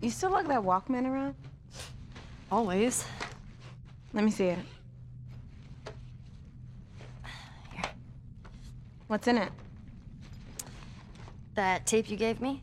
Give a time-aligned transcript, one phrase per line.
[0.00, 1.34] You still lug that Walkman around?
[2.50, 3.04] Always.
[4.12, 4.58] Let me see it.
[7.72, 7.84] Here.
[9.08, 9.52] What's in it?
[11.54, 12.62] That tape you gave me?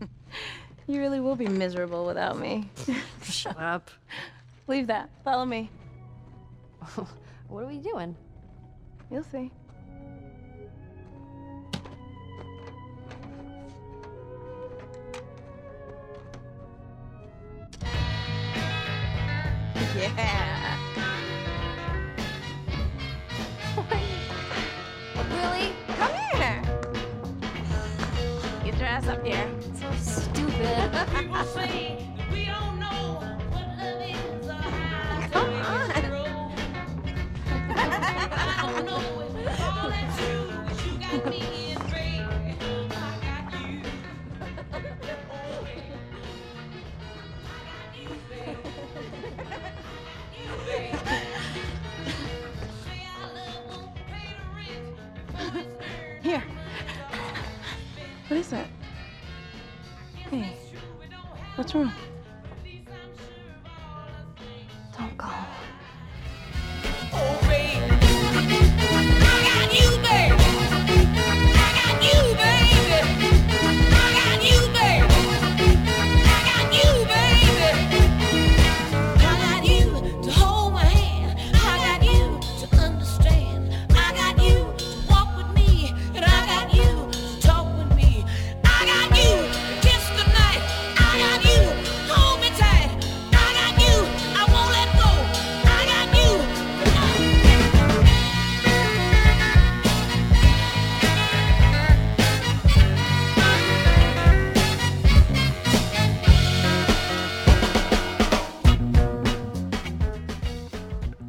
[0.88, 2.68] You really will be miserable without me.
[3.22, 3.88] Shut up.
[4.66, 5.08] Leave that.
[5.24, 5.70] Follow me.
[7.48, 8.16] What are we doing?
[9.10, 9.50] You'll see.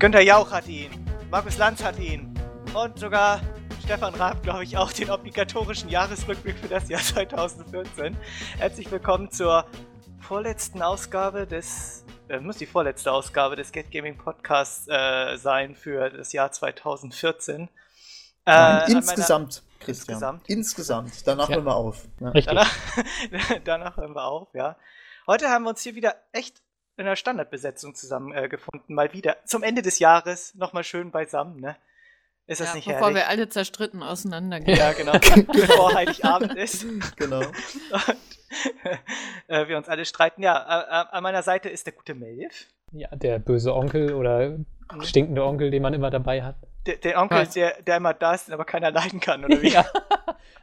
[0.04, 0.92] Günter Jauch hat ihn,
[1.32, 2.38] Markus Lanz hat ihn
[2.74, 3.40] und sogar
[3.86, 8.18] Stefan Raab, glaube ich, auch den obligatorischen Jahresrückblick für das Jahr 2014.
[8.58, 9.66] Herzlich willkommen zur
[10.20, 16.10] vorletzten Ausgabe des, äh, muss die vorletzte Ausgabe des Get Gaming Podcasts äh, sein für
[16.10, 17.70] das Jahr 2014.
[18.46, 20.16] Äh, an meiner- insgesamt, Christian.
[20.16, 20.50] Insgesamt.
[20.50, 21.28] Insgesamt.
[21.28, 21.56] Danach Ja.
[21.56, 22.04] hören wir auf.
[22.20, 22.28] Ja.
[22.32, 22.54] Richtig.
[22.54, 22.76] Danach,
[23.64, 24.76] danach hören wir auf, ja.
[25.28, 26.62] Heute haben wir uns hier wieder echt
[26.98, 28.46] in der Standardbesetzung zusammengefunden.
[28.46, 28.94] Äh, gefunden.
[28.94, 31.76] Mal wieder zum Ende des Jahres nochmal schön beisammen, ne?
[32.46, 33.16] Ist das Ja, nicht bevor herrlich?
[33.18, 34.78] wir alle zerstritten auseinandergehen.
[34.78, 35.14] ja, genau.
[35.54, 37.40] Bevor Heiligabend ist Genau.
[37.40, 37.48] und
[39.48, 40.44] äh, wir uns alle streiten.
[40.44, 42.66] Ja, äh, äh, an meiner Seite ist der gute Melv.
[42.92, 44.60] Ja, der böse Onkel oder
[45.02, 46.58] stinkende Onkel, den man immer dabei hat.
[46.86, 47.52] Der, der Onkel, Was?
[47.52, 49.70] der, der immer da ist, den aber keiner leiden kann, oder wie?
[49.70, 49.86] Ja.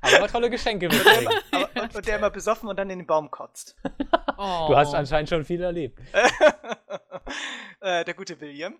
[0.03, 1.28] Aber immer tolle Geschenke mitbringen.
[1.50, 3.76] Aber, und, und der immer besoffen und dann in den Baum kotzt.
[4.36, 4.66] Oh.
[4.69, 5.98] Du hast anscheinend schon viel erlebt.
[7.80, 8.75] äh, der gute William.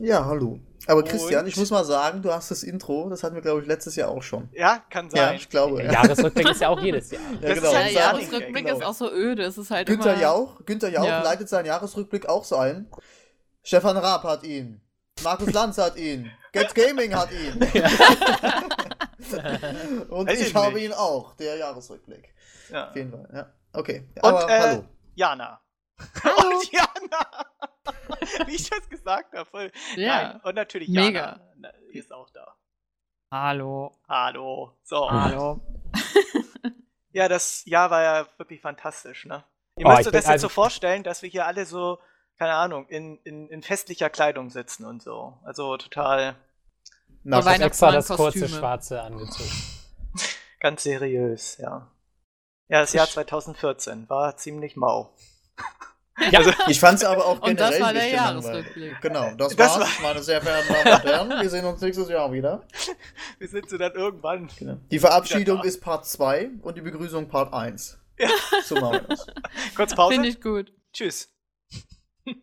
[0.00, 0.60] Ja, hallo.
[0.86, 3.60] Aber Und- Christian, ich muss mal sagen, du hast das Intro, das hatten wir, glaube
[3.62, 4.48] ich, letztes Jahr auch schon.
[4.52, 5.36] Ja, kann Ja, sein.
[5.36, 5.78] ich glaube.
[5.78, 7.20] Der Ja, Jahresrückblick ist ja auch jedes Jahr.
[7.22, 7.66] ja das genau.
[7.66, 9.42] ist Der halt Jahresrückblick Gag, ist auch so öde.
[9.42, 10.22] Es ist halt Günther immer...
[10.22, 11.10] Jauch, Günther Jauch Ja.
[11.18, 12.88] leitet leitet seinen Jahresrückblick auch so ein.
[13.64, 14.80] Stefan Raab hat ihn.
[15.24, 16.30] Markus Lanz hat ihn.
[16.58, 17.54] Get Gaming hat ihn.
[20.10, 22.34] Und Weiß ich ich habe ihn auch, der Jahresrückblick.
[22.70, 22.88] Ja.
[22.88, 23.52] Auf jeden Fall, ja.
[23.72, 24.06] Okay.
[24.16, 24.84] Und Aber äh, hallo.
[25.14, 25.60] Jana.
[25.98, 27.46] Und Jana.
[28.46, 29.48] Wie ich das gesagt habe.
[29.50, 29.72] Voll.
[29.96, 30.32] Ja.
[30.32, 30.40] Nein.
[30.44, 31.40] Und natürlich Mega.
[31.56, 31.72] Jana.
[31.92, 32.54] Die ist auch da.
[33.32, 33.96] Hallo.
[34.08, 34.72] Hallo.
[34.84, 35.10] So.
[35.10, 35.60] Hallo.
[37.12, 39.44] Ja, das Jahr war ja wirklich fantastisch, ne?
[39.76, 41.98] Ihr Oh, müsst ich euch das jetzt also- so vorstellen, dass wir hier alle so,
[42.38, 45.38] keine Ahnung, in, in, in festlicher Kleidung sitzen und so.
[45.44, 46.36] Also total
[47.24, 48.48] Nach, Weihnachts- Extra das kurze.
[48.48, 49.50] Schwarze angezogen.
[50.60, 51.90] ganz seriös, ja.
[52.68, 53.14] Ja, das Jahr Frisch.
[53.14, 55.14] 2014 war ziemlich mau.
[56.30, 58.08] Ja, Also, ich fand es aber auch Und generell das war der.
[58.08, 59.00] Jahresrückblick.
[59.00, 61.42] Genau, das, Das war's, meine sehr verehrten Damen und Herren.
[61.42, 62.66] Wir sehen uns nächstes Jahr wieder.
[63.38, 64.48] wir sind so dann irgendwann.
[64.58, 64.76] Genau.
[64.90, 67.98] Die Verabschiedung ist Part 2 und die Begrüßung Part 1.
[68.18, 68.28] Ja.
[68.64, 69.26] So machen wir das.
[69.76, 70.14] Kurz Pause.
[70.14, 70.72] Finde ich gut.
[70.92, 71.28] Tschüss.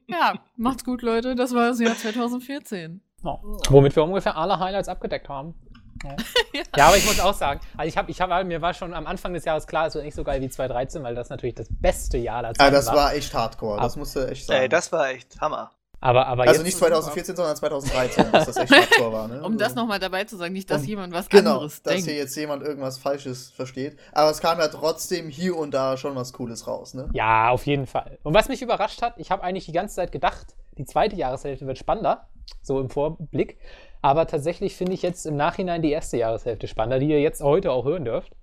[0.08, 1.36] Ja, macht's gut, Leute.
[1.36, 3.02] Das war das Jahr 2014.
[3.26, 3.40] Ja.
[3.70, 5.56] Womit wir ungefähr alle Highlights abgedeckt haben.
[6.04, 6.16] Ja.
[6.78, 9.08] ja, aber ich muss auch sagen, also ich habe, ich hab, mir war schon am
[9.08, 11.68] Anfang des Jahres klar, es wird nicht so geil wie 2013, weil das natürlich das
[11.72, 12.96] beste Jahr Ah, Zeit das war.
[12.96, 14.62] war echt hardcore, das Ab- musst du echt sagen.
[14.64, 15.72] Ey, das war echt Hammer.
[16.02, 19.28] Aber, aber also jetzt, nicht 2014, sondern 2013, dass das echt hardcore war.
[19.30, 19.42] Ne?
[19.44, 21.94] Um das Also- nochmal dabei zu sagen, nicht, dass Um- jemand was Genau, anderes dass
[21.94, 22.10] denkt.
[22.10, 23.98] hier jetzt jemand irgendwas Falsches versteht.
[24.12, 27.10] Aber es kam ja trotzdem hier und da schon was Cooles raus, ne?
[27.14, 28.20] Ja, auf jeden Fall.
[28.22, 31.66] Und was mich überrascht hat, ich habe eigentlich die ganze Zeit gedacht, die zweite Jahreshälfte
[31.66, 32.28] wird spannender,
[32.62, 33.58] so im Vorblick.
[34.02, 37.72] Aber tatsächlich finde ich jetzt im Nachhinein die erste Jahreshälfte spannender, die ihr jetzt heute
[37.72, 38.34] auch hören dürft.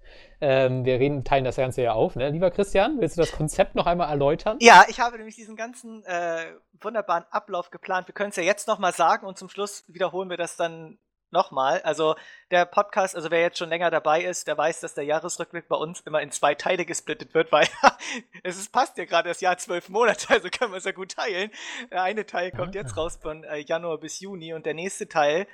[0.40, 2.30] Ähm, wir reden, teilen das Ganze ja auf, ne?
[2.30, 4.58] Lieber Christian, willst du das Konzept noch einmal erläutern?
[4.60, 6.46] Ja, ich habe nämlich diesen ganzen äh,
[6.80, 8.08] wunderbaren Ablauf geplant.
[8.08, 10.98] Wir können es ja jetzt nochmal sagen und zum Schluss wiederholen wir das dann
[11.32, 11.80] nochmal.
[11.82, 12.14] Also
[12.50, 15.76] der Podcast, also wer jetzt schon länger dabei ist, der weiß, dass der Jahresrückblick bei
[15.76, 17.66] uns immer in zwei Teile gesplittet wird, weil
[18.42, 21.12] es ist, passt ja gerade das Jahr zwölf Monate, also können wir es ja gut
[21.12, 21.50] teilen.
[21.90, 25.46] Der eine Teil kommt jetzt raus von äh, Januar bis Juni und der nächste Teil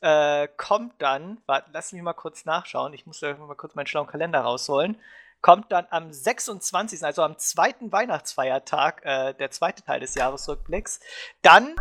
[0.00, 3.86] äh, kommt dann, warte, lass mich mal kurz nachschauen, ich muss da mal kurz meinen
[3.86, 4.98] schlauen Kalender rausholen
[5.42, 11.00] kommt dann am 26., also am zweiten Weihnachtsfeiertag, äh, der zweite Teil des Jahresrückblicks.
[11.42, 11.74] Dann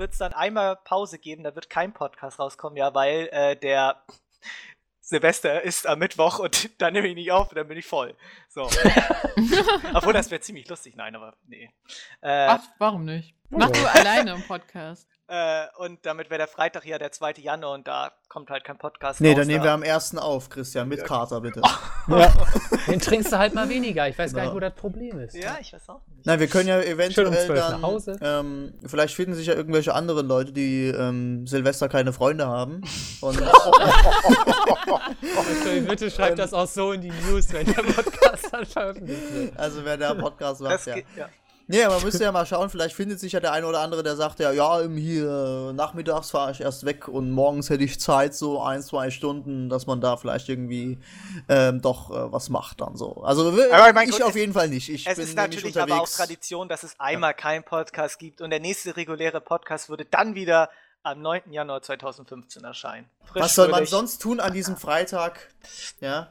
[0.00, 4.02] wird es dann einmal Pause geben, da wird kein Podcast rauskommen, ja, weil äh, der
[5.00, 8.16] Silvester ist am Mittwoch und dann nehme ich nicht auf, dann bin ich voll.
[8.48, 8.62] So.
[9.94, 10.96] Obwohl, das wäre ziemlich lustig.
[10.96, 11.70] Nein, aber nee.
[12.22, 13.34] Äh, Ach, warum nicht?
[13.50, 15.08] Mach du alleine im Podcast.
[15.30, 17.34] Äh, und damit wäre der Freitag ja der 2.
[17.38, 19.38] Januar und da kommt halt kein Podcast Nee, raus.
[19.38, 20.16] dann nehmen wir am 1.
[20.18, 21.62] auf, Christian, mit Kater, bitte.
[22.08, 22.32] Ja.
[22.88, 24.08] Den trinkst du halt mal weniger.
[24.08, 24.54] Ich weiß gar nicht, Ja.
[24.56, 25.36] wo das Problem ist.
[25.36, 26.26] Ja, ich weiß auch nicht.
[26.26, 28.16] Nein, wir können ja Schön um eventuell 12 nach dann, Hause.
[28.20, 32.82] ähm, vielleicht finden sich ja irgendwelche anderen Leute, die ähm, Silvester keine Freunde haben.
[33.20, 33.40] Und
[35.88, 39.58] bitte schreibt das auch so in die News, wenn der Podcast dann veröffentlicht wird.
[39.58, 40.94] also wer der Podcast macht, Das ja.
[40.94, 41.28] geht, ja.
[41.70, 44.16] Nee, man müsste ja mal schauen, vielleicht findet sich ja der eine oder andere, der
[44.16, 48.60] sagt ja, ja, hier nachmittags fahre ich erst weg und morgens hätte ich Zeit, so
[48.60, 50.98] ein, zwei Stunden, dass man da vielleicht irgendwie
[51.48, 53.22] ähm, doch äh, was macht dann so.
[53.22, 54.88] Also mein ich Gott, auf es- jeden Fall nicht.
[54.88, 56.16] Ich Es bin ist natürlich aber auch unterwegs.
[56.16, 60.70] Tradition, dass es einmal keinen Podcast gibt und der nächste reguläre Podcast würde dann wieder
[61.02, 61.52] am 9.
[61.52, 63.08] Januar 2015 erscheinen.
[63.24, 65.48] Frisch, Was soll man sonst tun an diesem Freitag?
[66.00, 66.28] Ja,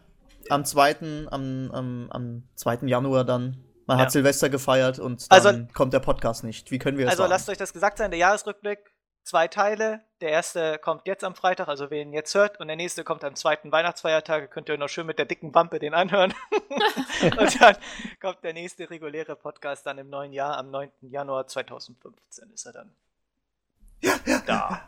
[0.50, 1.28] am 2.
[1.32, 2.80] Am, am, am 2.
[2.88, 3.64] Januar dann.
[3.90, 4.06] Man Ja.
[4.06, 6.70] hat Silvester gefeiert und dann Also- kommt der Podcast nicht.
[6.70, 7.32] Wie können wir es Also sagen?
[7.32, 8.94] lasst euch das gesagt sein, der Jahresrückblick,
[9.24, 10.02] zwei Teile.
[10.22, 13.24] Der erste kommt jetzt am Freitag, also wer ihn jetzt hört, und der nächste kommt
[13.24, 14.42] am zweiten Weihnachtsfeiertag.
[14.44, 16.36] Ihr Könnt ihr noch schön mit der dicken Wampe den anhören.
[17.40, 17.78] und dann
[18.22, 20.92] kommt der nächste reguläre Podcast dann im neuen Jahr, am 9.
[21.02, 22.96] Januar 2015 ist er dann.
[24.46, 24.88] Da.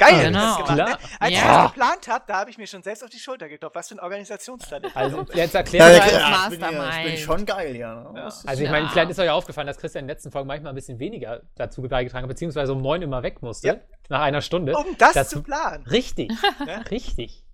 [0.00, 0.38] Geil, Genau.
[0.38, 0.98] das gemacht, ne?
[1.20, 1.62] Als ich Ja.
[1.64, 3.76] das geplant habe, da habe ich mir schon selbst auf die Schulter geklopft.
[3.76, 4.90] Was für ein Organisationstalent.
[4.96, 7.18] Also, jetzt erklärt ja, ja, ich, bin ja, ich bin Mastermind.
[7.18, 7.94] schon geil, ja.
[7.94, 8.10] ne?
[8.16, 8.24] Ja.
[8.24, 10.48] Das ist- Also ich meine, vielleicht ist euch aufgefallen, dass Christian in den letzten Folgen
[10.48, 13.74] manchmal ein bisschen weniger dazu beigetragen hat, beziehungsweise um neun immer weg musste, Ja.
[14.08, 14.74] nach einer Stunde.
[14.76, 15.84] um das Das- zu planen.
[15.86, 16.30] Richtig,
[16.66, 16.84] Ne?
[16.90, 17.44] richtig.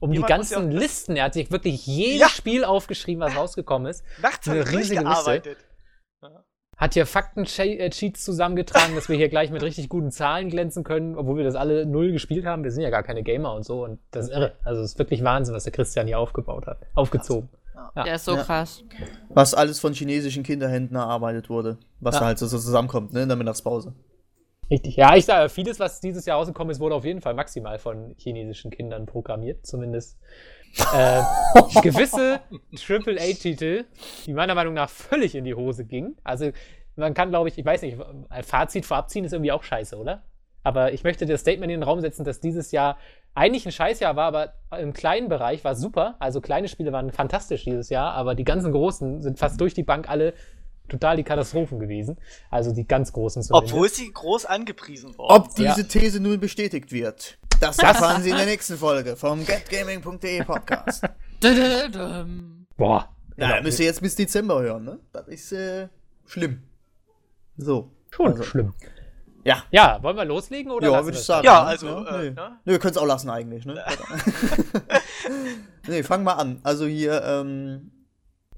[0.00, 2.28] Um Jemand die ganzen Listen, er hat sich wirklich jedes Ja.
[2.28, 4.02] Spiel aufgeschrieben, was rausgekommen ist.
[4.20, 5.58] Nachts Eine ich riesige durchgearbeitet.
[6.76, 11.36] Hat hier Fakten-Cheats zusammengetragen, dass wir hier gleich mit richtig guten Zahlen glänzen können, obwohl
[11.36, 12.64] wir das alle null gespielt haben.
[12.64, 14.52] Wir sind ja gar keine Gamer und so und das ist irre.
[14.64, 17.48] Also es ist wirklich Wahnsinn, was der Christian hier aufgebaut hat, aufgezogen.
[17.96, 18.04] Ja.
[18.04, 18.42] Der ist so Ja.
[18.42, 18.82] krass.
[19.28, 21.78] Was alles von chinesischen Kinderhänden erarbeitet wurde.
[22.00, 22.20] Was Ja.
[22.20, 23.94] da halt so, so zusammenkommt, ne, in der Mittagspause.
[24.70, 24.96] Richtig.
[24.96, 28.14] Ja, ich sage, vieles, was dieses Jahr rausgekommen ist, wurde auf jeden Fall maximal von
[28.16, 30.18] chinesischen Kindern programmiert, zumindest.
[30.92, 31.22] Äh,
[31.82, 32.40] gewisse
[32.72, 33.84] AAA-Titel,
[34.26, 36.16] die meiner Meinung nach völlig in die Hose gingen.
[36.24, 36.50] Also,
[36.96, 37.98] man kann, glaube ich, ich weiß nicht,
[38.28, 40.22] ein Fazit vorab ziehen ist irgendwie auch scheiße, oder?
[40.62, 42.96] Aber ich möchte das Statement in den Raum setzen, dass dieses Jahr
[43.34, 46.16] eigentlich ein Scheißjahr war, aber im kleinen Bereich war es super.
[46.20, 49.82] Also kleine Spiele waren fantastisch dieses Jahr, aber die ganzen großen sind fast durch die
[49.82, 50.32] Bank alle
[50.88, 52.16] total die Katastrophen gewesen.
[52.50, 53.74] Also die ganz großen zumindest.
[53.74, 58.36] Obwohl sie groß angepriesen worden Ob diese These nun bestätigt wird, das erfahren Sie in
[58.36, 61.04] der nächsten Folge vom getgaming.de Podcast.
[62.76, 63.08] Boah.
[63.36, 65.00] Ja, müsst ihr jetzt bis Dezember hören, ne?
[65.12, 65.88] Das ist äh,
[66.26, 66.62] schlimm.
[67.56, 67.90] So.
[68.10, 68.74] Schon Also, schlimm.
[69.44, 69.64] Ja.
[69.70, 70.88] Ja, wollen wir loslegen oder?
[70.90, 71.44] Ja, würde ich sagen.
[71.44, 71.68] Ja, ne?
[71.68, 72.30] also, Ja, äh, nee.
[72.30, 72.58] ne?
[72.64, 73.84] Nee, wir können es auch lassen eigentlich, ne?
[75.88, 76.60] nee, fang mal an.
[76.62, 77.90] Also hier, ähm,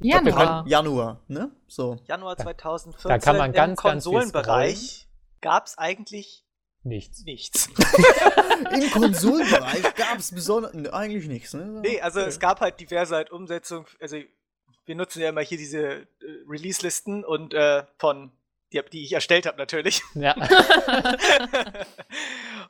[0.00, 0.64] Januar.
[0.66, 1.50] Januar, ne?
[1.66, 1.96] So.
[2.06, 5.08] Januar 2014 da kann man ganz, im Konsolenbereich
[5.40, 6.44] gab es eigentlich
[6.86, 7.24] Nichts.
[7.24, 7.68] nichts.
[8.72, 10.72] Im Konsolenbereich gab es besonders.
[10.72, 11.80] Nee, eigentlich nichts, ne?
[11.82, 14.18] nee, also es gab halt diverse halt Umsetzungen, also
[14.84, 16.06] wir nutzen ja immer hier diese äh,
[16.48, 18.30] Release-Listen und äh, von,
[18.72, 20.00] die, die ich erstellt habe natürlich.
[20.14, 20.36] Ja.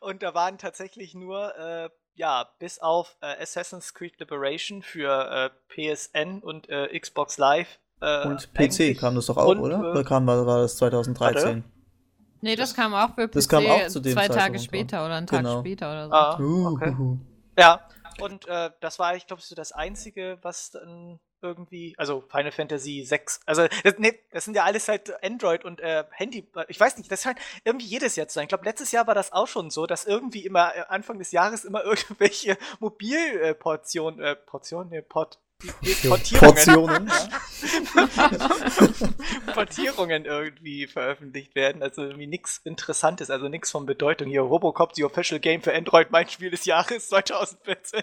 [0.01, 5.95] und da waren tatsächlich nur, äh, ja, bis auf äh, Assassin's Creed Liberation für äh,
[5.95, 7.79] PSN und äh, Xbox Live.
[8.01, 9.77] Äh, Und PC kam das doch auch, und, oder?
[9.77, 11.65] äh, Oder kam war war das 2013?
[12.41, 15.17] Nee, das kam auch für PC Das kam auch zu dem zwei Tage später oder
[15.17, 15.55] einen Genau.
[15.55, 16.15] Tag später oder so.
[16.15, 16.95] Ah, okay.
[17.59, 17.81] Ja,
[18.21, 23.05] und äh, das war, ich glaube, so das Einzige, was dann irgendwie, also Final Fantasy
[23.05, 26.97] 6, also das, nee, das sind ja alles halt Android und äh, Handy, ich weiß
[26.99, 28.45] nicht, das scheint irgendwie jedes Jahr zu sein.
[28.45, 31.33] Ich glaube, letztes Jahr war das auch schon so, dass irgendwie immer äh, Anfang des
[31.33, 37.11] Jahres immer irgendwelche Mobilportionen, äh, Portionen, nee, Port, Portierungen, Portionen.
[39.55, 41.83] Portierungen irgendwie veröffentlicht werden.
[41.83, 44.29] Also irgendwie nichts Interessantes, also nichts von Bedeutung.
[44.29, 48.03] Hier Robocop, the official game für Android, mein Spiel des Jahres 2014.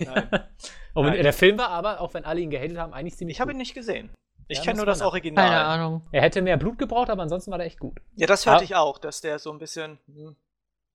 [0.00, 0.28] Nein.
[0.94, 1.22] Und Nein.
[1.22, 3.56] der Film war aber, auch wenn alle ihn gehatet haben, eigentlich ziemlich Ich habe ihn
[3.56, 4.10] nicht gesehen.
[4.48, 5.48] Ich Ja, kenne nur das Original.
[5.48, 6.06] Keine Ahnung.
[6.12, 7.98] Er hätte mehr Blut gebraucht, aber ansonsten war der echt gut.
[8.16, 8.64] Ja, das hörte Ah.
[8.64, 10.36] ich auch, dass der so ein bisschen hm,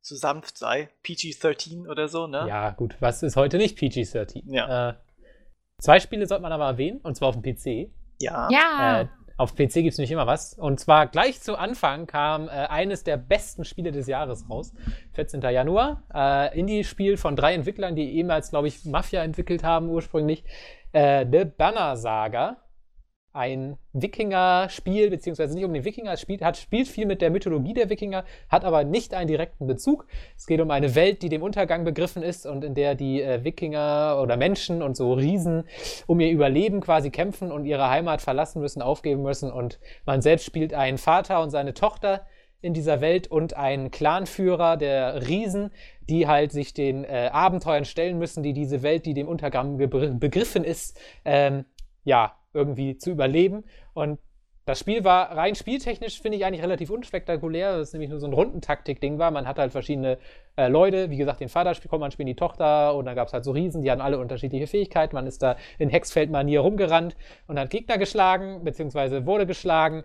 [0.01, 0.89] zu sanft sei.
[1.03, 2.45] PG-13 oder so, ne?
[2.47, 4.43] Ja, gut, was ist heute nicht PG-13?
[4.45, 4.89] Ja.
[4.89, 4.93] Äh,
[5.79, 7.91] zwei Spiele sollte man aber erwähnen, und zwar auf dem PC.
[8.19, 8.49] Ja.
[8.51, 9.01] Ja.
[9.01, 9.07] Äh,
[9.37, 10.55] auf PC gibt es nämlich immer was.
[10.55, 14.73] Und zwar gleich zu Anfang kam äh, eines der besten Spiele des Jahres raus.
[15.13, 15.41] 14.
[15.41, 16.03] Januar.
[16.11, 20.43] Äh, Indie-Spiel von drei Entwicklern, die ehemals, glaube ich, Mafia entwickelt haben ursprünglich.
[20.91, 22.57] Äh, The Banner Saga.
[23.37, 27.75] Ein Wikinger-Spiel, beziehungsweise nicht um den Wikinger, es spielt, hat, spielt viel mit der Mythologie
[27.75, 30.07] der Wikinger, hat aber nicht einen direkten Bezug.
[30.35, 33.43] Es geht um eine Welt, die dem Untergang begriffen ist und in der die äh,
[33.43, 35.65] Wikinger oder Menschen und so Riesen
[36.07, 39.51] um ihr Überleben quasi kämpfen und ihre Heimat verlassen müssen, aufgeben müssen.
[39.51, 42.25] Und man selbst spielt einen Vater und seine Tochter
[42.61, 45.69] in dieser Welt und einen Clanführer der Riesen,
[46.09, 50.63] die halt sich den äh, Abenteuern stellen müssen, die diese Welt, die dem Untergang begriffen
[50.63, 51.65] ist, ähm,
[52.03, 53.63] ja, irgendwie zu überleben.
[53.93, 54.19] Und
[54.67, 57.77] das Spiel war rein spieltechnisch, finde ich eigentlich relativ unspektakulär.
[57.77, 59.31] Das ist nämlich nur so ein Rundentaktik-Ding war.
[59.31, 60.17] Man hat halt verschiedene
[60.57, 63.33] äh, Leute, wie gesagt, den Vater kommt man spielen die Tochter und dann gab es
[63.33, 65.15] halt so Riesen, die hatten alle unterschiedliche Fähigkeiten.
[65.15, 67.15] Man ist da in Hexfeld-Manier rumgerannt
[67.47, 70.03] und hat Gegner geschlagen, beziehungsweise wurde geschlagen.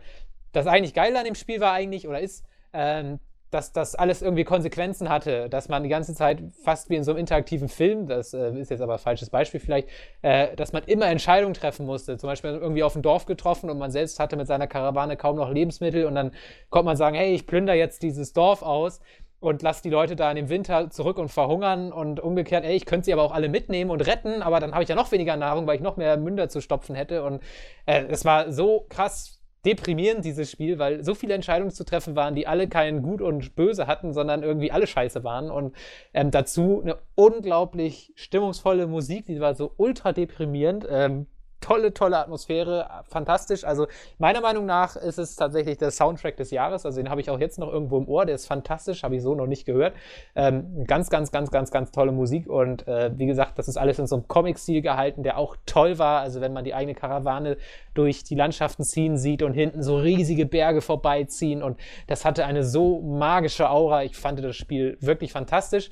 [0.53, 3.19] Das eigentlich Geile an dem Spiel war eigentlich, oder ist, ähm,
[3.53, 7.13] dass das alles irgendwie Konsequenzen hatte, dass man die ganze Zeit fast wie in so
[7.13, 9.89] einem interaktiven Film, das äh, ist jetzt aber ein falsches Beispiel vielleicht,
[10.23, 12.17] äh, dass man immer Entscheidungen treffen musste.
[12.17, 15.37] Zum Beispiel irgendwie auf ein Dorf getroffen und man selbst hatte mit seiner Karawane kaum
[15.37, 16.33] noch Lebensmittel und dann
[16.71, 19.01] konnte man sagen, hey, ich plündere jetzt dieses Dorf aus
[19.39, 22.87] und lass die Leute da in dem Winter zurück und verhungern und umgekehrt, ey, ich
[22.87, 25.37] könnte sie aber auch alle mitnehmen und retten, aber dann habe ich ja noch weniger
[25.37, 27.43] Nahrung, weil ich noch mehr Münder zu stopfen hätte und
[27.85, 32.35] äh, es war so krass deprimierend, dieses Spiel, weil so viele Entscheidungen zu treffen waren,
[32.35, 35.51] die alle kein Gut und Böse hatten, sondern irgendwie alle scheiße waren.
[35.51, 35.75] Und
[36.15, 40.87] ähm, dazu eine unglaublich stimmungsvolle Musik, die war so ultra deprimierend.
[40.91, 41.27] Ähm,
[41.63, 43.65] tolle, tolle Atmosphäre, fantastisch.
[43.65, 43.87] Also
[44.19, 46.85] meiner Meinung nach ist es tatsächlich der Soundtrack des Jahres.
[46.85, 48.27] Also den habe ich auch jetzt noch irgendwo im Ohr.
[48.27, 49.95] Der ist fantastisch, habe ich so noch nicht gehört.
[50.35, 52.49] Ähm, ganz, ganz, ganz, ganz, ganz tolle Musik.
[52.49, 55.99] Und äh, wie gesagt, das ist alles in so einem Comic-Stil gehalten, der auch toll
[55.99, 56.21] war.
[56.21, 57.57] Also wenn man die eigene Karawane
[57.95, 61.63] durch die Landschaften ziehen sieht und hinten so riesige Berge vorbeiziehen.
[61.63, 61.79] Und
[62.09, 64.03] das hatte eine so magische Aura.
[64.05, 65.91] Ich fand das Spiel wirklich fantastisch.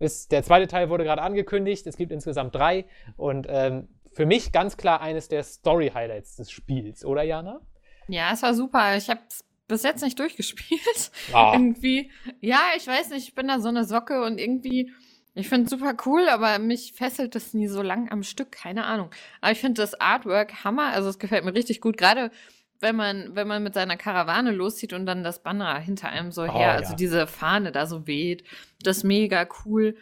[0.00, 1.86] Ist, der zweite Teil wurde gerade angekündigt.
[1.86, 2.84] Es gibt insgesamt drei.
[3.16, 7.60] Und ähm, für mich ganz klar eines der Story-Highlights des Spiels, oder Jana?
[8.08, 8.96] Ja, es war super.
[8.96, 11.12] Ich habe es bis jetzt nicht durchgespielt.
[11.32, 11.52] Ah.
[11.54, 12.10] irgendwie,
[12.40, 14.90] ja, ich weiß nicht, ich bin da so eine Socke und irgendwie,
[15.34, 18.86] ich finde es super cool, aber mich fesselt es nie so lang am Stück, keine
[18.86, 19.10] Ahnung.
[19.40, 22.32] Aber ich finde das Artwork Hammer, also es gefällt mir richtig gut, gerade
[22.80, 26.42] wenn man, wenn man mit seiner Karawane loszieht und dann das Banner hinter einem so
[26.42, 26.72] her, Oh, ja.
[26.72, 28.42] also diese Fahne da so weht,
[28.82, 29.96] das ist mega cool.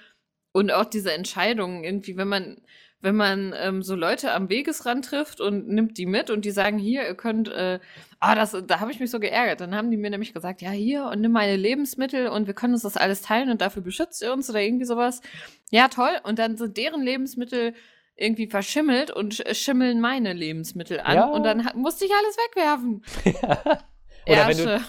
[0.52, 2.62] Und auch diese Entscheidungen irgendwie, wenn man,
[3.06, 6.76] wenn man ähm, so Leute am Wegesrand trifft und nimmt die mit und die sagen,
[6.76, 7.78] hier, ihr könnt, äh,
[8.18, 9.60] ah, das, da habe ich mich so geärgert.
[9.60, 12.75] Dann haben die mir nämlich gesagt, ja, hier und nimm meine Lebensmittel und wir können
[12.75, 15.22] uns das alles teilen und dafür beschützt ihr uns oder irgendwie sowas.
[15.70, 16.10] Ja, toll.
[16.25, 17.75] Und dann sind deren Lebensmittel
[18.16, 21.14] irgendwie verschimmelt und sch- schimmeln meine Lebensmittel an.
[21.14, 21.26] Ja.
[21.26, 23.04] Und dann musste ich alles wegwerfen.
[24.26, 24.80] Oder wenn du,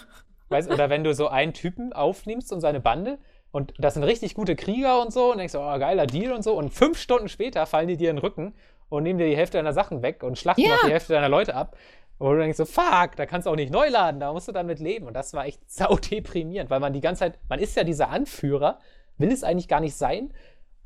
[0.50, 3.20] weißt, oder wenn du so einen Typen aufnimmst und seine Bande
[3.52, 6.44] und das sind richtig gute Krieger und so und denkst so, oh, geiler Deal und
[6.44, 8.54] so und fünf Stunden später fallen die dir in den Rücken
[8.90, 10.76] und nehmen dir die Hälfte deiner Sachen weg und schlachten Ja.
[10.76, 11.76] auch die Hälfte deiner Leute ab.
[12.20, 14.52] Und du denkst so, fuck, da kannst du auch nicht neu laden, da musst du
[14.52, 15.06] damit leben.
[15.08, 18.10] Und das war echt sau deprimierend, weil man die ganze Zeit, man ist ja dieser
[18.10, 18.80] Anführer,
[19.18, 20.34] will es eigentlich gar nicht sein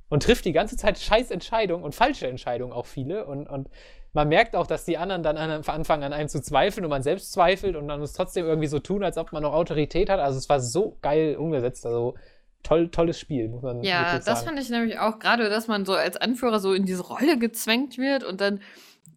[0.09, 3.25] und trifft die ganze Zeit scheiß Entscheidungen und falsche Entscheidungen auch viele.
[3.25, 3.69] Und, und
[4.13, 7.01] man merkt auch, dass die anderen dann an, anfangen an einem zu zweifeln und man
[7.01, 10.19] selbst zweifelt und man muss trotzdem irgendwie so tun, als ob man noch Autorität hat.
[10.19, 11.85] Also es war so geil umgesetzt.
[11.85, 12.15] Also
[12.63, 14.47] toll, tolles Spiel, muss man Ja, wirklich das sagen.
[14.47, 17.97] fand ich nämlich auch gerade, dass man so als Anführer so in diese Rolle gezwängt
[17.97, 18.61] wird und dann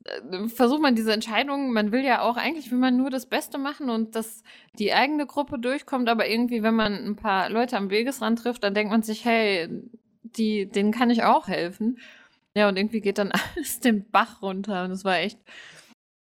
[0.05, 3.59] äh, versucht man diese Entscheidungen, man will ja auch, eigentlich will man nur das Beste
[3.59, 4.43] machen und dass
[4.79, 8.75] die eigene Gruppe durchkommt, aber irgendwie, wenn man ein paar Leute am Wegesrand trifft, dann
[8.75, 9.69] denkt man sich, hey,
[10.23, 11.99] die, denen kann ich auch helfen.
[12.57, 15.39] Ja, und irgendwie geht dann alles den Bach runter und es war echt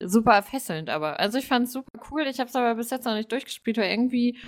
[0.00, 1.19] super fesselnd, aber.
[1.19, 3.79] Also ich fand es super cool, ich habe es aber bis jetzt noch nicht durchgespielt,
[3.79, 4.38] weil irgendwie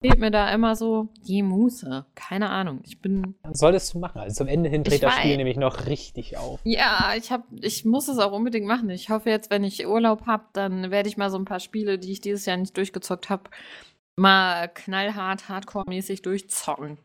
[0.00, 2.06] fehlt mir da immer so die Muße.
[2.14, 2.80] Keine Ahnung.
[2.84, 4.18] Ich bin Solltest du machen.
[4.20, 6.60] Also zum Ende hin dreht das Spiel nämlich noch richtig auf.
[6.64, 8.90] Ja, ich hab, ich muss es auch unbedingt machen.
[8.90, 11.98] Ich hoffe jetzt, wenn ich Urlaub habe, dann werde ich mal so ein paar Spiele,
[11.98, 13.50] die ich dieses Jahr nicht durchgezockt habe,
[14.16, 16.98] mal knallhart, hardcore-mäßig durchzocken.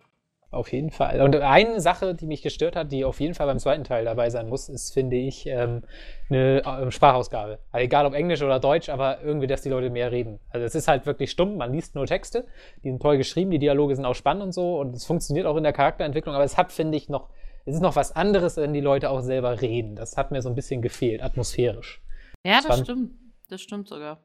[0.53, 1.19] Auf jeden Fall.
[1.21, 4.29] Und eine Sache, die mich gestört hat, die auf jeden Fall beim zweiten Teil dabei
[4.29, 5.81] sein muss, ist, finde ich, ähm,
[6.29, 7.57] eine äh, Sprachausgabe.
[7.71, 10.39] Also egal ob Englisch oder Deutsch, aber irgendwie, dass die Leute mehr reden.
[10.51, 12.45] Also es ist halt wirklich stumm, man liest nur Texte,
[12.83, 15.57] die sind toll geschrieben, die Dialoge sind auch spannend und so und es funktioniert auch
[15.57, 17.29] in der Charakterentwicklung, aber es hat, finde ich, noch
[17.65, 19.95] es ist noch was anderes, wenn die Leute auch selber reden.
[19.95, 22.01] Das hat mir so ein bisschen gefehlt, atmosphärisch.
[22.45, 22.85] Ja, das Spannend.
[22.85, 23.11] stimmt.
[23.49, 24.21] Das stimmt sogar.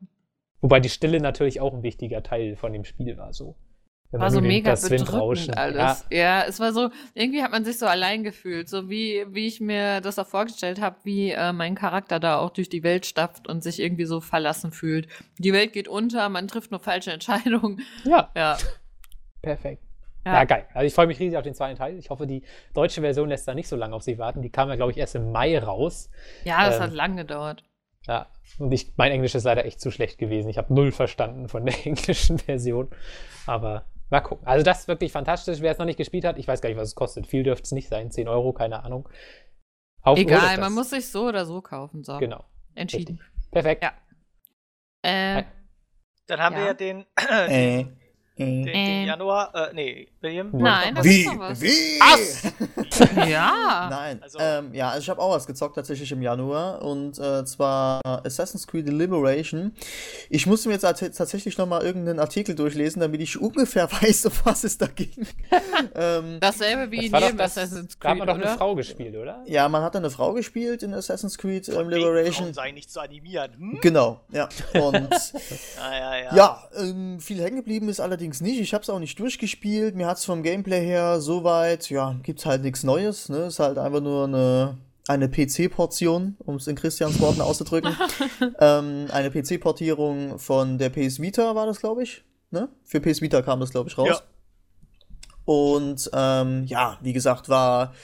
[0.60, 3.54] Wobei die Stille natürlich auch ein wichtiger Teil von dem Spiel war so.
[4.10, 6.06] Wenn War so mega bedrückend alles.
[6.10, 6.44] Ja.
[6.46, 10.00] es war so, irgendwie hat man sich so allein gefühlt, so wie, wie ich mir
[10.00, 13.62] das auch vorgestellt habe, wie äh, mein Charakter da auch durch die Welt stapft und
[13.62, 15.08] sich irgendwie so verlassen fühlt.
[15.36, 17.82] Die Welt geht unter, man trifft nur falsche Entscheidungen.
[18.04, 18.56] Ja, Ja,
[19.42, 19.82] perfekt.
[20.24, 20.34] Ja.
[20.34, 20.66] Ja, geil.
[20.74, 21.98] Also ich freue mich riesig auf den zweiten Teil.
[21.98, 22.42] Ich hoffe, die
[22.74, 24.42] deutsche Version lässt da nicht so lange auf sich warten.
[24.42, 26.10] Die kam ja, glaube ich, erst im Mai raus.
[26.44, 27.62] ja das Ähm, hat lang gedauert.
[28.06, 28.26] Ja.
[28.58, 30.48] Und ich, mein Englisch ist leider echt zu schlecht gewesen.
[30.48, 32.88] Ich habe null verstanden von der englischen Version.
[33.46, 34.46] Aber mal gucken.
[34.46, 35.60] Also das ist wirklich fantastisch.
[35.60, 37.26] Wer es noch nicht gespielt hat, ich weiß gar nicht, was es kostet.
[37.26, 38.10] Viel dürfte es nicht sein.
[38.10, 39.08] 10 Euro, keine Ahnung.
[40.02, 42.04] Auf, Egal, man muss sich so oder so kaufen.
[42.04, 42.44] So, Genau.
[42.74, 43.20] entschieden.
[43.50, 43.82] Perfekt.
[43.82, 43.92] Ja.
[45.02, 45.44] Äh,
[46.26, 46.66] Dann haben wir Ja.
[46.68, 47.84] ja den, Äh,
[48.38, 48.72] den, äh.
[48.72, 49.06] den.
[49.06, 49.54] Januar.
[49.54, 50.50] Äh, nee, William?
[50.52, 51.20] nein, das Wie?
[51.20, 51.60] ist doch was.
[51.60, 51.98] Wie?
[53.28, 53.88] Ja.
[53.90, 57.44] Nein, Also- ähm, ja, also ich habe auch was gezockt tatsächlich im Januar und äh,
[57.44, 59.72] zwar Assassin's Creed Liberation.
[60.30, 64.32] Ich musste mir jetzt tat- tatsächlich nochmal irgendeinen Artikel durchlesen, damit ich ungefähr weiß, um
[64.44, 65.26] was es da ging.
[65.94, 68.48] ähm, Dasselbe wie Das in jedem das, Assassin's da hat Creed, man doch oder?
[68.50, 69.42] eine Frau gespielt, oder?
[69.46, 72.46] ja, man hat eine Frau gespielt in Assassin's Creed ähm, Liberation.
[72.46, 73.52] Frauen sei nicht zu animieren.
[73.56, 73.78] Hm?
[73.80, 74.48] Genau, ja.
[74.74, 74.94] Und
[75.78, 76.34] Ja, ja, ja.
[76.36, 78.60] Ja, ähm, viel hängen geblieben ist allerdings nicht.
[78.60, 79.94] Ich habe es auch nicht durchgespielt.
[79.94, 83.28] Mir hat es vom Gameplay her soweit, ja, gibt's halt nichts Neues.
[83.28, 83.46] Ne?
[83.46, 87.94] Ist halt einfach nur eine, eine PC-Portion, um es in Christians Worten auszudrücken.
[88.60, 92.24] ähm, eine PC-Portierung von der PS Vita war das, glaube ich.
[92.50, 92.68] Ne?
[92.84, 94.08] Für PS Vita kam das, glaube ich, raus.
[94.08, 94.20] Ja.
[95.44, 97.94] Und ähm, ja, wie gesagt, war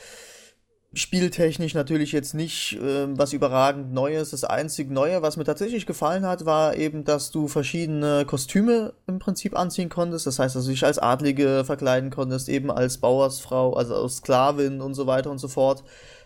[0.96, 4.30] spieltechnisch natürlich jetzt nicht ähm, was überragend Neues.
[4.30, 9.18] Das einzig Neue, was mir tatsächlich gefallen hat, war eben, dass du verschiedene Kostüme im
[9.18, 10.26] Prinzip anziehen konntest.
[10.26, 14.80] Das heißt, dass du dich als Adlige verkleiden konntest, eben als Bauersfrau, also als Sklavin
[14.80, 15.84] und so weiter und so fort,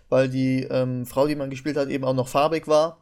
[0.09, 2.99] weil die ähm, Frau, die man gespielt hat, eben auch noch farbig war.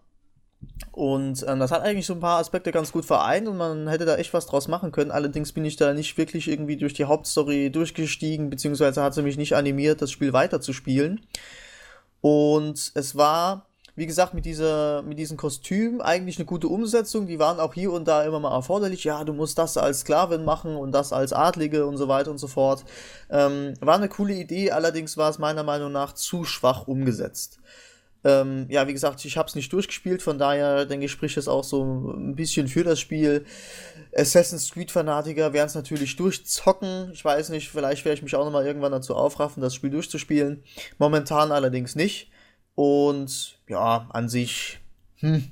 [0.92, 4.06] Und ähm, das hat eigentlich so ein paar Aspekte ganz gut vereint und man hätte
[4.06, 5.11] da echt was draus machen können.
[5.11, 9.37] Allerdings bin ich da nicht wirklich irgendwie durch die Hauptstory durchgestiegen, beziehungsweise hat sie mich
[9.37, 11.20] nicht animiert, das Spiel weiterzuspielen.
[12.22, 17.26] Und es war, wie gesagt, mit, dieser, mit diesem Kostüm eigentlich eine gute Umsetzung.
[17.26, 19.05] Die waren auch hier und da immer mal erforderlich.
[19.05, 22.38] Ja, du musst das als Sklavin machen und das als Adlige und so weiter und
[22.38, 22.85] so fort.
[23.31, 27.61] Ähm, war eine coole Idee, allerdings war es meiner Meinung nach zu schwach umgesetzt.
[28.27, 31.47] Ähm, ja, wie gesagt, ich habe es nicht durchgespielt, von daher denke ich, spricht es
[31.47, 33.47] auch so ein bisschen für das Spiel.
[34.17, 37.12] Assassin's Creed-Fanatiker werden es natürlich durchzocken.
[37.12, 40.65] Ich weiß nicht, vielleicht werde ich mich auch nochmal irgendwann dazu aufraffen, das Spiel durchzuspielen.
[40.99, 42.33] Momentan allerdings nicht.
[42.75, 44.81] Und ja, an sich
[45.19, 45.49] hm,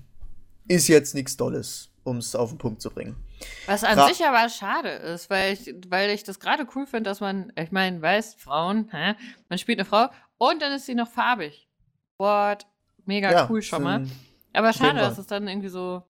[0.67, 3.15] ist jetzt nichts Dolles, um es auf den Punkt zu bringen.
[3.67, 7.09] Was an Ra- sich aber schade ist, weil ich, weil ich das gerade cool finde,
[7.09, 9.15] dass man, ich meine, weiß, Frauen, hä?
[9.49, 10.09] man spielt eine Frau
[10.39, 11.69] und dann ist sie noch farbig.
[12.19, 12.67] What?
[13.07, 14.07] Mega Ja, cool schon mal.
[14.53, 16.03] Aber schade, dass es dann irgendwie so,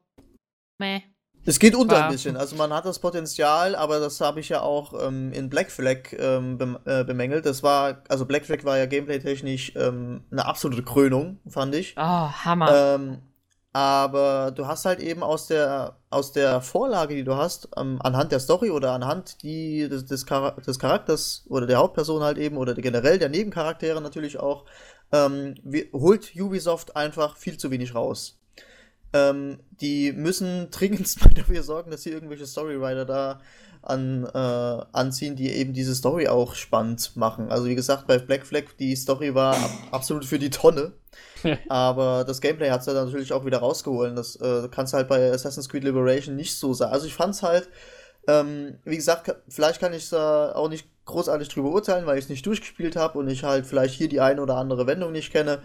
[0.78, 1.02] meh.
[1.46, 2.36] Es geht unter War- ein bisschen.
[2.36, 6.12] Also man hat das Potenzial, aber das habe ich ja auch ähm, in Black Flag
[6.18, 7.44] ähm, bem äh, bemängelt.
[7.44, 11.94] Das war, also Black Flag war ja gameplay-technisch ähm, eine absolute Krönung, fand ich.
[11.98, 12.94] Oh, Hammer.
[12.94, 13.18] Ähm,
[13.74, 18.30] aber du hast halt eben aus der, aus der Vorlage, die du hast, ähm, anhand
[18.30, 22.56] der Story oder anhand die, des, des, Chara des Charakters oder der Hauptperson halt eben
[22.56, 24.64] oder generell der Nebencharaktere natürlich auch,
[25.12, 25.54] ähm,
[25.92, 28.40] holt Ubisoft einfach viel zu wenig raus.
[29.12, 33.40] Ähm, die müssen dringend mal dafür sorgen, dass sie irgendwelche Storywriter da
[33.82, 37.50] an, äh, anziehen, die eben diese Story auch spannend machen.
[37.50, 40.92] Also wie gesagt, bei Black Flag, die Story war ab absolut für die Tonne.
[41.68, 44.16] Aber das Gameplay hat es ja natürlich auch wieder rausgeholt.
[44.16, 46.92] Das äh, kannst du halt bei Assassin's Creed Liberation nicht so sagen.
[46.92, 47.68] Also ich fand's halt,
[48.26, 52.30] ähm, wie gesagt, vielleicht kann ich da auch nicht großartig drüber urteilen, weil ich es
[52.30, 55.60] nicht durchgespielt habe und ich halt vielleicht hier die eine oder andere Wendung nicht kenne.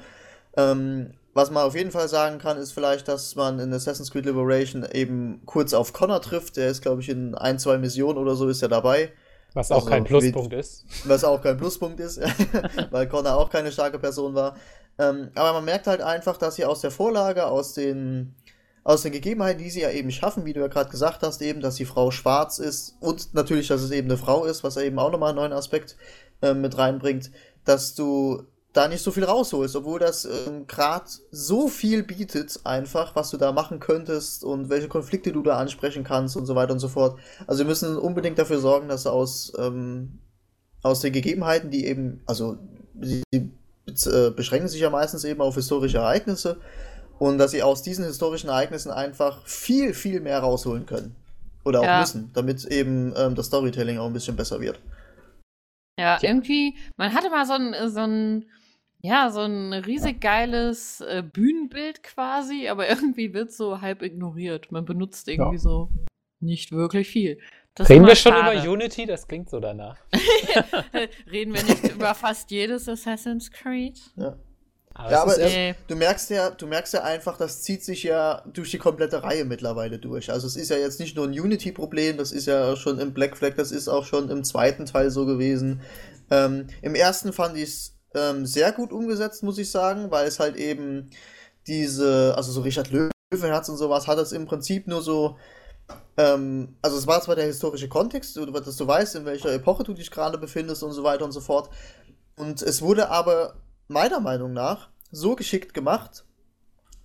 [0.58, 4.26] Ähm, was man auf jeden Fall sagen kann, ist vielleicht, dass man in Assassin's Creed
[4.26, 6.58] Liberation eben kurz auf Connor trifft.
[6.58, 9.12] Der ist, glaube ich, in ein, zwei Missionen oder so ist er dabei.
[9.54, 10.86] Was auch Also, kein wie- Pluspunkt ist.
[11.06, 12.20] Was auch kein Pluspunkt ist,
[12.92, 14.56] weil Connor auch keine starke Person war.
[14.98, 18.36] Ähm, aber man merkt halt einfach, dass sie aus der Vorlage, aus den,
[18.84, 21.62] aus den Gegebenheiten, die sie ja eben schaffen, wie du ja gerade gesagt hast, eben,
[21.62, 25.00] dass die Frau schwarz ist und natürlich, dass es eben eine Frau ist, was eben
[25.00, 25.98] auch nochmal einen neuen Aspekt
[26.42, 27.32] ähm, mit reinbringt,
[27.66, 33.16] dass du da nicht so viel rausholst, obwohl das ähm, gerade so viel bietet, einfach,
[33.16, 36.74] was du da machen könntest und welche Konflikte du da ansprechen kannst und so weiter
[36.74, 37.20] und so fort.
[37.48, 40.20] Also wir müssen unbedingt dafür sorgen, dass aus, ähm,
[40.84, 42.58] aus den Gegebenheiten, die eben, also
[42.94, 43.52] die, die
[44.06, 46.58] äh, beschränken sich ja meistens eben auf historische Ereignisse
[47.20, 51.16] und dass sie aus diesen historischen Ereignissen einfach viel, viel mehr rausholen können.
[51.66, 52.00] Oder auch Ja.
[52.00, 54.80] müssen, damit eben ähm, das Storytelling auch ein bisschen besser wird.
[56.00, 58.46] Ja, irgendwie, man hatte mal so ein, so ein
[59.02, 64.72] ja, so ein riesig geiles äh, Bühnenbild quasi, aber irgendwie wird so halb ignoriert.
[64.72, 65.90] Man benutzt irgendwie so
[66.42, 67.40] nicht wirklich viel.
[67.76, 68.60] Das Reden wir schon schade.
[68.60, 69.06] über Unity?
[69.06, 69.98] Das klingt so danach.
[71.32, 74.00] Reden wir nicht über fast jedes Assassin's Creed?
[74.18, 74.36] Ja.
[75.00, 78.04] Aber Ja, aber ist, äh, du merkst ja, du merkst ja einfach, das zieht sich
[78.04, 80.30] ja durch die komplette Reihe mittlerweile durch.
[80.30, 83.38] Also es ist ja jetzt nicht nur ein Unity-Problem, das ist ja schon im Black
[83.38, 85.82] Flag, das ist auch schon im zweiten Teil so gewesen.
[86.30, 90.40] Ähm, Im ersten fand ich es ähm, sehr gut umgesetzt, muss ich sagen, weil es
[90.40, 91.10] halt eben
[91.66, 95.38] diese, also so Richard Löwenherz und sowas hat es im Prinzip nur so,
[96.18, 99.94] ähm, also es war zwar der historische Kontext, dass du weißt, in welcher Epoche du
[99.94, 101.70] dich gerade befindest und so weiter und so fort.
[102.36, 103.56] Und es wurde aber
[103.90, 106.24] meiner Meinung nach so geschickt gemacht,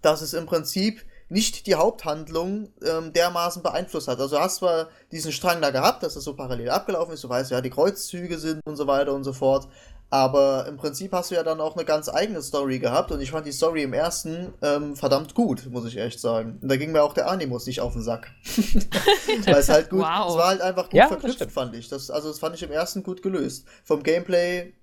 [0.02, 4.20] dass es im Prinzip nicht die Haupthandlung ähm, dermaßen beeinflusst hat.
[4.20, 7.28] Also du hast zwar diesen Strang da gehabt, dass es so parallel abgelaufen ist, du
[7.28, 9.66] weißt ja, die Kreuzzüge sind und so weiter und so fort,
[10.10, 13.30] aber im Prinzip hast du ja dann auch eine ganz eigene Story gehabt und ich
[13.30, 16.58] fand die Story im ersten ähm, verdammt gut, muss ich echt sagen.
[16.60, 18.30] Und da ging mir auch der Animus nicht auf den Sack.
[19.46, 20.28] Weil es halt gut, Wow.
[20.30, 21.88] es war halt einfach gut Ja, das verknüpft, fand ich.
[21.88, 23.66] Das, also das fand ich im ersten gut gelöst.
[23.82, 24.74] Vom Gameplay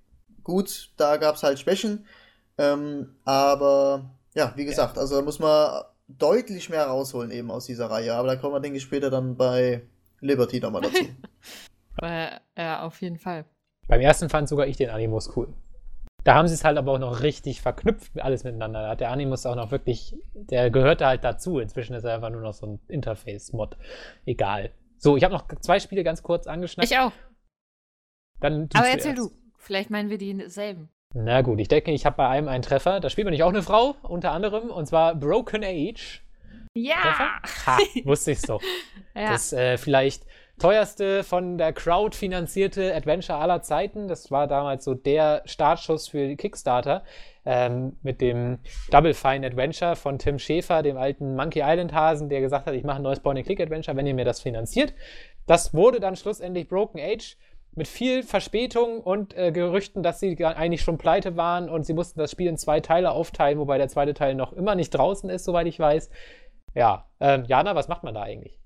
[0.44, 2.06] gut, da gab es halt Schwächen.
[2.58, 7.90] Ähm, aber ja, wie gesagt, also da muss man deutlich mehr rausholen eben aus dieser
[7.90, 8.14] Reihe.
[8.14, 9.82] Aber da kommen wir, denke ich, später dann bei
[10.20, 11.04] Liberty nochmal dazu.
[12.00, 13.44] Äh, ja, auf jeden Fall.
[13.86, 15.52] beim ersten fand sogar ich den Animus cool.
[16.24, 18.82] Da haben sie es halt aber auch noch richtig verknüpft, alles miteinander.
[18.82, 21.58] Da hat der Animus auch noch wirklich, der gehörte halt dazu.
[21.58, 23.76] Inzwischen ist er einfach nur noch so ein Interface-Mod.
[24.24, 24.72] Egal.
[24.96, 26.90] So, ich habe noch zwei Spiele ganz kurz angeschnappt.
[26.90, 27.12] Ich auch.
[28.40, 29.30] Dann Aber erzähl du.
[29.62, 30.88] Vielleicht meinen wir dieselben.
[31.14, 32.98] Na gut, ich denke, ich habe bei einem einen Treffer.
[32.98, 36.20] Da spielt man nicht auch eine Frau, unter anderem, und zwar Broken Age.
[36.74, 36.74] Treffer?
[36.74, 37.42] Ja!
[37.66, 38.60] Ha, wusste ich's doch.
[39.14, 39.30] ja.
[39.30, 40.24] Das äh, vielleicht
[40.58, 44.08] teuerste von der Crowd finanzierte Adventure aller Zeiten.
[44.08, 47.04] Das war damals so der Startschuss für Kickstarter
[47.44, 48.58] ähm, mit dem
[48.90, 52.84] Double Fine Adventure von Tim Schäfer, dem alten Monkey Island Hasen, der gesagt hat, ich
[52.84, 54.92] mache ein neues Point-and-Click-Adventure, wenn ihr mir das finanziert.
[55.46, 57.36] Das wurde dann schlussendlich Broken Age
[57.74, 62.18] mit viel Verspätung und äh, Gerüchten, dass sie eigentlich schon pleite waren und sie mussten
[62.18, 65.44] das Spiel in zwei Teile aufteilen, wobei der zweite Teil noch immer nicht draußen ist,
[65.44, 66.10] soweit ich weiß.
[66.74, 68.58] Ja, ähm, Jana, was macht man da eigentlich?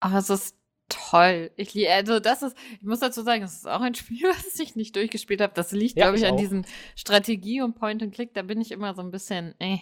[0.00, 0.56] Ach, es ist
[0.88, 1.50] toll.
[1.56, 4.76] Ich also das ist, ich muss dazu sagen, das ist auch ein Spiel, was ich
[4.76, 5.52] nicht durchgespielt habe.
[5.54, 8.34] Das liegt, Ja, glaube ich, ich an diesen Strategie und Point and Click.
[8.34, 9.78] Da bin ich immer so ein bisschen, äh.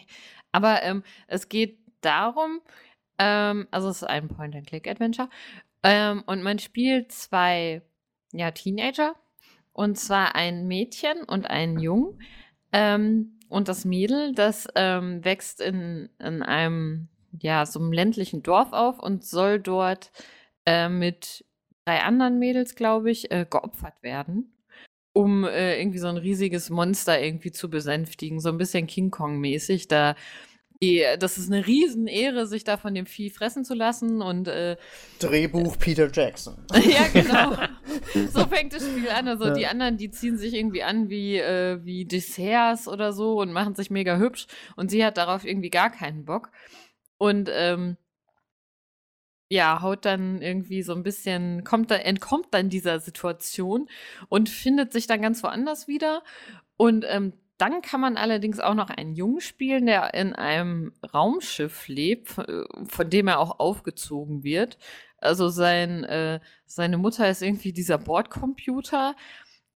[0.53, 2.61] Aber ähm, es geht darum,
[3.18, 5.29] ähm, also es ist ein Point and Click Adventure
[5.83, 7.83] ähm, und man spielt zwei
[8.35, 9.14] ja, Teenager
[9.73, 12.20] und zwar ein Mädchen und einen Jungen.
[12.73, 17.09] Ähm, und das Mädel, das ähm, wächst in, in einem,
[17.40, 20.11] ja, so einem ländlichen Dorf auf und soll dort
[20.66, 21.44] äh, mit
[21.85, 24.55] drei anderen Mädels, glaube ich, äh, geopfert werden,
[25.12, 28.40] um äh, irgendwie so ein riesiges Monster irgendwie zu besänftigen.
[28.40, 29.88] So ein bisschen King Kong-mäßig.
[29.88, 30.16] Da,
[30.85, 34.77] die, das ist eine Riesenehre, sich da von dem Vieh fressen zu lassen und äh,
[35.18, 36.57] Drehbuch Peter Jackson.
[36.75, 37.57] ja, genau.
[38.31, 39.29] so fängt das Spiel an.
[39.29, 39.55] Also Ja.
[39.55, 43.75] die anderen, die ziehen sich irgendwie an wie, äh, wie Desserts oder so und machen
[43.75, 44.47] sich mega hübsch.
[44.77, 46.51] Und sie hat darauf irgendwie gar keinen Bock.
[47.18, 47.97] Und ähm,
[49.49, 53.88] ja, haut dann irgendwie so ein bisschen, kommt da, entkommt dann dieser Situation
[54.29, 56.23] und findet sich dann ganz woanders wieder.
[56.77, 61.88] Und ähm, dann kann man allerdings auch noch einen Jungen spielen, der in einem Raumschiff
[61.88, 64.77] lebt, von, dem er auch aufgezogen wird.
[65.19, 69.14] Also sein, äh, seine Mutter ist irgendwie dieser Bordcomputer.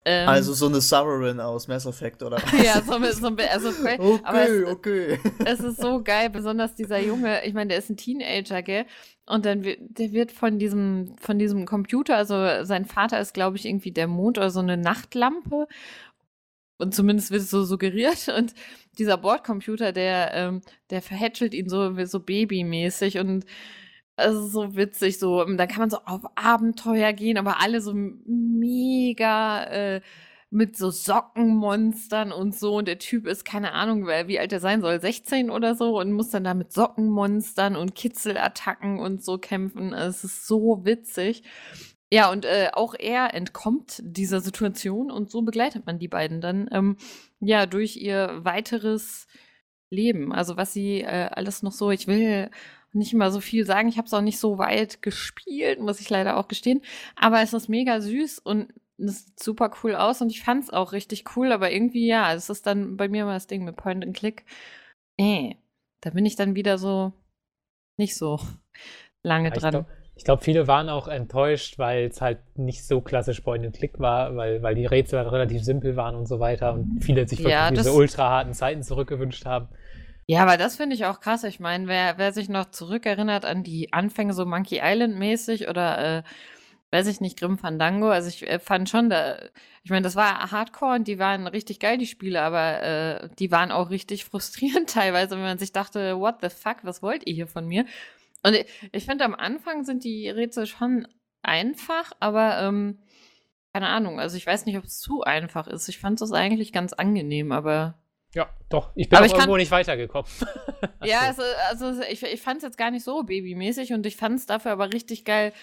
[0.06, 2.38] Ähm, Also so eine Sauron aus Mass Effect, oder?
[2.64, 3.70] ja, so, ein- so, ein- also,
[4.24, 5.20] aber Okay, es, okay.
[5.46, 8.86] es ist so geil, besonders dieser Junge, ich meine, der ist ein Teenager, gell?
[9.26, 13.58] Und dann wird, der wird von diesem, von diesem Computer, also sein Vater ist, glaube
[13.58, 15.68] ich, irgendwie der Mond oder so eine Nachtlampe.
[16.78, 18.28] Und zumindest wird es so suggeriert.
[18.38, 18.54] Und
[18.98, 23.46] dieser Bordcomputer, der, ähm, der verhätschelt ihn so, so babymäßig und
[24.18, 27.94] es ist so witzig, so, da kann man so auf Abenteuer gehen, aber alle so
[27.94, 30.02] mega äh,
[30.50, 32.78] mit so Sockenmonstern und so.
[32.78, 36.14] Und der Typ ist, keine Ahnung, wie alt er sein soll, 16 oder so und
[36.14, 39.94] muss dann da mit Sockenmonstern und Kitzelattacken und so kämpfen.
[39.94, 41.44] Es ist so witzig.
[42.12, 46.70] Ja, und äh, auch er entkommt dieser Situation und so begleitet man die beiden dann
[46.72, 46.98] ähm,
[47.40, 49.28] ja durch ihr weiteres
[49.90, 50.32] Leben.
[50.32, 52.50] Also was sie äh, alles noch so, ich will
[52.94, 56.10] nicht mal so viel sagen, ich habe es auch nicht so weit gespielt, muss ich
[56.10, 56.82] leider auch gestehen,
[57.16, 60.70] aber es ist mega süß und es sieht super cool aus und ich fand es
[60.72, 63.76] auch richtig cool, aber irgendwie ja, es ist dann bei mir immer das Ding mit
[63.76, 64.46] Point and Click.
[65.18, 65.56] Äh,
[66.02, 67.14] da bin ich dann wieder so
[67.98, 68.40] nicht so
[69.24, 69.86] lange dran.
[70.18, 74.00] Ich glaube, viele waren auch enttäuscht, weil es halt nicht so klassisch Point and Click
[74.00, 77.44] war, weil, weil die Rätsel halt relativ simpel waren und so weiter und viele sich
[77.44, 79.70] wirklich Ja, diese ultra harten Zeiten zurückgewünscht haben.
[80.26, 81.44] Ja, aber das finde ich auch krass.
[81.46, 86.18] Ich meine, wer, wer sich noch zurückerinnert an die Anfänge so Monkey Island mäßig oder,
[86.20, 86.24] äh,
[86.92, 89.38] weiß ich nicht, Grim Fandango, also ich äh, fand schon, da,
[89.84, 93.52] ich meine, das war Hardcore und die waren richtig geil, die Spiele, aber äh, die
[93.52, 97.34] waren auch richtig frustrierend teilweise, wenn man sich dachte, what the fuck, was wollt ihr
[97.36, 97.86] hier von mir?
[98.44, 101.08] Und ich, ich finde, am Anfang sind die Rätsel schon
[101.42, 103.00] einfach, aber ähm,
[103.74, 105.88] keine Ahnung, also ich weiß nicht, ob es zu einfach ist.
[105.90, 107.96] Ich fand es eigentlich ganz angenehm, aber
[108.34, 108.92] Ja, doch.
[108.96, 110.30] Ich bin Aber auch ich kann- irgendwo nicht weitergekommen.
[111.04, 114.40] Ja, also, also ich, ich fand es jetzt gar nicht so babymäßig und ich fand
[114.40, 115.54] es dafür aber richtig geil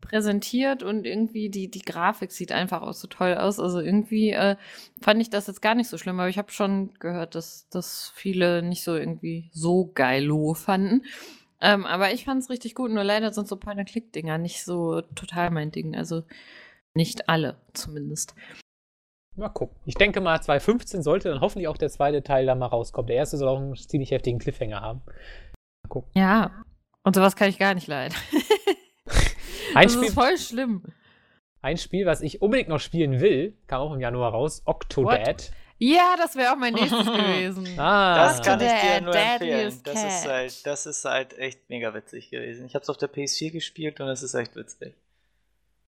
[0.00, 3.60] präsentiert und irgendwie die, die Grafik sieht einfach auch so toll aus.
[3.60, 4.56] Also irgendwie äh,
[5.00, 8.12] fand ich das jetzt gar nicht so schlimm, aber ich habe schon gehört, dass, dass
[8.14, 11.04] viele nicht so irgendwie so geilo fanden.
[11.60, 15.50] Ähm, aber ich fand es richtig gut, nur leider sind so Point-and-Click-Dinger nicht so total
[15.50, 15.96] mein Ding.
[15.96, 16.22] Also
[16.94, 18.34] nicht alle zumindest.
[19.36, 19.76] Mal gucken.
[19.84, 23.06] Ich denke mal, 2015 sollte dann hoffentlich auch der zweite Teil da mal rauskommen.
[23.06, 25.02] Der erste soll auch einen ziemlich heftigen Cliffhanger haben.
[25.06, 26.10] Mal gucken.
[26.14, 26.64] Ja.
[27.04, 28.16] Und sowas kann ich gar nicht leiden.
[29.74, 30.82] Ein das Spiel, ist voll schlimm.
[31.62, 35.52] ein Spiel, was ich unbedingt noch spielen will, kam auch im Januar raus, Octodad.
[35.78, 37.78] Ja, das wäre auch mein nächstes gewesen.
[37.78, 39.80] Ah, Das kann ich dir Der nur empfehlen.
[39.84, 42.66] Das ist, halt, das ist halt echt mega witzig gewesen.
[42.66, 44.94] Ich habe es auf der PS4 gespielt und es ist echt witzig.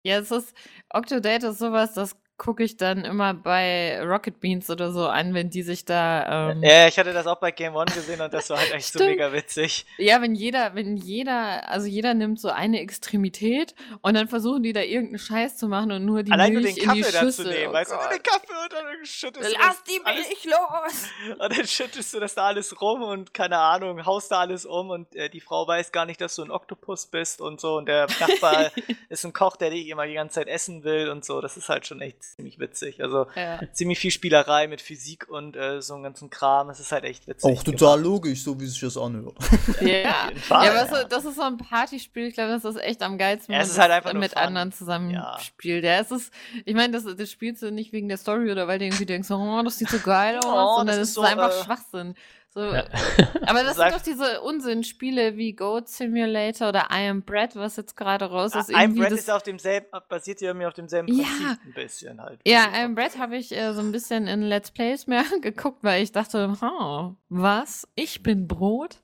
[0.03, 0.53] Ja, es ist,
[0.93, 5.51] Octodate ist sowas, das gucke ich dann immer bei Rocket Beans oder so an, wenn
[5.51, 6.49] die sich da.
[6.51, 8.91] Ähm, Ja, ich hatte das auch bei Game One gesehen und das war halt echt
[8.91, 9.85] so mega witzig.
[9.97, 14.73] Ja, wenn jeder, wenn jeder, also jeder nimmt so eine Extremität und dann versuchen die
[14.73, 17.25] da irgendeinen Scheiß zu machen und nur die Allein nur Milch den in die Kaffee
[17.25, 20.27] dazu nehmen, oh weißt du, nur den Kaffee und dann schüttest du Lass die alles,
[20.27, 21.37] Milch los!
[21.37, 24.89] und dann schüttest du das da alles rum und keine Ahnung, haust da alles um
[24.89, 27.87] und äh, die Frau weiß gar nicht, dass du ein Oktopus bist und so und
[27.87, 28.71] der Nachbar
[29.09, 31.41] ist ein Koch, der dich immer die ganze Zeit essen will und so.
[31.41, 33.01] Das ist halt schon echt ziemlich witzig.
[33.03, 33.59] Also Ja.
[33.73, 36.67] ziemlich viel Spielerei mit Physik und äh, so einem ganzen Kram.
[36.67, 37.49] Das ist halt echt witzig.
[37.49, 39.35] Auch total logisch, so wie sich das anhört.
[39.81, 40.87] Ja, Fall, ja, aber ja.
[40.87, 42.27] So, das ist so ein Partyspiel.
[42.27, 44.33] Ich glaube, das ist echt am geilsten, Ja, wenn es ist halt einfach nur mit
[44.33, 44.41] Fun.
[44.41, 45.37] anderen zusammen Ja.
[45.39, 45.83] spielt.
[45.83, 46.33] Ja, es ist,
[46.65, 49.29] ich meine, das, das spielst du nicht wegen der Story oder weil du irgendwie denkst,
[49.31, 51.63] oh, das sieht so geil aus, Oh, sondern das es ist ist, so, einfach äh,
[51.63, 52.15] Schwachsinn.
[52.51, 52.83] So, Ja.
[53.45, 57.75] Aber das Das sind doch diese Unsinnspiele wie Goat Simulator oder I Am Bread, was
[57.75, 58.69] jetzt gerade raus ist.
[58.69, 61.25] Irgendwie Brand das- ist auf demselben, basiert ja mir auf demselben Ja.
[61.25, 62.39] Prinzip ein bisschen halt.
[62.47, 65.83] Ja, I Am Bread habe ich äh, so ein bisschen in Let's Plays mehr geguckt,
[65.83, 67.87] weil ich dachte, ha, was?
[67.95, 69.01] Ich bin Brot?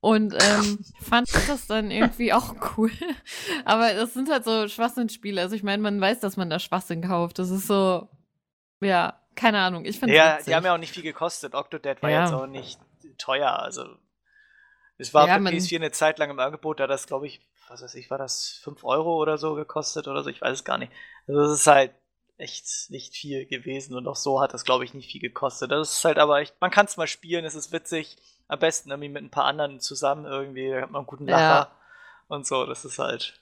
[0.00, 2.90] Und ähm, fand das dann irgendwie auch cool.
[3.64, 5.40] Aber das sind halt so Schwachsinnspiele.
[5.40, 7.38] Also ich meine, man weiß, dass man da Schwachsinn kauft.
[7.38, 8.08] Das ist so,
[8.80, 9.84] ja, keine Ahnung.
[9.84, 10.46] Ich finde Ja, witzig.
[10.46, 11.54] die haben ja auch nicht viel gekostet.
[11.54, 12.24] Octodad war Ja.
[12.24, 12.78] jetzt auch nicht
[13.18, 13.58] teuer.
[13.58, 13.86] Also,
[14.98, 17.82] es war Ja, man- PS4 eine Zeit lang im Angebot, da das, glaube ich, was
[17.82, 20.78] weiß ich, war das 5 Euro oder so gekostet oder so, ich weiß es gar
[20.78, 20.92] nicht.
[21.26, 21.92] Also, das ist halt
[22.36, 25.70] echt nicht viel gewesen und auch so hat das, glaube ich, nicht viel gekostet.
[25.70, 28.16] Das ist halt aber echt, man kann es mal spielen, es ist witzig.
[28.48, 31.36] Am besten irgendwie mit ein paar anderen zusammen irgendwie, da hat man einen guten Ja.
[31.38, 31.70] Lacher
[32.28, 33.40] und so, das ist halt,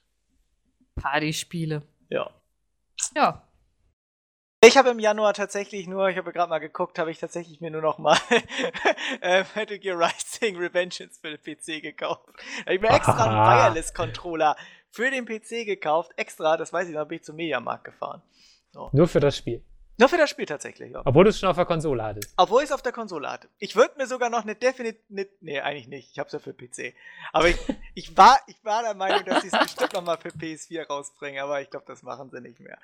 [0.94, 1.82] Partyspiele.
[2.08, 2.30] ja.
[3.16, 3.42] Ja.
[4.64, 7.72] Ich habe im Januar tatsächlich nur, ich habe gerade mal geguckt, habe ich tatsächlich mir
[7.72, 8.16] nur noch mal
[9.20, 12.28] äh, Metal Gear Rising Revengeance für den PC gekauft.
[12.60, 13.74] Habe ich mir extra einen.
[13.74, 14.56] Wireless-Controller
[14.92, 16.12] für den PC gekauft.
[16.14, 18.22] Extra, das weiß ich noch, bin ich zum Mediamarkt gefahren.
[18.92, 19.64] Nur für das Spiel.
[19.98, 21.02] Nur für das Spiel tatsächlich, ja.
[21.04, 22.32] Obwohl du es schon auf der Konsole hattest.
[22.36, 23.48] Obwohl ich es auf der Konsole hatte.
[23.58, 25.00] Ich würde mir sogar noch eine Definite.
[25.08, 26.12] Ne, nee, eigentlich nicht.
[26.12, 26.94] Ich habe es ja für PC.
[27.32, 27.56] Aber ich,
[27.94, 31.42] ich, war, ich war der Meinung, dass sie es bestimmt noch mal für PS4 rausbringen.
[31.42, 32.78] Aber ich glaube, das machen sie nicht mehr.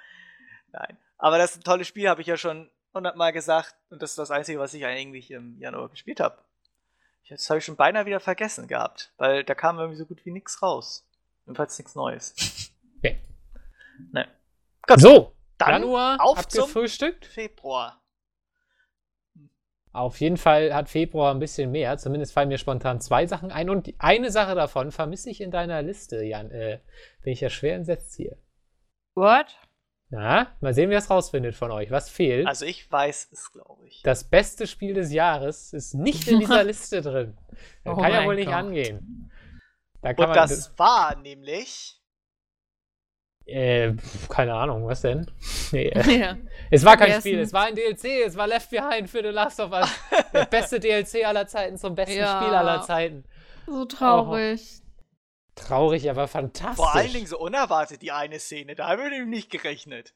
[0.73, 0.97] Nein.
[1.19, 3.75] Aber das ist ein tolles Spiel, habe ich ja schon hundertmal gesagt.
[3.91, 6.39] Und das ist das Einzige, was ich eigentlich im Januar gespielt habe.
[7.29, 9.13] Das habe ich schon beinahe wieder vergessen gehabt.
[9.19, 11.07] Weil da kam irgendwie so gut wie nichts raus.
[11.45, 12.35] Jedenfalls nichts Neues.
[12.99, 13.23] Okay.
[14.13, 14.27] Ne.
[14.87, 15.01] Gut.
[15.01, 17.27] So, Dann Januar auf zum- abgefrühstückt.
[17.27, 18.03] Februar.
[19.93, 21.97] Auf jeden Fall hat Februar ein bisschen mehr.
[21.99, 23.71] Zumindest fallen mir spontan zwei Sachen ein.
[23.71, 26.51] Und die- eine Sache davon vermisse ich in deiner Liste, Jan.
[26.51, 26.81] Äh,
[27.23, 28.37] bin ich ja schwer entsetzt hier.
[29.15, 29.57] What?
[30.11, 31.91] Na, mal sehen, wer es rausfindet von euch.
[31.91, 32.47] Was fehlt?
[32.47, 34.01] Also ich weiß es, glaube ich.
[34.03, 37.37] das beste Spiel des Jahres ist nicht in dieser Liste drin.
[37.85, 38.55] Das Oh kann ja wohl nicht Gott.
[38.55, 39.31] angehen.
[40.01, 41.95] Da kann Und man, das war nämlich.
[43.45, 43.95] Äh,
[44.29, 45.31] keine Ahnung, was denn?
[45.73, 46.37] Nee, äh, ja.
[46.71, 47.21] es war kein.
[47.21, 49.89] Spiel, es war ein DLC, es war Left Behind für The Last of Us.
[50.33, 52.41] Der beste DLC aller Zeiten zum besten Ja.
[52.41, 53.25] Spiel aller Zeiten.
[53.67, 54.81] So traurig.
[55.67, 56.77] Traurig, aber fantastisch.
[56.77, 58.75] Vor allen Dingen so unerwartet, die eine Szene.
[58.75, 60.15] Da habe ich nicht gerechnet.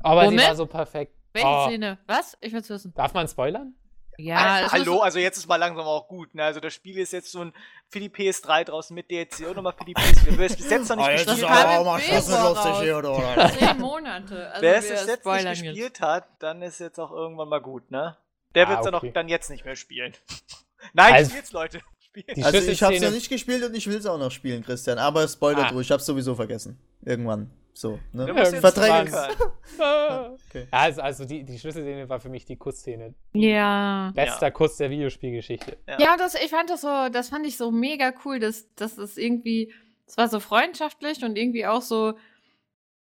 [0.00, 0.48] aber sie Moment.
[0.48, 1.14] war so perfekt.
[1.32, 1.98] Welche Oh, Szene?
[2.06, 2.36] Was?
[2.40, 2.92] Ich will's wissen.
[2.94, 3.74] Darf man spoilern?
[4.18, 6.34] Ja, also, es hallo, ist- also jetzt ist mal langsam auch gut.
[6.34, 6.44] Ne?
[6.44, 7.54] Also das Spiel ist jetzt so ein
[7.88, 10.36] für die PS3 draußen mit DLC und nochmal für die PS4.
[10.36, 12.48] Wer es bis jetzt noch nicht Ah, jetzt gespielt ist kam aber hat, auch mal
[12.66, 13.50] lustig hier, oder?
[13.58, 14.50] Zehn Monate.
[14.50, 17.90] Also wer es bis jetzt nicht gespielt hat, dann ist jetzt auch irgendwann mal gut,
[17.90, 18.16] ne?
[18.54, 19.08] Der Ah, wird es dann okay.
[19.08, 20.12] auch dann jetzt nicht mehr spielen.
[20.92, 21.80] Nein, Also- spielt's, Leute.
[22.10, 22.34] Spielen.
[22.36, 24.98] Die Also ich hab's Schlüsselszene- ja nicht gespielt und ich will's auch noch spielen, Christian.
[24.98, 25.70] Aber Spoiler Ah.
[25.72, 26.78] durch, ich hab's sowieso vergessen.
[27.04, 27.50] Irgendwann.
[27.72, 28.26] So, ne?
[28.26, 29.08] Zurückhören.
[29.78, 30.30] Ah.
[30.48, 30.66] Okay.
[30.72, 33.14] Ja, also, also die, die Schlüsselszene war für mich die Kussszene.
[33.32, 34.12] Ja.
[34.14, 35.76] Bester Kuss der Videospielgeschichte.
[35.98, 39.16] Ja, das, ich fand das so, das fand ich so mega cool, dass, dass es
[39.16, 39.72] irgendwie,
[40.06, 42.14] es war so freundschaftlich und irgendwie auch so,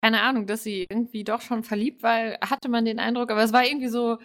[0.03, 3.53] keine Ahnung, dass sie irgendwie doch schon verliebt war, hatte man den Eindruck, aber es
[3.53, 4.19] war irgendwie so,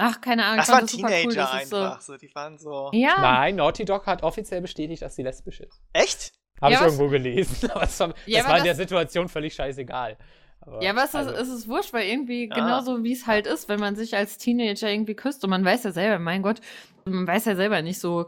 [0.00, 2.00] ach, keine Ahnung, Das ich waren Teenager cool, dass es einfach.
[2.00, 2.16] So.
[2.16, 2.70] Die waren so.
[2.70, 2.90] so.
[2.92, 5.80] Ja, Nein, Naughty Dog hat offiziell bestätigt, dass sie lesbisch ist.
[5.92, 6.32] Echt?
[6.60, 7.70] Habe Ja, ich irgendwo gelesen.
[7.70, 10.16] Aber das war, Ja, das war in der das- Situation völlig scheißegal.
[10.62, 12.54] Aber, ja, aber es, also, ist, es ist wurscht, weil irgendwie Ah.
[12.54, 15.84] genauso wie es halt ist, wenn man sich als Teenager irgendwie küsst und man weiß
[15.84, 16.60] ja selber, mein Gott,
[17.06, 18.26] man weiß ja selber nicht so,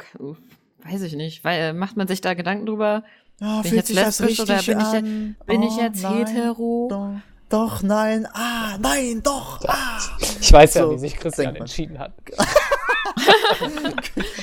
[0.84, 3.04] weiß ich nicht, weil macht man sich da Gedanken drüber,
[3.38, 5.36] Ja, Bin ich jetzt das lesbisch oder bin ich je- an?
[5.46, 6.86] bin ich Oh, jetzt nein, hetero?
[6.90, 7.16] Doch,
[7.52, 9.98] doch, nein, ah, nein, doch, ah.
[10.40, 12.12] ich weiß ja, So wie sich Christian entschieden hat.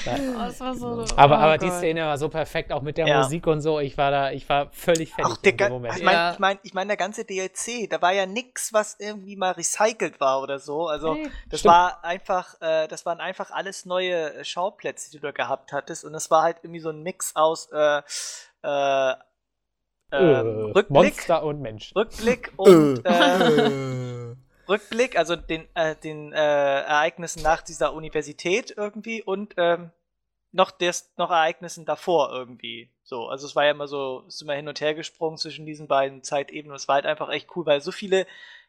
[0.06, 1.70] Oh, das war so, Aber, oh aber die.
[1.70, 3.22] Szene war so perfekt, auch mit der Ja.
[3.24, 3.80] Musik und so.
[3.80, 5.98] Ich war da, ich war völlig fertig der, in dem Moment.
[5.98, 6.32] ich meine, Ja.
[6.34, 10.20] ich mein, ich mein, der ganze DLC, da war ja nix, was irgendwie mal recycelt
[10.20, 10.88] war oder so.
[10.88, 11.30] Also, Nee.
[11.50, 11.74] das Stimmt.
[11.74, 16.06] war einfach, äh, das waren einfach alles neue äh, Schauplätze, die du da gehabt hattest.
[16.06, 18.02] Und es war halt irgendwie so ein Mix aus äh,
[18.62, 19.14] Äh,
[20.12, 21.96] ähm, Rückblick, Monster und Mensch.
[21.96, 23.10] Rückblick und äh,
[24.30, 24.36] äh.
[24.68, 26.38] Rückblick, also den, äh, den äh,
[26.82, 29.92] Ereignissen nach dieser Universität irgendwie und ähm,
[30.52, 32.92] noch, des, noch Ereignissen davor irgendwie.
[33.04, 35.88] So, also es war ja immer so, ist immer hin und her gesprungen zwischen diesen
[35.88, 36.72] beiden Zeitebenen.
[36.72, 38.28] und Es war halt einfach echt cool, weil so viele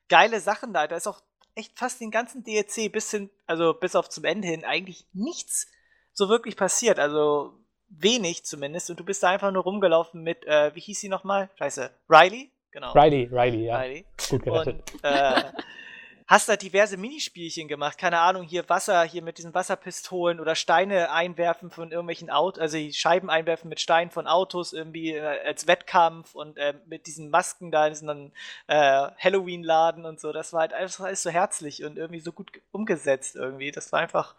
[0.09, 0.87] geile Sachen da.
[0.87, 1.23] Da ist auch
[1.55, 5.69] echt fast den ganzen DLC bis hin, also bis auf zum Ende hin eigentlich nichts
[6.13, 6.99] so wirklich passiert.
[6.99, 7.55] Also
[7.91, 8.89] wenig zumindest.
[8.91, 11.51] Und du bist da einfach nur rumgelaufen mit, äh, wie hieß sie nochmal?
[11.59, 12.51] Scheiße, Riley?
[12.71, 12.93] Genau.
[12.93, 13.79] Riley, Riley, ja.
[13.81, 14.07] Riley.
[14.31, 14.93] Gut gerettet.
[14.95, 15.43] Und äh,
[16.29, 17.99] hast da diverse Minispielchen gemacht.
[17.99, 22.77] Keine Ahnung, hier Wasser, hier mit diesen Wasserpistolen oder Steine einwerfen von irgendwelchen Autos, also
[22.77, 27.31] die Scheiben einwerfen mit Steinen von Autos irgendwie äh, als Wettkampf und äh, mit diesen
[27.31, 28.31] Masken da in diesem
[28.69, 30.31] äh, Halloween-Laden und so.
[30.33, 33.73] Das war halt alles, alles so herzlich und irgendwie so gut ge- umgesetzt irgendwie.
[33.73, 34.37] Das war einfach.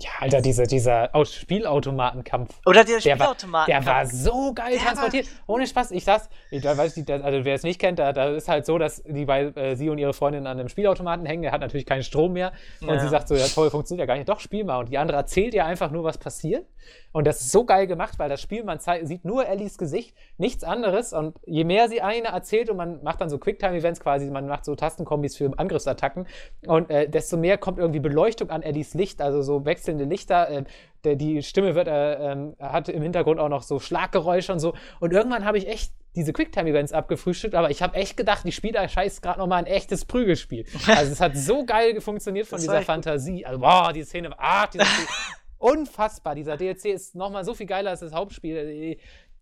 [0.00, 2.54] Ja, Alter, dieser, dieser Spielautomatenkampf.
[2.66, 3.36] Oder der Der war,
[3.66, 5.26] der war so geil Der war transportiert.
[5.46, 5.90] Ohne Spaß.
[5.90, 8.78] Ich saß, ich weiß nicht, also wer es nicht kennt, da, da ist halt so,
[8.78, 11.42] dass die bei äh, sie und ihre Freundin an einem Spielautomaten hängen.
[11.42, 12.52] Der hat natürlich keinen Strom mehr.
[12.80, 12.98] Und Ja.
[13.00, 14.28] sie sagt so, ja toll, funktioniert ja gar nicht.
[14.28, 14.78] Doch, spiel mal.
[14.78, 16.66] Und die andere erzählt ihr einfach nur, was passiert.
[17.12, 20.64] Und das ist so geil gemacht, weil das Spiel, man sieht nur Ellies Gesicht, nichts
[20.64, 21.12] anderes.
[21.12, 24.64] Und je mehr sie eine erzählt und man macht dann so Quicktime-Events quasi, man macht
[24.64, 26.26] so Tastenkombis für Angriffsattacken.
[26.66, 30.48] Und äh, desto mehr kommt irgendwie Beleuchtung an Ellies Licht, also so wechselnde Lichter.
[30.50, 30.64] Äh,
[31.04, 34.74] der, die Stimme wird, äh, ähm, hat im Hintergrund auch noch so Schlaggeräusche und so.
[35.00, 38.86] Und irgendwann habe ich echt diese Quicktime-Events abgefrühstückt, aber ich habe echt gedacht, die Spieler
[38.88, 40.64] scheiß gerade nochmal ein echtes Prügelspiel.
[40.88, 42.82] Also es hat so geil funktioniert von Das dieser.
[42.82, 43.46] Fantasie.
[43.46, 45.06] Also, boah, die Szene, ah, dieser Spiel,
[45.60, 46.34] unfassbar.
[46.34, 48.96] Dieser DLC ist nochmal so viel geiler als das Hauptspiel.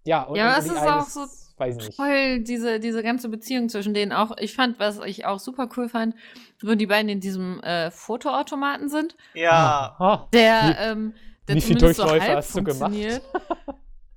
[0.04, 1.20] Ja, und, Ja, es ist auch so
[1.56, 1.96] weiß ich nicht.
[1.96, 4.36] Voll diese, diese ganze Beziehung zwischen denen auch.
[4.38, 6.14] Ich fand, was ich auch super cool fand,
[6.62, 9.96] wo die beiden in diesem äh, Fotoautomaten sind, Ja.
[9.98, 11.14] Ah, der, Wie- ähm,
[11.48, 12.92] der wie viel so Durchläufe halb hast du gemacht?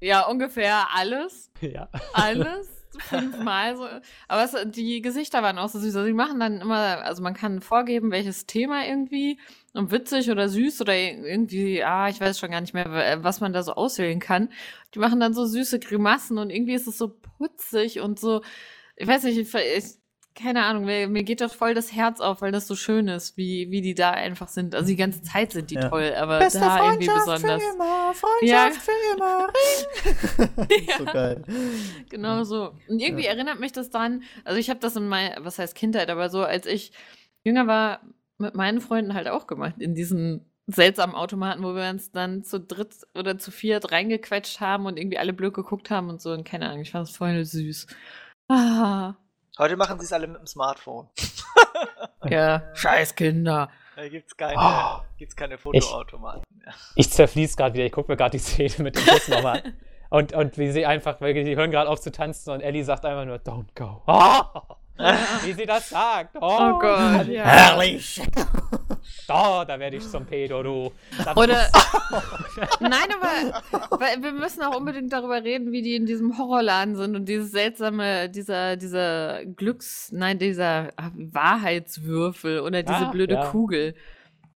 [0.04, 1.52] Ja, ungefähr alles.
[1.62, 1.88] ja.
[2.14, 2.68] Alles.
[3.02, 3.86] Fünfmal so.
[4.28, 5.96] Aber es, die Gesichter waren auch so süß.
[5.96, 9.40] Also die machen dann immer, also man kann vorgeben, welches Thema irgendwie
[9.74, 13.40] und witzig oder süß oder irgendwie, ah, ich weiß schon gar nicht mehr, w- was
[13.40, 14.50] man da so auswählen kann.
[14.94, 18.42] Die machen dann so süße Grimassen und irgendwie ist es so putzig und so,
[18.98, 19.96] ich weiß nicht, ich,
[20.34, 23.36] keine Ahnung, mir, mir geht doch voll das Herz auf, weil das so schön ist,
[23.36, 24.76] wie, wie die da einfach sind.
[24.76, 25.90] Also die ganze Zeit sind die Ja.
[25.90, 27.64] toll, aber Beste da irgendwie Freundschaft besonders.
[27.64, 28.70] für immer, Ja.
[28.70, 29.48] Freundschaft für immer.
[30.98, 31.44] so geil.
[32.10, 32.72] Genau so.
[32.88, 36.10] Und irgendwie erinnert mich das dann, also ich habe das in meiner, was heißt Kindheit,
[36.10, 36.92] aber so als ich
[37.44, 38.02] jünger war,
[38.42, 42.60] mit meinen Freunden halt auch gemacht, in diesen seltsamen Automaten, wo wir uns dann zu
[42.60, 46.32] dritt oder zu viert reingequetscht haben und irgendwie alle blöd geguckt haben und so.
[46.32, 47.88] Und keine Ahnung, ich fand es voll süß.
[48.50, 49.16] Ah,
[49.58, 51.10] Heute machen sie es alle mit dem Smartphone.
[52.30, 53.70] ja, scheiß Kinder.
[53.96, 55.02] Da gibt's keine, Oh.
[55.18, 56.74] gibt's keine Fotoautomaten mehr.
[56.96, 57.86] Ich zerfließ gerade wieder.
[57.86, 59.74] Ich gucke mir gerade die Szene mit dem Bus nochmal an.
[60.10, 63.06] Und, und wie sie einfach, weil die hören gerade auf zu tanzen und Ellie sagt
[63.06, 64.02] einfach nur, don't go.
[64.08, 64.76] Oh!
[65.44, 66.36] Wie sie das sagt.
[66.40, 67.44] Oh, Oh Gott, ja.
[67.44, 68.22] Herrlich.
[69.28, 70.92] Oh, da werde ich zum Pedo, du.
[71.24, 71.68] Das Oder.
[72.80, 77.16] Nein, aber weil wir müssen auch unbedingt darüber reden, wie die in diesem Horrorladen sind
[77.16, 83.46] und dieses seltsame, dieser, dieser Glücks, nein, dieser ah, Wahrheitswürfel oder diese Ah, blöde ja.
[83.46, 83.96] Kugel.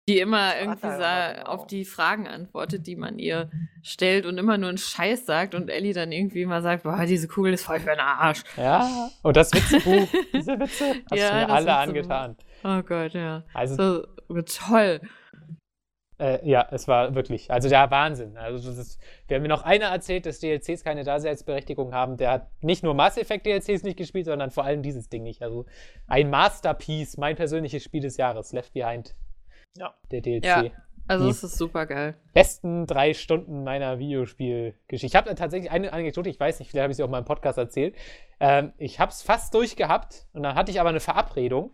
[0.09, 1.45] Die immer irgendwie Vater, sa- ja, genau.
[1.49, 3.49] auf die Fragen antwortet, die man ihr
[3.83, 7.29] stellt und immer nur einen Scheiß sagt und Ellie dann irgendwie immer sagt, boah, diese
[7.29, 8.43] Kugel ist voll für den Arsch.
[8.57, 12.11] Ja, und das Witzebuch, diese Witze, hast Ja, du mir alle Witzebuch.
[12.11, 12.37] angetan.
[12.65, 13.43] Oh Gott, ja.
[13.53, 13.75] Also,
[14.27, 14.99] So, toll.
[16.19, 18.37] äh, ja, es war wirklich, also der Wahnsinn.
[18.37, 22.49] Also, das ist, wer mir noch einer erzählt, dass DLCs keine Daseinsberechtigung haben, der hat
[22.61, 25.41] nicht nur Mass Effect DLCs nicht gespielt, sondern vor allem dieses Ding nicht.
[25.41, 25.65] Also,
[26.07, 29.15] ein Masterpiece, mein persönliches Spiel des Jahres, Left Behind.
[29.78, 29.93] Ja.
[30.11, 30.45] Der DLC.
[30.45, 30.63] Ja.
[31.07, 32.15] Also es ist super geil.
[32.34, 35.05] besten drei Stunden meiner Videospielgeschichte.
[35.05, 37.26] Ich habe tatsächlich eine Anekdote, ich weiß nicht, vielleicht habe ich sie auch mal im
[37.26, 37.95] Podcast erzählt.
[38.39, 41.71] Ähm, ich habe es fast durchgehabt und dann hatte ich aber eine Verabredung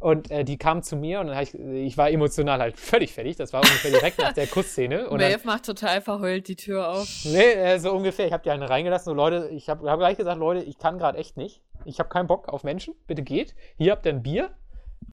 [0.00, 3.36] und äh, die kam zu mir und dann ich, ich war emotional halt völlig fertig.
[3.36, 5.08] Das war ungefähr direkt nach der Kussszene.
[5.08, 7.08] Und Maeve macht total verheult die Tür auf.
[7.24, 8.26] nee, äh, so ungefähr.
[8.26, 10.98] Ich habe die eine reingelassen und Leute, ich habe hab gleich gesagt, Leute, ich kann
[10.98, 11.62] gerade echt nicht.
[11.84, 12.94] Ich habe keinen Bock auf Menschen.
[13.06, 13.54] Bitte geht.
[13.76, 14.50] Hier habt ihr ein Bier.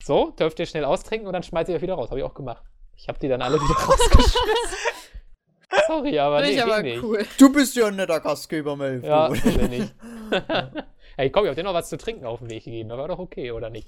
[0.03, 2.09] So, dürft ihr schnell austrinken und dann schmeiße ich euch wieder raus.
[2.09, 2.63] Habe ich auch gemacht.
[2.95, 4.77] Ich habe die dann alle wieder rausgeschmissen.
[5.87, 7.01] Sorry, aber nee, ich aber nicht.
[7.01, 7.25] cool.
[7.37, 9.03] Du bist ja ein netter Gastgeber, Melv.
[9.03, 9.93] Ja, er nicht.
[11.17, 12.89] Ey, komm, ich hab dir noch was zu trinken auf den Weg gegeben.
[12.89, 13.87] Das war doch okay, oder nicht?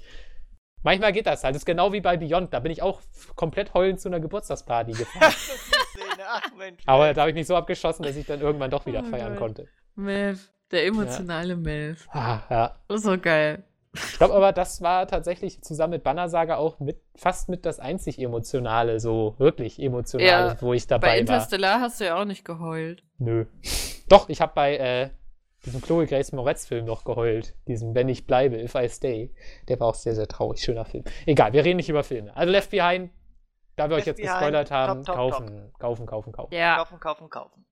[0.82, 1.54] Manchmal geht das halt.
[1.54, 2.52] Das ist genau wie bei Beyond.
[2.52, 3.00] Da bin ich auch
[3.36, 5.32] komplett heulend zu einer Geburtstagsparty gefahren.
[5.32, 6.24] Szene.
[6.26, 6.82] Ach Mensch.
[6.86, 9.30] Aber da habe ich mich so abgeschossen, dass ich dann irgendwann doch wieder Oh feiern
[9.32, 9.38] Gott.
[9.38, 9.68] konnte.
[9.94, 10.38] Maeve,
[10.70, 11.96] der emotionale Maeve.
[12.10, 12.78] Ah, ja.
[12.88, 13.64] So geil.
[13.94, 17.78] Ich glaube aber, das war tatsächlich zusammen mit Banner Saga auch mit, fast mit das
[17.78, 21.16] einzig emotionale, so wirklich emotionale, Ja, wo ich Bei dabei war.
[21.16, 23.02] Interstellar hast du ja auch nicht geheult.
[23.18, 23.46] Nö.
[24.08, 25.10] Doch, ich habe bei äh,
[25.64, 27.54] diesem Chloe Grace Moretz-Film noch geheult.
[27.68, 29.34] Diesem Wenn ich bleibe, If I Stay.
[29.68, 30.60] Der war auch sehr, sehr traurig.
[30.60, 31.04] Schöner Film.
[31.26, 32.36] Egal, wir reden nicht über Filme.
[32.36, 33.10] Also Left Behind,
[33.76, 36.54] da wir euch Left jetzt Behind, gespoilert haben, top, top, kaufen, kaufen, kaufen, kaufen.
[36.54, 36.76] Ja.
[36.76, 37.66] Kaufen, kaufen, kaufen.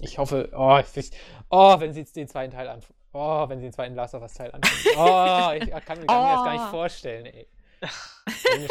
[0.00, 1.10] Ich hoffe, oh, ich,
[1.50, 2.98] oh, wenn sie jetzt den zweiten Teil anfangen.
[3.14, 4.74] Oh, wenn sie den zweiten Last of Us Teil anfangen.
[4.98, 6.70] Oh, ich kann, kann mir das gar nicht Oh.
[6.70, 7.46] vorstellen, ey.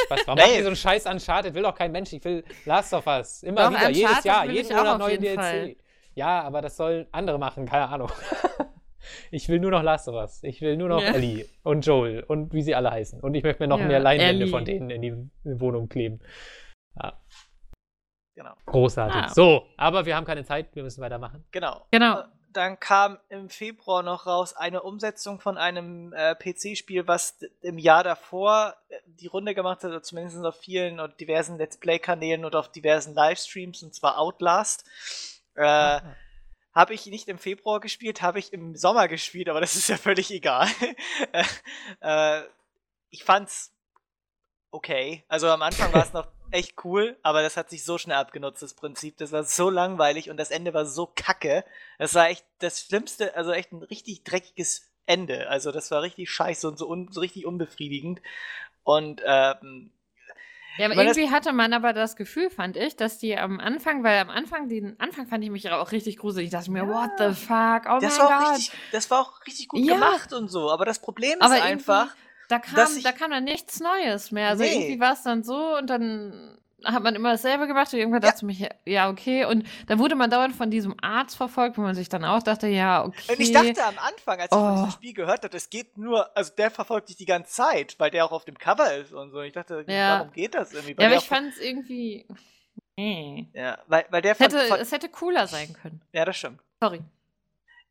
[0.06, 0.22] Spaß.
[0.26, 1.54] Warum die so einen scheiß Uncharted?
[1.54, 2.12] Will doch kein Mensch.
[2.14, 3.44] Ich will Last of Us.
[3.44, 5.39] Immer Doch, wieder, jedes Uncharted Jahr, will jeden Monat neue DLC.
[5.39, 5.76] Fall.
[6.16, 8.12] Ja, aber das sollen andere machen, keine Ahnung.
[9.32, 10.44] ich will nur noch Last of Us.
[10.44, 11.12] Ich will nur noch Ja.
[11.14, 13.20] Ellie und Joel und wie sie alle heißen.
[13.22, 16.20] Und ich möchte mir noch Ja, mehr Leinwände von denen in die Wohnung kleben.
[17.02, 17.14] Ja,
[18.36, 18.54] Genau.
[18.66, 19.16] großartig.
[19.16, 19.30] Ah.
[19.30, 21.46] So, aber wir haben keine Zeit, wir müssen weitermachen.
[21.52, 21.86] Genau.
[21.91, 22.24] Genau.
[22.54, 28.04] Dann kam im Februar noch raus eine Umsetzung von einem äh, PC-Spiel, was im Jahr
[28.04, 32.56] davor äh, die Runde gemacht hat, oder zumindest auf vielen und diversen Let's Play-Kanälen und
[32.56, 34.86] auf diversen Livestreams, und zwar Outlast.
[35.56, 35.99] Äh,
[36.74, 39.97] habe ich nicht im Februar gespielt, habe ich im Sommer gespielt, aber das ist ja
[39.97, 40.68] völlig egal.
[41.32, 41.43] äh,
[42.01, 42.43] äh,
[43.10, 43.72] ich fand's
[44.72, 45.24] okay.
[45.28, 48.62] Also am Anfang war es noch echt cool, aber das hat sich so schnell abgenutzt,
[48.62, 49.18] das Prinzip.
[49.18, 51.66] Das war so langweilig und das Ende war so kacke.
[51.97, 55.49] Das war echt das Schlimmste, also echt ein richtig dreckiges Ende.
[55.49, 58.22] Also das war richtig scheiße und so, un, so richtig unbefriedigend.
[58.84, 59.91] Und ähm,
[60.78, 64.20] Ja, aber irgendwie hatte man aber das Gefühl, fand ich, dass die am Anfang, weil
[64.20, 66.45] am Anfang, den Anfang fand ich mich auch richtig gruselig.
[66.47, 68.58] Ich dachte mir, what the fuck, oh das mein war, auch Gott.
[68.58, 69.95] richtig, das war auch richtig gut Ja.
[69.95, 70.72] gemacht und so.
[70.72, 72.16] Aber das Problem ist Aber einfach,
[72.50, 74.50] Da kam, ich- da kam dann nichts Neues mehr.
[74.50, 74.74] Also Nee.
[74.74, 78.32] irgendwie war es dann so und dann hat man immer dasselbe gemacht und irgendwann Ja.
[78.32, 79.46] dachte ich ja, okay.
[79.46, 82.68] Und dann wurde man dauernd von diesem Arzt verfolgt, wo man sich dann auch dachte,
[82.68, 83.32] ja, okay.
[83.32, 84.76] Und ich dachte am Anfang, als ich von Oh.
[84.76, 88.12] diesem Spiel gehört habe, es geht nur, also der verfolgt dich die ganze Zeit, weil
[88.12, 89.39] der auch auf dem Cover ist und so.
[89.41, 90.20] Ich dachte, Ja.
[90.20, 90.91] warum geht das irgendwie?
[90.91, 92.28] ja, Weil aber der ich fand es irgendwie.
[92.98, 93.48] Nee.
[93.54, 96.02] ja, weil, weil der Es hätte, es hätte cooler sein können.
[96.12, 96.60] Ja, das stimmt.
[96.82, 97.00] Sorry.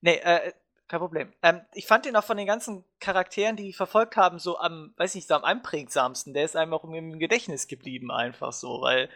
[0.03, 0.53] Nee, äh,
[0.93, 1.33] kein Problem.
[1.43, 4.93] Ähm, ich fand den auch von den ganzen Charakteren, die die verfolgt haben, so am,
[4.99, 6.35] weiß nicht, so am einprägsamsten.
[6.35, 9.09] Der ist einem auch im, im Gedächtnis geblieben, einfach so, weil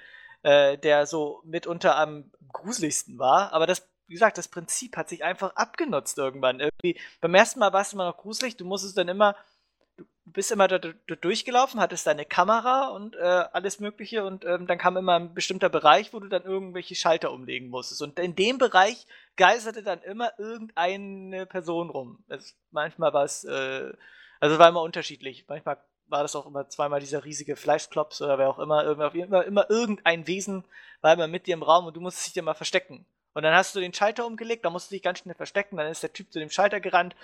[0.42, 3.52] äh, der so mitunter am gruseligsten war.
[3.52, 6.60] Aber das, wie gesagt, das Prinzip hat sich einfach abgenutzt irgendwann.
[6.60, 9.36] Irgendwie, beim ersten Mal war es immer noch gruselig, du musstest dann immer,
[9.96, 14.78] du bist immer da, durchgelaufen, hattest deine Kamera und äh, alles Mögliche und ähm, dann
[14.78, 18.02] kam immer ein bestimmter Bereich, wo du dann irgendwelche Schalter umlegen musstest.
[18.02, 22.24] Und in dem Bereich geisterte dann immer irgendeine Person rum.
[22.28, 23.92] Es, manchmal war es, äh,
[24.40, 25.46] also war immer unterschiedlich.
[25.48, 25.78] Manchmal
[26.08, 29.70] war das auch immer zweimal dieser riesige Fleischklops oder wer auch immer, immer, immer, immer
[29.70, 30.64] irgendein Wesen
[31.00, 33.06] war immer mit dir im Raum und du musstest dich dir mal verstecken.
[33.36, 35.88] Und dann hast du den Schalter umgelegt, dann musst du dich ganz schnell verstecken, dann
[35.88, 37.14] ist der Typ zu dem Schalter gerannt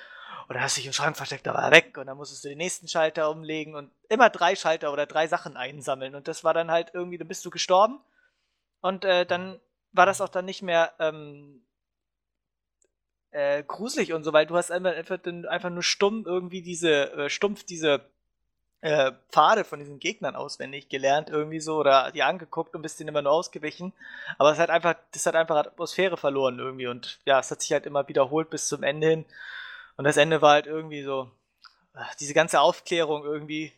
[0.47, 2.45] und dann hast du dich im Schrank versteckt, da war er weg und dann musstest
[2.45, 6.45] du den nächsten Schalter umlegen und immer drei Schalter oder drei Sachen einsammeln und das
[6.45, 7.99] war dann halt irgendwie, dann bist du gestorben
[8.83, 9.59] und äh, dann
[9.93, 11.65] war das auch dann nicht mehr ähm,
[13.31, 17.31] äh, gruselig und so, weil du hast einfach, einfach, einfach nur stumm irgendwie diese, äh,
[17.31, 18.12] stumpf diese
[18.83, 23.09] äh, Pfade von diesen Gegnern auswendig gelernt, irgendwie so, oder die angeguckt und bist denen
[23.09, 23.93] immer nur ausgewichen.
[24.39, 27.73] Aber es hat einfach, das hat einfach Atmosphäre verloren irgendwie und ja, es hat sich
[27.73, 29.25] halt immer wiederholt bis zum Ende hin.
[29.97, 31.31] Und das Ende war halt irgendwie so,
[32.21, 33.73] diese ganze Aufklärung irgendwie,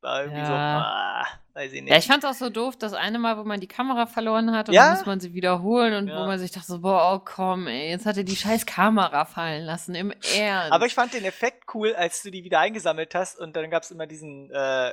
[0.00, 0.46] War irgendwie Ja.
[0.46, 1.90] so, ah, weiß ich nicht.
[1.90, 4.52] Ja, ich fand es auch so doof, das eine Mal, wo man die Kamera verloren
[4.54, 4.88] hat und Ja.
[4.90, 6.20] dann muss man sie wiederholen und Ja.
[6.22, 9.24] wo man sich dachte so, boah, oh komm, ey, jetzt hat er die scheiß Kamera
[9.24, 10.72] fallen lassen, im Ernst.
[10.72, 13.82] Aber ich fand den Effekt cool, als du die wieder eingesammelt hast und dann gab
[13.82, 14.92] es immer diesen, äh,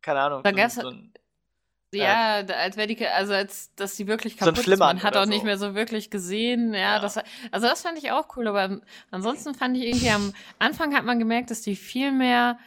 [0.00, 1.12] keine Ahnung, Da so, gab's- so ein,
[1.92, 4.64] ja, da- als wäre die, also als dass die wirklich So kaputt ist.
[4.64, 5.44] Flimmern Man hat auch nicht so.
[5.46, 6.72] mehr so wirklich gesehen.
[6.72, 6.98] Ja, Ja.
[6.98, 7.18] das
[7.52, 8.80] also das fand ich auch cool, aber
[9.10, 12.58] ansonsten fand ich irgendwie am Anfang hat man gemerkt, dass die viel mehr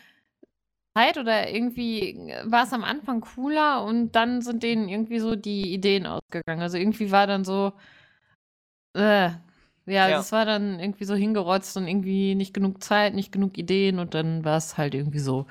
[1.00, 5.74] Zeit oder irgendwie war es am Anfang cooler und dann sind denen irgendwie so die
[5.74, 6.62] Ideen ausgegangen.
[6.62, 7.74] Also irgendwie war dann so,
[8.98, 9.30] äh,
[9.86, 10.10] ja, Ja.
[10.10, 14.14] das war dann irgendwie so hingerotzt und irgendwie nicht genug Zeit, nicht genug Ideen und
[14.14, 15.46] dann war es halt irgendwie so.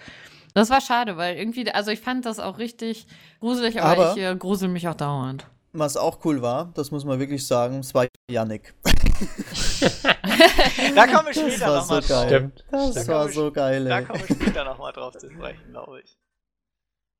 [0.54, 3.06] Das war schade, weil irgendwie, also ich fand das auch richtig
[3.40, 5.46] gruselig, aber, Aber- ich äh, grusel mich auch dauernd.
[5.72, 8.74] Was auch cool war, das muss man wirklich sagen, es war Yannick.
[10.94, 12.26] da kommen wir Das später nochmal so drauf.
[12.26, 12.64] Stimmt.
[12.70, 14.04] Das Da war so geil, Da ey.
[14.04, 16.16] kommen wir später nochmal drauf zu sprechen, glaube ich.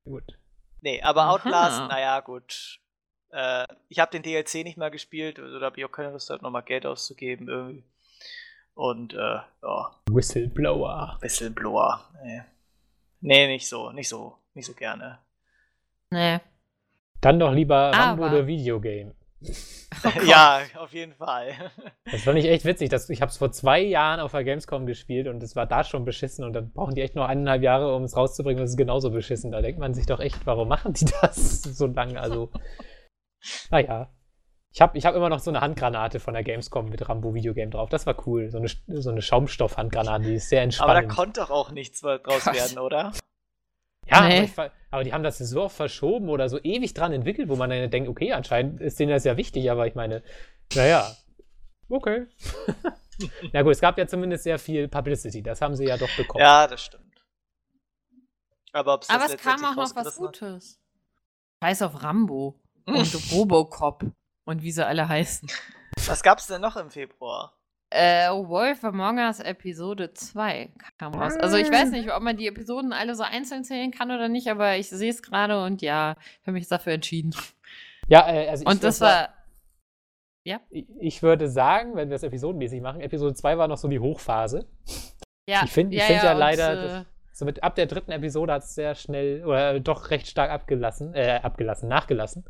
[0.05, 0.37] Gut.
[0.81, 1.31] Nee, aber Aha.
[1.31, 2.79] Outlast, naja, gut.
[3.31, 6.29] Äh, ich habe den DLC nicht mal gespielt, also da habe ich auch keine Lust,
[6.41, 7.83] nochmal Geld auszugeben irgendwie.
[8.73, 11.17] Und, äh, ja, Whistleblower.
[11.21, 12.09] Whistleblower.
[12.23, 12.41] Nee.
[13.19, 15.19] nee, nicht so, nicht so, nicht so gerne.
[16.11, 16.39] Nee.
[17.21, 18.47] Dann doch lieber Rambo Aber- the
[19.41, 20.25] Videogame.
[20.29, 21.53] ja, auf jeden Fall.
[22.11, 22.89] Das fand ich echt witzig.
[22.89, 25.83] Das, ich habe es vor zwei Jahren auf der Gamescom gespielt und es war da
[25.83, 28.61] schon beschissen und dann brauchen die echt noch eineinhalb Jahre, um es rauszubringen.
[28.63, 29.51] Das ist genauso beschissen.
[29.51, 32.19] Da denkt man sich doch echt, warum machen die das so lange?
[32.19, 32.51] Also,
[33.69, 34.11] naja.
[34.71, 37.71] Ich habe ich hab immer noch so eine Handgranate von der Gamescom mit Rambo Videogame
[37.71, 37.89] drauf.
[37.89, 38.49] Das war cool.
[38.51, 41.09] So eine, so eine Schaumstoff-Handgranate, die ist sehr Aber da entspannend.
[41.11, 42.55] konnte doch auch nichts draus Krass.
[42.55, 43.11] werden, oder?
[44.09, 44.49] Ja, Nee.
[44.55, 47.55] aber, ich, aber die haben das so oft verschoben oder so ewig dran entwickelt, wo
[47.55, 50.23] man dann denkt, okay, anscheinend ist denen das ja wichtig, aber ich meine,
[50.73, 51.11] naja,
[51.89, 52.27] okay.
[53.53, 56.41] Na gut, es gab ja zumindest sehr viel Publicity, das haben sie ja doch bekommen.
[56.43, 57.03] Ja, das stimmt.
[58.71, 60.15] Aber, ob's das Aber es kam auch noch was hat?
[60.15, 60.79] Gutes.
[61.63, 64.05] Scheiß auf Rambo und Robocop
[64.45, 65.49] und wie sie alle heißen.
[66.05, 67.58] Was gab's denn noch im Februar?
[67.91, 70.69] Äh, Wolf Among Us Episode 2
[70.99, 71.35] kam raus.
[71.37, 74.47] Also ich weiß nicht, ob man die Episoden alle so einzeln zählen kann oder nicht,
[74.49, 77.33] aber ich sehe es gerade und ja, ich habe mich dafür entschieden.
[78.07, 80.59] Ja, äh, also ich Und das war, sa-
[80.99, 84.67] Ich, würde sagen, wenn wir es episodenmäßig machen, Episode 2 war noch so die Hochphase.
[85.47, 85.61] ja.
[85.63, 88.53] Ich finde ich find ja, und, leider, äh, das, so mit, ab der dritten Episode
[88.53, 92.45] hat es sehr schnell oder doch recht stark abgelassen, äh, abgelassen, nachgelassen.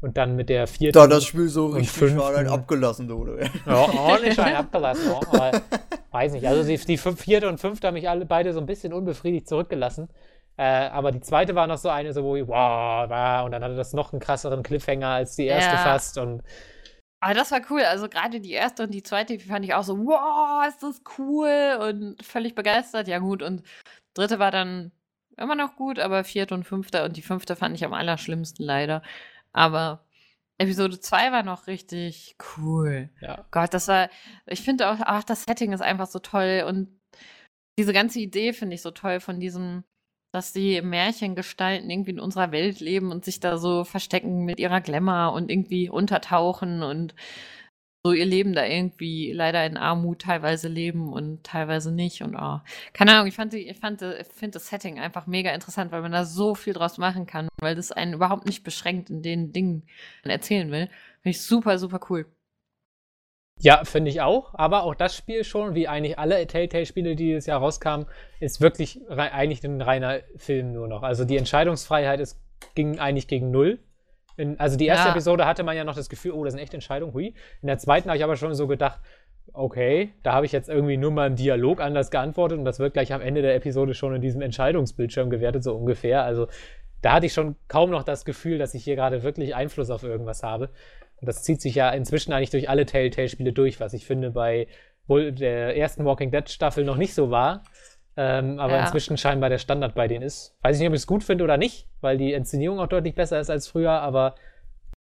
[0.00, 0.98] Und dann mit der vierten.
[0.98, 2.54] Da das Spiel so Und richtig war, dann fünften.
[2.60, 3.44] abgelassen, du, oder?
[3.66, 5.12] Ja, ordentlich ein abgelassen.
[5.12, 5.60] Aber
[6.10, 6.46] weiß nicht.
[6.46, 10.08] Also die, die vierte und fünfte haben mich alle beide so ein bisschen unbefriedigt zurückgelassen.
[10.56, 13.62] Äh, aber die zweite war noch so eine, so wo ich, wow, wow, und dann
[13.62, 15.82] hatte das noch einen krasseren Cliffhanger als die erste Ja.
[15.82, 16.18] fast.
[16.18, 16.42] Und
[17.20, 17.82] Aber das war cool.
[17.82, 21.02] Also gerade die erste und die zweite die fand ich auch so, wow, ist das
[21.18, 23.08] cool und völlig begeistert.
[23.08, 23.62] Ja gut, und
[24.14, 24.92] dritte war dann
[25.36, 29.02] immer noch gut, aber vierte und fünfte und die fünfte fand ich am allerschlimmsten leider.
[29.52, 30.04] Aber
[30.58, 33.08] Episode 2 war noch richtig cool.
[33.20, 33.46] ja.
[33.50, 34.10] Gott, das war,
[34.46, 37.00] ich finde auch, ach, das Setting ist einfach so toll und
[37.78, 39.84] diese ganze Idee finde ich so toll von diesem,
[40.32, 44.82] dass die Märchengestalten irgendwie in unserer Welt leben und sich da so verstecken mit ihrer
[44.82, 47.14] Glamour und irgendwie untertauchen und
[48.02, 52.60] so ihr Leben da irgendwie leider in Armut teilweise leben und teilweise nicht und oh,
[52.94, 56.12] keine Ahnung, ich fand ich fand, ich finde das Setting einfach mega interessant, weil man
[56.12, 59.86] da so viel draus machen kann, weil das einen überhaupt nicht beschränkt in den Dingen
[60.22, 60.88] erzählen will.
[61.22, 62.26] Finde ich super, super cool.
[63.62, 64.54] Ja, finde ich auch.
[64.54, 68.06] Aber auch das Spiel schon, wie eigentlich alle Telltale-Spiele, die dieses Jahr rauskamen,
[68.40, 71.02] ist wirklich eigentlich ein reiner Film nur noch.
[71.02, 72.40] Also die Entscheidungsfreiheit ist,
[72.74, 73.78] ging eigentlich gegen null.
[74.40, 75.12] In, also die erste Ja.
[75.12, 77.34] Episode hatte man ja noch das Gefühl, oh, das sind echt Entscheidungen, hui.
[77.62, 79.00] In der zweiten habe ich aber schon so gedacht,
[79.52, 82.94] okay, da habe ich jetzt irgendwie nur mal im Dialog anders geantwortet und das wird
[82.94, 86.24] gleich am Ende der Episode schon in diesem Entscheidungsbildschirm gewertet, so ungefähr.
[86.24, 86.48] Also
[87.02, 90.02] da hatte ich schon kaum noch das Gefühl, dass ich hier gerade wirklich Einfluss auf
[90.02, 90.70] irgendwas habe.
[91.20, 94.68] Und das zieht sich ja inzwischen eigentlich durch alle Telltale-Spiele durch, was ich finde bei
[95.06, 97.62] wohl der ersten Walking Dead-Staffel noch nicht so war.
[98.16, 98.80] Ähm, aber Ja.
[98.80, 100.56] inzwischen scheinbar der Standard bei denen ist.
[100.62, 103.14] Weiß ich nicht, ob ich es gut finde oder nicht, weil die Inszenierung auch deutlich
[103.14, 104.34] besser ist als früher, aber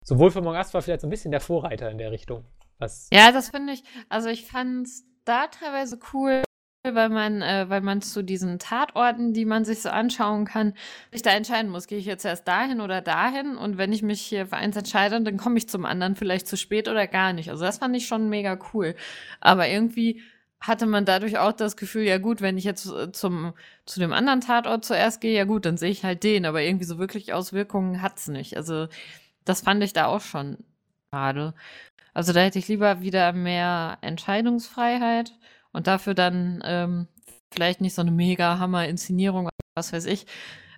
[0.03, 2.45] sowohl für Among Us war vielleicht so ein bisschen der Vorreiter in der Richtung.
[2.77, 6.43] Was Ja, das finde ich, also ich fand es da teilweise cool,
[6.83, 10.73] weil man, äh, weil man zu diesen Tatorten, die man sich so anschauen kann,
[11.11, 14.21] sich da entscheiden muss, gehe ich jetzt erst dahin oder dahin und wenn ich mich
[14.21, 17.49] hier für eins entscheide, dann komme ich zum anderen vielleicht zu spät oder gar nicht.
[17.49, 18.95] Also das fand ich schon mega cool.
[19.41, 20.21] Aber irgendwie
[20.61, 23.53] hatte man dadurch auch das Gefühl, ja gut, wenn ich jetzt äh, zum,
[23.85, 26.85] zu dem anderen Tatort zuerst gehe, ja gut, dann sehe ich halt den, aber irgendwie
[26.85, 28.57] so wirklich Auswirkungen hat's nicht.
[28.57, 28.87] Also
[29.45, 30.57] das fand ich da auch schon
[31.13, 31.53] schade.
[32.13, 35.33] Also da hätte ich lieber wieder mehr Entscheidungsfreiheit
[35.71, 37.07] und dafür dann ähm,
[37.51, 40.25] vielleicht nicht so eine mega Hammer-Inszenierung, was weiß ich.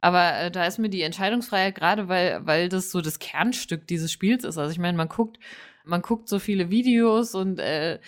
[0.02, 4.12] Aber äh, da ist mir die Entscheidungsfreiheit gerade, weil, weil das so das Kernstück dieses
[4.12, 4.58] Spiels ist.
[4.58, 5.40] Also ich meine, man guckt,
[5.86, 8.00] man guckt so viele Videos und äh,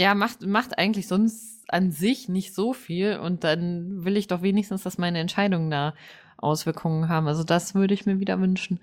[0.00, 4.42] ja, macht, macht eigentlich sonst an sich nicht so viel und dann will ich doch
[4.42, 5.94] wenigstens, dass meine Entscheidungen da
[6.38, 7.28] Auswirkungen haben.
[7.28, 8.80] Also das würde ich mir wieder wünschen.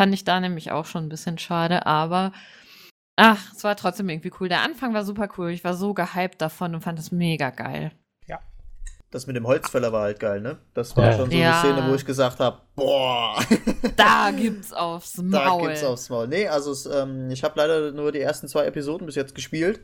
[0.00, 2.32] Fand ich da nämlich auch schon ein bisschen schade, aber
[3.16, 4.48] ach, es war trotzdem irgendwie cool.
[4.48, 5.50] Der Anfang war super cool.
[5.50, 7.92] Ich war so gehypt davon und fand es mega geil.
[9.12, 10.58] Das mit dem Holzfäller war halt geil, ne?
[10.72, 11.16] Das war Ja.
[11.16, 11.62] schon so Ja.
[11.62, 13.42] eine Szene, wo ich gesagt habe, boah,
[13.96, 15.32] Da gibt's aufs Maul.
[15.62, 16.28] da gibt's aufs Maul.
[16.28, 19.80] Nee, also es, ähm, ich habe leider nur die ersten zwei Episoden bis jetzt gespielt.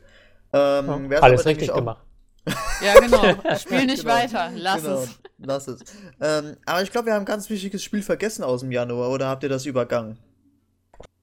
[0.53, 2.03] Ähm, werd's Alles richtig gemacht.
[2.81, 3.55] Ja, genau.
[3.57, 4.13] Spiel nicht Genau.
[4.13, 4.51] weiter.
[4.55, 5.19] Lass genau, es.
[5.37, 5.81] Lass es.
[6.21, 9.27] Ähm, aber ich glaube, wir haben ein ganz wichtiges Spiel vergessen aus dem Januar, oder
[9.27, 10.17] habt ihr das übergangen?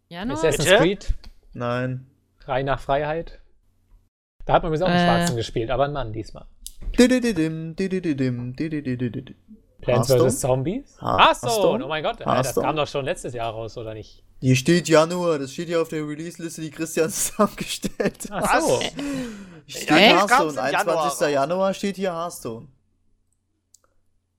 [0.09, 0.37] Januar?
[0.37, 0.77] Assassin's Bitte?
[0.79, 1.15] Creed,
[1.55, 2.07] Nein.
[2.45, 3.41] Drei nach Freiheit.
[4.45, 5.07] Da hat man übrigens auch einen Äh.
[5.07, 6.47] Schwarzen gespielt, aber ein Mann diesmal.
[9.85, 10.41] Plants vs.
[10.41, 10.97] Zombies?
[11.01, 14.23] Ha- Hearthstone, oh mein Gott, äh, das kam doch schon letztes Jahr raus, oder nicht?
[14.41, 18.45] Hier steht Januar, das steht hier auf der Release-Liste, die Christian zusammengestellt hat.
[18.45, 18.81] Ach so.
[19.67, 21.23] Steht Ja, Hearthstone, im Januar 21.
[21.27, 21.31] raus.
[21.33, 22.69] Januar steht hier Hearthstone.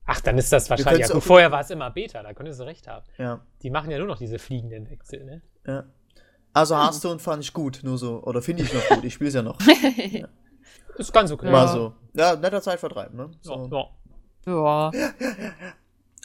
[0.08, 1.08] Ach, dann ist das wahrscheinlich.
[1.08, 3.04] Ja, gut, vorher war es immer Beta, da könntest du recht haben.
[3.18, 5.42] Ja, Die machen ja nur noch diese fliegenden Wechsel, ne?
[5.66, 5.84] ja.
[6.52, 8.22] Also Hearthstone fand ich gut, nur so.
[8.22, 9.58] Oder finde ich noch gut, ich spiele es ja noch.
[10.96, 11.50] Ist ganz okay.
[11.50, 11.72] Mal Ja.
[11.72, 11.92] so.
[12.14, 13.24] Ja, netter Zeitvertreib, ne?
[13.24, 13.68] Ja, So.
[13.70, 13.78] ja.
[13.78, 13.84] ja.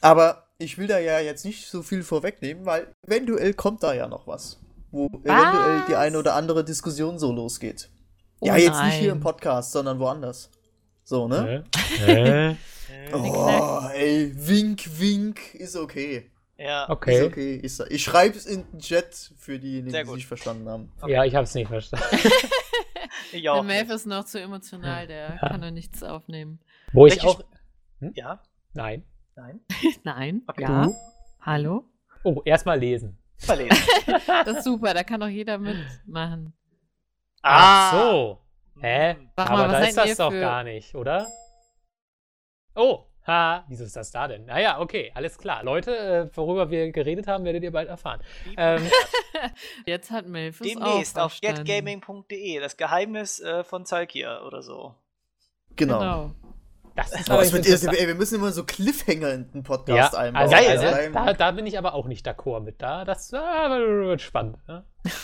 [0.02, 4.08] Aber ich will da ja jetzt nicht so viel vorwegnehmen, weil eventuell kommt da ja
[4.08, 4.60] noch was.
[4.92, 7.90] Wo eventuell die eine oder andere Diskussion so losgeht.
[8.40, 9.18] Oh ja, jetzt nicht hier nein.
[9.18, 10.50] im Podcast, sondern woanders.
[11.04, 11.64] So, ne?
[12.06, 12.56] Äh?
[12.92, 13.14] Äh?
[13.14, 16.30] Oh, ey, wink, wink, ist okay.
[16.58, 16.84] Ja.
[16.84, 17.24] Ist Okay.
[17.24, 17.62] okay.
[17.90, 20.92] Ich, schreibe es in den Chat für diejenigen, die es nicht verstanden haben.
[21.08, 22.06] Ja, ich hab's nicht verstanden.
[23.34, 23.64] Ich Der auch.
[23.64, 26.60] Melf ist noch zu emotional, der kann da nichts aufnehmen.
[26.92, 27.46] Wo ich Welches
[28.02, 28.12] auch.
[28.16, 28.41] Ja.
[28.74, 29.04] Nein.
[29.36, 29.60] Nein.
[30.04, 30.43] Nein?
[30.47, 30.64] Okay.
[30.64, 30.86] Ja?
[30.86, 30.95] Du?
[31.41, 31.86] Hallo?
[32.24, 33.18] Oh, erstmal lesen.
[33.38, 33.78] Verlesen.
[34.28, 36.54] Das ist super, da kann doch jeder mitmachen.
[37.41, 38.38] Ach so.
[38.80, 39.16] Hä?
[39.36, 41.28] Sag Aber mal, da ist das doch für- gar nicht, oder?
[42.76, 44.45] Oh, ha, wieso ist das da denn?
[44.45, 45.64] Naja, okay, alles klar.
[45.64, 48.22] Leute, äh, worüber wir geredet haben, werdet ihr bald erfahren.
[48.58, 48.88] Ähm,
[49.86, 52.60] Jetzt hat Melf es Demnächst auf getgaming.de.
[52.60, 54.95] Das Geheimnis äh, von Zalkia oder so.
[55.76, 55.99] Genau.
[55.99, 56.32] Genau.
[56.96, 57.98] Das ist aber wird, interessant.
[57.98, 60.44] ey, wir müssen immer so Cliffhanger in den ja, Podcast einbauen.
[60.44, 61.12] also, Geil, also ne?
[61.12, 62.82] da, da bin ich aber auch nicht d'accord mit.
[62.82, 64.58] Da, das ah, wird spannend.
[64.68, 64.86] Ne?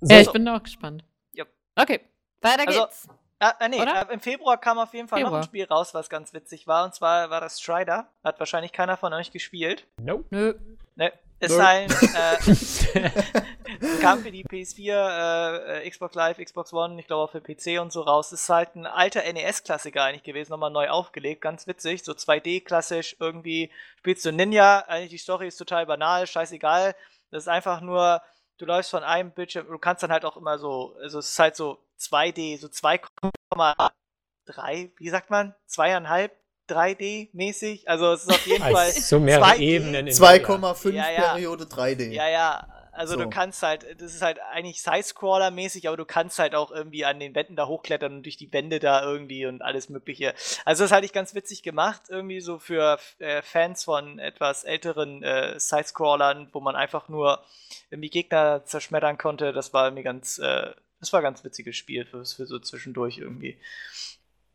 [0.00, 1.04] So, Ja, ich bin auch gespannt.
[1.32, 1.48] Jupp.
[1.74, 2.00] Okay,
[2.42, 3.08] weiter Also, geht's.
[3.38, 4.08] Ah, äh, nee, Oder?
[4.08, 5.42] äh, im Februar kam auf jeden Fall noch Februar.
[5.42, 6.84] ein Spiel raus, was ganz witzig war.
[6.84, 8.08] Und zwar war das Strider.
[8.24, 9.86] Hat wahrscheinlich keiner von euch gespielt.
[10.00, 10.24] nope.
[10.30, 10.54] Nö.
[10.94, 11.62] Ne, ist Nö.
[11.62, 12.38] ein, äh,
[14.00, 17.92] kam für die PS4, äh, Xbox Live, Xbox One, ich glaube auch für PC und
[17.92, 18.32] so raus.
[18.32, 23.70] Ist halt ein alter NES-Klassiker eigentlich gewesen, nochmal neu aufgelegt, ganz witzig, so 2D-klassisch, irgendwie
[23.98, 26.94] spielst du Ninja, eigentlich die Story ist total banal, scheißegal.
[27.30, 28.22] Das ist einfach nur,
[28.58, 31.38] du läufst von einem Bildschirm, du kannst dann halt auch immer so, also es ist
[31.38, 35.54] halt so 2D, so 2,3, wie sagt man?
[35.66, 36.32] Zweieinhalb,
[36.68, 37.88] 3D mäßig.
[37.88, 38.90] Also es ist auf jeden Fall.
[38.92, 39.58] So mehrere 2D.
[39.60, 40.06] Ebenen.
[40.06, 41.32] in- 2,5 Ja, ja.
[41.32, 42.10] Periode 3D.
[42.12, 42.66] Ja, ja.
[42.92, 43.24] Also So.
[43.24, 47.20] du kannst halt, das ist halt eigentlich Side-Scroller-mäßig, aber du kannst halt auch irgendwie an
[47.20, 50.32] den Wänden da hochklettern und durch die Wände da irgendwie und alles mögliche.
[50.64, 55.22] Also das halte ich ganz witzig gemacht, irgendwie so für äh, Fans von etwas älteren
[55.22, 57.44] äh, Side-Scrollern, wo man einfach nur
[57.90, 59.52] irgendwie Gegner zerschmettern konnte.
[59.52, 63.18] Das war irgendwie ganz, äh, das war ein ganz witziges Spiel für, für so zwischendurch
[63.18, 63.58] irgendwie.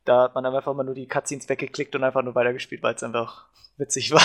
[0.05, 2.95] Da hat man dann einfach mal nur die Cutscenes weggeklickt und einfach nur weitergespielt, weil
[2.95, 3.45] es einfach
[3.77, 4.21] witzig war.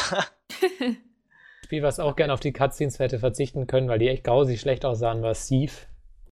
[1.64, 4.84] Spiel, was auch gerne auf die Cutscenes hätte verzichten können, weil die echt grausig schlecht
[4.84, 5.86] aussahen, war Thief.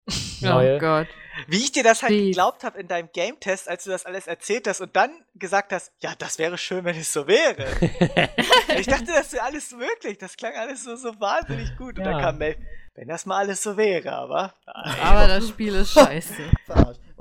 [0.41, 0.77] Neue.
[0.77, 1.07] Oh Gott.
[1.47, 2.27] Wie ich dir das halt Wie?
[2.29, 5.93] geglaubt habe in deinem Game-Test, als du das alles erzählt hast und dann gesagt hast,
[6.01, 7.65] ja, das wäre schön, wenn es so wäre.
[8.77, 10.17] ich dachte, das wäre alles möglich.
[10.17, 11.97] Das klang alles so, so wahnsinnig gut.
[11.97, 12.11] Und Ja.
[12.13, 12.57] dann kam Mel,
[12.95, 14.53] wenn das mal alles so wäre, aber.
[14.65, 16.33] Aber das Spiel ist scheiße.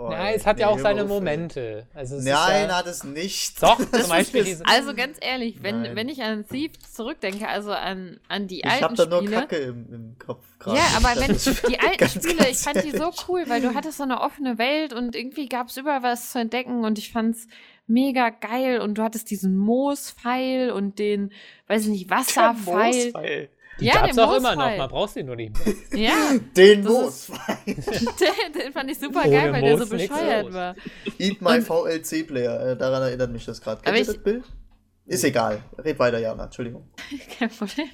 [0.01, 1.05] Oh, ja, ey, es hat ja auch seine.
[1.05, 1.88] Momente.
[1.92, 3.61] Also es Nein, ja, hat es nicht.
[3.61, 4.64] Doch, zum Beispiel diese.
[4.64, 5.96] Also ganz ehrlich, wenn, Nein.
[5.96, 9.36] wenn ich an Thief zurückdenke, also an, an die Ich alten hab da nur Spiele.
[9.36, 10.78] Kacke im, im Kopf gerade.
[10.78, 11.36] Ja, aber wenn
[11.68, 13.28] die alten ganz, Spiele, ganz ich fand die so ehrlich.
[13.28, 16.38] cool, weil du hattest so eine offene Welt und irgendwie gab es überall was zu
[16.38, 17.49] entdecken und ich fand's
[17.88, 21.32] mega geil und du hattest diesen Moospfeil und den,
[21.66, 23.49] weiß ich nicht, Wasserpfeil.
[23.81, 25.74] Die Ja, gab's den auch immer noch, man braucht sie nur nicht mehr.
[26.11, 27.26] Ja, Den Moos.
[27.66, 30.74] den, den fand ich super Ohne geil, weil der so bescheuert war.
[31.18, 32.70] Eat my VLC-Player.
[32.72, 33.81] Äh, daran erinnert mich das gerade.
[33.83, 34.45] Kennt ihr das Bild?
[35.09, 35.62] Ist egal.
[35.79, 36.45] Red weiter, Jana.
[36.45, 36.87] Entschuldigung.
[37.39, 37.89] Kein Problem.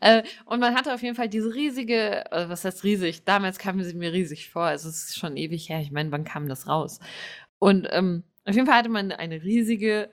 [0.00, 3.24] Äh, und man hatte auf jeden Fall diese riesige, also was heißt riesig?
[3.24, 4.62] Damals kam sie mir riesig vor.
[4.62, 5.80] Also es ist schon ewig her.
[5.80, 7.00] Ich meine, wann kam das raus?
[7.58, 10.10] Und ähm, auf jeden Fall hatte man eine riesige,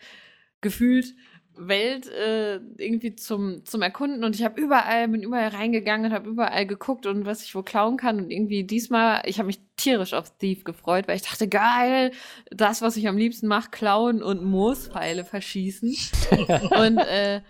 [0.60, 1.14] gefühlt
[1.56, 6.30] Welt äh, irgendwie zum, zum Erkunden und ich habe überall, bin überall reingegangen und habe
[6.30, 10.14] überall geguckt und was ich wo klauen kann und irgendwie diesmal, ich habe mich tierisch
[10.14, 12.12] auf Thief gefreut, weil ich dachte, geil,
[12.50, 15.96] das, was ich am liebsten mache, klauen und Moospfeile verschießen
[16.80, 17.42] und äh,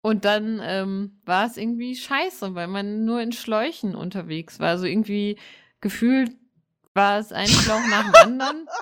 [0.00, 4.68] und dann ähm, war es irgendwie scheiße, weil man nur in Schläuchen unterwegs war.
[4.68, 5.38] Also irgendwie
[5.80, 6.32] gefühlt
[6.94, 8.68] war es ein Schlauch nach dem anderen.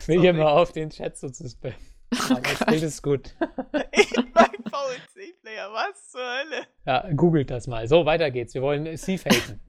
[0.00, 1.76] Ich will hier mal auf den Chat so zu spammen.
[2.30, 3.34] Aber das ist gut.
[3.40, 6.66] mein VNC-Player, was zur Hölle?
[6.86, 7.86] Ja, googelt das mal.
[7.86, 8.54] So, weiter geht's.
[8.54, 9.60] Wir wollen Thief haten.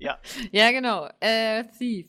[0.52, 1.10] Ja, genau.
[1.20, 2.08] Äh, Thief.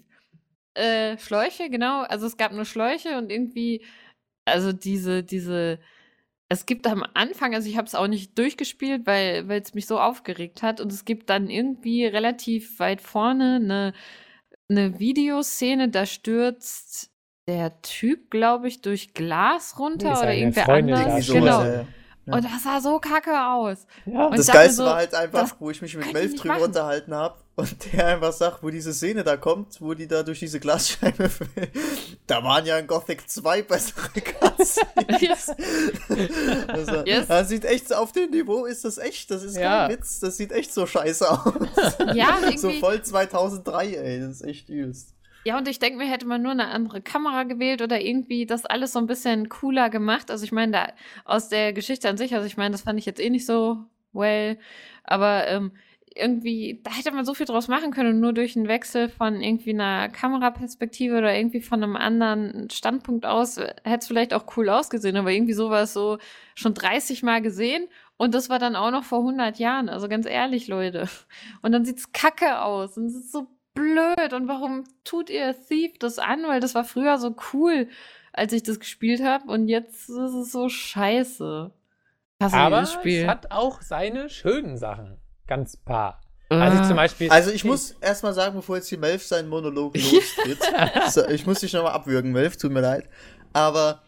[0.74, 2.02] Äh, Schläuche, genau.
[2.02, 3.84] Also es gab nur Schläuche und irgendwie,
[4.44, 5.80] also diese, diese,
[6.48, 9.86] es gibt am Anfang, also ich habe es auch nicht durchgespielt, weil weil es mich
[9.86, 10.80] so aufgeregt hat.
[10.80, 13.92] Und es gibt dann irgendwie relativ weit vorne eine,
[14.68, 17.10] eine Videoszene, da stürzt
[17.48, 21.08] der Typ, glaube ich, durch Glas runter oder irgendwer Freundin anders.
[21.08, 21.40] Irgendwie schon.
[21.40, 21.58] Genau.
[21.60, 21.84] sowas, ja.
[22.26, 22.34] Ja.
[22.36, 23.86] Und das sah so kacke aus.
[24.04, 24.26] Ja.
[24.26, 26.64] Und Das Geilste so, war halt einfach, wo ich mich mit Melf drüber machen.
[26.64, 30.38] unterhalten habe und der einfach sagt, wo diese Szene da kommt, wo die da durch
[30.38, 31.70] diese Glasscheibe fällt.
[32.26, 35.50] Da waren ja in Gothic 2 bessere Cutscenes.
[36.68, 37.26] also, Yes.
[37.26, 39.88] Das sieht echt so, auf dem Niveau ist das echt, das ist Ja.
[39.88, 41.52] kein Witz, das sieht echt so scheiße aus.
[42.14, 45.14] Ja, und so irgendwie, voll 2003, ey, das ist echt übelst.
[45.44, 48.66] Ja, und ich denke mir, hätte man nur eine andere Kamera gewählt oder irgendwie das
[48.66, 50.30] alles so ein bisschen cooler gemacht.
[50.30, 50.92] Also ich meine, da
[51.24, 53.78] aus der Geschichte an sich, also ich meine, das fand ich jetzt eh nicht so
[54.12, 54.58] well,
[55.04, 55.72] aber ähm,
[56.14, 59.70] irgendwie, da hätte man so viel draus machen können nur durch einen Wechsel von irgendwie
[59.70, 64.68] einer Kameraperspektive oder irgendwie von einem anderen Standpunkt aus äh, hätte es vielleicht auch cool
[64.68, 66.18] ausgesehen, aber irgendwie so war es so
[66.54, 67.86] schon 30 Mal gesehen
[68.16, 71.08] und das war dann auch noch vor 100 Jahren, also ganz ehrlich, Leute.
[71.62, 74.32] Und dann sieht's kacke aus und es ist so blöd.
[74.32, 76.44] Und warum tut ihr Thief das an?
[76.46, 77.88] Weil das war früher so cool,
[78.32, 79.50] als ich das gespielt habe.
[79.50, 81.72] Und jetzt ist es so scheiße.
[82.42, 85.18] Hasse Aber es hat auch seine schönen Sachen.
[85.46, 86.20] Ganz paar.
[86.48, 87.30] Also ich zum Beispiel.
[87.30, 90.58] Also ich muss erstmal sagen, bevor jetzt hier Melf seinen Monolog lostritt,
[91.08, 93.04] so, ich muss dich nochmal abwürgen, Melf, tut mir leid.
[93.52, 94.02] Aber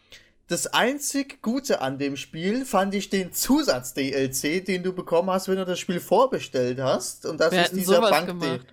[0.48, 5.56] das einzig Gute an dem Spiel fand ich den Zusatz-DLC, den du bekommen hast, wenn
[5.56, 7.26] du das Spiel vorbestellt hast.
[7.26, 8.66] Und das Wir ist dieser sowas Bank gemacht.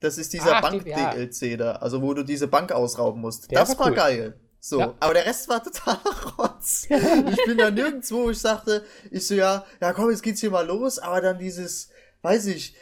[0.00, 3.50] Das ist dieser Bank-DLC da, also wo du diese Bank ausrauben musst.
[3.50, 3.94] Der das war cool.
[3.94, 4.40] geil.
[4.58, 4.94] So, Ja.
[5.00, 5.98] aber der Rest war totaler
[6.38, 6.86] Rotz.
[6.88, 10.50] ich bin da nirgendwo, wo ich sagte, ich so, ja, ja komm, jetzt geht's hier
[10.50, 11.88] mal los, aber dann dieses,
[12.22, 12.74] weiß ich,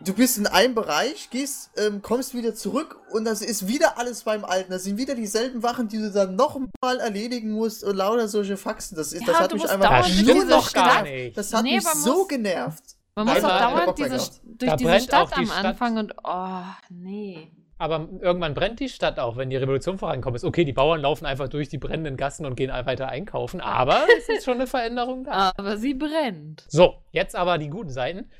[0.00, 4.22] du bist in einem Bereich, gehst, ähm, kommst wieder zurück und das ist wieder alles
[4.22, 4.70] beim Alten.
[4.70, 8.96] Das sind wieder dieselben Wachen, die du dann nochmal erledigen musst und lauter solche Faxen.
[8.96, 11.36] Das, ist, Ja, das hat mich einfach nur noch genervt.
[11.36, 12.96] Das hat Nee, mich so genervt.
[13.14, 15.46] Man muss auch hat er dauernd diese, durch Da diese brennt Stadt auch die am
[15.46, 15.64] Stadt.
[15.64, 17.50] Anfang und oh, nee.
[17.78, 20.36] Aber irgendwann brennt die Stadt auch, wenn die Revolution vorankommt.
[20.36, 24.04] Ist okay, die Bauern laufen einfach durch die brennenden Gassen und gehen weiter einkaufen, aber
[24.18, 25.52] es ist schon eine Veränderung da.
[25.56, 26.64] Aber sie brennt.
[26.68, 28.30] So, jetzt aber die guten Seiten.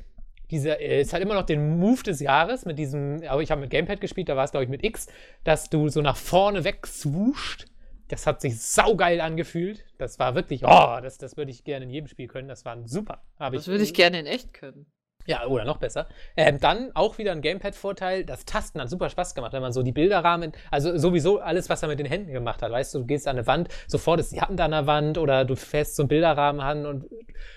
[0.50, 3.62] Diese äh, ist halt immer noch den Move des Jahres mit diesem, aber ich habe
[3.62, 5.08] mit Gamepad gespielt, da war es glaube ich mit X,
[5.44, 7.66] dass du so nach vorne weg swoosht.
[8.12, 9.86] Das hat sich saugeil angefühlt.
[9.96, 12.46] Das war wirklich, oh, das, das würde ich gerne in jedem Spiel können.
[12.46, 13.22] Das war super.
[13.38, 14.84] Hab Das würde ich gerne in echt können.
[15.24, 16.08] Ja, oder noch besser.
[16.36, 18.26] Ähm, dann auch wieder ein Gamepad-Vorteil.
[18.26, 21.80] Das Tasten hat super Spaß gemacht, wenn man so die Bilderrahmen, also sowieso alles, was
[21.82, 22.70] er mit den Händen gemacht hat.
[22.70, 25.46] Weißt du, du gehst an eine Wand, sofort ist die Hand an der Wand oder
[25.46, 27.06] du fährst so einen Bilderrahmen an und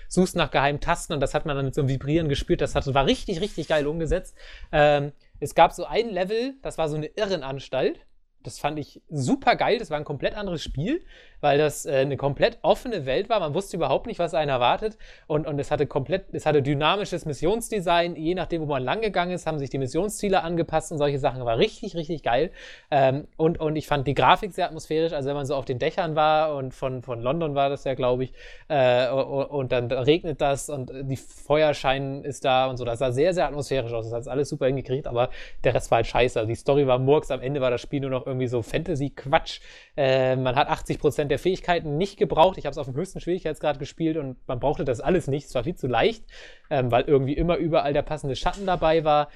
[0.08, 2.62] suchst nach geheimen Tasten und das hat man dann mit so einem Vibrieren gespürt.
[2.62, 4.34] Das hat, war richtig, richtig geil umgesetzt.
[4.72, 8.06] Ähm, es gab so ein Level, das war so eine Irrenanstalt.
[8.46, 9.78] Das fand ich super geil.
[9.78, 11.02] Das war ein komplett anderes Spiel,
[11.40, 13.40] weil das äh, eine komplett offene Welt war.
[13.40, 14.96] Man wusste überhaupt nicht, was einen erwartet.
[15.26, 18.14] Und, und es hatte komplett, es hatte dynamisches Missionsdesign.
[18.14, 21.44] Je nachdem, wo man lang gegangen ist, haben sich die Missionsziele angepasst und solche Sachen.
[21.44, 22.52] War richtig, richtig geil.
[22.90, 25.12] Ähm, und, und ich fand die Grafik sehr atmosphärisch.
[25.12, 27.94] Also, wenn man so auf den Dächern war und von, von London war das ja,
[27.94, 28.32] glaube ich,
[28.68, 32.84] äh, und, und dann regnet das und die Feuerschein ist da und so.
[32.84, 34.08] Das sah sehr, sehr atmosphärisch aus.
[34.08, 35.30] Das hat alles super hingekriegt, aber
[35.64, 36.38] der Rest war halt scheiße.
[36.38, 37.30] Also die Story war Murks.
[37.30, 39.60] Am Ende war das Spiel nur noch irgendwie so Fantasy-Quatsch.
[39.96, 42.58] Äh, man hat 80% der Fähigkeiten nicht gebraucht.
[42.58, 45.46] Ich habe es auf dem höchsten Schwierigkeitsgrad gespielt und man brauchte das alles nicht.
[45.46, 46.24] Es war viel zu leicht,
[46.68, 49.28] ähm, weil irgendwie immer überall der passende Schatten dabei war.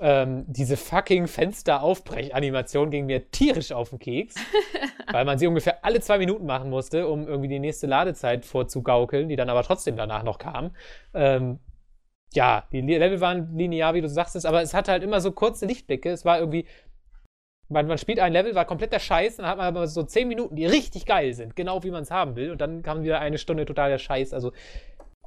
[0.00, 4.34] Ähm, diese fucking Fenster-Aufbrech-Animation ging mir tierisch auf den Keks,
[5.12, 9.28] weil man sie ungefähr alle zwei Minuten machen musste, um irgendwie die nächste Ladezeit vorzugaukeln,
[9.28, 10.74] die dann aber trotzdem danach noch kam.
[11.14, 11.58] Ähm,
[12.34, 15.66] ja, die Level waren linear, wie du sagtest, aber es hatte halt immer so kurze
[15.66, 16.10] Lichtblicke.
[16.10, 16.66] Es war irgendwie,
[17.72, 20.56] man, man spielt ein Level, war kompletter Scheiß, dann hat man aber so zehn Minuten,
[20.56, 23.38] die richtig geil sind, genau wie man es haben will, und dann kam wieder eine
[23.38, 24.32] Stunde totaler Scheiß.
[24.32, 24.52] Also,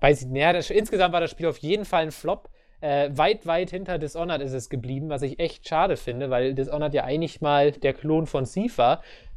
[0.02, 2.50] weiß ich nicht, naja, insgesamt war das Spiel auf jeden Fall ein Flop.
[2.82, 6.94] Äh, weit, weit hinter Dishonored ist es geblieben, was ich echt schade finde, weil Dishonored
[6.94, 8.80] ja eigentlich mal der Klon von Thief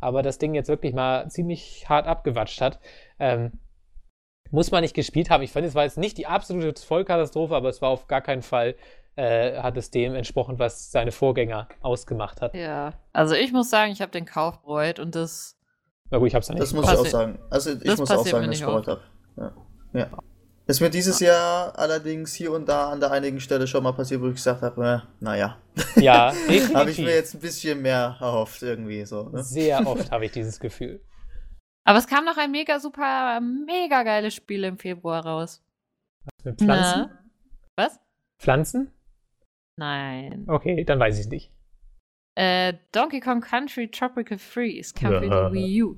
[0.00, 2.78] aber das Ding jetzt wirklich mal ziemlich hart abgewatscht hat.
[3.18, 3.52] Ähm,
[4.50, 5.42] muss man nicht gespielt haben.
[5.42, 8.42] Ich fand, es war jetzt nicht die absolute Vollkatastrophe, aber es war auf gar keinen
[8.42, 8.74] Fall,
[9.18, 12.54] äh, hat es dem entsprochen, was seine Vorgänger ausgemacht hat.
[12.54, 12.92] Ja.
[13.12, 15.58] Also ich muss sagen, ich habe den Kauf bereut und das.
[16.10, 17.38] Na gut, ich hab's dann nicht Das muss ich auch sagen.
[17.50, 19.00] Also ich das muss auch sagen, dass ich bereut habe.
[19.36, 19.52] Ja.
[19.92, 20.06] ja.
[20.68, 24.20] Ist mir dieses Jahr allerdings hier und da an der einigen Stelle schon mal passiert,
[24.20, 25.58] wo ich gesagt habe, äh, naja,
[25.96, 26.32] Ja,
[26.74, 29.30] habe ich mir jetzt ein bisschen mehr erhofft irgendwie so.
[29.30, 29.42] Ne?
[29.42, 31.00] Sehr oft habe ich dieses Gefühl.
[31.84, 35.62] Aber es kam noch ein mega super, mega geiles Spiel im Februar raus.
[36.44, 37.10] Mit Pflanzen?
[37.10, 37.18] Na?
[37.76, 37.98] Was?
[38.38, 38.92] Pflanzen?
[39.78, 40.44] Nein.
[40.48, 41.52] Okay, dann weiß ich nicht.
[42.34, 45.96] Äh, Donkey Kong Country Tropical Freeze kam für die Wii U.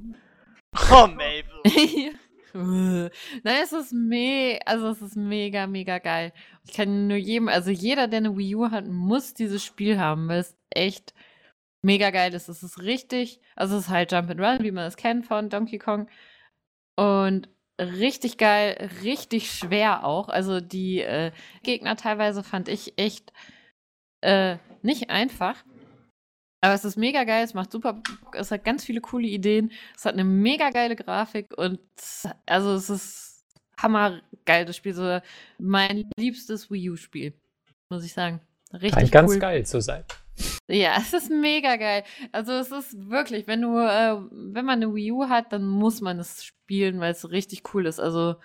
[0.90, 2.14] Oh, Mabel.
[3.42, 6.32] Nein, es ist me also es ist mega, mega geil.
[6.66, 10.28] Ich kann nur jedem, also jeder, der eine Wii U hat, muss dieses Spiel haben,
[10.28, 11.14] weil es echt
[11.82, 12.48] mega geil ist.
[12.48, 15.48] Es ist richtig, also es ist halt Jump and Run, wie man es kennt von
[15.48, 16.08] Donkey Kong.
[16.96, 20.28] Und richtig geil, richtig schwer auch.
[20.28, 23.32] Also die äh, Gegner teilweise fand ich echt
[24.20, 25.64] äh, nicht einfach.
[26.62, 28.02] Aber es ist mega geil, es macht super,
[28.34, 31.80] es hat ganz viele coole Ideen, es hat eine mega geile Grafik und
[32.44, 33.44] also es ist
[33.80, 35.20] hammergeil, das Spiel, so
[35.58, 37.32] mein liebstes Wii U-Spiel,
[37.88, 38.40] muss ich sagen.
[38.74, 39.38] Richtig Scheint ganz cool.
[39.38, 40.04] geil zu sein.
[40.68, 42.04] Ja, es ist mega geil.
[42.32, 46.00] Also es ist wirklich, wenn du, äh, wenn man eine Wii U hat, dann muss
[46.00, 47.98] man es spielen, weil es richtig cool ist.
[47.98, 48.36] Also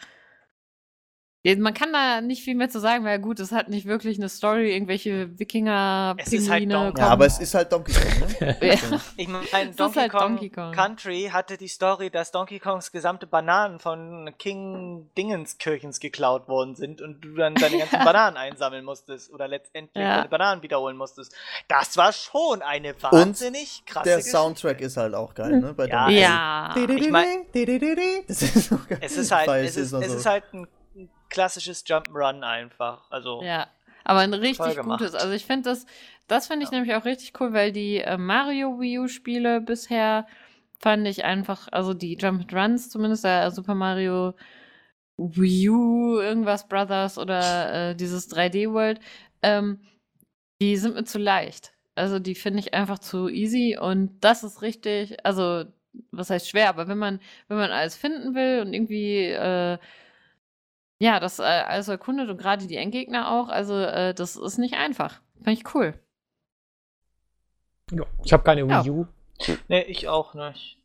[1.59, 4.29] man kann da nicht viel mehr zu sagen, weil gut, es hat nicht wirklich eine
[4.29, 8.37] Story, irgendwelche Wikinger, Es ist halt Pinguine Donkey- Ja, aber es ist halt Donkey Kong,
[8.39, 8.57] ne?
[8.61, 8.73] Ja.
[9.17, 10.71] Ich meine, Donkey, halt Kong Donkey Kong.
[10.71, 17.01] Country hatte die Story, dass Donkey Kongs gesamte Bananen von King Dingenskirchens geklaut worden sind
[17.01, 20.17] und du dann deine ganzen Bananen einsammeln musstest oder letztendlich Ja.
[20.17, 21.35] deine Bananen wiederholen musstest.
[21.67, 24.37] Das war schon eine wahnsinnig krasse Der Geschichte.
[24.37, 25.73] Soundtrack ist halt auch geil, ne?
[25.73, 26.97] Bei Ja, Donkey Kong.
[26.97, 26.97] Ja.
[26.97, 28.97] Ich mein- Das ist so geil.
[29.01, 30.67] Es ist halt, es ist, es so- ist halt ein
[31.29, 33.09] klassisches Jump'n'Run einfach.
[33.11, 33.67] Also, Ja,
[34.03, 35.15] aber ein richtig gutes.
[35.15, 35.85] Also ich finde das,
[36.27, 40.27] das finde ich nämlich auch richtig cool, weil die äh, Mario Wii U Spiele bisher
[40.79, 44.33] fand ich einfach, also die Jump Runs zumindest, äh, Super Mario
[45.17, 48.99] Wii U, irgendwas Brothers oder äh, dieses 3D World,
[49.41, 49.79] ähm,
[50.61, 51.73] die sind mir zu leicht.
[51.95, 55.63] Also die finde ich einfach zu easy und das ist richtig, also
[56.11, 59.77] was heißt schwer, aber wenn man, wenn man alles finden will und irgendwie äh,
[60.99, 64.75] ja, das äh, also erkundet und gerade die Endgegner auch, also äh, das ist nicht
[64.75, 65.19] einfach.
[65.43, 65.93] Fand ich cool.
[67.91, 68.67] Ja, Ich habe keine.
[68.67, 69.05] Wii U.
[69.67, 70.77] nee, ich auch nicht.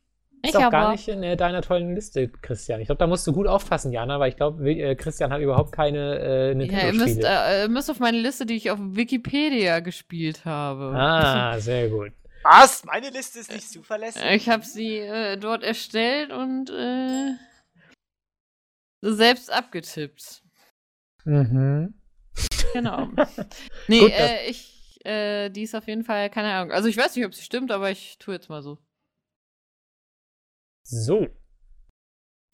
[0.43, 2.81] Ist Ich auch gar nicht in äh, deiner tollen Liste, Christian.
[2.81, 5.73] Ich glaube, da musst du gut aufpassen, Jana, weil ich glaube, äh, Christian hat überhaupt
[5.73, 7.29] keine äh, Ja, ihr müsst, Nintendo-Spiele.
[7.29, 10.95] äh, ihr müsst auf meine Liste, die ich auf Wikipedia gespielt habe.
[10.97, 12.13] ah, sehr gut.
[12.43, 12.85] Was?
[12.87, 14.23] Meine Liste ist nicht zuverlässig?
[14.31, 17.33] Ich habe sie äh, dort erstellt und äh,
[19.03, 20.43] selbst abgetippt.
[21.25, 21.95] Mhm.
[22.73, 23.09] Genau.
[23.89, 26.73] Nee, Gut, äh, ich, äh, die ist auf jeden Fall, keine Ahnung.
[26.73, 28.79] Also ich weiß nicht, ob sie stimmt, aber ich tue jetzt mal so.
[30.87, 31.27] So.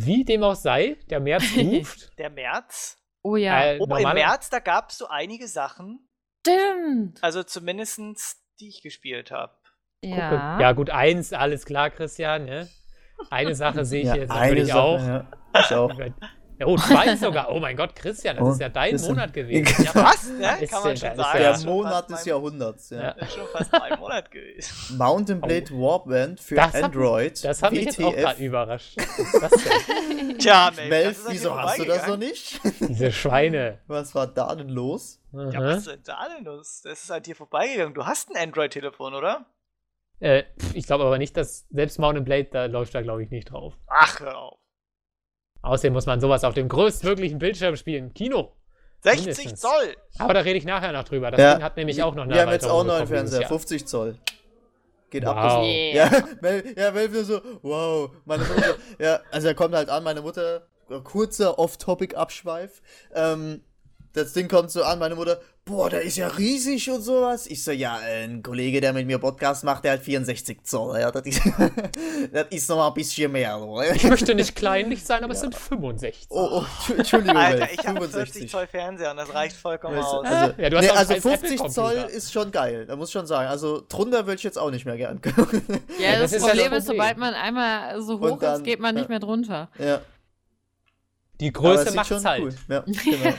[0.03, 2.17] Wie dem auch sei, der März ruft.
[2.19, 2.99] Der März?
[3.23, 6.09] Oh ja, Äh, Oh, im März, da gab es so einige Sachen,
[6.47, 7.23] stimmt.
[7.23, 9.55] also zumindestens die ich gespielt habe.
[10.03, 10.59] Ja.
[10.61, 12.45] Ja, gut, eins, alles klar, Christian.
[12.47, 12.71] Ne?
[13.31, 15.01] Eine Sache sehe ich Ja, jetzt eine natürlich Sache, auch.
[15.01, 15.31] Ja,
[15.61, 16.01] ich auch.
[16.65, 17.51] Oh, zwei sogar.
[17.53, 19.15] Oh mein Gott, Christian, das Oh, ist ja dein Christian.
[19.15, 19.85] Monat gewesen.
[19.85, 20.29] Ja, Was?
[20.31, 20.63] Ne?
[20.63, 21.19] Ist Kann man ja- schon sagen.
[21.19, 23.03] ja- Der Ist schon Monat des Jahrhunderts, ja.
[23.03, 23.11] Ja.
[23.11, 24.97] Ist schon fast ein Monat gewesen.
[24.99, 27.45] Mountain Blade Warband für Das hat- Android.
[27.45, 28.47] Das hat mich jetzt auch gerade WTF.
[28.47, 28.97] überrascht.
[28.97, 29.51] Was ist das
[29.99, 30.39] denn?
[30.39, 32.61] Tja, Melf, das Melf, wieso hast du das noch nicht?
[32.81, 33.79] Diese Schweine.
[33.87, 35.21] Was war da denn los?
[35.33, 36.81] Ja, was ist denn da denn los?
[36.85, 37.93] Das ist an dir vorbeigegangen.
[37.95, 39.45] Du hast ein Android-Telefon, oder?
[40.21, 43.51] Äh, ich glaube aber nicht, dass selbst Mountain Blade, da läuft da glaube ich nicht
[43.51, 43.75] drauf.
[43.89, 44.59] Ach, hör auf.
[45.67, 48.15] Außerdem muss man sowas auf dem größtmöglichen Bildschirm spielen.
[48.15, 48.53] Kino.
[49.03, 49.61] 60 Mindestens.
[49.61, 49.97] Zoll.
[50.19, 51.31] Aber da rede ich nachher noch drüber.
[51.31, 51.55] Das Ja.
[51.55, 53.49] Ding hat nämlich auch noch eine Wir haben jetzt auch Erweiterung einen Fernseher, Jahr.
[53.49, 54.17] 50 Zoll.
[55.11, 55.37] Geht Wow.
[55.37, 55.63] ab.
[55.63, 55.93] Yeah.
[55.95, 56.11] Ja,
[56.41, 58.11] Mel, ja, nur so, wow.
[58.25, 60.67] Meine Mutter, ja, also er kommt halt an, meine Mutter,
[61.05, 62.83] kurzer Off-Topic-Abschweif.
[63.15, 63.63] Ähm,
[64.17, 67.47] das Ding kommt so an, meine Mutter, boah, der ist ja riesig und sowas.
[67.47, 70.99] Ich so, ja, ein Kollege, der mit mir Podcast macht, der hat 64 Zoll.
[71.01, 71.43] Ja, das ist,
[72.33, 73.61] das ist noch mal ein bisschen mehr.
[73.61, 73.95] Oder?
[73.95, 76.27] Ich möchte nicht kleinlich sein, aber es sind 65.
[76.31, 76.65] Oh, oh,
[76.97, 78.51] Entschuldigung, Alter, ich habe 40 65.
[78.51, 80.25] Zoll Fernseher und das reicht vollkommen du, aus.
[80.25, 83.13] Also, Ja, du hast nee, also scheiß 50 Zoll ist schon geil, da muss ich
[83.13, 83.49] schon sagen.
[83.49, 85.21] Also drunter würde ich jetzt auch nicht mehr gern.
[85.99, 88.65] Ja, Ja, das, das ist ja Problem ist, sobald man einmal so hoch dann- ist,
[88.65, 89.11] geht man nicht ja.
[89.11, 89.69] mehr drunter.
[89.79, 90.01] ja.
[91.41, 92.43] Die Größe macht schon halt.
[92.43, 92.55] cool.
[92.69, 93.25] Ja, genau.
[93.25, 93.33] Ja,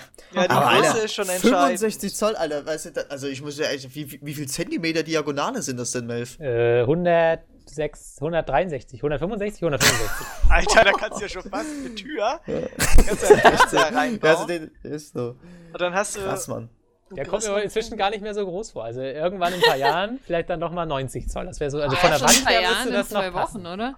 [0.43, 1.55] die Aber Größe Alter, ist schon entscheidend.
[1.79, 5.61] 65 Zoll, Alter, weißt du, also ich muss ja echt, wie, wie- viel Zentimeter Diagonale
[5.61, 6.39] sind das denn, Melf?
[6.39, 10.27] Äh, 106, 163, 165, 165.
[10.49, 12.39] Alter, da kannst du ja schon fast eine Tür.
[12.45, 14.47] Kannst du einen Fernseher Ja, also reinbauen.
[14.47, 15.35] den, ist so.
[15.73, 16.19] Und dann hast du.
[16.21, 16.69] Krass, Mann.
[17.11, 18.83] Der kommt mir aber inzwischen gar nicht mehr so groß vor.
[18.83, 21.45] Also irgendwann in ein paar Jahren vielleicht dann nochmal 90 Zoll.
[21.45, 23.63] Das wäre so, also von der Wand zwei her Jahren müsste das zwei noch passen.
[23.63, 23.95] Wochen, oder?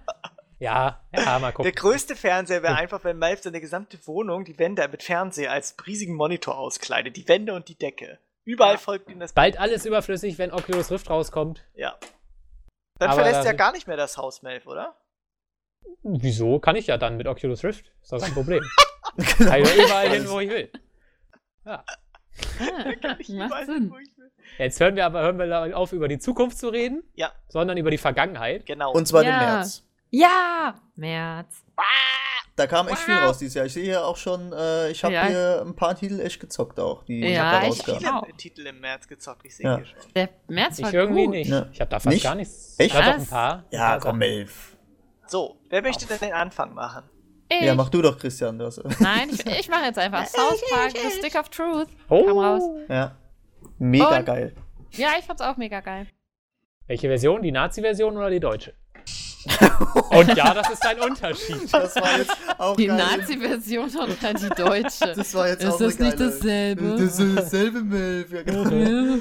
[0.60, 1.72] Ja, ja, mal Der gucken.
[1.72, 6.14] größte Fernseher wäre einfach, wenn Malf seine gesamte Wohnung, die Wände mit Fernseher als riesigen
[6.14, 7.16] Monitor auskleidet.
[7.16, 8.18] Die Wände und die Decke.
[8.44, 9.32] Überall folgt ihm das.
[9.32, 11.64] Bald alles überflüssig, wenn Oculus Rift rauskommt.
[11.74, 11.98] Ja.
[12.98, 14.96] Dann Aber verlässt er gar nicht mehr das Haus, Melf, oder?
[16.02, 16.58] Wieso?
[16.58, 17.90] Kann ich ja dann mit Oculus Rift.
[18.02, 18.62] Ist doch kein Problem.
[19.38, 20.70] Kann ich überall hin, wo ich will.
[21.64, 21.84] Ja.
[23.02, 23.84] Ja, Ich macht Sinn.
[23.84, 24.30] nicht, wo ich will.
[24.58, 27.90] Jetzt hören wir aber hören wir auf, über die Zukunft zu reden, Ja, sondern über
[27.90, 28.66] die Vergangenheit.
[28.66, 28.92] genau.
[28.92, 29.30] Und zwar Ja.
[29.30, 29.86] den März.
[30.10, 30.74] Ja!
[30.96, 31.64] März.
[32.56, 33.64] Da kam echt viel raus dieses Jahr.
[33.66, 35.26] Ich sehe hier auch schon, äh, ich habe Ja.
[35.26, 38.00] hier ein paar Titel echt gezockt auch, die Ja, ich rauskamen.
[38.00, 38.26] viele auch.
[38.36, 39.76] Titel im März gezockt, ich sehe Ja.
[39.76, 39.96] hier schon.
[40.14, 41.34] Der März war Ich irgendwie gut.
[41.34, 41.50] nicht.
[41.50, 41.66] Ja.
[41.72, 42.24] Ich habe da fast Nicht?
[42.24, 42.74] gar nichts.
[42.78, 42.90] Echt?
[42.90, 43.64] Ich hab doch ein paar.
[43.70, 44.18] Ja, paar komm.
[44.18, 44.76] Melf.
[45.26, 47.04] So, wer möchte denn den Anfang machen?
[47.48, 47.62] Ich.
[47.62, 48.58] Ja, mach du doch, Christian.
[48.58, 51.88] Du Nein, ich, ich mache jetzt einfach South Park, The Stick of Truth.
[52.08, 52.24] Oh.
[52.26, 52.62] Kam raus.
[52.88, 53.16] ja.
[53.78, 54.54] Mega Und- geil.
[54.92, 56.06] Ja, ich fand's auch mega geil.
[56.86, 57.42] Welche Version?
[57.42, 58.74] Die Nazi-Version oder die deutsche?
[60.10, 61.72] Und ja, das ist ein Unterschied.
[61.72, 62.88] Das war jetzt auch Die.
[62.88, 65.12] Nazi-Version und dann die deutsche.
[65.16, 66.96] Das war jetzt Ist auch das eine nicht geile- dasselbe?
[66.98, 68.32] Das ist dasselbe Melf.
[68.32, 69.18] Ja, genau.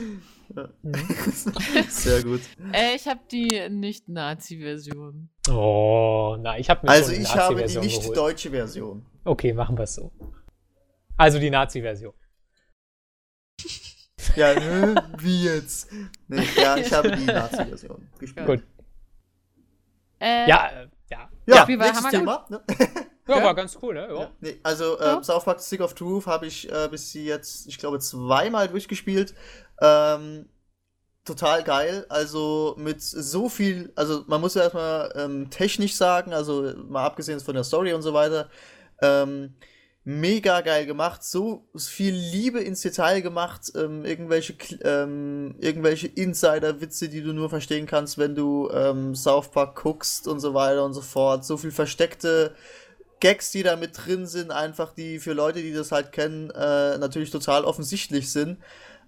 [1.90, 2.42] Sehr gut.
[2.74, 5.30] Äh, ich habe die Nicht-Nazi-Version.
[5.50, 8.18] Oh, na, ich habe mir Also schon die ich habe die Nazi-Version nicht geholt.
[8.18, 9.06] deutsche Version.
[9.24, 10.12] Okay, machen wir es so.
[11.18, 12.14] Also die Nazi-Version.
[14.36, 14.96] Ja, ne?
[15.20, 15.90] wie jetzt?
[16.28, 18.46] Nee, ja, ich habe die Nazi-Version gespielt.
[18.46, 18.64] Gut.
[20.20, 21.30] Äh, Ja, äh, ja.
[21.46, 22.10] Ja, war nächstes.
[22.12, 22.46] Thema.
[22.50, 22.62] Ne?
[23.28, 24.08] Ja, war ganz cool, ne?
[24.10, 24.20] Ja.
[24.22, 27.78] Ja, nee, also äh, South Park Stick of Truth habe ich äh, bis jetzt, ich
[27.78, 29.36] glaube, zweimal durchgespielt.
[29.82, 30.50] Ähm,
[31.26, 32.06] total geil.
[32.10, 37.40] Also mit so viel, also man muss ja erstmal ähm, technisch sagen, also mal abgesehen
[37.40, 38.50] von der Story und so weiter.
[39.02, 39.56] Ähm,
[40.10, 47.22] mega geil gemacht, so viel Liebe ins Detail gemacht, ähm, irgendwelche, ähm, irgendwelche Insider-Witze, die
[47.22, 51.02] du nur verstehen kannst, wenn du ähm, South Park guckst und so weiter und so
[51.02, 51.46] fort.
[51.46, 52.56] So viel versteckte
[53.20, 56.98] Gags, die da mit drin sind, einfach die für Leute, die das halt kennen, äh,
[56.98, 58.58] natürlich total offensichtlich sind.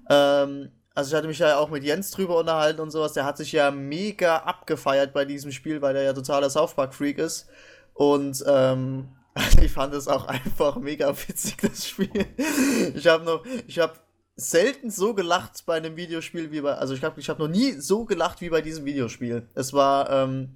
[0.07, 3.13] Ähm, also ich hatte mich ja auch mit Jens drüber unterhalten und sowas.
[3.13, 6.93] Der hat sich ja mega abgefeiert bei diesem Spiel, weil der ja totaler South Park
[6.93, 7.47] Freak ist.
[7.95, 9.07] Und ähm,
[9.61, 12.25] ich fand es auch einfach mega witzig, das Spiel.
[12.95, 13.93] Ich habe noch, ich habe
[14.35, 17.73] selten so gelacht bei einem Videospiel wie bei, also ich habe ich hab noch nie
[17.73, 19.47] so gelacht wie bei diesem Videospiel.
[19.53, 20.55] Es war ähm,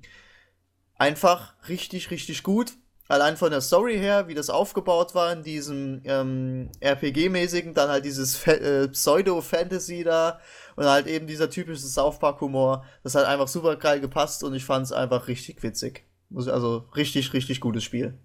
[0.97, 2.73] einfach richtig, richtig gut.
[3.07, 8.03] Allein von der Story her, wie das aufgebaut war in diesem ähm, RPG-mäßigen, dann halt
[8.03, 10.39] dieses Fa äh, Pseudo-Fantasy da
[10.75, 12.83] und halt eben dieser typische South Park-Humor.
[13.03, 16.05] Das hat einfach super geil gepasst und ich fand es einfach richtig witzig.
[16.35, 18.17] Also richtig, richtig gutes Spiel.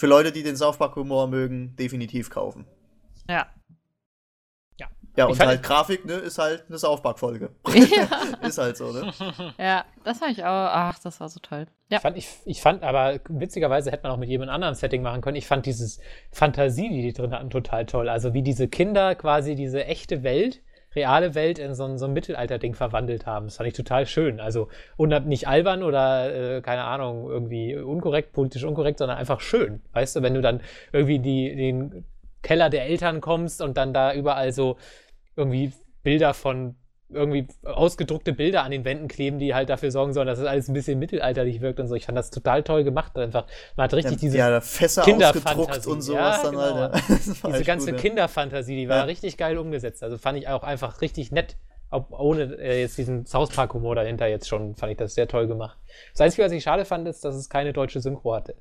[0.00, 2.64] Für Leute, die den South Park-Humor mögen, definitiv kaufen.
[3.28, 3.46] Ja.
[5.14, 7.50] Ja, Ich und halt Grafik, ne, ist halt eine South Park-Folge.
[8.42, 9.12] ist halt so, ne?
[9.58, 10.46] Ja, das fand ich auch.
[10.46, 11.66] Ach, das war so toll.
[11.90, 11.98] Ja.
[11.98, 15.20] Ich fand, ich, ich fand aber, witzigerweise hätte man auch mit jedem anderen Setting machen
[15.20, 15.36] können.
[15.36, 16.00] Ich fand dieses
[16.32, 18.08] Fantasie, die die drin hatten, total toll.
[18.08, 20.62] Also wie diese Kinder quasi diese echte Welt,
[20.94, 23.46] reale Welt in so ein, so ein Mittelalter-Ding verwandelt haben.
[23.46, 24.40] Das fand ich total schön.
[24.40, 24.68] Also
[25.26, 29.80] nicht albern oder, äh, keine Ahnung, irgendwie unkorrekt, politisch unkorrekt, sondern einfach schön.
[29.92, 30.60] Weißt du, wenn du dann
[30.92, 32.04] irgendwie die, den
[32.42, 34.76] Keller der Eltern kommst und dann da überall so
[35.36, 35.72] irgendwie
[36.02, 36.76] Bilder von
[37.12, 40.68] irgendwie ausgedruckte Bilder an den Wänden kleben, die halt dafür sorgen sollen, dass es alles
[40.68, 41.94] ein bisschen mittelalterlich wirkt und so.
[41.94, 43.16] Ich fand das total toll gemacht.
[43.18, 43.46] Einfach,
[43.76, 46.62] man hat richtig diese, ja, Fässer Kinderfantasie, ausgedruckt und sowas ja, dann genau.
[46.62, 46.94] halt.
[46.94, 47.02] Ja.
[47.08, 48.08] Das diese ganze gut, ja.
[48.08, 49.02] Kinderfantasie, die war Ja.
[49.04, 50.02] richtig geil umgesetzt.
[50.02, 51.56] Also fand ich auch einfach richtig nett.
[51.92, 55.26] Ob, ohne äh, jetzt diesen South Park Humor dahinter jetzt schon, fand ich das sehr
[55.26, 55.76] toll gemacht.
[56.12, 58.54] Das Einzige, was ich schade fand, ist, dass es keine deutsche Synchro hatte.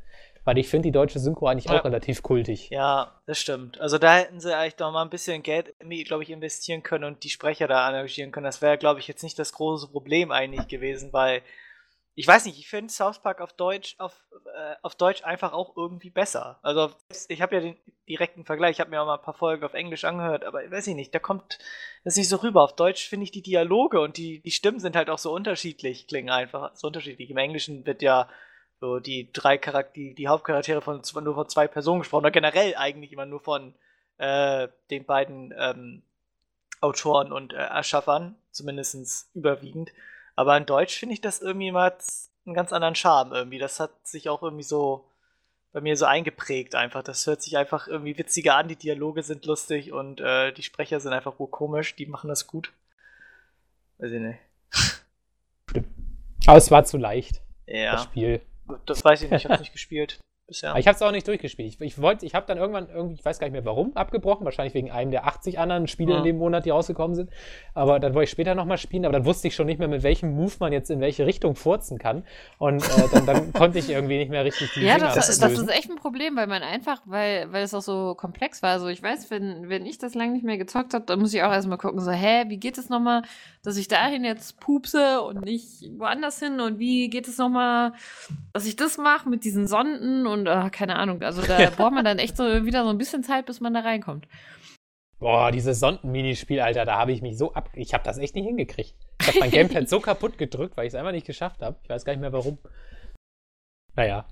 [0.50, 1.80] Weil ich finde die deutsche Synchro eigentlich Ja.
[1.80, 2.72] auch relativ kultig.
[2.72, 3.80] Ja, das stimmt.
[3.80, 5.76] Also da hätten sie eigentlich doch mal ein bisschen Geld,
[6.06, 8.46] glaube ich, investieren können und die Sprecher da engagieren können.
[8.46, 11.44] Das wäre, glaube ich, jetzt nicht das große Problem eigentlich gewesen, weil
[12.16, 15.78] ich weiß nicht, ich finde South Park auf Deutsch auf, äh, auf Deutsch einfach auch
[15.78, 16.58] irgendwie besser.
[16.64, 16.90] Also
[17.28, 17.78] ich habe ja den
[18.08, 20.88] direkten Vergleich, ich habe mir auch mal ein paar Folgen auf Englisch angehört, aber weiß
[20.88, 21.60] ich nicht, da kommt
[22.04, 22.64] das nicht so rüber.
[22.64, 26.08] Auf Deutsch finde ich die Dialoge und die, die Stimmen sind halt auch so unterschiedlich,
[26.08, 27.30] klingen einfach so unterschiedlich.
[27.30, 28.28] Im Englischen wird ja
[28.80, 32.76] so die drei Charakter die, die Hauptcharaktere von nur von zwei Personen gesprochen oder generell
[32.76, 33.74] eigentlich immer nur von
[34.18, 36.04] äh, den beiden ähm,
[36.82, 39.92] Autoren und äh, Erschaffern, zumindest überwiegend.
[40.36, 41.98] Aber in Deutsch finde ich das irgendwie mal
[42.46, 43.60] einen ganz anderen Charme irgendwie.
[43.60, 45.06] Das hat sich auch irgendwie so,
[45.74, 47.04] bei mir so eingeprägt einfach.
[47.04, 51.00] Das hört sich einfach irgendwie witziger an, die Dialoge sind lustig und äh, die Sprecher
[51.00, 52.72] sind einfach wohl komisch, die machen das gut.
[53.98, 54.40] Weiß ich nicht.
[56.48, 58.42] Aber es war zu leicht, das Ja, Spiel.
[58.86, 60.72] Das weiß ich nicht, ich hab's nicht gespielt bisher.
[60.72, 61.76] Aber ich habe es auch nicht durchgespielt.
[61.76, 64.44] Ich, ich wollte, ich habe dann irgendwann irgendwie, ich weiß gar nicht mehr warum, abgebrochen.
[64.44, 66.18] Wahrscheinlich wegen einem der 80 anderen Spiele Ja.
[66.18, 67.30] in dem Monat, die rausgekommen sind.
[67.74, 69.06] Aber dann wollte ich später nochmal spielen.
[69.06, 71.56] Aber dann wusste ich schon nicht mehr, mit welchem Move man jetzt in welche Richtung
[71.56, 72.24] furzen kann.
[72.58, 75.42] Und äh, dann, dann konnte ich irgendwie nicht mehr richtig die Ja, Dinger das, ist-
[75.42, 78.72] das ist echt ein Problem, weil man einfach, weil, weil es auch so komplex war.
[78.72, 81.44] Also ich weiß, wenn, wenn ich das lange nicht mehr gezockt habe, dann muss ich
[81.44, 83.22] auch erstmal gucken, so, hä, wie geht es nochmal,
[83.64, 87.94] dass ich dahin jetzt pupse und nicht woanders hin und wie geht es nochmal,
[88.54, 91.22] dass ich das mache mit diesen Sonden und ah, keine Ahnung.
[91.22, 93.82] Also da braucht man dann echt so wieder so ein bisschen Zeit, bis man da
[93.82, 94.28] reinkommt.
[95.20, 97.70] Boah, dieses Sonden-Minispiel, Alter, da habe ich mich so ab.
[97.74, 98.96] Ich habe das echt nicht hingekriegt.
[99.22, 101.78] Ich habe mein Gamepad so kaputt gedrückt, weil ich es einfach nicht geschafft habe.
[101.84, 102.58] Ich weiß gar nicht mehr warum.
[103.96, 104.26] Naja.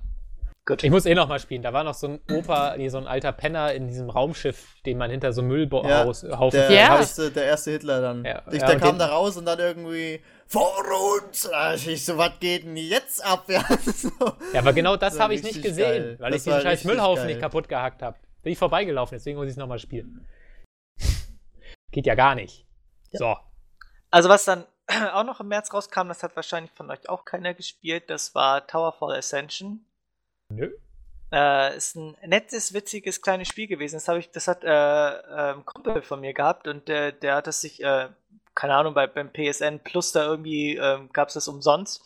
[0.64, 0.84] Gut.
[0.84, 1.62] Ich muss eh noch mal spielen.
[1.62, 5.10] Da war noch so ein Opa, so ein alter Penner in diesem Raumschiff, den man
[5.10, 6.30] hinter so Ja, Müllhaufen.
[6.52, 6.96] Der, Ja.
[6.98, 8.24] erste, der erste Hitler dann.
[8.24, 10.82] Ja, ich, ja, der und kam den- da raus und dann irgendwie vor
[11.22, 11.46] uns.
[11.50, 13.44] Ah, Ich so, was geht denn jetzt ab?
[13.48, 14.10] Ja, so.
[14.52, 16.16] Ja, aber genau das Das habe ich nicht gesehen, geil.
[16.18, 17.26] weil Das ich diesen scheiß Müllhaufen geil.
[17.34, 18.16] nicht kaputt gehackt habe.
[18.42, 20.26] Bin ich vorbeigelaufen, deswegen muss ich es nochmal spielen.
[21.90, 22.66] Geht ja gar nicht.
[23.12, 23.36] So.
[24.10, 24.64] Also was dann
[25.12, 28.66] auch noch im März rauskam, das hat wahrscheinlich von euch auch keiner gespielt, das war
[28.66, 29.84] Towerfall Ascension.
[30.50, 30.70] Nö.
[31.30, 33.96] Äh, ist ein nettes, witziges kleines Spiel gewesen.
[34.02, 37.46] Das, ich, das hat äh, äh, ein Kumpel von mir gehabt und der, der hat
[37.46, 38.08] das sich, äh,
[38.58, 42.02] keine Ahnung, bei, beim PSN Plus da irgendwie ähm, gab es das umsonst.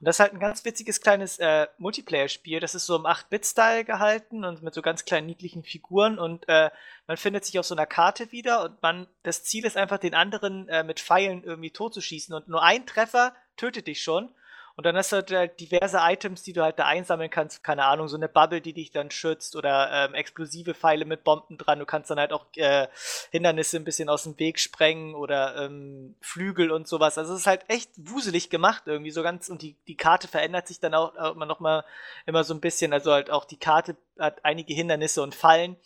[0.00, 2.58] Und das ist halt ein ganz witziges kleines äh, Multiplayer-Spiel.
[2.58, 6.70] Das ist so im 8-Bit-Style gehalten und mit so ganz kleinen niedlichen Figuren und äh,
[7.06, 10.14] man findet sich auf so einer Karte wieder und man, das Ziel ist einfach, den
[10.14, 14.34] anderen äh, mit Pfeilen irgendwie totzuschießen und nur ein Treffer tötet dich schon.
[14.76, 17.62] Und dann hast du halt, halt diverse Items, die du halt da einsammeln kannst.
[17.62, 21.58] Keine Ahnung, so eine Bubble, die dich dann schützt oder ähm, explosive Pfeile mit Bomben
[21.58, 21.78] dran.
[21.78, 22.88] Du kannst dann halt auch äh,
[23.30, 27.18] Hindernisse ein bisschen aus dem Weg sprengen oder ähm, Flügel und sowas.
[27.18, 29.48] Also es ist halt echt wuselig gemacht irgendwie so ganz.
[29.48, 31.84] Und die, die Karte verändert sich dann auch, immer noch mal
[32.26, 32.92] immer so ein bisschen.
[32.92, 35.76] Also halt auch die Karte hat einige Hindernisse und Fallen.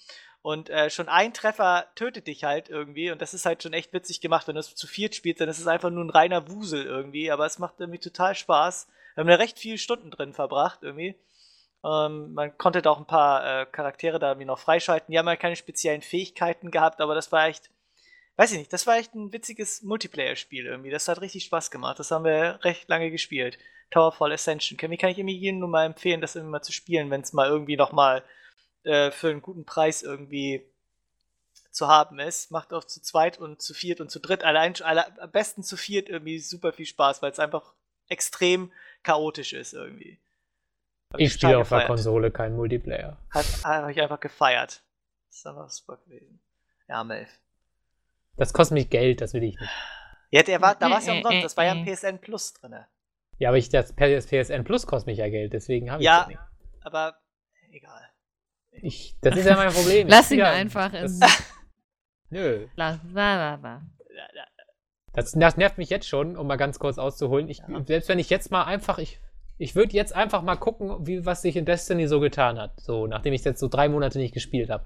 [0.45, 3.11] Und äh, schon ein Treffer tötet dich halt irgendwie.
[3.11, 4.47] Und das ist halt schon echt witzig gemacht.
[4.47, 7.31] Wenn du es zu viert spielst, dann ist es einfach nur ein reiner Wusel irgendwie.
[7.31, 8.87] Aber es macht irgendwie total Spaß.
[9.15, 11.15] Wir haben da recht viele Stunden drin verbracht irgendwie.
[11.83, 15.11] Ähm, man konnte da auch ein paar äh, Charaktere da irgendwie noch freischalten.
[15.11, 17.71] Die haben halt keine speziellen Fähigkeiten gehabt, aber das war echt,
[18.37, 20.91] weiß ich nicht, das war echt ein witziges Multiplayer-Spiel irgendwie.
[20.91, 21.99] Das hat richtig Spaß gemacht.
[21.99, 23.57] Das haben wir recht lange gespielt.
[23.91, 24.79] Towerfall Ascension.
[24.91, 27.33] Wie kann ich irgendwie jedem nur mal empfehlen, das irgendwie mal zu spielen, wenn es
[27.33, 28.23] mal irgendwie noch mal
[28.85, 30.65] äh, für einen guten Preis irgendwie
[31.71, 32.51] zu haben ist.
[32.51, 34.45] Macht auch zu zweit und zu viert und zu dritt.
[34.45, 37.75] Allein alle, am besten zu viert irgendwie super viel Spaß, weil es einfach
[38.09, 38.71] extrem
[39.03, 40.19] chaotisch ist irgendwie.
[41.13, 41.87] Hab Ich spiele auf der.
[41.87, 43.19] Konsole kein Multiplayer.
[43.31, 44.83] Hat, habe ich einfach gefeiert.
[45.29, 46.41] Das ist einfach super gewesen.
[46.89, 47.29] Ja, Melf.
[48.37, 49.73] Das kostet mich Geld, das will ich nicht.
[50.31, 51.45] Ja, der war, da war es ja Äh, äh, umsonst.
[51.45, 51.95] Das war ja ein äh.
[51.95, 52.77] PSN Plus drin.
[53.39, 56.29] Ja, aber ich, das PSN Plus kostet mich ja Geld, deswegen habe ich Ja, das
[56.29, 56.41] nicht.
[56.83, 57.19] aber
[57.71, 58.09] egal.
[58.83, 60.09] Ich, das ist ja mein Problem.
[60.11, 61.21] Lass ihn ja, einfach in.
[61.21, 61.21] Das,
[62.31, 62.67] nö.
[62.77, 63.83] Lass, wa, wa, wa.
[65.13, 67.49] Das, das nervt mich jetzt schon, um mal ganz kurz auszuholen.
[67.49, 69.21] Ich, Selbst wenn ich jetzt mal einfach, ich,
[69.59, 72.81] ich würde jetzt einfach mal gucken, wie, was sich in Destiny so getan hat.
[72.81, 74.85] So, nachdem ich es jetzt so drei Monate nicht gespielt habe.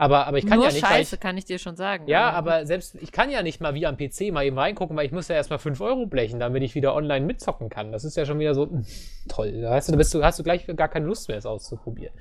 [0.00, 0.82] Aber, aber ich kann Nur ja nicht.
[0.82, 2.08] weil Scheiße, ich, kann ich dir schon sagen.
[2.08, 5.04] ja, aber selbst, ich kann ja nicht mal wie am PC mal eben reingucken, weil
[5.04, 7.92] ich muss ja erstmal 5 Euro blechen, damit ich wieder online mitzocken kann.
[7.92, 8.86] Das ist ja schon wieder so hm,
[9.28, 9.60] toll.
[9.60, 12.14] Da hast du, da bist du, hast du gleich gar keine Lust mehr, es auszuprobieren.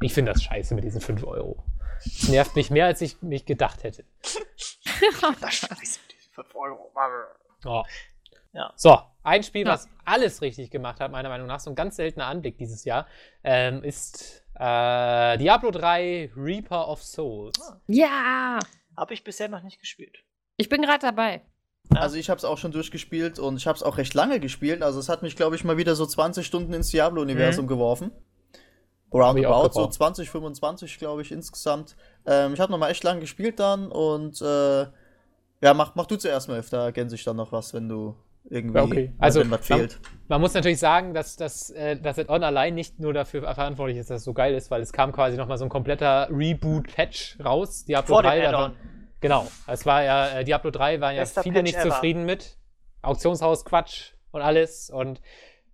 [0.00, 1.62] Ich finde das scheiße mit diesen 5 Euro.
[2.04, 4.04] Das nervt mich mehr, als ich mich gedacht hätte.
[5.40, 6.90] Das scheiße mit diesen 5 Euro.
[6.94, 7.10] Mann.
[7.66, 7.82] Oh.
[8.54, 8.72] Ja.
[8.76, 9.74] So, ein Spiel, Ja.
[9.74, 13.06] was alles richtig gemacht hat, meiner Meinung nach, so ein ganz seltener Anblick dieses Jahr,
[13.44, 17.58] ähm, ist äh, Diablo 3 Reaper of Souls.
[17.86, 18.58] Ja!
[18.96, 20.24] Habe ich bisher noch nicht gespielt.
[20.56, 21.42] Ich bin gerade dabei.
[21.90, 24.82] Also ich habe es auch schon durchgespielt und ich habe es auch recht lange gespielt.
[24.82, 28.10] Also es hat mich, glaube ich, mal wieder so 20 Stunden ins Diablo-Universum geworfen.
[29.08, 29.94] Ich auch Roundabout, so gebraucht.
[29.94, 31.96] 20, 25, glaube ich, insgesamt.
[32.26, 34.86] Ähm, ich habe noch mal echt lange gespielt dann und äh,
[35.60, 38.16] ja, mach, mach du zuerst mal, da ergänze ich dann noch was, wenn du
[38.48, 39.12] irgendwie, okay.
[39.18, 40.00] Also, wenn was man- fehlt.
[40.28, 44.10] Man muss natürlich sagen, dass, dass, äh, dass Add-on allein nicht nur dafür verantwortlich ist,
[44.10, 47.84] dass es so geil ist, weil es kam quasi nochmal so ein kompletter Reboot-Patch raus.
[47.84, 48.52] Diablo Vor dem 3 Add-on.
[48.72, 48.76] davon-
[49.20, 51.90] Genau, es war ja, äh, Diablo 3 waren ja Bester viele Patch nicht ever.
[51.90, 52.58] zufrieden mit.
[53.02, 54.90] Auktionshaus Quatsch und alles.
[54.90, 55.20] Und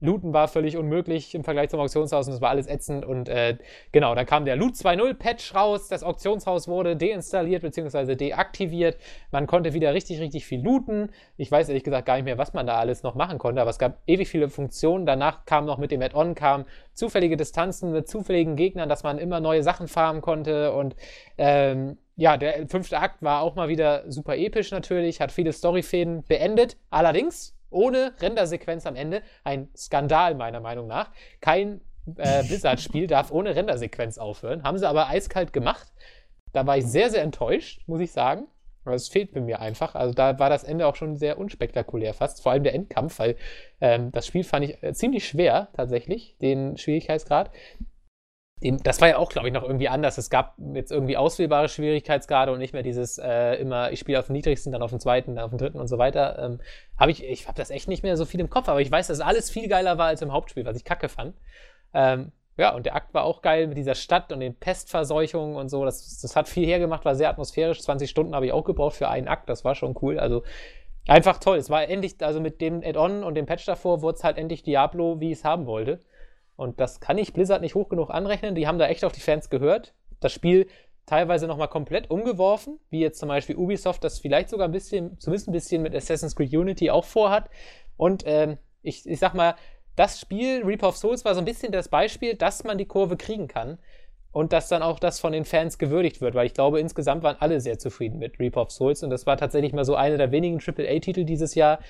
[0.02, 3.06] Looten war völlig unmöglich im Vergleich zum Auktionshaus und es war alles ätzend.
[3.06, 3.56] Und äh,
[3.92, 5.88] genau, dann kam der Loot 2.0 Patch raus.
[5.88, 8.16] Das Auktionshaus wurde deinstalliert bzw.
[8.16, 8.98] deaktiviert.
[9.30, 11.10] Man konnte wieder richtig, richtig viel looten.
[11.36, 13.70] Ich weiß ehrlich gesagt gar nicht mehr, was man da alles noch machen konnte, aber
[13.70, 15.06] es gab ewig viele Funktionen.
[15.06, 16.64] Danach kam noch mit dem Add-on kam
[16.94, 20.72] zufällige Distanzen mit zufälligen Gegnern, dass man immer neue Sachen farmen konnte.
[20.72, 20.96] Und
[21.38, 26.24] ähm, ja, der fünfte Akt war auch mal wieder super episch natürlich, hat viele Storyfäden
[26.24, 26.76] beendet.
[26.90, 29.22] Allerdings ohne Rendersequenz am Ende.
[29.44, 31.10] Ein Skandal, meiner Meinung nach.
[31.40, 31.80] Kein
[32.16, 34.62] äh, Blizzard-Spiel darf ohne Rendersequenz aufhören.
[34.62, 35.92] Haben sie aber eiskalt gemacht.
[36.52, 38.46] Da war ich sehr, sehr enttäuscht, muss ich sagen.
[38.84, 39.94] Aber es fehlt mir einfach.
[39.94, 42.42] Also da war das Ende auch schon sehr unspektakulär fast.
[42.42, 43.36] Vor allem der Endkampf, weil
[43.80, 47.50] ähm, das Spiel fand ich äh, ziemlich schwer tatsächlich, den Schwierigkeitsgrad.
[48.84, 50.18] Das war ja auch, glaube ich, noch irgendwie anders.
[50.18, 54.26] Es gab jetzt irgendwie auswählbare Schwierigkeitsgrade und nicht mehr dieses äh, immer, ich spiele auf
[54.26, 56.38] dem niedrigsten, dann auf dem zweiten, dann auf dem dritten und so weiter.
[56.38, 56.60] Ähm,
[56.96, 59.08] hab ich ich habe das echt nicht mehr so viel im Kopf, aber ich weiß,
[59.08, 61.34] dass alles viel geiler war als im Hauptspiel, was ich kacke fand.
[61.92, 65.68] Ähm, ja, und der Akt war auch geil mit dieser Stadt und den Pestverseuchungen und
[65.68, 65.84] so.
[65.84, 67.80] Das, das hat viel hergemacht, war sehr atmosphärisch.
[67.80, 70.20] 20 Stunden habe ich auch gebraucht für einen Akt, das war schon cool.
[70.20, 70.42] Also
[71.08, 71.58] einfach toll.
[71.58, 74.62] Es war endlich, also mit dem Add-on und dem Patch davor, wurde es halt endlich
[74.62, 76.00] Diablo, wie ich es haben wollte.
[76.56, 78.54] Und das kann ich Blizzard nicht hoch genug anrechnen.
[78.54, 79.94] Die haben da echt auf die Fans gehört.
[80.20, 80.66] Das Spiel
[81.06, 85.48] teilweise nochmal komplett umgeworfen, wie jetzt zum Beispiel Ubisoft das vielleicht sogar ein bisschen, zumindest
[85.48, 87.50] ein bisschen mit Assassin's Creed Unity auch vorhat.
[87.96, 89.54] Und ähm, ich, ich sag mal,
[89.96, 93.16] das Spiel, Reaper of Souls, war so ein bisschen das Beispiel, dass man die Kurve
[93.16, 93.78] kriegen kann.
[94.30, 97.36] Und dass dann auch das von den Fans gewürdigt wird, weil ich glaube, insgesamt waren
[97.38, 99.02] alle sehr zufrieden mit Reaper of Souls.
[99.02, 101.80] Und das war tatsächlich mal so einer der wenigen AAA-Titel dieses Jahr,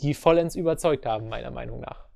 [0.00, 2.06] die vollends überzeugt haben, meiner Meinung nach.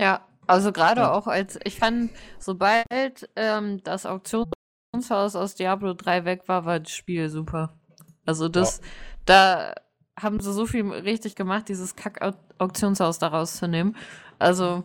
[0.00, 1.12] Ja, also gerade Ja.
[1.12, 6.92] auch als, ich fand, sobald ähm, das Auktionshaus aus Diablo 3 weg war, war das
[6.92, 7.78] Spiel super.
[8.24, 8.80] Also das,
[9.24, 9.74] da
[10.18, 13.96] haben sie so viel richtig gemacht, dieses Kack-Auktionshaus da rauszunehmen.
[14.38, 14.84] Also,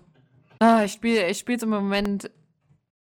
[0.59, 2.29] ah, ich spiele ich spiele im Moment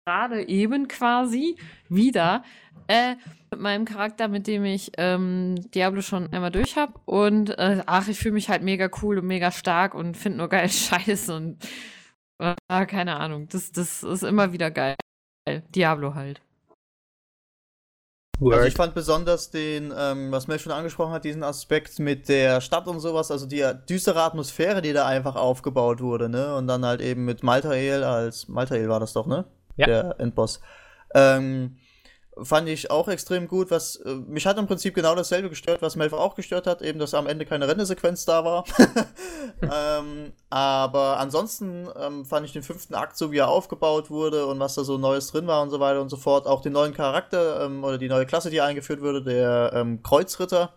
[0.04, 1.56] gerade eben quasi
[1.88, 2.42] wieder
[2.88, 3.16] äh,
[3.50, 6.94] mit meinem Charakter, mit dem ich ähm, Diablo schon einmal durch habe.
[7.04, 10.48] Und äh, ach, ich fühle mich halt mega cool und mega stark und finde nur
[10.48, 11.58] geil Scheiß und
[12.38, 13.48] Ah, keine Ahnung.
[13.48, 14.96] Das, das ist immer wieder geil.
[15.74, 16.40] Diablo halt.
[18.40, 22.60] Also ich fand besonders den, ähm, was Mel schon angesprochen hat, diesen Aspekt mit der
[22.60, 26.54] Stadt und sowas, also die düstere Atmosphäre, die da einfach aufgebaut wurde, ne?
[26.54, 29.44] Und dann halt eben mit Maltael als, Maltael war das doch, ne?
[29.76, 29.86] Ja.
[29.86, 30.60] Der Endboss.
[31.14, 31.78] Ähm,
[32.42, 35.96] fand ich auch extrem gut, was, äh, mich hat im Prinzip genau dasselbe gestört, was
[35.96, 38.64] Melf auch gestört hat, eben, dass am Ende keine Rennesequenz da war.
[39.62, 44.60] ähm, aber ansonsten ähm, fand ich den fünften Akt, so wie er aufgebaut wurde und
[44.60, 46.94] was da so Neues drin war und so weiter und so fort, auch den neuen
[46.94, 50.74] Charakter ähm, oder die neue Klasse, die eingeführt wurde, der ähm, Kreuzritter,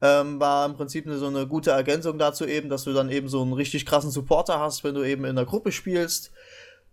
[0.00, 3.28] ähm, war im Prinzip eine, so eine gute Ergänzung dazu eben, dass du dann eben
[3.28, 6.32] so einen richtig krassen Supporter hast, wenn du eben in der Gruppe spielst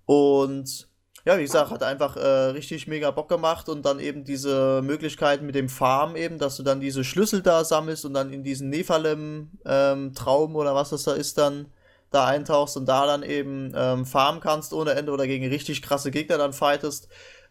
[0.05, 0.90] und
[1.26, 5.41] ja, wie gesagt, hat einfach äh, richtig mega Bock gemacht und dann eben diese Möglichkeit
[5.41, 8.69] mit dem Farm eben, dass du dann diese Schlüssel da sammelst und dann in diesen
[8.69, 11.68] Nephalem-Traum oder was das da ist, dann
[12.10, 16.11] da eintauchst und da dann eben ähm, farmen kannst ohne Ende oder gegen richtig krasse
[16.11, 17.07] Gegner dann fightest.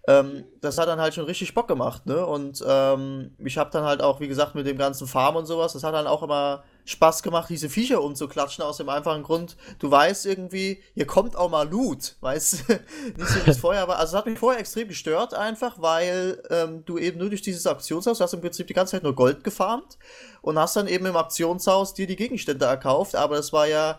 [0.06, 2.24] Ähm, das hat dann halt schon richtig Bock gemacht, ne?
[2.26, 5.72] Und ähm, ich habe dann halt auch, wie gesagt, mit dem ganzen Farm und sowas,
[5.72, 9.90] das hat dann auch immer Spaß gemacht, diese Viecher umzuklatschen, aus dem einfachen Grund, du
[9.90, 12.72] weißt irgendwie, hier kommt auch mal Loot, weißt du?
[13.16, 13.98] Nicht so wie es vorher war.
[13.98, 17.66] Also es hat mich vorher extrem gestört, einfach, weil ähm, du eben nur durch dieses
[17.66, 19.98] Auktionshaus, du hast im Prinzip die ganze Zeit nur Gold gefarmt
[20.42, 23.98] und hast dann eben im Auktionshaus dir die Gegenstände erkauft, aber das war ja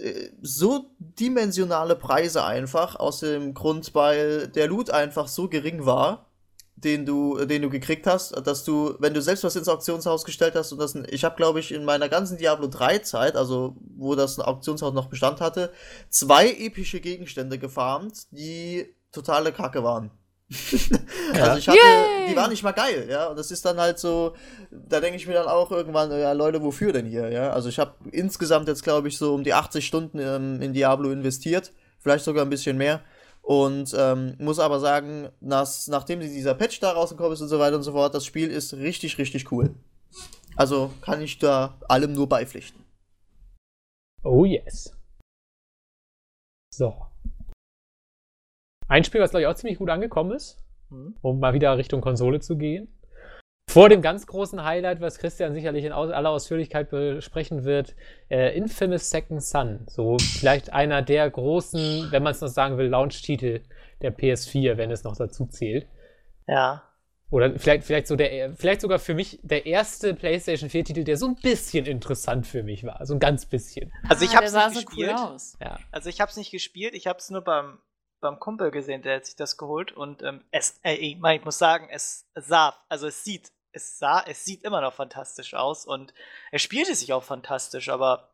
[0.00, 6.26] äh, so dimensionale Preise einfach, aus dem Grund, weil der Loot einfach so gering war,
[6.76, 10.54] den du, den du gekriegt hast, dass du, wenn du selbst was ins Auktionshaus gestellt
[10.54, 14.14] hast und das, ich habe glaube ich in meiner ganzen Diablo 3 Zeit, also wo
[14.14, 15.72] das Auktionshaus noch Bestand hatte,
[16.10, 20.10] zwei epische Gegenstände gefarmt, die totale Kacke waren.
[21.32, 22.28] also ich hatte, Yay!
[22.30, 24.36] die waren nicht mal geil, ja, und das ist dann halt so,
[24.70, 27.78] da denke ich mir dann auch irgendwann, ja Leute, wofür denn hier, ja, also ich
[27.78, 32.26] habe insgesamt jetzt glaube ich so um die 80 Stunden ähm, in Diablo investiert, vielleicht
[32.26, 33.00] sogar ein bisschen mehr
[33.46, 37.76] und ähm, muss aber sagen, nach, nachdem dieser Patch da rausgekommen ist und so weiter
[37.76, 39.72] und so fort, das Spiel ist richtig, richtig cool.
[40.56, 42.84] Also kann ich da allem nur beipflichten.
[44.24, 44.92] Oh yes.
[46.74, 47.06] So.
[48.88, 50.58] Ein Spiel, was glaube ich auch ziemlich gut angekommen ist,
[50.90, 51.14] Mhm.
[51.22, 52.88] um mal wieder Richtung Konsole zu gehen.
[53.68, 57.94] Vor dem ganz großen Highlight, was Christian sicherlich in aller Ausführlichkeit besprechen wird,
[58.30, 59.84] äh, Infamous Second Son.
[59.88, 63.62] So vielleicht einer der großen, wenn man es noch sagen will, Launch-Titel
[64.02, 65.86] der PS4, wenn es noch dazu zählt.
[66.46, 66.84] Ja.
[67.30, 71.26] Oder vielleicht, vielleicht, so der, vielleicht sogar für mich der erste PlayStation 4-Titel, der so
[71.26, 73.04] ein bisschen interessant für mich war.
[73.04, 73.92] So ein ganz bisschen.
[74.08, 75.10] Also ich Ah, hab's der sah nicht so gespielt.
[75.60, 75.78] Ja.
[75.90, 77.78] Also ich hab's nicht gespielt, ich hab's nur beim,
[78.20, 81.44] beim Kumpel gesehen, der hat sich das geholt und ähm, es, äh, ich, mein, ich
[81.44, 85.84] muss sagen, es sah, also es sieht, es sah, es sieht immer noch fantastisch aus
[85.86, 86.14] und
[86.50, 88.30] er spielte sich auch fantastisch, aber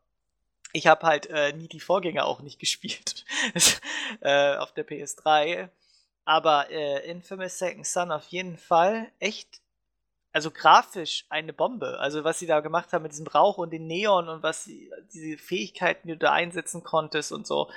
[0.72, 3.24] ich habe halt äh, nie die Vorgänger auch nicht gespielt
[4.20, 5.68] äh, auf der PS3.
[6.24, 9.60] Aber äh, Infamous Second Son auf jeden Fall echt,
[10.32, 11.98] also grafisch eine Bombe.
[11.98, 14.90] Also was sie da gemacht haben mit diesem Rauch und den Neon und was sie,
[15.12, 17.70] diese Fähigkeiten, die du da einsetzen konntest und so,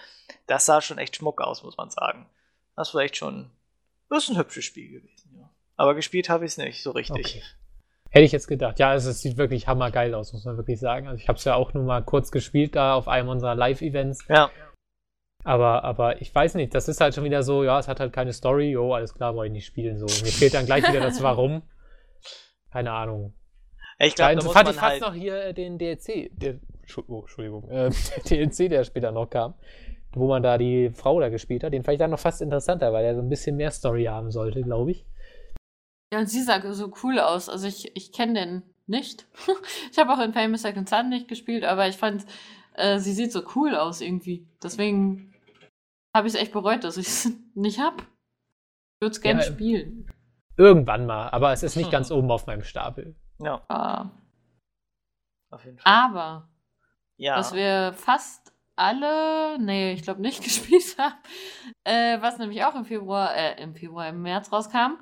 [0.46, 2.30] das sah schon echt schmuck aus, muss man sagen.
[2.76, 3.50] Das war echt schon,
[4.10, 5.15] das ist ein hübsches Spiel gewesen.
[5.76, 7.26] Aber gespielt habe ich es nicht so richtig.
[7.26, 7.42] Okay.
[8.10, 8.80] Hätte ich jetzt gedacht.
[8.80, 11.08] Ja, also es sieht wirklich hammergeil aus, muss man wirklich sagen.
[11.08, 14.26] Also ich habe es ja auch nur mal kurz gespielt da auf einem unserer Live-Events.
[14.30, 14.52] Ja.
[15.44, 18.14] Aber, aber ich weiß nicht, das ist halt schon wieder so, ja, es hat halt
[18.14, 19.98] keine Story, jo, alles klar, brauche ich nicht spielen.
[19.98, 20.06] So.
[20.06, 21.62] Mir fehlt dann gleich wieder das Warum.
[22.72, 23.34] Keine Ahnung.
[24.00, 26.60] Ich glaube, da muss fand man ich fast halt, noch hier äh, den DLC, der,
[27.08, 27.90] oh, Entschuldigung, äh,
[28.30, 29.54] der DLC, der später noch kam,
[30.14, 32.92] wo man da die Frau da gespielt hat, den fand ich dann noch fast interessanter,
[32.92, 35.06] weil er so ein bisschen mehr Story haben sollte, glaube ich.
[36.14, 37.49] Ja, und sie sah so cool aus.
[37.49, 39.27] Also ich, ich kenne den nicht.
[39.91, 42.26] ich habe auch in Famous Second Son nicht gespielt, aber ich fand,
[42.73, 44.48] äh, sie sieht so cool aus irgendwie.
[44.61, 45.34] Deswegen
[46.15, 47.98] habe ich es echt bereut, dass ich es nicht habe.
[48.02, 50.11] Ich würde es gerne Ja, spielen.
[50.57, 53.15] Irgendwann mal, aber es ist nicht ganz oben auf meinem Stapel.
[53.40, 54.10] ja, Ah.
[55.52, 55.91] auf jeden Fall.
[55.91, 56.48] Aber,
[57.18, 57.36] ja.
[57.38, 61.15] was wir fast alle, nee, ich glaube nicht gespielt haben,
[61.84, 64.98] äh, was nämlich auch im Februar, äh, im Februar, im März rauskam,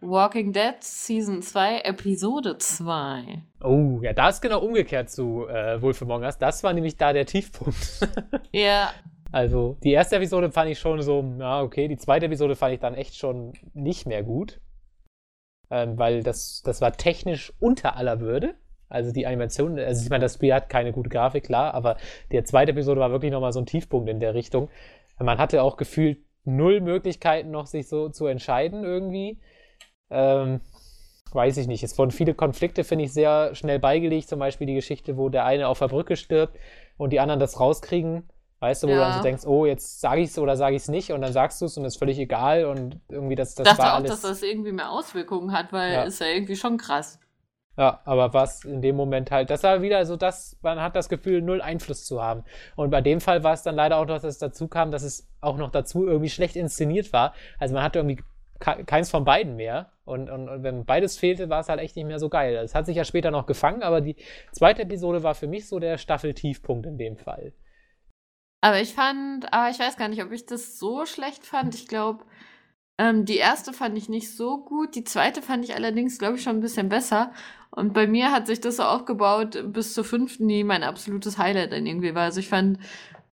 [0.00, 3.42] Walking Dead Season 2, Episode 2.
[3.62, 6.38] Oh, ja, da ist genau umgekehrt zu äh, Wolf Among Us.
[6.38, 8.00] Das war nämlich da der Tiefpunkt.
[8.52, 8.90] Ja,
[9.32, 11.88] also, die erste Episode fand ich schon so, ja, okay.
[11.88, 14.60] Die zweite Episode fand ich dann echt schon nicht mehr gut.
[15.70, 18.54] Ähm, weil das, das war technisch unter aller Würde.
[18.88, 21.96] Also die Animation, also ich meine, das Spiel hat keine gute Grafik, klar, aber
[22.30, 24.70] die zweite Episode war wirklich nochmal so ein Tiefpunkt in der Richtung.
[25.18, 29.40] Man hatte auch gefühlt null Möglichkeiten noch, sich so zu entscheiden irgendwie.
[30.10, 30.60] Ähm,
[31.32, 31.82] weiß ich nicht.
[31.82, 34.28] Es wurden viele Konflikte, finde ich, sehr schnell beigelegt.
[34.28, 36.56] Zum Beispiel die Geschichte, wo der eine auf der Brücke stirbt
[36.96, 38.28] und die anderen das rauskriegen.
[38.58, 39.08] Weißt du, wo du Ja.
[39.08, 41.32] dann so denkst, oh, jetzt sage ich es oder sage ich es nicht und dann
[41.32, 43.96] sagst du es und ist völlig egal und irgendwie das, das Ich dachte war auch,
[43.98, 44.10] alles.
[44.10, 46.02] dass das irgendwie mehr Auswirkungen hat, weil Ja.
[46.04, 47.20] ist ja irgendwie schon krass.
[47.76, 51.10] Ja, aber was in dem Moment halt, das war wieder so, dass man hat das
[51.10, 52.44] Gefühl, null Einfluss zu haben.
[52.76, 55.02] Und bei dem Fall war es dann leider auch noch, dass es dazu kam, dass
[55.02, 57.34] es auch noch dazu irgendwie schlecht inszeniert war.
[57.58, 58.22] Also man hatte irgendwie
[58.58, 59.90] ke- keins von beiden mehr.
[60.06, 62.54] Und, und, und wenn beides fehlte, war es halt echt nicht mehr so geil.
[62.56, 64.16] Es hat sich ja später noch gefangen, aber die
[64.52, 67.52] zweite Episode war für mich so der Staffel-Tiefpunkt in dem Fall.
[68.60, 71.74] Aber ich fand, aber ich weiß gar nicht, ob ich das so schlecht fand.
[71.74, 72.24] Ich glaube,
[72.98, 74.94] ähm, die erste fand ich nicht so gut.
[74.94, 77.32] Die zweite fand ich allerdings, glaube ich, schon ein bisschen besser.
[77.70, 81.72] Und bei mir hat sich das so aufgebaut, bis zur fünften, die mein absolutes Highlight
[81.72, 82.22] dann irgendwie war.
[82.22, 82.78] Also ich fand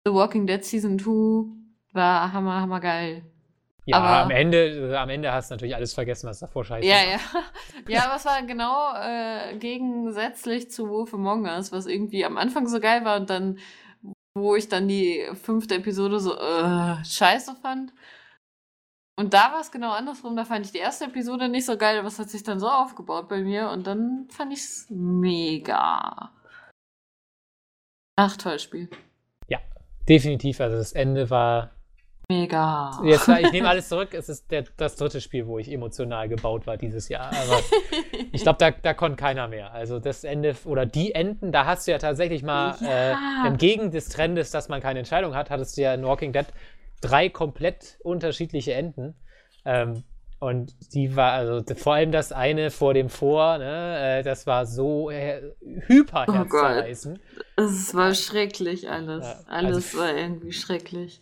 [0.05, 1.53] The Walking Dead Season 2
[1.93, 3.23] war hammer, hammer geil.
[3.85, 6.87] Ja, Aber- am Ende, äh, am Ende hast du natürlich alles vergessen, was davor scheiße
[6.87, 7.03] Ja, war.
[7.05, 7.19] ja.
[7.89, 12.67] Ja, aber es war genau äh, gegensätzlich zu Wolf Among Us, was irgendwie am Anfang
[12.67, 13.59] so geil war und dann,
[14.37, 17.93] wo ich dann die fünfte Episode so äh, scheiße fand.
[19.19, 20.35] Und da war es genau andersrum.
[20.35, 22.67] Da fand ich die erste Episode nicht so geil, aber es hat sich dann so
[22.69, 26.31] aufgebaut bei mir und dann fand ich es mega.
[28.15, 28.89] Ach, tolles Spiel.
[30.09, 31.69] Definitiv, also das Ende war
[32.41, 32.99] Mega.
[33.03, 34.09] Jetzt, ich nehme alles zurück.
[34.13, 37.27] Es ist der, das dritte Spiel, wo ich emotional gebaut war dieses Jahr.
[37.31, 37.59] Aber
[38.31, 39.71] ich glaube, da, da konnte keiner mehr.
[39.73, 43.43] Also das Ende oder die Enden, da hast du ja tatsächlich mal Ja.
[43.43, 46.45] äh, entgegen des Trendes, dass man keine Entscheidung hat, hattest du ja in Walking Dead
[47.01, 49.15] drei komplett unterschiedliche Enden.
[49.65, 50.03] Ähm,
[50.39, 54.65] und die war, also vor allem das eine vor dem Vor, ne, äh, das war
[54.65, 55.41] so äh,
[55.87, 56.83] hyper Oh Gott.
[57.55, 59.23] Es war schrecklich alles.
[59.23, 61.21] Ja, also alles f- war irgendwie schrecklich.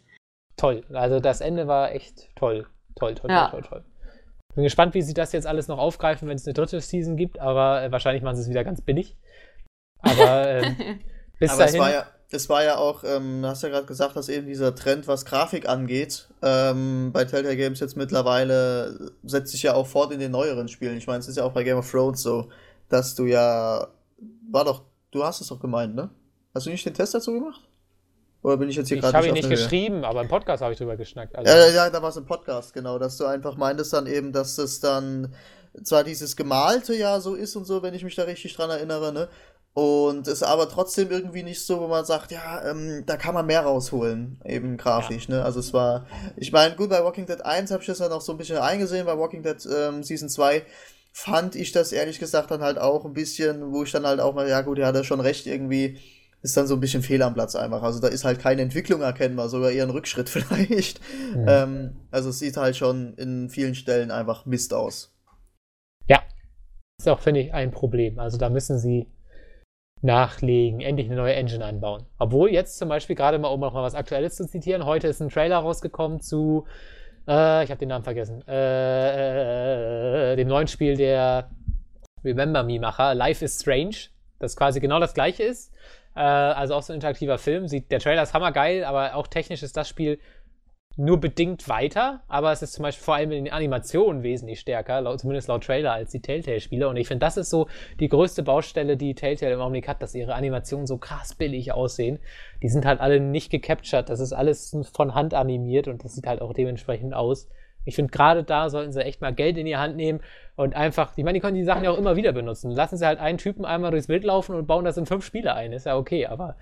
[0.62, 0.84] Toll.
[0.94, 2.68] Also das Ende war echt toll.
[2.96, 3.50] Toll, toll, Ja.
[3.50, 3.86] toll, toll, toll.
[4.56, 7.40] Bin gespannt, wie sie das jetzt alles noch aufgreifen, wenn es eine dritte Season gibt,
[7.40, 9.16] aber äh, wahrscheinlich machen sie es wieder ganz billig.
[10.02, 10.76] Aber ähm,
[11.40, 11.82] bis Aber es dahin.
[11.82, 14.76] war ja, es war ja auch, ähm, du hast ja gerade gesagt, dass eben dieser
[14.76, 20.12] Trend, was Grafik angeht, ähm, bei Telltale Games jetzt mittlerweile setzt sich ja auch fort
[20.12, 20.98] in den neueren Spielen.
[20.98, 22.50] Ich meine, es ist ja auch bei Game of Thrones so,
[22.90, 23.88] dass du ja,
[24.52, 26.10] war doch, du hast es doch gemeint, ne?
[26.54, 27.62] Hast du nicht den Test dazu gemacht?
[28.44, 30.74] Oder bin ich jetzt hier ich gerade habe ihn nicht geschrieben, aber im Podcast habe
[30.74, 31.36] ich drüber geschnackt.
[31.36, 34.32] Also, Ja, ja, da war es im Podcast, genau, dass du einfach meintest dann eben,
[34.32, 35.34] dass es dann
[35.84, 39.14] zwar dieses Gemalte ja so ist und so, wenn ich mich da richtig dran erinnere,
[39.14, 39.28] ne?
[39.74, 43.46] Und es aber trotzdem irgendwie nicht so, wo man sagt, ja, ähm, da kann man
[43.46, 45.46] mehr rausholen, eben grafisch, ne?
[45.46, 48.20] Also es war, ich meine, gut, bei Walking Dead 1 habe ich das ja noch
[48.20, 50.64] so ein bisschen eingesehen, bei Walking Dead ähm, Season 2
[51.14, 54.34] fand ich das ehrlich gesagt dann halt auch ein bisschen, wo ich dann halt auch
[54.34, 56.00] mal, ja gut, ja, hat er schon recht, irgendwie
[56.42, 57.84] ist dann so ein bisschen Fehl am Platz einfach.
[57.84, 61.00] Also da ist halt keine Entwicklung erkennbar, sogar eher ein Rückschritt vielleicht.
[61.36, 61.46] Mhm.
[61.48, 65.14] Ähm, also es sieht halt schon in vielen Stellen einfach Mist aus.
[66.08, 66.22] Ja.
[67.00, 68.20] Ist auch, finde ich, ein Problem.
[68.20, 69.08] Also da müssen sie
[70.02, 72.06] nachlegen, endlich eine neue Engine anbauen.
[72.18, 75.22] Obwohl jetzt zum Beispiel gerade mal, um noch mal was Aktuelles zu zitieren, heute ist
[75.22, 76.66] ein Trailer rausgekommen zu,
[77.28, 81.52] äh, ich habe den Namen vergessen, äh, äh, dem neuen Spiel der
[82.24, 83.96] Remember Me-Macher, Life is Strange,
[84.40, 85.72] das quasi genau das gleiche ist.
[86.16, 87.68] Äh, also auch so ein interaktiver Film.
[87.68, 90.20] Sieht, der Trailer ist hammergeil, aber auch technisch ist das Spiel
[90.98, 95.00] nur bedingt weiter, aber es ist zum Beispiel vor allem in den Animationen wesentlich stärker,
[95.02, 96.88] laut, zumindest laut Trailer, als die Telltale-Spiele.
[96.88, 97.68] Und ich finde, das ist so
[98.00, 102.20] die größte Baustelle, die Telltale im Augenblick hat, dass ihre Animationen so krass billig aussehen.
[102.62, 106.28] Die sind halt alle nicht gecaptured, das ist alles von Hand animiert und das sieht
[106.28, 107.48] halt auch dementsprechend aus.
[107.86, 110.22] Ich finde, gerade da sollten sie echt mal Geld in die Hand nehmen
[110.56, 112.72] und einfach, ich meine, die können die Sachen ja auch immer wieder benutzen.
[112.72, 115.54] Lassen sie halt einen Typen einmal durchs Bild laufen und bauen das in fünf Spiele
[115.56, 115.74] ein.
[115.74, 116.58] Ist ja okay, aber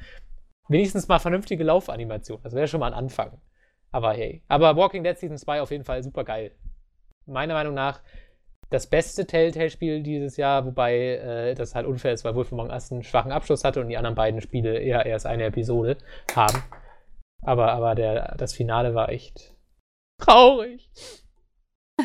[0.69, 2.39] wenigstens mal vernünftige Laufanimation.
[2.43, 3.41] Das wäre schon mal ein Anfang.
[3.91, 4.43] Aber hey.
[4.47, 6.51] Aber Walking Dead Season 2 auf jeden Fall super geil.
[7.25, 8.01] Meiner Meinung nach
[8.69, 12.91] das beste Telltale-Spiel dieses Jahr, wobei äh, das halt unfair ist, weil Wolf Among Us
[12.91, 15.97] einen schwachen Abschluss hatte und die anderen beiden Spiele eher erst eine Episode
[16.35, 16.63] haben.
[17.41, 19.55] Aber, aber der, das Finale war echt
[20.19, 20.89] traurig.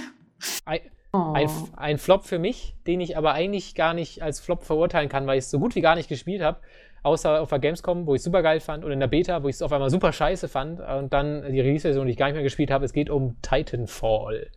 [0.64, 0.80] Ein,
[1.12, 5.26] ein, ein Flop für mich, den ich aber eigentlich gar nicht als Flop verurteilen kann,
[5.26, 6.60] weil ich es so gut wie gar nicht gespielt habe.
[7.02, 9.48] Außer auf der Gamescom, wo ich es super geil fand, und in der Beta, wo
[9.48, 10.80] ich es auf einmal super scheiße fand.
[10.80, 12.84] Und dann die Release-Version, die ich gar nicht mehr gespielt habe.
[12.84, 14.50] Es geht um Titanfall.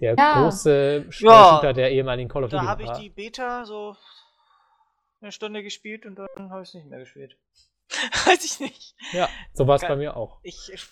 [0.00, 0.16] Der Ja.
[0.16, 0.42] Ja.
[0.42, 2.64] große Shooter der ehemaligen Call of Duty.
[2.64, 3.96] Da habe ich die Beta so
[5.20, 7.36] eine Stunde gespielt und dann habe ich es nicht mehr gespielt.
[8.26, 8.94] Weiß ich nicht.
[9.12, 10.38] Ja, so war es bei mir auch.
[10.42, 10.86] Ich, ich,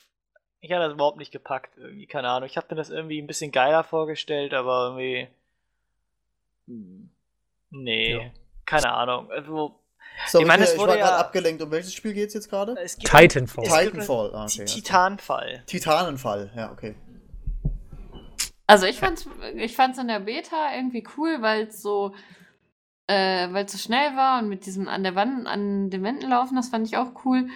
[0.65, 2.49] ich hatte das überhaupt nicht gepackt, irgendwie, keine Ahnung.
[2.49, 5.29] Ich habe mir das irgendwie ein bisschen geiler vorgestellt, aber irgendwie.
[6.67, 7.11] hm,
[7.71, 8.21] Nee, Ja.
[8.65, 9.31] keine Ahnung.
[9.31, 9.79] Also,
[10.29, 11.61] So, Ich meine, es ich wurde war gerade ja- abgelenkt.
[11.61, 12.77] Um welches Spiel geht es jetzt gerade?
[12.87, 13.65] Titanfall.
[13.65, 14.31] Titanfall.
[14.33, 14.65] Ah, okay.
[14.65, 15.63] Titanfall.
[15.67, 16.95] Titanenfall, ja, okay.
[18.67, 22.15] Also ich fand's, ich fand's in der Beta irgendwie cool, weil es so,
[23.09, 26.31] äh, weil es so schnell war und mit diesem an der Wand, an den Wänden
[26.31, 27.49] laufen, das fand ich auch cool.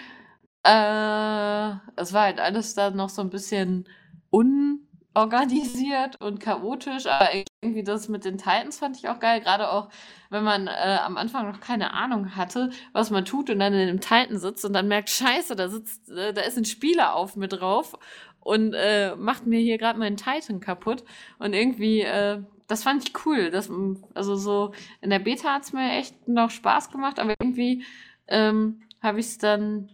[0.64, 3.88] Äh, es war halt alles da noch so ein bisschen
[4.30, 7.30] unorganisiert und chaotisch, aber
[7.62, 9.88] irgendwie das mit den Titans fand ich auch geil, gerade auch,
[10.30, 13.86] wenn man äh, am Anfang noch keine Ahnung hatte, was man tut und dann in
[13.86, 17.36] dem Titan sitzt und dann merkt, scheiße, da sitzt, äh, da ist ein Spieler auf
[17.36, 17.94] mir drauf
[18.40, 21.04] und äh, macht mir hier gerade meinen Titan kaputt.
[21.38, 23.50] Und irgendwie, äh, das fand ich cool.
[23.50, 23.70] Das,
[24.14, 27.84] also so in der Beta hat es mir echt noch Spaß gemacht, aber irgendwie
[28.26, 29.90] ähm, habe ich es dann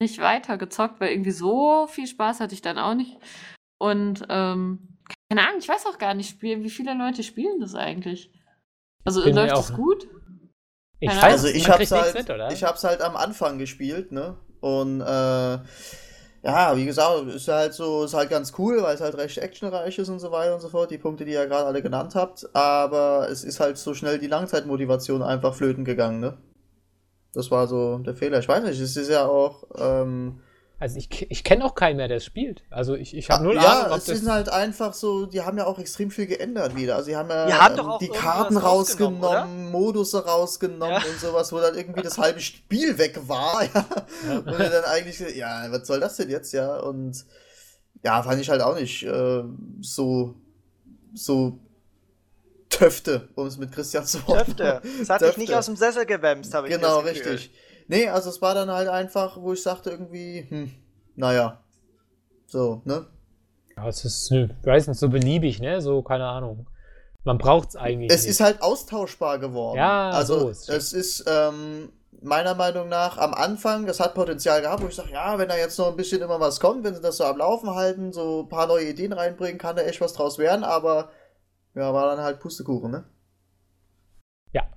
[0.00, 3.18] nicht weiter gezockt, weil irgendwie so viel Spaß hatte ich dann auch nicht.
[3.78, 4.98] Und ähm,
[5.28, 8.30] keine Ahnung, ich weiß auch gar nicht, wie viele Leute spielen das eigentlich.
[9.04, 10.08] Also Bin läuft das gut?
[11.00, 11.22] Ich weiß.
[11.22, 12.50] Also ich hab's halt, mit, oder?
[12.50, 14.36] ich hab's halt am Anfang gespielt, ne?
[14.60, 15.58] Und äh,
[16.42, 19.98] ja, wie gesagt, ist halt so, ist halt ganz cool, weil es halt recht actionreich
[19.98, 22.48] ist und so weiter und so fort, die Punkte, die ihr gerade alle genannt habt,
[22.54, 26.38] aber es ist halt so schnell die Langzeitmotivation einfach flöten gegangen, ne?
[27.36, 28.38] Das war so der Fehler.
[28.38, 30.40] Ich weiß nicht, es ist ja auch, ähm,
[30.78, 32.62] Also ich, ich kenne auch keinen mehr, der es spielt.
[32.70, 35.58] Also ich, ich habe null ja, Ahnung, ob es sind halt einfach so, die haben
[35.58, 36.96] ja auch extrem viel geändert wieder.
[36.96, 41.10] Also die haben ja Die haben ähm, die Karten rausgenommen, rausgenommen, Modusse rausgenommen Ja.
[41.10, 43.62] und sowas, wo dann irgendwie das halbe Spiel weg war.
[44.26, 44.38] Ja.
[44.38, 46.78] Und dann eigentlich, ja, was soll das denn jetzt, ja?
[46.80, 47.24] Und
[48.02, 49.42] ja, fand ich halt auch nicht äh,
[49.82, 50.36] so,
[51.12, 51.58] so
[52.68, 54.82] Töfte, um es mit Christian zu Worten Töfte.
[54.98, 57.50] Das hat dich nicht aus dem Sessel gewämst, habe ich Genau, richtig.
[57.88, 60.72] Nee, also es war dann halt einfach, wo ich sagte irgendwie, hm,
[61.14, 61.60] naja.
[62.46, 63.06] So, ne?
[63.76, 65.80] Ja, es ist, ich weiß nicht, so beliebig, ne?
[65.80, 66.66] So, keine Ahnung.
[67.24, 68.30] Man braucht es eigentlich Es nicht.
[68.30, 69.78] ist halt austauschbar geworden.
[69.78, 71.20] Ja, also so ist es es.
[71.20, 75.38] ist ähm, meiner Meinung nach am Anfang, das hat Potenzial gehabt, wo ich sage, ja,
[75.38, 77.70] wenn da jetzt noch ein bisschen immer was kommt, wenn sie das so am Laufen
[77.74, 81.10] halten, so ein paar neue Ideen reinbringen, kann da echt was draus werden, aber
[81.76, 83.04] ja, war dann halt Pustekuchen, ne?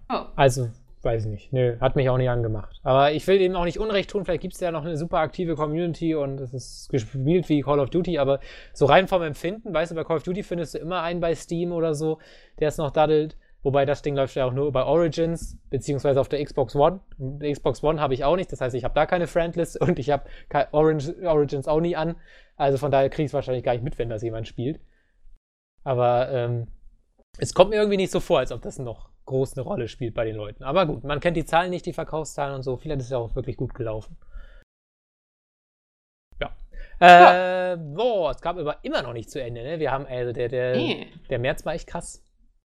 [0.09, 0.25] Oh.
[0.35, 0.69] Also,
[1.03, 1.53] weiß ich nicht.
[1.53, 2.79] Nö, hat mich auch nicht angemacht.
[2.83, 4.25] Aber ich will dem auch nicht Unrecht tun.
[4.25, 7.79] Vielleicht gibt es ja noch eine super aktive Community und es ist gespielt wie Call
[7.79, 8.17] of Duty.
[8.17, 8.39] Aber
[8.73, 11.35] so rein vom Empfinden, weißt du, bei Call of Duty findest du immer einen bei
[11.35, 12.17] Steam oder so,
[12.59, 13.37] der es noch daddelt.
[13.61, 17.01] Wobei das Ding läuft ja auch nur über Origins, beziehungsweise auf der Xbox One.
[17.17, 19.99] Die Xbox One habe ich auch nicht, das heißt, ich habe da keine Friendlist und
[19.99, 20.23] ich habe
[20.71, 22.15] Origins auch nie an.
[22.55, 24.79] Also von daher kriege ich es wahrscheinlich gar nicht mit, wenn das jemand spielt.
[25.83, 26.67] Aber ähm,
[27.39, 30.13] es kommt mir irgendwie nicht so vor, als ob das noch groß eine Rolle spielt
[30.13, 30.63] bei den Leuten.
[30.63, 32.77] Aber gut, man kennt die Zahlen nicht, die Verkaufszahlen und so.
[32.77, 34.17] Vielleicht ist es ja auch wirklich gut gelaufen.
[36.39, 36.55] Ja.
[36.99, 39.79] Äh, boah, es gab aber immer noch nicht zu Ende, ne?
[39.79, 41.11] Wir haben, also der, der, Nee.
[41.29, 42.25] der März war echt krass.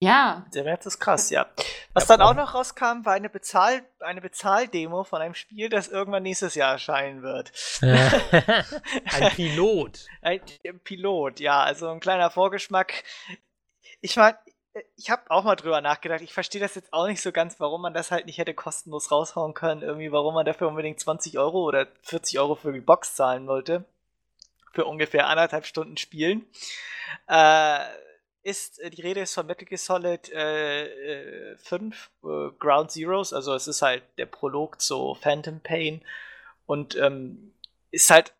[0.02, 1.48] Ja, Der März ist krass, ja.
[1.94, 5.88] Was Ja, dann auch noch rauskam, war eine, Bezahl eine Bezahldemo von einem Spiel, das
[5.88, 7.52] irgendwann nächstes Jahr erscheinen wird.
[7.82, 10.06] Ein Pilot.
[10.22, 10.42] Ein
[10.84, 13.04] Pilot, ja, also ein kleiner Vorgeschmack.
[14.02, 14.38] Ich meine,
[14.98, 16.22] ich habe auch mal drüber nachgedacht.
[16.22, 19.12] Ich verstehe das jetzt auch nicht so ganz, warum man das halt nicht hätte kostenlos
[19.12, 19.82] raushauen können.
[19.82, 23.86] Irgendwie, warum man dafür unbedingt 20 Euro oder 40 Euro für die Box zahlen wollte.
[24.74, 26.46] Für ungefähr anderthalb Stunden Spielen.
[27.28, 27.80] Äh,
[28.44, 32.28] ist, äh, die Rede ist von Metal Gear Solid äh, äh, 5 äh,
[32.60, 33.32] Ground Zeroes.
[33.32, 36.02] Also es ist halt der Prolog zu Phantom Pain.
[36.66, 37.54] Und ähm,
[37.92, 38.34] ist halt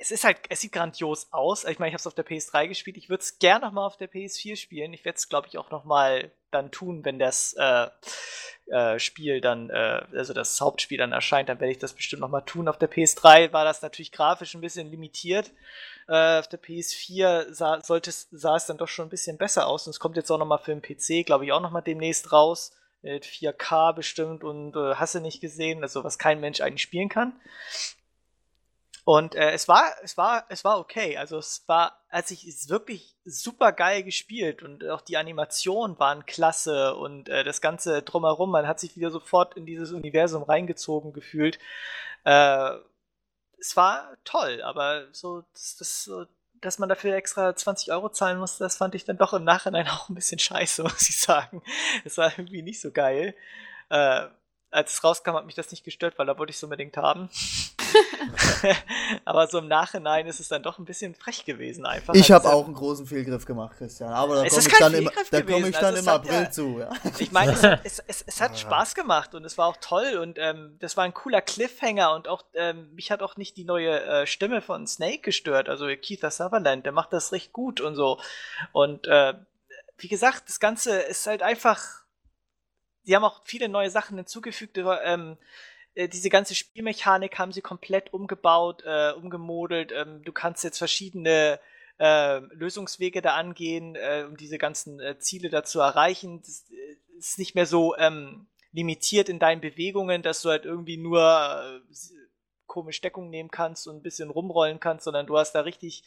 [0.00, 1.64] es ist halt, es sieht grandios aus.
[1.64, 2.96] Ich meine, ich habe es auf der PS3 gespielt.
[2.96, 4.92] Ich würde es gerne noch mal auf der PS4 spielen.
[4.92, 7.88] Ich werde es, glaube ich, auch noch mal dann tun, wenn das äh,
[8.66, 11.48] äh, Spiel dann, äh, also das Hauptspiel dann erscheint.
[11.48, 12.68] Dann werde ich das bestimmt noch mal tun.
[12.68, 15.50] Auf der PS3 war das natürlich grafisch ein bisschen limitiert.
[16.06, 19.88] Äh, auf der PS4 sah, sah es dann doch schon ein bisschen besser aus.
[19.88, 21.80] Und es kommt jetzt auch noch mal für den PC, glaube ich, auch noch mal
[21.80, 22.70] demnächst raus.
[23.02, 27.32] Mit 4K bestimmt und äh, hasse nicht gesehen, also was kein Mensch eigentlich spielen kann.
[29.08, 31.16] Und äh, es war, es war, es war okay.
[31.16, 36.94] Also es war, als ich wirklich super geil gespielt und auch die Animationen waren klasse
[36.94, 41.58] und äh, das ganze drumherum, man hat sich wieder sofort in dieses Universum reingezogen gefühlt.
[42.24, 42.72] Äh,
[43.58, 46.26] es war toll, aber so, das, das, so,
[46.60, 49.88] dass man dafür extra 20 Euro zahlen musste, das fand ich dann doch im Nachhinein
[49.88, 51.62] auch ein bisschen scheiße, muss ich sagen.
[52.04, 53.34] Es war irgendwie nicht so geil.
[53.88, 54.26] Äh,
[54.70, 57.28] als es rauskam, hat mich das nicht gestört, weil da wollte ich es unbedingt haben.
[59.24, 62.14] aber so im Nachhinein ist es dann doch ein bisschen frech gewesen einfach.
[62.14, 64.12] Ich habe auch einen großen Fehlgriff gemacht, Christian.
[64.12, 66.78] Aber da komme ich, dann im, da komm ich dann also im April ja- zu.
[66.80, 66.90] Ja.
[67.18, 70.38] Ich meine, es, es, es, es hat Spaß gemacht und es war auch toll und
[70.38, 74.02] ähm, das war ein cooler Cliffhanger und auch ähm, mich hat auch nicht die neue
[74.02, 78.20] äh, Stimme von Snake gestört, also Keith Sutherland, der macht das recht gut und so.
[78.72, 79.34] Und äh,
[79.98, 82.02] wie gesagt, das Ganze ist halt einfach.
[83.08, 84.78] Die haben auch viele neue Sachen hinzugefügt.
[84.78, 85.36] Ähm,
[85.94, 89.92] äh, diese ganze Spielmechanik haben sie komplett umgebaut, äh, umgemodelt.
[89.92, 91.58] Ähm, du kannst jetzt verschiedene
[91.98, 96.40] äh, Lösungswege da angehen, äh, um diese ganzen äh, Ziele da zu erreichen.
[96.42, 100.98] Das äh, ist nicht mehr so ähm, limitiert in deinen Bewegungen, dass du halt irgendwie
[100.98, 102.14] nur äh, s-
[102.66, 106.04] komisch Deckung nehmen kannst und ein bisschen rumrollen kannst, sondern du hast da richtig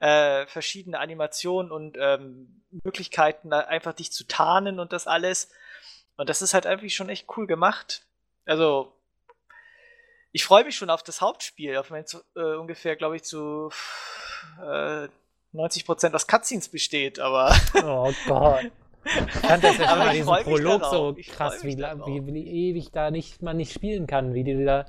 [0.00, 5.50] äh, verschiedene Animationen und ähm, Möglichkeiten, einfach dich zu tarnen und das alles.
[6.20, 8.02] Und das ist halt irgendwie schon echt cool gemacht.
[8.44, 8.92] Also,
[10.32, 13.70] ich freue mich schon auf das Hauptspiel, auf mein zu, äh, ungefähr, glaube ich, zu
[14.62, 15.08] äh,
[15.54, 18.70] 90% aus Cutscenes besteht, aber Oh Gott.
[19.06, 21.64] Ich fand das ja schon Aber mal ich diesen freu mich Prolog so Ich krass,
[21.64, 24.84] wie, wie, wie ewig da nicht, man nicht spielen kann, wie die da.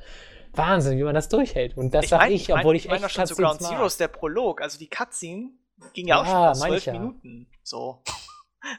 [0.51, 1.77] Wahnsinn, wie man das durchhält.
[1.77, 3.61] Und das ich sag meine, ich, obwohl ich, ich echt schon zu Ground.
[3.61, 5.51] Zeroes, der Prolog, also die Cutscene
[5.93, 6.97] ging ja auch schon Ja, meine ich zwölf.
[6.97, 7.47] Minuten.
[7.63, 8.03] So.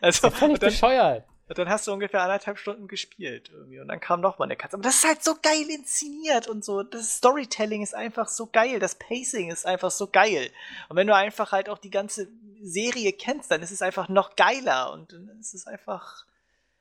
[0.01, 1.25] Also, Völlig und dann, bescheuert.
[1.53, 3.79] Und dann hast du ungefähr anderthalb Stunden gespielt irgendwie.
[3.79, 4.73] Und dann kam noch mal eine Katze.
[4.73, 6.83] Aber das ist halt so geil inszeniert und so.
[6.83, 8.79] Das Storytelling ist einfach so geil.
[8.79, 10.51] Das Pacing ist einfach so geil.
[10.89, 12.29] Und wenn du einfach halt auch die ganze
[12.63, 14.95] Serie kennst, dann ist es einfach noch geiler.
[14.95, 16.25] Und dann ist es einfach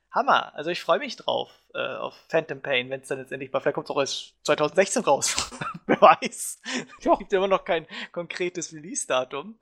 [0.10, 0.56] Hammer.
[0.56, 3.60] Also ich freue mich drauf äh, auf Phantom Pain, wenn es dann jetzt endlich mal,
[3.60, 5.36] vielleicht kommt es auch erst 2016 raus.
[5.86, 6.62] Wer weiß.
[6.98, 9.58] Es gibt ja immer noch kein konkretes Release-Datum.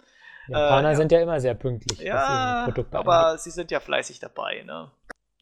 [0.51, 0.95] Japaner ja.
[0.95, 1.99] sind ja immer sehr pünktlich.
[1.99, 3.41] Ja, aber angeht.
[3.41, 4.91] sie sind ja fleißig dabei, ne?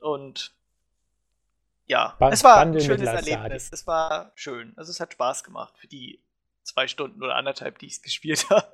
[0.02, 0.54] Und
[1.86, 3.28] ja, Ba- es war ein Bundle mit schönes.
[3.28, 3.70] Erlebnis.
[3.72, 4.74] Es war schön.
[4.76, 6.20] Also es hat Spaß gemacht für die
[6.64, 8.68] zwei Stunden oder anderthalb, die ich es gespielt habe.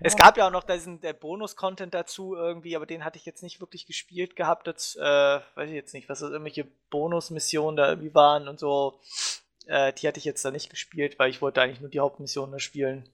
[0.00, 3.42] Es gab ja auch noch diesen der Bonus-Content dazu irgendwie, aber den hatte ich jetzt
[3.42, 4.66] nicht wirklich gespielt gehabt.
[4.68, 9.00] Das, äh, weiß ich jetzt nicht, was das irgendwelche Bonus-Missionen da irgendwie waren und so.
[9.66, 12.52] Äh, die hatte ich jetzt da nicht gespielt, weil ich wollte eigentlich nur die Hauptmission
[12.52, 13.08] da spielen.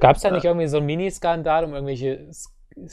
[0.00, 2.30] Gab es da nicht irgendwie so einen Miniskandal um irgendwelche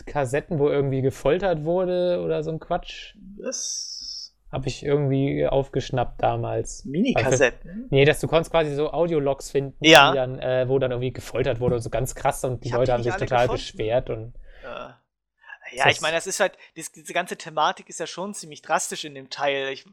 [0.06, 3.16] Kassetten, wo irgendwie gefoltert wurde oder so ein Quatsch?
[3.38, 6.86] Das Habe ich irgendwie aufgeschnappt damals.
[6.86, 7.88] Mini-Kassetten.
[7.90, 10.14] Nee, dass du konntest quasi so Audiologs finden, Ja.
[10.14, 12.80] dann, äh, wo dann irgendwie gefoltert wurde und so ganz krass und die Ich hab
[12.80, 13.54] Leute die haben sich total gefunden.
[13.62, 14.34] beschwert und
[14.64, 15.00] Ja,
[15.74, 18.62] ja Das- ich meine, das ist halt, dies, diese ganze Thematik ist ja schon ziemlich
[18.62, 19.70] drastisch in dem Teil.
[19.74, 19.90] Ich, äh,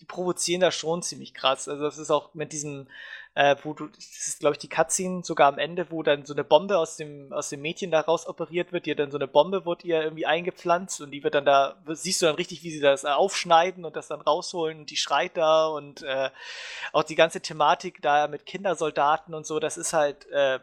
[0.00, 1.68] die provozieren da schon ziemlich krass.
[1.68, 2.88] Also das ist auch mit diesem,
[3.34, 6.34] äh, wo du, das ist glaube ich die Cutscene sogar am Ende, wo dann so
[6.34, 9.26] eine Bombe aus dem, aus dem Mädchen da raus operiert wird, ihr dann so eine
[9.26, 12.70] Bombe wird ihr irgendwie eingepflanzt und die wird dann da, siehst du dann richtig, wie
[12.70, 16.30] sie das aufschneiden und das dann rausholen und die schreit da und äh,
[16.92, 20.60] auch die ganze Thematik da mit Kindersoldaten und so, das ist halt, äh,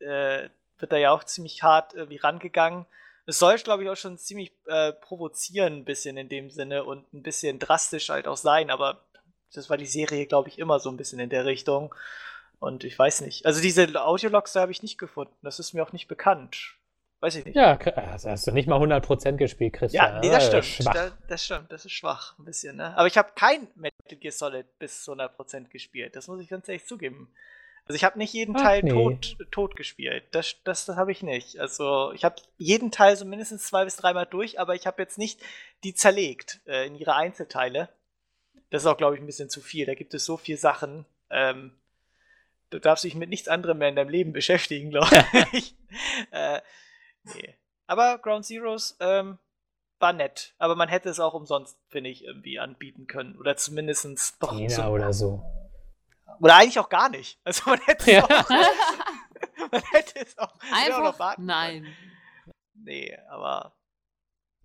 [0.00, 2.86] äh, wird da ja auch ziemlich hart irgendwie rangegangen.
[3.28, 7.12] Es soll, glaube ich, auch schon ziemlich äh, provozieren, ein bisschen in dem Sinne und
[7.12, 9.00] ein bisschen drastisch halt auch sein, aber
[9.54, 11.94] das war die Serie, glaube ich, immer so ein bisschen in der Richtung.
[12.58, 13.44] Und ich weiß nicht.
[13.46, 15.34] Also diese Audiologs da habe ich nicht gefunden.
[15.42, 16.74] Das ist mir auch nicht bekannt.
[17.20, 17.56] Weiß ich nicht.
[17.56, 20.14] Ja, also hast du nicht mal 100% gespielt, Christian.
[20.14, 20.64] Ja, nee, das Äh, stimmt.
[20.64, 20.94] Schwach.
[20.94, 21.72] Da, das stimmt.
[21.72, 22.96] Das ist schwach, ein bisschen, ne?
[22.96, 26.14] Aber ich habe kein Metal Gear Solid bis 100% gespielt.
[26.14, 27.30] Das muss ich ganz ehrlich zugeben.
[27.88, 28.90] Also ich habe nicht jeden Ach, Teil nee.
[28.90, 30.24] tot, tot gespielt.
[30.32, 31.58] Das, das, das habe ich nicht.
[31.58, 35.18] Also ich habe jeden Teil so mindestens zwei bis dreimal durch, aber ich habe jetzt
[35.18, 35.40] nicht
[35.84, 37.88] die zerlegt äh, in ihre Einzelteile.
[38.70, 39.86] Das ist auch, glaube ich, ein bisschen zu viel.
[39.86, 41.04] Da gibt es so viele Sachen.
[41.30, 41.72] Ähm,
[42.70, 45.74] du darfst dich mit nichts anderem mehr in deinem Leben beschäftigen, glaube ich.
[46.32, 46.60] äh,
[47.24, 47.54] nee.
[47.86, 49.38] Aber Ground Zeroes ähm,
[50.00, 50.54] war nett.
[50.58, 53.36] Aber man hätte es auch umsonst, finde ich, irgendwie anbieten können.
[53.38, 54.52] Oder zumindest doch.
[54.56, 55.42] China so, oder so.
[56.40, 57.38] oder eigentlich auch gar nicht.
[57.44, 58.24] Also man hätte es Ja.
[58.24, 58.48] auch,
[59.70, 61.46] man hätte es auch, hätte auch noch Einfach warten können.
[61.46, 61.96] nein.
[62.74, 63.75] Nee, aber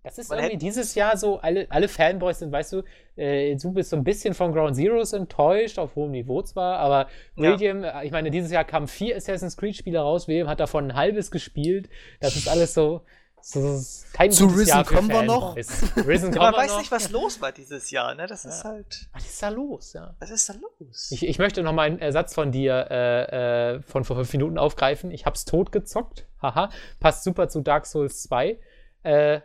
[0.04, 2.82] Das ist Man irgendwie dieses Jahr so, alle, alle Fanboys sind, weißt du,
[3.16, 7.08] äh, du bist so ein bisschen von Ground Zeroes enttäuscht, auf hohem Niveau zwar, aber
[7.36, 7.52] Ja.
[7.52, 10.94] William, äh, ich meine, dieses Jahr kamen vier Assassin's Creed-Spiele raus, William hat davon ein
[10.96, 11.88] halbes gespielt.
[12.20, 13.02] Das ist alles so,
[13.40, 13.80] so
[14.12, 15.56] kein Zu gutes Risen Jahr kommen wir noch.
[15.56, 16.78] Risen man kommen wir weiß noch.
[16.78, 18.14] nicht, was los war dieses Jahr.
[18.16, 18.26] Ne?
[18.26, 18.70] Das ist Ja.
[18.70, 19.08] halt.
[19.12, 20.14] Was ist da los, ja?
[20.20, 21.10] Was ist da los?
[21.12, 24.58] Ich, ich möchte noch mal einen Ersatz von dir äh, äh, von vor fünf Minuten
[24.58, 25.10] aufgreifen.
[25.12, 26.26] Ich hab's tot gezockt.
[26.40, 26.70] Haha.
[27.00, 28.58] Passt super zu Dark Souls 2.
[29.04, 29.40] Äh,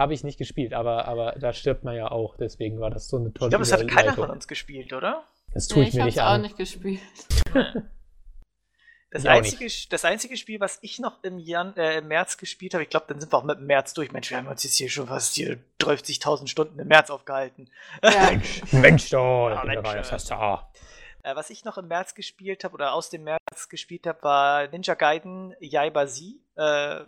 [0.00, 2.34] habe ich nicht gespielt, aber, aber da stirbt man ja auch.
[2.36, 5.24] Deswegen war das so eine tolle ich glaube, das hat keiner von uns gespielt, oder?
[5.52, 6.42] Das tue Nee, ich mir hab's nicht auch an.
[6.42, 7.00] nicht gespielt.
[9.12, 12.36] Das Ich auch einzige, das einzige Spiel, was ich noch im, Jan äh, im März
[12.36, 14.12] gespielt habe, ich glaube, dann sind wir auch mit dem März durch.
[14.12, 17.68] Mensch, wir haben uns jetzt hier schon fast hier 30.000 Stunden im März aufgehalten.
[18.04, 18.30] Ja.
[18.70, 19.48] Mensch, doch.
[19.48, 20.34] Ja, ich bin Mensch, dabei, äh.
[20.36, 20.66] auch.
[21.24, 24.68] Äh, was ich noch im März gespielt habe oder aus dem März gespielt habe, war
[24.68, 26.36] Ninja Gaiden Yaiba Z.
[26.54, 27.00] Äh,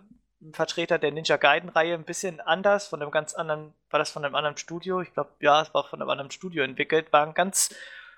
[0.52, 4.34] Vertreter der Ninja Gaiden-Reihe, ein bisschen anders, von einem ganz anderen, war das von einem
[4.34, 5.00] anderen Studio?
[5.00, 7.12] Ich glaube, ja, es war von einem anderen Studio entwickelt.
[7.12, 7.74] War ein ganz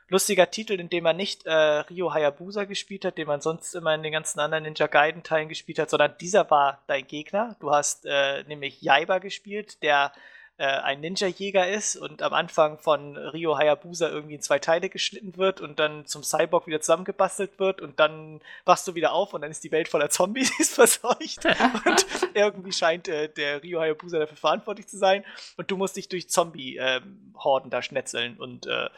[0.08, 3.94] lustiger Titel, in dem man nicht äh, Ryo Hayabusa gespielt hat, den man sonst immer
[3.94, 7.56] in den ganzen anderen Ninja Gaiden-Teilen gespielt hat, sondern dieser war dein Gegner.
[7.60, 10.12] Du hast äh, nämlich Yaiba gespielt, der
[10.56, 15.36] äh, ein Ninja-Jäger ist und am Anfang von Ryo Hayabusa irgendwie in zwei Teile geschnitten
[15.36, 19.42] wird und dann zum Cyborg wieder zusammengebastelt wird und dann wachst du wieder auf und
[19.42, 21.44] dann ist die Welt voller Zombies verseucht.
[21.84, 25.24] Und irgendwie scheint äh, der Ryo Hayabusa dafür verantwortlich zu sein.
[25.56, 28.88] Und du musst dich durch Zombie-Horden da schnetzeln und äh,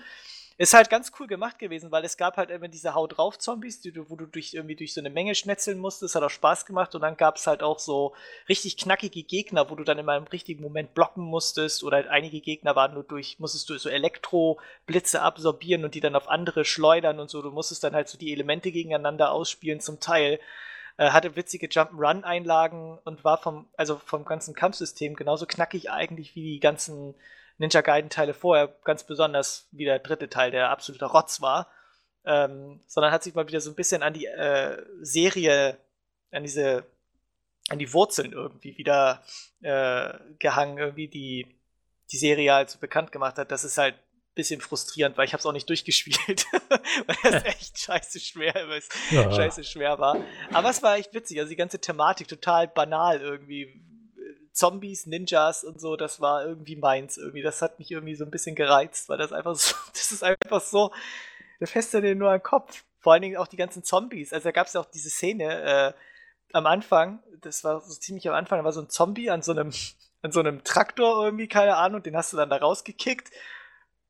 [0.59, 3.81] ist halt ganz cool gemacht gewesen, weil es gab halt immer diese Haut drauf Zombies,
[3.81, 6.95] die wo du durch irgendwie durch so eine Menge schnetzeln musstest, hat auch Spaß gemacht.
[6.95, 8.15] Und dann gab es halt auch so
[8.49, 11.85] richtig knackige Gegner, wo du dann immer im richtigen Moment blocken musstest.
[11.85, 16.17] Oder halt einige Gegner waren nur durch, musstest du so Elektroblitze absorbieren und die dann
[16.17, 20.01] auf andere schleudern und so, du musstest dann halt so die Elemente gegeneinander ausspielen zum
[20.01, 20.41] Teil.
[20.97, 26.55] Äh, hatte witzige Jump'n'Run-Einlagen und war vom, also vom ganzen Kampfsystem genauso knackig eigentlich wie
[26.55, 27.15] die ganzen
[27.59, 31.71] Ninja Gaiden-Teile vorher, ganz besonders wie der dritte Teil, der absoluter Rotz war.
[32.25, 35.79] Ähm, sondern hat sich mal wieder so ein bisschen an die äh, Serie,
[36.33, 36.85] an diese,
[37.69, 39.23] an die Wurzeln irgendwie wieder
[39.63, 41.57] äh, gehangen, irgendwie die
[42.13, 43.51] die Serie halt so bekannt gemacht hat.
[43.51, 46.47] Das ist halt ein bisschen frustrierend, weil ich habe es auch nicht durchgespielt,
[47.07, 49.31] weil das echt scheiße schwer ist Ja.
[49.33, 50.17] scheiße schwer war.
[50.53, 51.39] Aber es war echt witzig.
[51.39, 53.83] Also die ganze Thematik total banal irgendwie.
[54.57, 57.43] Zombies, Ninjas und so, das war irgendwie meins irgendwie.
[57.43, 60.61] Das hat mich irgendwie so ein bisschen gereizt, weil das einfach so, das ist einfach
[60.61, 60.93] so,
[61.61, 62.85] da fässt du dir nur an den Kopf.
[63.01, 64.33] Vor allen Dingen auch die ganzen Zombies.
[64.33, 65.93] Also da gab es ja auch diese Szene äh,
[66.53, 69.53] am Anfang, das war so ziemlich am Anfang, da war so ein Zombie an so
[69.53, 69.73] einem,
[70.23, 73.31] an so einem Traktor irgendwie, keine Ahnung, den hast du dann da rausgekickt.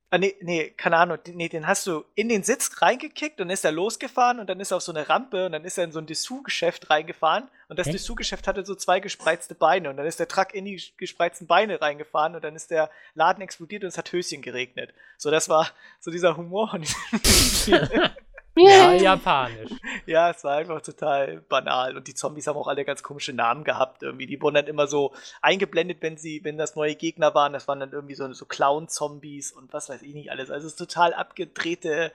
[0.09, 1.19] Ah, nee, nee, keine Ahnung.
[1.27, 4.61] Nee, den hast du in den Sitz reingekickt und dann ist er losgefahren und dann
[4.61, 7.49] ist er auf so eine Rampe und dann ist er in so ein Dessous-Geschäft reingefahren
[7.69, 7.93] und das Hä?
[7.93, 11.81] Dessous-Geschäft hatte so zwei gespreizte Beine und dann ist der Truck in die gespreizten Beine
[11.81, 14.95] reingefahren und dann ist der Laden explodiert und es hat Höschen geregnet.
[15.19, 15.69] So, das war
[15.99, 18.11] so dieser Humor von diesem Spiel.
[18.57, 19.70] Ja, japanisch.
[20.07, 21.97] Ja, es war einfach total banal.
[21.97, 24.03] Und die Zombies haben auch alle ganz komische Namen gehabt.
[24.03, 24.27] Irgendwie.
[24.27, 25.12] Die wurden dann immer so
[25.43, 27.53] eingeblendet, wenn sie, wenn das neue Gegner waren.
[27.53, 30.51] Das waren dann irgendwie so, so Clown-Zombies und was weiß ich nicht alles.
[30.51, 32.12] Also es ist total abgedrehte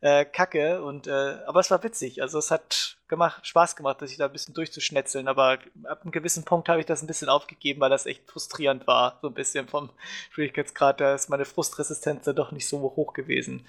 [0.00, 0.82] äh, Kacke.
[0.82, 2.22] Und, äh, aber es war witzig.
[2.22, 5.28] Also es hat gemacht, Spaß gemacht, sich da ein bisschen durchzuschnetzeln.
[5.28, 8.86] Aber ab einem gewissen Punkt habe ich das ein bisschen aufgegeben, weil das echt frustrierend
[8.86, 9.18] war.
[9.22, 9.90] So ein bisschen vom
[10.30, 11.00] Schwierigkeitsgrad.
[11.00, 13.66] Da ist meine Frustresistenz dann doch nicht so hoch gewesen.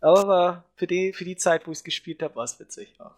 [0.00, 2.94] Aber für die, für die Zeit, wo ich es gespielt habe, war es witzig.
[2.98, 3.14] Ja.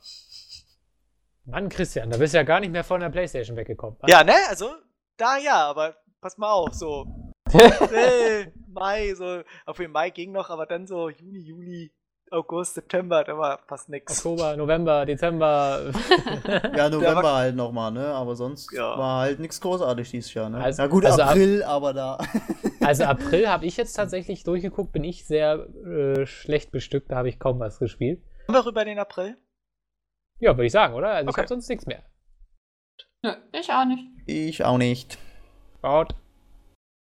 [1.44, 3.96] Mann, Christian, da bist du ja gar nicht mehr von der Playstation weggekommen.
[4.00, 4.08] wa?
[4.08, 4.34] ja, ne?
[4.48, 4.74] Also,
[5.16, 7.06] da ja, aber pass mal auf, so.
[7.52, 9.42] äh, Mai, so.
[9.66, 11.92] Obwohl Mai ging noch, aber dann so Juni, Juli,
[12.32, 14.16] August, September, da war fast nix.
[14.18, 15.92] Oktober, November, Dezember.
[16.76, 18.06] Ja, November war- halt nochmal, ne?
[18.06, 18.96] Aber sonst Ja.
[18.98, 20.58] war halt nichts großartig dieses Jahr, ne?
[20.58, 22.18] Also- ja gut, also ab- April, aber da.
[22.80, 27.28] Also April habe ich jetzt tatsächlich durchgeguckt, bin ich sehr äh, schlecht bestückt, da habe
[27.28, 28.20] ich kaum was gespielt.
[28.46, 29.36] Kommen wir rüber den April?
[30.40, 31.10] Ja, würde ich sagen, oder?
[31.10, 31.40] Also ich Okay.
[31.42, 32.02] habe sonst nichts mehr.
[33.24, 34.04] Nö, ich auch nicht.
[34.26, 35.16] Ich auch nicht.
[35.80, 36.12] Gott.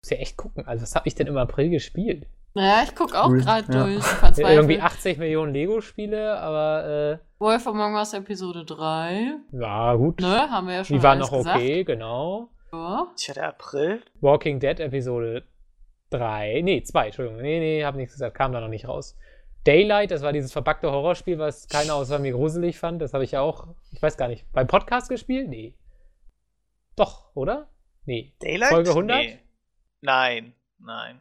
[0.05, 0.67] Muss ja echt gucken.
[0.67, 2.27] Also, was habe ich denn im April gespielt?
[2.55, 3.85] Naja, ich guck auch Cool, gerade ja.
[3.85, 4.05] durch.
[4.05, 4.57] Verzweifelt.
[4.57, 9.13] Irgendwie 80 Millionen Lego-Spiele, aber Wolf Among Us Episode 3.
[9.53, 10.21] äh, ja, gut.
[10.21, 11.57] Ne, haben wir ja schon Die waren noch gesagt.
[11.57, 12.51] okay, genau.
[12.73, 13.09] Ja.
[13.17, 14.03] Tja, der April.
[14.21, 15.45] Walking Dead Episode
[16.11, 16.61] 3.
[16.63, 17.43] Nee, 2, Entschuldigung.
[17.43, 19.17] Nee, nee, hab nichts gesagt, kam da noch nicht raus.
[19.65, 23.03] Daylight, das war dieses verpackte Horrorspiel, was keiner außer mir gruselig fand.
[23.03, 25.49] Das habe ich ja auch, ich weiß gar nicht, beim Podcast gespielt?
[25.49, 25.77] Nee.
[26.97, 27.69] Doch, oder?
[28.05, 28.35] Nee.
[28.41, 28.71] Daylight?
[28.71, 29.19] Folge 100?
[29.19, 29.39] Nee.
[30.01, 31.21] Nein, nein.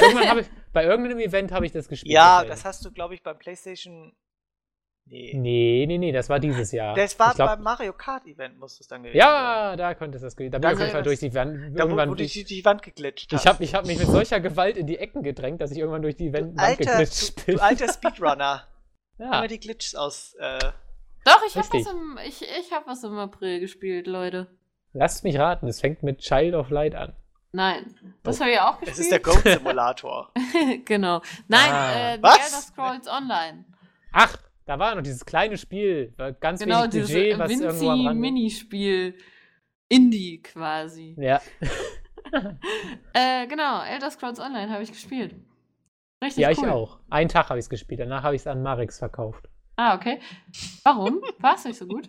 [0.00, 2.12] Irgendwann habe ich, bei irgendeinem Event habe ich das gespielt.
[2.14, 2.50] Ja, deswegen.
[2.50, 4.14] das hast du, glaube ich, beim PlayStation.
[5.06, 5.32] Nee.
[5.36, 6.94] Nee, nee, nee, das war dieses Jahr.
[6.94, 9.28] Das war ich glaub, beim Mario Kart Event, muss es dann gewesen sein.
[9.28, 10.52] Ja, da könnte es das gewesen.
[10.52, 11.78] Da bin ich auf jeden kann Fall das- durch die Wand.
[11.78, 14.40] Da, Irgendwann wo du durch, die, Wand geglitscht ich habe ich hab mich mit solcher
[14.40, 17.56] Gewalt in die Ecken gedrängt, dass ich irgendwann durch die Wand, geglitscht du, bin.
[17.56, 18.66] du alter Speedrunner.
[19.18, 19.26] ja.
[19.26, 20.34] Immer die Glitches aus.
[20.40, 20.58] Äh,
[21.26, 24.46] Doch, ich habe was, im- ich, ich hab was im April gespielt, Leute.
[24.94, 27.14] Lasst mich raten, es fängt mit Child of Light an.
[27.54, 27.94] Nein,
[28.24, 28.40] das Oh.
[28.42, 28.98] habe ich auch es gespielt.
[28.98, 30.32] ist der Goat Simulator.
[30.84, 31.22] genau.
[31.48, 32.12] Nein, Ah.
[32.12, 32.36] äh, The Was?
[32.36, 33.64] Elder Scrolls Online.
[34.12, 34.36] Ach,
[34.66, 37.96] da war noch dieses kleine Spiel, war ganz Genau, wenig dieses Budget, was irgendwo am
[37.98, 38.20] Vinci Rand.
[38.20, 39.14] Minispiel.
[39.88, 41.14] Indie quasi.
[41.18, 41.40] Ja,
[43.12, 45.34] Äh, genau, Elder Scrolls Online habe ich gespielt.
[46.22, 46.54] Richtig ja, cool.
[46.54, 46.98] ich auch.
[47.10, 49.48] Einen Tag habe ich es gespielt, danach habe ich es an Marix verkauft.
[49.76, 50.20] Ah, okay.
[50.84, 51.20] Warum?
[51.40, 52.08] War es nicht so gut?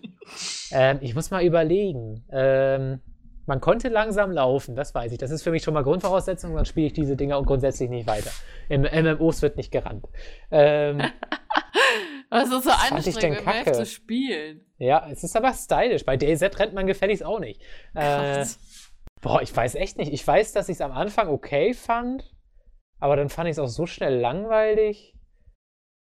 [0.71, 2.23] Ähm, ich muss mal überlegen.
[2.31, 3.01] Ähm,
[3.45, 5.17] man konnte langsam laufen, das weiß ich.
[5.17, 8.07] Das ist für mich schon mal Grundvoraussetzung, dann spiele ich diese Dinger und grundsätzlich nicht
[8.07, 8.31] weiter.
[8.69, 10.05] Im MMOs wird nicht gerannt.
[10.51, 10.99] Ähm,
[12.31, 13.71] es ist so fand ich denn anstrengend, kacke?
[13.73, 14.65] zu spielen.
[14.77, 16.05] ja, es ist aber stylisch.
[16.05, 17.61] Bei DayZ rennt man gefälligst auch nicht.
[17.93, 18.45] Äh,
[19.21, 20.11] boah, ich weiß echt nicht.
[20.11, 22.33] Ich weiß, dass ich es am Anfang okay fand,
[22.99, 25.13] aber dann fand ich es auch so schnell langweilig.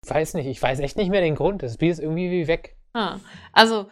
[0.03, 1.61] Ich weiß nicht, ich weiß echt nicht mehr den Grund.
[1.61, 2.77] Das Spiel ist irgendwie wie weg.
[2.93, 3.19] Ah,
[3.51, 3.89] also,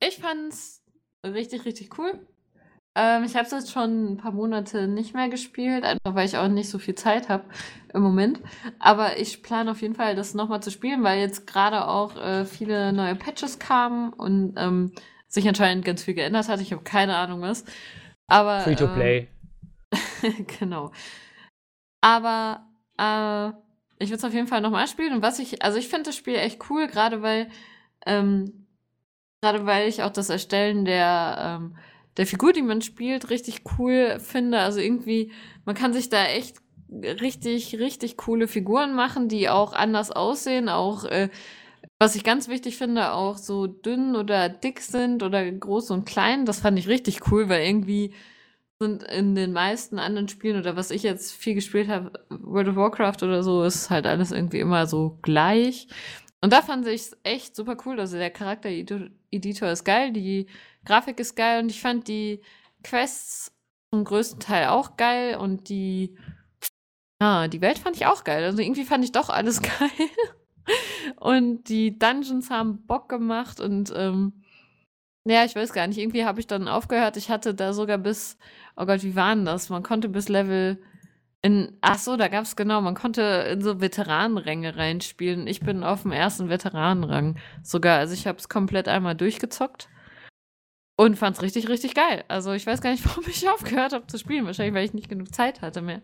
[0.00, 0.84] ich fand's
[1.24, 2.26] richtig, richtig cool.
[2.96, 6.36] Ähm, ich habe es jetzt schon ein paar Monate nicht mehr gespielt, einfach weil ich
[6.36, 7.44] auch nicht so viel Zeit habe
[7.92, 8.40] im Moment.
[8.78, 12.44] Aber ich plane auf jeden Fall, das nochmal zu spielen, weil jetzt gerade auch äh,
[12.44, 14.92] viele neue Patches kamen und ähm,
[15.26, 16.60] sich anscheinend ganz viel geändert hat.
[16.60, 17.64] Ich habe keine Ahnung was.
[18.28, 19.28] Aber Free to ähm, play.
[20.60, 20.92] genau.
[22.00, 22.64] Aber
[22.98, 23.48] äh,
[23.98, 25.14] ich würde es auf jeden Fall nochmal spielen.
[25.14, 27.48] Und was ich, also ich finde das Spiel echt cool, gerade weil,
[28.06, 28.66] ähm,
[29.40, 31.76] gerade weil ich auch das Erstellen der, ähm,
[32.16, 34.60] der Figur, die man spielt, richtig cool finde.
[34.60, 35.32] Also irgendwie,
[35.64, 36.56] man kann sich da echt
[36.88, 41.28] richtig, richtig coole Figuren machen, die auch anders aussehen, auch äh,
[41.98, 46.44] was ich ganz wichtig finde, auch so dünn oder dick sind oder groß und klein.
[46.44, 48.12] Das fand ich richtig cool, weil irgendwie
[48.80, 52.76] sind in den meisten anderen Spielen oder was ich jetzt viel gespielt habe, World of
[52.76, 55.86] Warcraft oder so, ist halt alles irgendwie immer so gleich.
[56.40, 57.98] Und da fand ich es echt super cool.
[57.98, 60.46] Also der Charakter-Editor ist geil, die
[60.84, 62.40] Grafik ist geil und ich fand die
[62.82, 63.52] Quests
[63.90, 66.16] zum größten Teil auch geil und die,
[67.20, 68.44] ja, die Welt fand ich auch geil.
[68.44, 70.08] Also irgendwie fand ich doch alles geil.
[71.16, 74.44] Und die Dungeons haben Bock gemacht und ähm,
[75.26, 77.16] ja, ich weiß gar nicht, irgendwie habe ich dann aufgehört.
[77.16, 78.36] Ich hatte da sogar bis,
[78.76, 79.70] oh Gott, wie war denn das?
[79.70, 80.82] Man konnte bis Level
[81.40, 85.46] in, ach so, da gab es genau, man konnte in so Veteranenränge reinspielen.
[85.46, 87.98] Ich bin auf dem ersten Veteranenrang sogar.
[87.98, 89.88] Also ich habe es komplett einmal durchgezockt
[90.96, 92.24] und fand es richtig, richtig geil.
[92.28, 94.46] Also ich weiß gar nicht, warum ich aufgehört habe zu spielen.
[94.46, 96.02] Wahrscheinlich, weil ich nicht genug Zeit hatte mehr.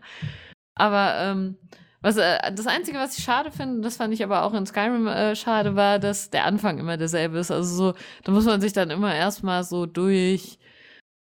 [0.75, 1.57] Aber ähm,
[2.01, 5.07] was, äh, das Einzige, was ich schade finde, das fand ich aber auch in Skyrim
[5.07, 7.51] äh, schade, war, dass der Anfang immer derselbe ist.
[7.51, 10.57] Also so, da muss man sich dann immer erstmal so durch,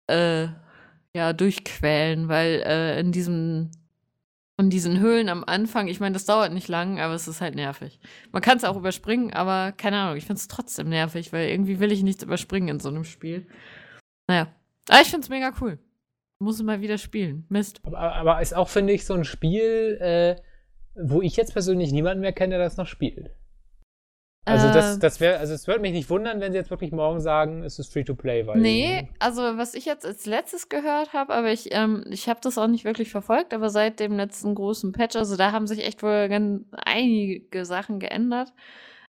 [0.08, 0.48] äh,
[1.16, 3.72] ja, durchquälen, weil äh, in diesem,
[4.64, 7.56] in diesen Höhlen am Anfang, ich meine, das dauert nicht lang, aber es ist halt
[7.56, 8.00] nervig.
[8.32, 11.80] Man kann es auch überspringen, aber keine Ahnung, ich finde es trotzdem nervig, weil irgendwie
[11.80, 13.48] will ich nichts überspringen in so einem Spiel.
[14.28, 14.48] Naja,
[14.90, 15.80] aber ich finde es mega cool.
[16.40, 17.46] Muss mal wieder spielen.
[17.50, 17.82] Mist.
[17.84, 20.36] Aber, aber ist auch, finde ich, so ein Spiel, äh,
[20.96, 23.32] wo ich jetzt persönlich niemanden mehr kenne, der das noch spielt.
[24.46, 26.92] Also das, Äh, das wäre, also es würde mich nicht wundern, wenn sie jetzt wirklich
[26.92, 28.60] morgen sagen, es ist free to play, weil.
[28.60, 32.58] Nee, also was ich jetzt als letztes gehört habe, aber ich, ähm, ich habe das
[32.58, 36.04] auch nicht wirklich verfolgt, aber seit dem letzten großen Patch, also da haben sich echt
[36.04, 38.52] wohl ganz einige Sachen geändert,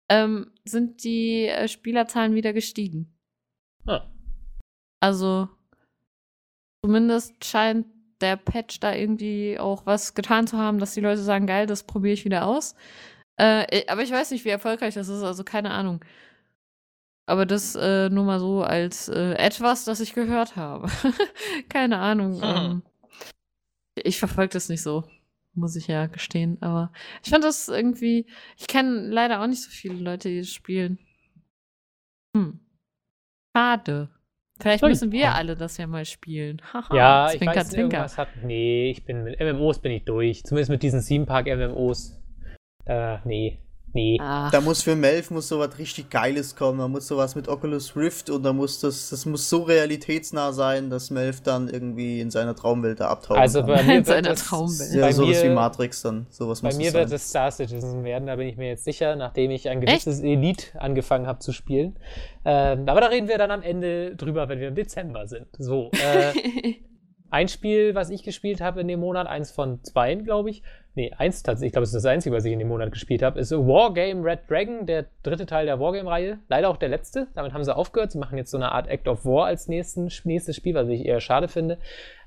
[0.08, 3.12] ähm, sind die äh, Spielerzahlen wieder gestiegen.
[3.86, 4.08] Ah.
[5.00, 5.48] Also
[6.84, 7.86] zumindest scheint
[8.20, 11.82] der Patch da irgendwie auch was getan zu haben, dass die Leute sagen, geil, das
[11.82, 12.76] probiere ich wieder aus.
[13.36, 16.04] Äh, aber ich weiß nicht, wie erfolgreich das ist, also keine Ahnung.
[17.26, 20.88] Aber das äh, nur mal so als äh, etwas, das ich gehört habe.
[21.68, 22.40] keine Ahnung.
[22.40, 22.56] Hm.
[22.56, 22.82] Ähm,
[23.96, 25.04] ich verfolge das nicht so,
[25.54, 26.58] muss ich ja gestehen.
[26.60, 26.92] Aber
[27.24, 28.26] ich fand das irgendwie.
[28.56, 30.98] Ich kenne leider auch nicht so viele Leute, die das spielen.
[32.36, 32.60] Hm.
[33.56, 34.10] Schade.
[34.60, 34.88] Vielleicht Ui.
[34.88, 36.62] müssen wir alle das ja mal spielen.
[36.72, 37.82] Haha, Ja, ich Zwinker, weiß, Zwinker.
[37.82, 38.28] irgendwas hat.
[38.42, 40.44] Nee, ich bin mit MMOs bin ich durch.
[40.44, 42.15] Zumindest mit diesen Theme Park MMOs.
[42.86, 43.58] Äh, nee.
[43.92, 44.18] Nee.
[44.20, 46.80] Ach, Da muss für Melf muss sowas richtig Geiles kommen.
[46.80, 50.90] Da muss sowas mit Oculus Rift und da muss das, das muss so realitätsnah sein,
[50.90, 53.68] dass Melf dann irgendwie in seiner Traumwelt da abtauchen Also kann.
[53.68, 54.92] bei mir In wird seiner es- Traumwelt.
[54.94, 56.26] ja, bei sowas mir- wie Matrix dann.
[56.28, 58.84] Sowas Bei muss mir es wird es Star Citizen werden, da bin ich mir jetzt
[58.84, 61.98] sicher, nachdem ich ein gewisses Elite angefangen habe zu spielen.
[62.44, 65.46] Ähm, aber da reden wir dann am Ende drüber, wenn wir im Dezember sind.
[65.58, 66.32] So, äh,
[67.30, 70.62] ein Spiel, was ich gespielt habe in dem Monat, eins von zweien, glaube ich.
[70.96, 73.22] Nee, eins tatsächlich, ich glaube, es ist das einzige, was ich in dem Monat gespielt
[73.22, 76.38] habe, ist Wargame Red Dragon, der dritte Teil der Wargame-Reihe.
[76.48, 77.28] Leider auch der letzte.
[77.34, 78.12] Damit haben sie aufgehört.
[78.12, 81.04] Sie machen jetzt so eine Art Act of War als nächsten, nächstes Spiel, was ich
[81.04, 81.76] eher schade finde.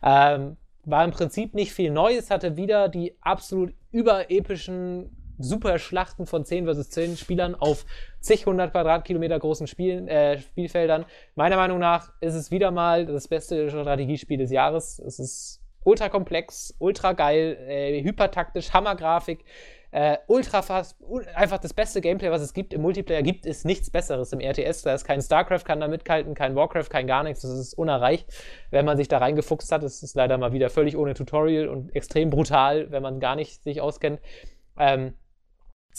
[0.04, 0.56] Ähm,
[0.86, 6.91] war im Prinzip nicht viel Neues, hatte wieder die absolut überepischen Superschlachten von 10 versus
[6.91, 7.88] 10 Spielern auf
[8.20, 11.06] zig hundert Quadratkilometer großen Spielen, äh, Spielfeldern.
[11.34, 15.00] Meiner Meinung nach ist es wieder mal das beste Strategiespiel des Jahres.
[15.00, 15.59] Es ist
[15.90, 19.44] ultra komplex, ultra geil, äh, hypertaktisch, Hammergrafik,
[19.91, 20.98] äh, ultra fast,
[21.34, 22.74] einfach das beste Gameplay, was es gibt.
[22.74, 24.84] Im Multiplayer gibt es nichts Besseres im RTS.
[24.84, 27.41] Da ist kein StarCraft, kann da mithalten, kein Warcraft, kein gar nichts.
[27.41, 28.28] Das ist unerreicht,
[28.70, 29.82] wenn man sich da reingefuchst hat.
[29.82, 33.64] Es ist leider mal wieder völlig ohne Tutorial und extrem brutal, wenn man gar nicht
[33.64, 34.20] sich auskennt.
[34.78, 35.16] Ähm,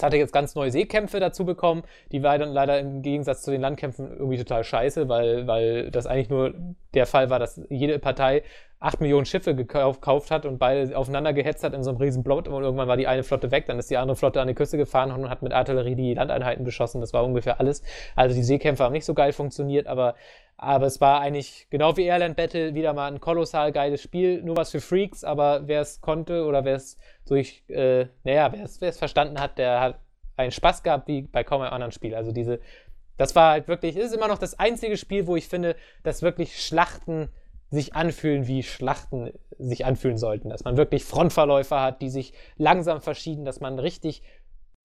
[0.00, 1.82] es hatte jetzt ganz neue Seekämpfe dazu bekommen.
[2.10, 6.06] Die waren dann leider im Gegensatz zu den Landkämpfen irgendwie total scheiße, weil, weil das
[6.06, 6.54] eigentlich nur
[6.94, 8.42] der Fall war, dass jede Partei
[8.78, 12.48] 8 Millionen Schiffe gekauft hat und beide aufeinander gehetzt hat in so einem riesen Plot
[12.48, 14.78] und irgendwann war die eine Flotte weg, dann ist die andere Flotte an die Küste
[14.78, 17.02] gefahren und hat mit Artillerie die Landeinheiten beschossen.
[17.02, 17.82] Das war ungefähr alles.
[18.16, 20.14] Also die Seekämpfe haben nicht so geil funktioniert, aber,
[20.62, 24.42] aber es war eigentlich genau wie Airland Battle wieder mal ein kolossal geiles Spiel.
[24.42, 28.88] Nur was für Freaks, aber wer es konnte oder wer es durch, äh, naja, wer
[28.88, 30.00] es verstanden hat, der hat
[30.36, 32.14] einen Spaß gehabt wie bei kaum einem anderen Spiel.
[32.14, 32.60] Also diese,
[33.16, 36.62] das war halt wirklich, ist immer noch das einzige Spiel, wo ich finde, dass wirklich
[36.62, 37.30] Schlachten
[37.70, 40.50] sich anfühlen, wie Schlachten sich anfühlen sollten.
[40.50, 44.22] Dass man wirklich Frontverläufer hat, die sich langsam verschieben, dass man richtig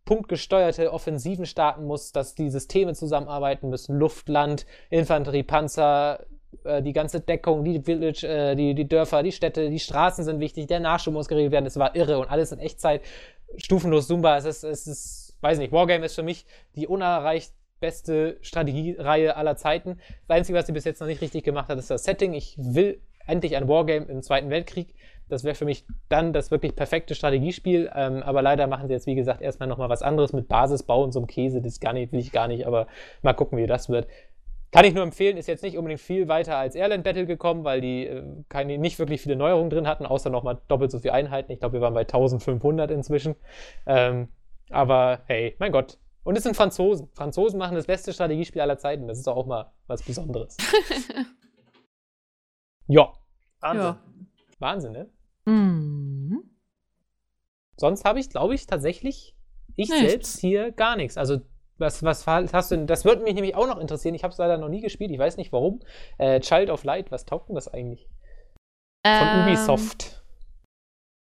[0.05, 3.97] punktgesteuerte Offensiven starten muss, dass die Systeme zusammenarbeiten müssen.
[3.97, 6.25] Luft, Land, Infanterie, Panzer,
[6.63, 10.39] äh, die ganze Deckung, die Village, äh, die, die Dörfer, die Städte, die Straßen sind
[10.39, 11.65] wichtig, der Nachschub muss geregelt werden.
[11.65, 13.01] Es war irre und alles in Echtzeit.
[13.57, 14.37] Stufenlos Zumba.
[14.37, 16.45] Es ist, es ist, weiß nicht, Wargame ist für mich
[16.75, 19.99] die unerreicht beste Strategiereihe aller Zeiten.
[20.27, 22.33] Das Einzige, was sie bis jetzt noch nicht richtig gemacht hat, ist das Setting.
[22.33, 24.95] Ich will endlich ein Wargame im Zweiten Weltkrieg.
[25.29, 27.91] Das wäre für mich dann das wirklich perfekte Strategiespiel.
[27.95, 31.11] Ähm, aber leider machen sie jetzt, wie gesagt, erstmal nochmal was anderes mit Basisbau und
[31.11, 31.61] so einem Käse.
[31.61, 32.67] Das gar nicht, will ich gar nicht.
[32.67, 32.87] Aber
[33.21, 34.07] mal gucken, wie das wird.
[34.71, 37.79] Kann ich nur empfehlen, ist jetzt nicht unbedingt viel weiter als Airland Battle gekommen, weil
[37.79, 41.51] die äh, keine, nicht wirklich viele Neuerungen drin hatten, außer nochmal doppelt so viele Einheiten.
[41.53, 43.35] Ich glaube, wir waren bei 1500 inzwischen.
[43.85, 44.27] Ähm,
[44.69, 45.97] aber hey, mein Gott.
[46.25, 47.07] Und es sind Franzosen.
[47.13, 49.07] Franzosen machen das beste Strategiespiel aller Zeiten.
[49.07, 50.57] Das ist doch auch mal was Besonderes.
[52.87, 53.13] ja,
[53.61, 53.85] Wahnsinn.
[53.85, 53.99] Ja.
[54.59, 55.09] Wahnsinn, ne?
[55.45, 56.43] Mhm.
[57.77, 59.35] Sonst habe ich, glaube ich, tatsächlich
[59.75, 60.09] ich Nichts.
[60.09, 61.17] selbst hier gar nichts.
[61.17, 61.41] Also,
[61.77, 62.87] was, was hast du denn?
[62.87, 64.15] Das würde mich nämlich auch noch interessieren.
[64.15, 65.11] Ich habe es leider noch nie gespielt.
[65.11, 65.81] Ich weiß nicht warum.
[66.17, 68.07] Äh, Child of Light, was taugt denn das eigentlich?
[69.05, 70.23] Von Ähm, Ubisoft.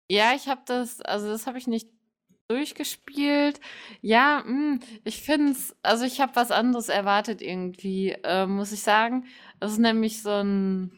[0.09, 1.88] Ja, ich habe das, also das habe ich nicht
[2.47, 3.60] durchgespielt.
[4.02, 8.82] Ja, mh, ich finde es, also ich habe was anderes erwartet irgendwie, äh, muss ich
[8.82, 9.24] sagen.
[9.59, 10.93] Das ist nämlich so ein,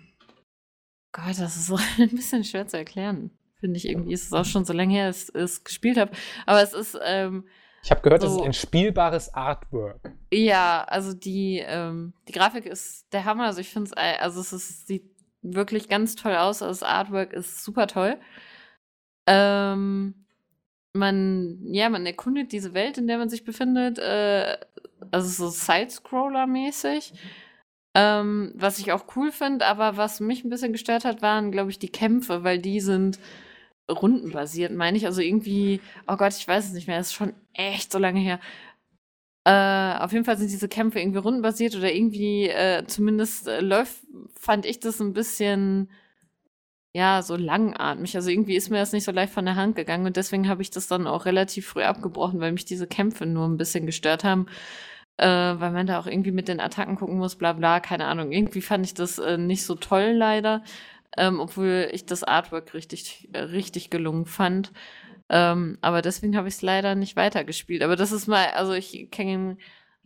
[1.12, 3.30] Gott, das ist so ein bisschen schwer zu erklären.
[3.60, 6.12] Finde ich irgendwie, ist es auch schon so lange her, dass ich es gespielt habe.
[6.46, 7.44] Aber es ist, ähm,
[7.82, 10.12] Ich habe gehört, das so- ist ein spielbares Artwork.
[10.32, 13.46] ja, also die, ähm, die Grafik ist der Hammer.
[13.46, 15.10] Also ich finde es, also es ist, sieht
[15.42, 16.62] wirklich ganz toll aus.
[16.62, 18.18] Also das Artwork ist super toll.
[19.26, 20.24] Ähm,
[20.92, 23.98] man, ja, man erkundet diese Welt, in der man sich befindet.
[23.98, 24.56] Äh,
[25.10, 27.12] also so Side-Scroller-mäßig.
[27.98, 31.70] Ähm, was ich auch cool finde, aber was mich ein bisschen gestört hat, waren, glaube
[31.70, 33.18] ich, die Kämpfe, weil die sind
[33.90, 35.04] rundenbasiert, meine ich.
[35.04, 38.20] Also irgendwie, oh Gott, ich weiß es nicht mehr, das ist schon echt so lange
[38.20, 38.38] her.
[39.44, 43.96] Äh, auf jeden Fall sind diese Kämpfe irgendwie rundenbasiert oder irgendwie, äh, zumindest äh, läuft,
[44.38, 45.90] fand ich das ein bisschen,
[46.94, 48.14] ja, so langatmig.
[48.14, 50.62] Also irgendwie ist mir das nicht so leicht von der Hand gegangen und deswegen habe
[50.62, 54.22] ich das dann auch relativ früh abgebrochen, weil mich diese Kämpfe nur ein bisschen gestört
[54.22, 54.46] haben.
[55.18, 58.30] Äh, weil man da auch irgendwie mit den Attacken gucken muss, bla bla, keine Ahnung.
[58.30, 60.62] Irgendwie fand ich das äh, nicht so toll leider,
[61.16, 64.72] ähm, obwohl ich das Artwork richtig, äh, richtig gelungen fand.
[65.28, 67.82] Ähm, aber deswegen habe ich es leider nicht weitergespielt.
[67.82, 69.56] Aber das ist mal, also ich kenne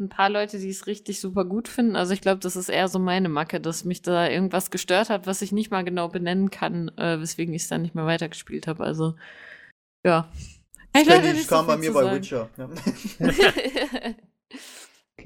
[0.01, 1.95] ein paar Leute, die es richtig super gut finden.
[1.95, 5.27] Also ich glaube, das ist eher so meine Macke, dass mich da irgendwas gestört hat,
[5.27, 8.67] was ich nicht mal genau benennen kann, äh, weswegen ich es dann nicht mehr weitergespielt
[8.67, 8.83] habe.
[8.83, 9.15] Also
[10.05, 10.29] ja.
[10.97, 12.17] Ich Das nicht kam so bei mir bei sagen.
[12.17, 12.49] Witcher.
[12.57, 12.69] Ja.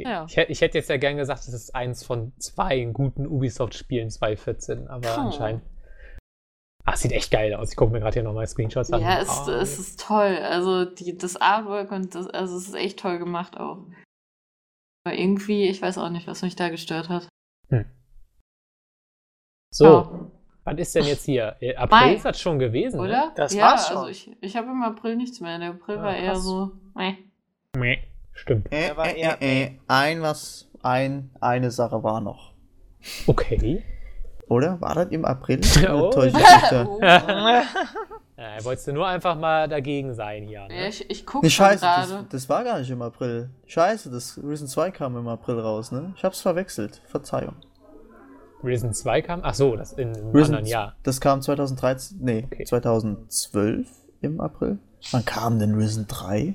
[0.00, 0.08] Okay.
[0.08, 0.24] Ja.
[0.28, 4.88] Ich, ich hätte jetzt ja gern gesagt, es ist eins von zwei guten Ubisoft-Spielen 2014,
[4.88, 5.26] aber Hm.
[5.26, 5.62] anscheinend.
[6.84, 7.70] Ah, es sieht echt geil aus.
[7.72, 9.00] Ich gucke mir gerade hier nochmal Screenshots an.
[9.02, 10.38] Ja, es, Ah, es ist toll.
[10.42, 13.78] Also die, das Artwork und das, also es ist echt toll gemacht auch.
[15.04, 17.28] Aber irgendwie, ich weiß auch nicht, was mich da gestört hat.
[19.72, 20.30] so, Ja,
[20.64, 21.56] was ist denn jetzt hier?
[21.60, 22.14] Äh, April Mai.
[22.14, 23.32] ist das schon gewesen, oder?
[23.36, 23.96] Das ja, war's schon.
[23.98, 25.58] Also ich, ich habe im April nichts mehr.
[25.58, 26.72] Der April Ja, war eher so.
[26.94, 27.12] Meh.
[27.12, 27.18] ne?
[27.76, 27.98] Meh.
[28.36, 28.72] Stimmt.
[28.72, 32.52] Äh, äh, eher- äh, äh, ein was, ein, eine Sache war noch.
[33.26, 33.82] Okay.
[34.48, 34.80] Oder?
[34.80, 35.60] War das im April?
[35.90, 36.10] Oh.
[36.14, 36.20] Oh.
[36.22, 37.62] Äh,
[38.64, 40.60] wolltest du nur einfach mal dagegen sein hier.
[40.60, 40.88] Ja, Ne?
[40.88, 43.50] ich, ich gucke Nee, scheiße, das, das war gar nicht im April.
[43.66, 46.12] Scheiße, das Risen 2 kam im April raus, ne?
[46.16, 47.02] Ich hab's verwechselt.
[47.06, 47.54] Verzeihung.
[48.62, 49.40] Risen 2 kam?
[49.42, 50.96] Ach so, das in einem Risen, anderen Jahr.
[51.02, 52.64] Das kam 2013, nee, Okay.
[52.64, 53.86] 2012
[54.20, 54.78] im April.
[55.12, 56.54] Wann kam denn Risen 3?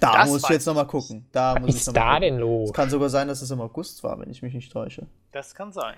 [0.00, 1.26] Da Das muss ich jetzt nochmal gucken.
[1.32, 2.22] Da Was muss ich ist noch mal da gucken.
[2.22, 2.68] denn los?
[2.68, 5.06] Es kann sogar sein, dass es im August war, wenn ich mich nicht täusche.
[5.32, 5.96] Das kann sein.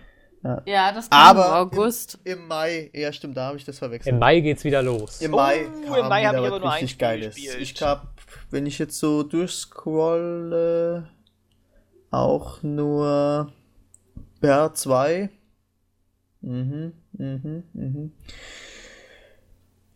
[0.66, 2.18] Ja, das kam Aber im August.
[2.22, 4.12] Im Mai, ja stimmt, da habe ich das verwechselt.
[4.12, 5.20] Im Mai geht's wieder los.
[5.20, 7.34] Im Mai, Oh, kam im Mai hab wieder ich was aber nur ein richtig Geiles.
[7.34, 7.56] gespielt.
[7.60, 8.06] Ich hab,
[8.50, 11.08] wenn ich jetzt so durchscrolle,
[12.12, 13.52] auch nur
[14.40, 15.28] per 2.
[16.40, 18.12] Mhm, mhm, mhm.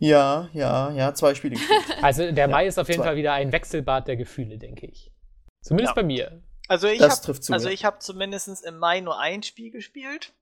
[0.05, 1.81] Ja, ja, ja, zwei Spiele gespielt.
[2.03, 3.09] Also der Mai ist auf jeden zwei.
[3.09, 5.13] Fall wieder ein Wechselbad der Gefühle, denke ich.
[5.61, 6.03] Zumindest Ja.
[6.03, 6.43] bei mir.
[6.67, 7.75] Also ich Das hab, trifft zu, Also ja.
[7.75, 10.33] ich habe zumindest im Mai nur ein Spiel gespielt.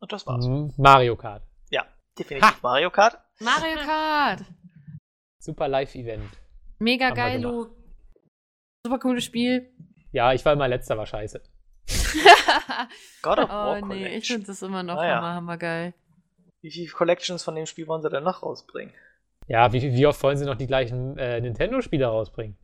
[0.00, 0.46] Und das war's.
[0.46, 0.72] Mhm.
[0.76, 1.44] Mario Kart.
[1.70, 1.84] Ja,
[2.18, 3.18] definitiv Mario Kart.
[3.38, 4.40] Mario Kart.
[5.38, 6.28] Super Live-Event.
[6.80, 7.68] Mega geil, du.
[8.84, 9.70] Super cooles Spiel.
[10.10, 11.40] Ja, ich war immer letzter, war scheiße.
[13.22, 15.16] God of War oh nee, ich finde das immer noch Ah, ja.
[15.16, 15.94] hammer, hammer geil.
[16.60, 18.92] Wie viele Collections von dem Spiel wollen sie denn noch rausbringen?
[19.46, 22.56] Ja, wie, wie oft wollen sie noch die gleichen äh, Nintendo-Spiele rausbringen?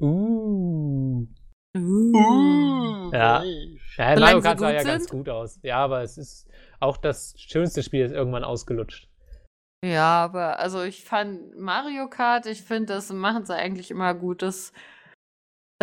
[0.00, 1.26] Uh.
[3.12, 3.42] Ja.
[3.96, 5.10] Ja, Solange Mario Kart sah ja ganz sind?
[5.10, 5.58] gut aus.
[5.62, 6.48] Ja, aber es ist
[6.80, 9.08] auch das schönste Spiel ist irgendwann ausgelutscht.
[9.84, 14.42] Ja, aber also ich fand Mario Kart, ich finde, das machen sie eigentlich immer gut.
[14.42, 14.72] Das,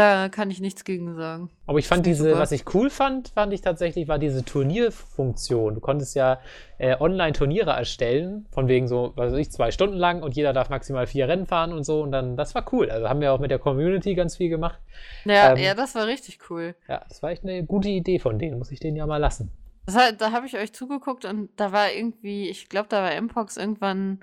[0.02, 1.50] da kann ich nichts gegen sagen.
[1.68, 2.40] Aber ich fand diese, super.
[2.40, 5.76] was ich cool fand, fand ich tatsächlich, war diese Turnierfunktion.
[5.76, 6.40] Du konntest ja
[6.78, 10.70] äh, Online-Turniere erstellen, von wegen so, was weiß ich, zwei Stunden lang und jeder darf
[10.70, 12.02] maximal vier Rennen fahren und so.
[12.02, 12.90] Und dann, das war cool.
[12.90, 14.80] Also haben wir auch mit der Community ganz viel gemacht.
[15.26, 16.76] Ja, Ähm, ja, das war richtig cool.
[16.88, 19.52] Ja, das war echt eine gute Idee von denen, muss ich denen ja mal lassen.
[19.86, 23.22] Das hat, da habe ich euch zugeguckt und da war irgendwie, ich glaube, da war
[23.22, 24.20] Mpox irgendwann,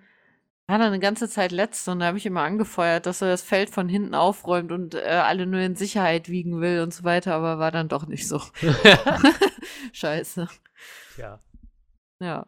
[0.69, 3.43] war da eine ganze Zeit letzte und da habe ich immer angefeuert, dass er das
[3.43, 7.35] Feld von hinten aufräumt und äh, alle nur in Sicherheit wiegen will und so weiter,
[7.35, 8.43] aber war dann doch nicht so.
[9.93, 10.47] Scheiße.
[11.17, 11.41] ja,
[12.21, 12.47] Ja.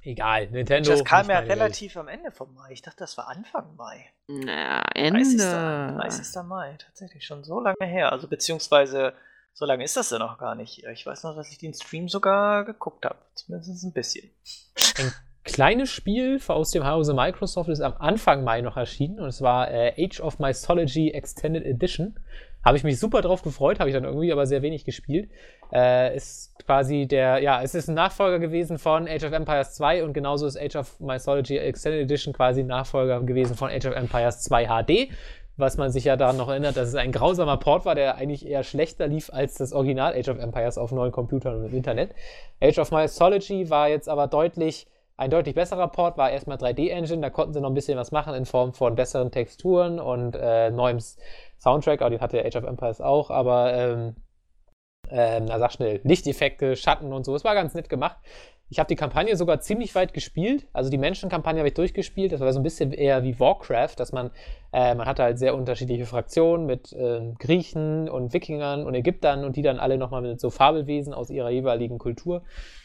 [0.00, 0.48] egal.
[0.50, 0.90] Nintendo.
[0.90, 2.72] Das kam ja relativ am Ende vom Mai.
[2.72, 4.10] Ich dachte, das war Anfang Mai.
[4.28, 5.32] Na, 30.
[5.40, 5.96] Ende.
[5.98, 6.42] 30.
[6.44, 8.10] Mai, tatsächlich schon so lange her.
[8.10, 9.12] Also beziehungsweise,
[9.52, 10.82] so lange ist das ja noch gar nicht.
[10.84, 13.18] Ich weiß noch, dass ich den Stream sogar geguckt habe.
[13.34, 14.30] Zumindest ein bisschen.
[15.44, 19.70] Kleines Spiel aus dem Hause Microsoft ist am Anfang Mai noch erschienen und es war
[19.70, 22.18] äh, Age of Mythology Extended Edition.
[22.64, 25.28] Habe ich mich super drauf gefreut, habe ich dann irgendwie aber sehr wenig gespielt.
[25.70, 30.02] Äh, ist quasi der, ja, es ist ein Nachfolger gewesen von Age of Empires 2
[30.02, 33.94] und genauso ist Age of Mythology Extended Edition quasi ein Nachfolger gewesen von Age of
[33.94, 35.10] Empires 2 HD.
[35.56, 38.44] Was man sich ja daran noch erinnert, dass es ein grausamer Port war, der eigentlich
[38.44, 42.14] eher schlechter lief als das Original Age of Empires auf neuen Computern und im Internet.
[42.60, 47.30] Age of Mythology war jetzt aber deutlich ein deutlich besserer Port war erstmal 3D-Engine, da
[47.30, 50.98] konnten sie noch ein bisschen was machen in Form von besseren Texturen und äh, neuem
[51.58, 54.16] Soundtrack, aber den hatte Age of Empires auch, aber ähm,
[55.10, 58.16] ähm, na sag schnell, Lichteffekte, Schatten und so, es war ganz nett gemacht.
[58.70, 62.40] Ich habe die Kampagne sogar ziemlich weit gespielt, also die Menschenkampagne habe ich durchgespielt, das
[62.40, 64.32] war so ein bisschen eher wie Warcraft, dass man,
[64.72, 69.54] äh, man hatte halt sehr unterschiedliche Fraktionen mit ähm, Griechen und Wikingern und Ägyptern und
[69.54, 72.42] die dann alle nochmal mit so Fabelwesen aus ihrer jeweiligen Kultur.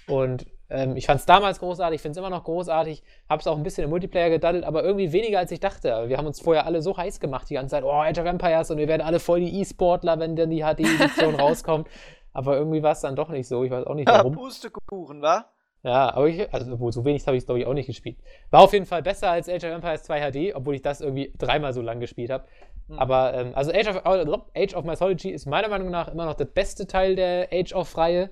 [0.08, 3.58] Und ähm, ich fand es damals großartig, finde es immer noch großartig, habe es auch
[3.58, 6.06] ein bisschen im Multiplayer gedaddelt, aber irgendwie weniger als ich dachte.
[6.08, 8.70] Wir haben uns vorher alle so heiß gemacht die ganze Zeit, oh, Age of Empires
[8.72, 11.88] und wir werden alle voll die E-Sportler, wenn dann die HD-Edition rauskommt.
[12.34, 14.34] Aber irgendwie war es dann doch nicht so, ich weiß auch nicht warum.
[14.34, 15.46] Pustekuchen, wa?
[15.82, 18.18] Ja, aber ich, also so wenig habe ich es glaube ich auch nicht gespielt.
[18.52, 21.34] War auf jeden Fall besser als Age of Empires 2 HD, obwohl ich das irgendwie
[21.38, 22.44] dreimal so lang gespielt habe.
[22.90, 23.00] Hm.
[23.00, 24.02] Aber ähm, also Age of,
[24.56, 27.98] Age of Mythology ist meiner Meinung nach immer noch der beste Teil der Age of
[27.98, 28.30] Reihe.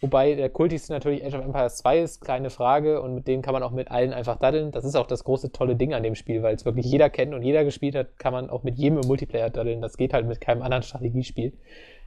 [0.00, 3.54] Wobei der kultigste natürlich Age of Empires 2 ist, kleine Frage, und mit dem kann
[3.54, 4.70] man auch mit allen einfach daddeln.
[4.70, 7.32] Das ist auch das große tolle Ding an dem Spiel, weil es wirklich jeder kennt
[7.32, 9.80] und jeder gespielt hat, kann man auch mit jedem im Multiplayer daddeln.
[9.80, 11.58] Das geht halt mit keinem anderen Strategiespiel.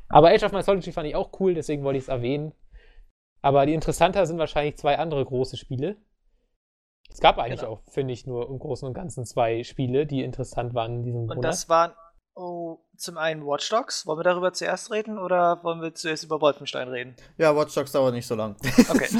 [0.08, 2.54] Aber Age of Mythology fand ich auch cool, deswegen wollte ich es erwähnen.
[3.42, 5.98] Aber die interessanter sind wahrscheinlich zwei andere große Spiele.
[7.12, 7.74] Es gab eigentlich Genau.
[7.74, 11.22] auch, finde ich, nur im Großen und Ganzen zwei Spiele, die interessant waren in diesem
[11.22, 11.44] Und Monat.
[11.44, 11.92] das waren
[12.42, 14.08] Oh, zum einen Watch Dogs.
[14.08, 17.14] Wollen wir darüber zuerst reden oder wollen wir zuerst über Wolfenstein reden?
[17.38, 18.56] Ja, Watch Dogs dauert nicht so lang.
[18.90, 19.10] Okay.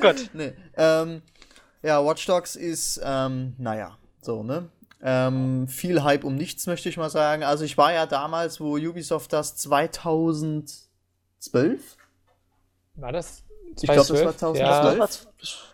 [0.00, 0.30] Gut.
[0.32, 0.54] nee.
[0.78, 1.20] ähm,
[1.82, 4.70] ja, Watch Dogs ist, ähm, naja, so, ne?
[5.02, 7.44] Ähm, viel Hype um nichts, möchte ich mal sagen.
[7.44, 11.98] Also ich war ja damals, wo Ubisoft das 2012?
[12.94, 13.44] War das?
[13.76, 14.58] Ich glaub, das war 2012?
[14.58, 14.94] Ja.
[14.94, 15.28] Das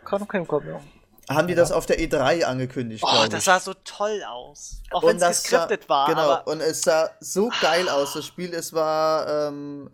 [0.04, 0.80] kann noch kein Kopf mehr.
[1.28, 4.80] Haben die das auf der E3 angekündigt, Oh, das sah so toll aus.
[4.92, 6.08] Auch wenn es das geskriptet sah, war.
[6.08, 8.54] Genau, Aber und es sah so geil aus, das Spiel.
[8.54, 9.90] Es war, ähm,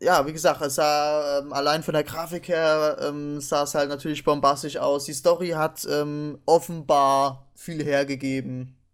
[0.00, 3.90] ja, wie gesagt, es sah ähm, allein von der Grafik her, ähm, sah es halt
[3.90, 5.04] natürlich bombastisch aus.
[5.04, 8.76] Die Story hat ähm, offenbar viel hergegeben.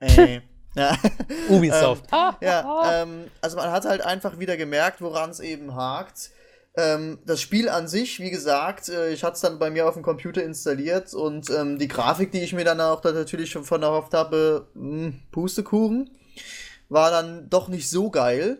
[0.00, 0.40] Äh,
[0.74, 0.96] ja.
[1.48, 2.04] Ubisoft.
[2.12, 6.30] Ähm, Ah, Ja, ähm, also man hat halt einfach wieder gemerkt, woran es eben hakt.
[6.74, 9.94] Ähm, das Spiel an sich, wie gesagt, äh, ich hatte es dann bei mir auf
[9.94, 13.64] dem Computer installiert und ähm, die Grafik, die ich mir dann auch da natürlich schon
[13.64, 16.10] von erhofft habe, mh, Pustekuchen,
[16.88, 18.58] war dann doch nicht so geil.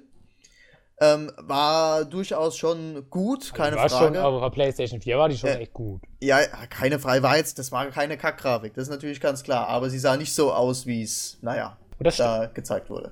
[1.01, 4.15] Ähm, war durchaus schon gut, keine war Frage.
[4.15, 5.57] schon, aber auf PlayStation 4 war die schon Ja.
[5.57, 6.01] echt gut.
[6.21, 9.89] Ja, keine Frage, war jetzt, das war keine Kackgrafik, das ist natürlich ganz klar, aber
[9.91, 11.77] sie sah nicht so aus, wie es, naja,
[12.19, 13.11] da gezeigt wurde.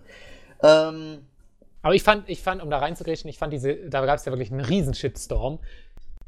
[0.62, 1.26] Ähm,
[1.82, 4.32] Aber ich fand, ich fand, um da reinzugrätschen, ich fand diese, da gab es ja
[4.32, 5.60] wirklich einen riesen Shitstorm.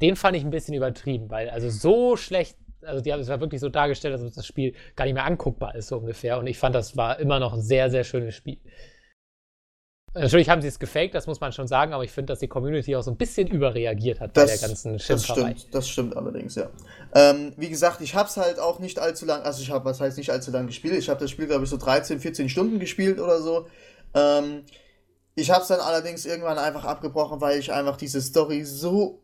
[0.01, 3.39] Den fand ich ein bisschen übertrieben, weil also so schlecht, also die haben es war
[3.39, 6.39] wirklich so dargestellt, dass das Spiel gar nicht mehr anguckbar ist, so ungefähr.
[6.39, 8.57] Und ich fand, das war immer noch ein sehr, sehr schönes Spiel.
[10.15, 12.47] Natürlich haben sie es gefaked, das muss man schon sagen, aber ich finde, dass die
[12.47, 15.55] Community auch so ein bisschen überreagiert hat bei der ganzen das Schimpferei.
[15.55, 16.69] stimmt, das stimmt allerdings, ja.
[17.15, 19.99] Ähm, wie gesagt, ich habe es halt auch nicht allzu lang, also ich habe, was
[19.99, 22.79] heißt nicht allzu lang gespielt, ich habe das Spiel, glaube ich, so 13, 14 Stunden
[22.79, 23.65] gespielt oder so.
[24.13, 24.61] Ähm,
[25.35, 29.21] ich habe es dann allerdings irgendwann einfach abgebrochen, weil ich einfach diese Story so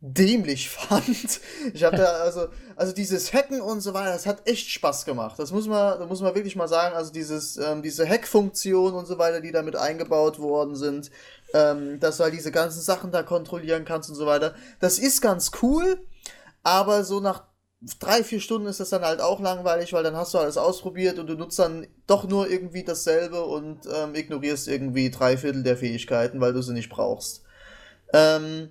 [0.00, 1.40] dämlich fand.
[1.72, 5.38] Ich habe da also also dieses Hacken und so weiter, das hat echt Spaß gemacht.
[5.38, 9.06] Das muss man das muss man wirklich mal sagen, also dieses ähm, diese Hack-Funktion und
[9.06, 11.10] so weiter, die damit eingebaut worden sind,
[11.54, 14.54] ähm, dass du halt diese ganzen Sachen da kontrollieren kannst und so weiter.
[14.80, 16.00] Das ist ganz cool,
[16.62, 17.44] aber so nach
[17.98, 21.18] drei, vier Stunden ist das dann halt auch langweilig, weil dann hast du alles ausprobiert
[21.18, 25.76] und du nutzt dann doch nur irgendwie dasselbe und ähm, ignorierst irgendwie drei Viertel der
[25.76, 27.42] Fähigkeiten, weil du sie nicht brauchst.
[28.12, 28.70] Ähm,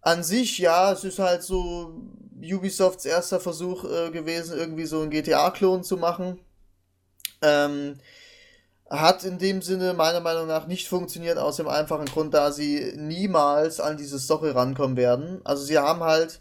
[0.00, 1.94] an sich, ja, es ist halt so
[2.40, 6.38] Ubisofts erster Versuch äh, gewesen, irgendwie so einen GTA-Klon zu machen.
[7.42, 7.98] Ähm,
[8.88, 12.92] hat in dem Sinne meiner Meinung nach nicht funktioniert, aus dem einfachen Grund, da sie
[12.96, 15.40] niemals an diese Story rankommen werden.
[15.44, 16.40] Also sie haben halt,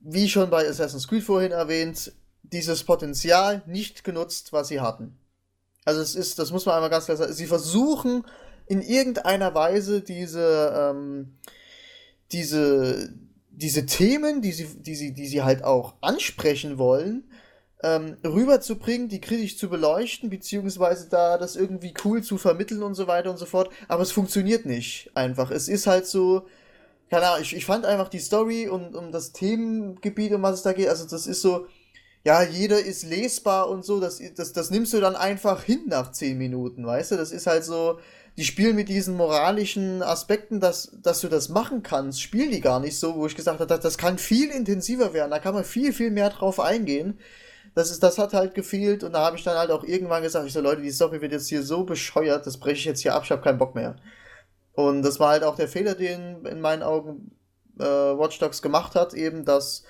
[0.00, 2.12] wie schon bei Assassin's Creed vorhin erwähnt,
[2.42, 5.18] dieses Potenzial nicht genutzt, was sie hatten.
[5.84, 8.24] Also es ist, das muss man einmal ganz klar sagen, sie versuchen
[8.66, 11.38] in irgendeiner Weise diese, ähm,
[12.32, 13.12] diese,
[13.50, 17.24] diese Themen, die sie, die sie, die sie halt auch ansprechen wollen,
[17.82, 23.06] ähm, rüberzubringen, die kritisch zu beleuchten, beziehungsweise da das irgendwie cool zu vermitteln und so
[23.06, 23.70] weiter und so fort.
[23.86, 25.50] Aber es funktioniert nicht einfach.
[25.50, 26.46] Es ist halt so,
[27.10, 30.62] keine Ahnung, ich, ich fand einfach die Story und um das Themengebiet, um was es
[30.62, 31.66] da geht, also das ist so,
[32.24, 36.12] ja, jeder ist lesbar und so, das, das, das nimmst du dann einfach hin nach
[36.12, 37.16] zehn Minuten, weißt du?
[37.16, 37.98] Das ist halt so,
[38.36, 42.80] die spielen mit diesen moralischen Aspekten, dass, dass du das machen kannst, spielen die gar
[42.80, 45.64] nicht so, wo ich gesagt habe, das, das kann viel intensiver werden, da kann man
[45.64, 47.18] viel, viel mehr drauf eingehen.
[47.74, 50.46] Das, ist, das hat halt gefehlt und da habe ich dann halt auch irgendwann gesagt,
[50.46, 53.14] ich so, Leute, die Story wird jetzt hier so bescheuert, das breche ich jetzt hier
[53.14, 53.96] ab, ich habe keinen Bock mehr.
[54.78, 57.32] Und das war halt auch der Fehler, den in meinen Augen
[57.80, 59.82] äh, Watch Dogs gemacht hat, eben, dass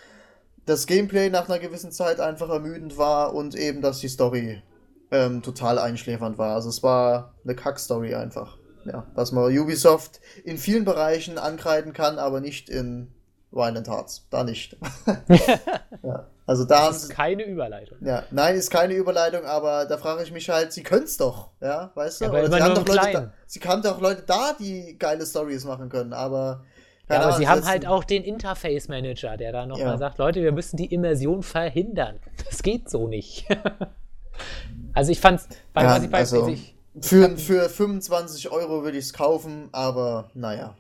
[0.64, 4.62] das Gameplay nach einer gewissen Zeit einfach ermüdend war und eben, dass die Story
[5.10, 6.54] ähm, total einschläfernd war.
[6.54, 8.56] Also es war eine Kack-Story einfach.
[8.86, 13.12] Ja, was man Ubisoft in vielen Bereichen ankreiden kann, aber nicht in
[13.50, 14.26] Violent Hearts.
[14.30, 14.78] Da nicht.
[16.02, 17.98] ja, also da Das ist keine Überleitung.
[18.00, 21.50] ja, nein, ist keine Überleitung, aber da frage ich mich halt, sie können es doch,
[21.60, 22.24] ja, weißt du?
[22.24, 25.88] Ja, sie haben doch Leute da, sie haben doch Leute da, die geile Stories machen
[25.88, 26.64] können, aber
[27.08, 29.98] Ja, aber sie haben halt auch den Interface Manager, der da nochmal Ja.
[29.98, 32.18] sagt, Leute, wir müssen die Immersion verhindern.
[32.48, 33.46] Das geht so nicht.
[34.94, 38.98] also ich fand's, weil Ja, was ich bei, also- ich, Für, für 25 Euro würde
[38.98, 40.74] ich es kaufen, aber naja,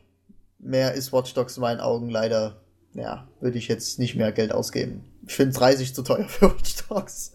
[0.58, 2.56] mehr ist Watch Dogs in meinen Augen leider,
[2.98, 5.04] ja, würde ich jetzt nicht mehr Geld ausgeben.
[5.26, 7.32] Ich finde 30 zu teuer für Watch Dogs.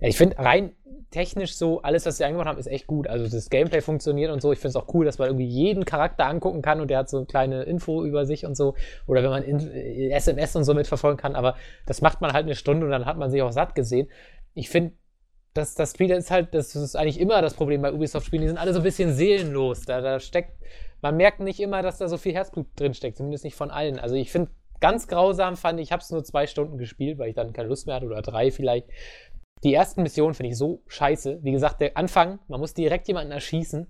[0.00, 0.72] Ja, ich finde rein
[1.10, 3.06] technisch so, alles, was sie eingebaut haben, ist echt gut.
[3.06, 4.52] Also das Gameplay funktioniert und so.
[4.52, 7.08] Ich finde es auch cool, dass man irgendwie jeden Charakter angucken kann und der hat
[7.08, 8.74] so eine kleine Info über sich und so.
[9.06, 11.34] Oder wenn man in, äh, SMS und so mitverfolgen kann.
[11.34, 11.56] Aber
[11.86, 14.08] das macht man halt eine Stunde und dann hat man sich auch satt gesehen.
[14.52, 14.92] Ich finde,
[15.54, 18.42] das, das Spiel ist halt, das ist eigentlich immer das Problem bei Ubisoft-Spielen.
[18.42, 19.86] Die sind alle so ein bisschen seelenlos.
[19.86, 20.52] Da, da steckt,
[21.06, 23.16] man merkt nicht immer, dass da so viel Herzblut drin steckt.
[23.16, 24.00] Zumindest nicht von allen.
[24.00, 24.50] Also ich finde,
[24.80, 27.68] ganz grausam fand ich, ich habe es nur zwei Stunden gespielt, weil ich dann keine
[27.68, 28.88] Lust mehr hatte oder drei vielleicht.
[29.62, 31.38] Die ersten Missionen finde ich so scheiße.
[31.42, 33.86] Wie gesagt, der Anfang, man muss direkt jemanden erschießen.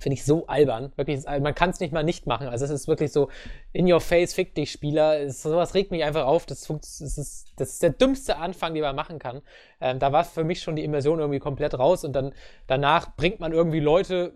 [0.00, 0.92] Finde ich so albern.
[0.96, 2.48] Wirklich, man kann es nicht mal nicht machen.
[2.48, 3.28] Also es ist wirklich so,
[3.72, 5.20] in your face, fick dich, Spieler.
[5.20, 6.46] Es, sowas regt mich einfach auf.
[6.46, 9.40] Das, das, ist, das ist der dümmste Anfang, den man machen kann.
[9.80, 12.34] Ähm, da war für mich schon die Immersion irgendwie komplett raus und dann
[12.66, 14.34] danach bringt man irgendwie Leute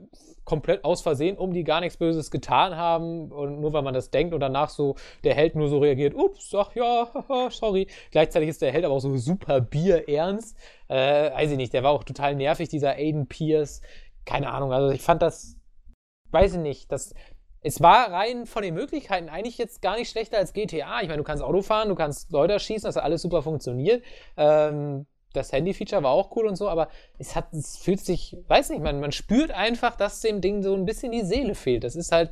[0.48, 4.10] komplett aus Versehen um, die gar nichts Böses getan haben und nur weil man das
[4.10, 7.06] denkt und danach so der Held nur so reagiert, ups, ach ja,
[7.50, 7.86] sorry.
[8.10, 10.56] Gleichzeitig ist der Held aber auch so super bierernst.
[10.88, 13.82] Äh, weiß ich nicht, der war auch total nervig, dieser Aiden Pierce.
[14.28, 15.56] Keine Ahnung, also ich fand das,
[16.32, 17.14] weiß ich nicht, das,
[17.62, 21.00] es war rein von den Möglichkeiten eigentlich jetzt gar nicht schlechter als GTA.
[21.00, 24.04] Ich meine, du kannst Auto fahren, du kannst Leute erschießen, das hat alles super funktioniert.
[24.36, 26.88] Ähm, das Handy-Feature war auch cool und so, aber
[27.18, 30.74] es hat, es fühlt sich, weiß nicht, man, man spürt einfach, dass dem Ding so
[30.74, 31.84] ein bisschen die Seele fehlt.
[31.84, 32.30] Das ist halt,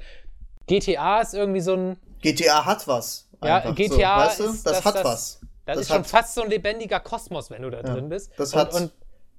[0.67, 3.29] GTA ist irgendwie so ein, GTA hat was.
[3.43, 4.45] ja, GTA so, weißt du?
[4.45, 5.41] ist, das, hat was.
[5.65, 8.09] Das, Das ist schon hat- fast so ein lebendiger Kosmos, wenn du da Ja, drin
[8.11, 8.31] bist.
[8.37, 8.93] das und, hat- und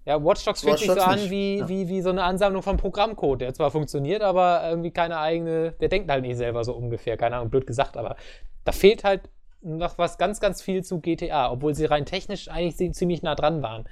[0.08, 1.68] ja, Watch Dogs fühlt sich so an nicht, wie, ja.
[1.68, 5.90] wie, wie so eine Ansammlung von Programmcode, der zwar funktioniert, aber irgendwie keine eigene, der
[5.90, 8.16] denkt halt nicht selber so ungefähr, keine Ahnung, blöd gesagt, aber
[8.64, 9.30] da fehlt halt
[9.62, 13.62] noch was ganz, ganz viel zu GTA, obwohl sie rein technisch eigentlich ziemlich nah dran
[13.62, 13.84] waren.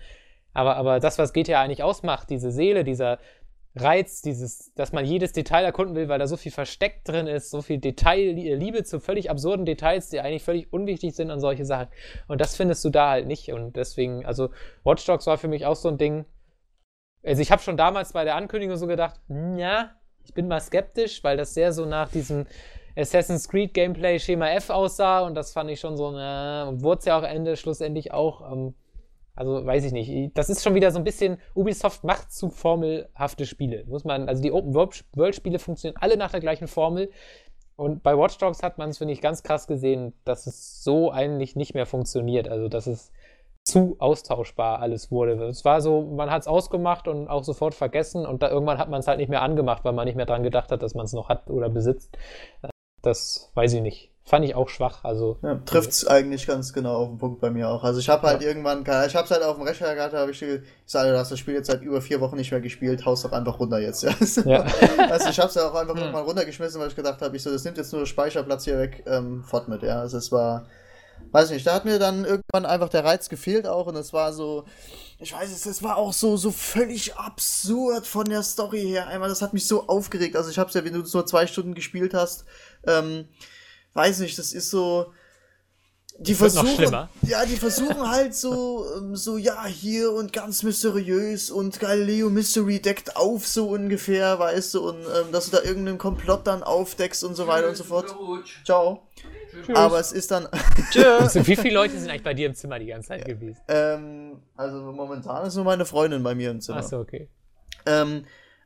[0.54, 3.20] Aber, aber das, was GTA eigentlich ausmacht, diese Seele, dieser
[3.76, 7.50] Reiz, dieses, dass man jedes Detail erkunden will, weil da so viel versteckt drin ist,
[7.50, 11.66] so viel Detail, Liebe zu völlig absurden Details, die eigentlich völlig unwichtig sind an solche
[11.66, 11.88] Sachen.
[12.28, 13.52] Und das findest du da halt nicht.
[13.52, 14.50] Und deswegen, also
[14.86, 16.26] Watch Dogs war für mich auch so ein Ding.
[17.22, 19.20] Also ich habe schon damals bei der Ankündigung so gedacht,
[19.58, 19.92] ja,
[20.24, 22.46] ich bin mal skeptisch, weil das sehr so nach diesem
[22.96, 27.00] Assassin's Creed Gameplay Schema F aussah und das fand ich schon so, na, und wurde
[27.00, 28.52] es ja auch Ende schlussendlich auch.
[28.52, 28.74] Ähm,
[29.36, 30.38] also weiß ich nicht.
[30.38, 33.84] Das ist schon wieder so ein bisschen, Ubisoft macht zu formelhafte Spiele.
[33.88, 37.12] Muss man, also die Open World Spiele funktionieren alle nach der gleichen Formel.
[37.76, 41.12] Und bei Watch Dogs hat man es, finde ich, ganz krass gesehen, dass es so
[41.12, 42.48] eigentlich nicht mehr funktioniert.
[42.48, 43.12] Also, dass es
[43.66, 45.34] zu austauschbar alles wurde.
[45.48, 48.90] Es war so, man hat es ausgemacht und auch sofort vergessen und da, irgendwann hat
[48.90, 51.06] man es halt nicht mehr angemacht, weil man nicht mehr dran gedacht hat, dass man
[51.06, 52.16] es noch hat oder besitzt.
[53.02, 54.15] Das weiß ich nicht.
[54.28, 55.04] Fand ich auch schwach.
[55.04, 57.84] Also, Ja, trifft's eigentlich ganz genau auf den Punkt bei mir auch.
[57.84, 60.40] Also ich habe halt irgendwann, keine- ich hab's halt auf dem Rechner gehabt, habe ich
[60.40, 63.06] gesagt, ich sage, du hast das Spiel jetzt seit über vier Wochen nicht mehr gespielt,
[63.06, 64.02] haust doch einfach runter jetzt.
[64.02, 64.16] Ja.
[64.46, 64.66] Ja.
[65.12, 67.64] Also ich hab's ja auch einfach irgendwann runtergeschmissen, weil ich gedacht habe, ich so, das
[67.66, 70.00] nimmt jetzt nur Speicherplatz hier weg, ähm, fort mit, ja.
[70.00, 70.66] Also es war,
[71.32, 74.34] weiß nicht, da hat mir dann irgendwann einfach der Reiz gefehlt auch und es war
[74.34, 74.66] so,
[75.20, 79.08] ich weiß es, es war auch so, so völlig absurd von der Story her.
[79.08, 80.36] Einmal, das hat mich so aufgeregt.
[80.36, 82.46] Also ich hab's ja, wenn du so zwei Stunden gespielt hast,
[82.88, 83.26] ähm,
[83.96, 85.12] weiß nicht, das ist so.
[86.18, 87.10] Die noch versuchen, schlimmer.
[87.24, 92.80] ja, die versuchen halt so, ähm, so, ja, hier und ganz mysteriös und Galileo Mystery
[92.80, 97.26] deckt auf, so ungefähr, weißt du, und ähm, dass du da irgendeinen Komplott dann aufdeckst
[97.26, 98.16] und so weiter und so fort.
[98.64, 99.02] Ciao.
[99.74, 100.48] Aber es ist dann,
[101.20, 103.60] Also, wie viele Leute sind eigentlich bei dir im Zimmer die ganze Zeit gewesen?
[103.68, 106.78] ähm, also momentan ist nur meine Freundin bei mir im Zimmer.
[106.78, 107.28] Achso, okay.
[107.86, 108.26] Ähm,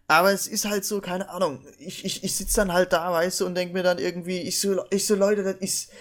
[0.09, 1.59] aber es ist halt so, keine Ahnung.
[1.77, 4.59] Ich, ich, ich sitze dann halt da, weißt du, und denk mir dann irgendwie, ich
[4.59, 5.91] so, ich so, Leute, das ist,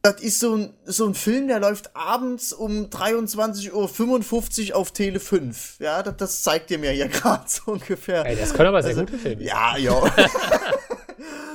[0.00, 5.18] das ist so ein, so ein Film, der läuft abends um 23.55 Uhr auf Tele
[5.18, 5.80] 5.
[5.80, 8.24] Ja, das, das zeigt ihr mir ja gerade so ungefähr.
[8.24, 9.42] Ey, das können aber sehr Also, gute Filme.
[9.42, 10.02] Ja, ja.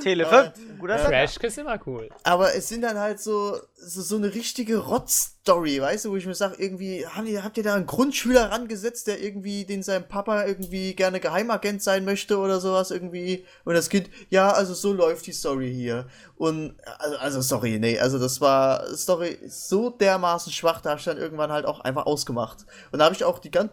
[0.04, 1.10] Tele 5, ein guter Sender.
[1.10, 2.10] Trash ist immer cool.
[2.24, 6.26] Aber es sind dann halt so, so, so eine richtige Rotz-Story, weißt du, wo ich
[6.26, 10.06] mir sage, irgendwie, haben ihr, habt ihr da einen Grundschüler rangesetzt, der irgendwie, den sein
[10.06, 13.46] Papa irgendwie gerne Geheimagent sein möchte oder sowas irgendwie?
[13.64, 16.06] Und das Kind, ja, also so läuft die Story hier.
[16.36, 21.06] Und, also, also sorry, nee, also das war, Story so dermaßen schwach, da habe ich
[21.06, 22.66] dann irgendwann halt auch einfach ausgemacht.
[22.92, 23.70] Und da habe ich auch die ganz,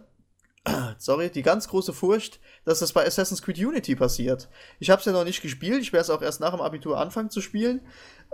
[0.98, 4.50] sorry, die ganz große Furcht, dass das bei Assassin's Creed Unity passiert.
[4.80, 7.00] Ich habe es ja noch nicht gespielt, ich werde es auch erst nach dem Abitur
[7.00, 7.82] anfangen zu spielen,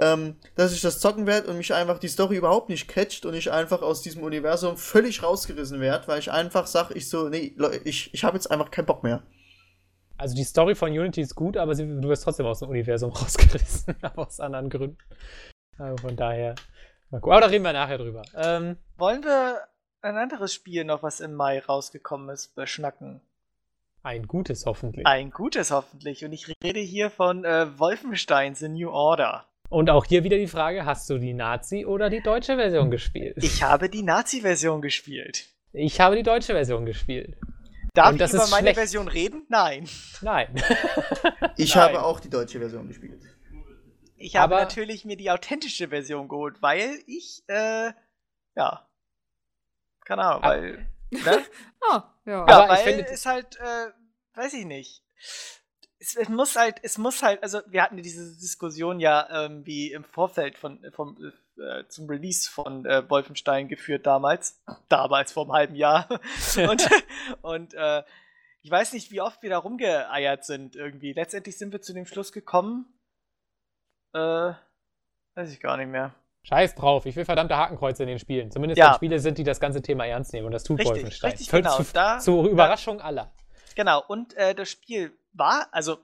[0.02, 3.34] ähm, dass ich das zocken werde und mich einfach die Story überhaupt nicht catcht und
[3.34, 7.56] ich einfach aus diesem Universum völlig rausgerissen werde, weil ich einfach sage, ich so, nee,
[7.84, 9.24] ich, ich habe jetzt einfach keinen Bock mehr.
[10.18, 13.12] Also die Story von Unity ist gut, aber sie, du wirst trotzdem aus dem Universum
[13.14, 14.98] rausgerissen, aber aus anderen Gründen.
[15.78, 16.56] Also von daher.
[17.10, 17.34] Mal gucken.
[17.34, 18.24] Aber da reden wir nachher drüber.
[18.36, 19.62] Ähm, Wollen wir
[20.02, 23.22] ein anderes Spiel noch, was im Mai rausgekommen ist, beschnacken?
[24.04, 25.06] ein gutes hoffentlich.
[25.06, 26.24] Ein gutes hoffentlich.
[26.24, 29.46] Und ich rede hier von äh, Wolfenstein The New Order.
[29.70, 33.36] Und auch hier wieder die Frage, hast du die Nazi oder die deutsche Version gespielt?
[33.44, 35.48] Ich habe die Nazi-Version gespielt.
[35.74, 37.36] Ich habe die deutsche Version gespielt.
[37.94, 38.78] Darf Und ich das über meine schlecht.
[38.78, 39.46] Version reden?
[39.50, 39.90] Nein.
[40.22, 40.56] Nein.
[41.58, 41.84] Ich Nein.
[41.84, 43.22] habe auch die deutsche Version gespielt.
[44.16, 47.92] Ich habe Aber- natürlich mir die authentische Version geholt, weil ich, äh,
[48.56, 48.87] ja.
[50.08, 50.48] Keine Ahnung, Ah.
[50.50, 50.88] weil.
[51.12, 51.46] Ne?
[51.90, 52.42] Oh, ja.
[52.42, 53.88] Aber Ja, ich weil finde- es halt, äh,
[54.36, 55.04] weiß ich nicht.
[56.00, 59.92] Es, es muss halt, es muss halt, also wir hatten diese Diskussion ja ähm, wie
[59.92, 61.18] im Vorfeld von, vom,
[61.58, 64.62] äh, zum Release von äh, Wolfenstein geführt damals.
[64.90, 66.08] Damals, vor einem halben Jahr.
[66.70, 66.90] und
[67.42, 68.04] und äh,
[68.64, 71.14] ich weiß nicht, wie oft wir da rumgeeiert sind irgendwie.
[71.14, 72.86] Letztendlich sind wir zu dem Schluss gekommen.
[74.14, 74.54] Äh,
[75.36, 76.14] weiß ich gar nicht mehr.
[76.48, 78.52] Scheiß drauf, ich will verdammte Hakenkreuze in den Spielen.
[78.52, 78.88] Zumindest Ja.
[78.90, 80.46] wenn Spiele sind, die das ganze Thema ernst nehmen.
[80.46, 81.32] Und das tut Richtig, Wolfenstein.
[81.32, 81.78] richtig, Völlig genau.
[81.84, 83.32] Zu, Da- zur Überraschung aller.
[83.76, 85.98] Genau, und äh, das Spiel war, also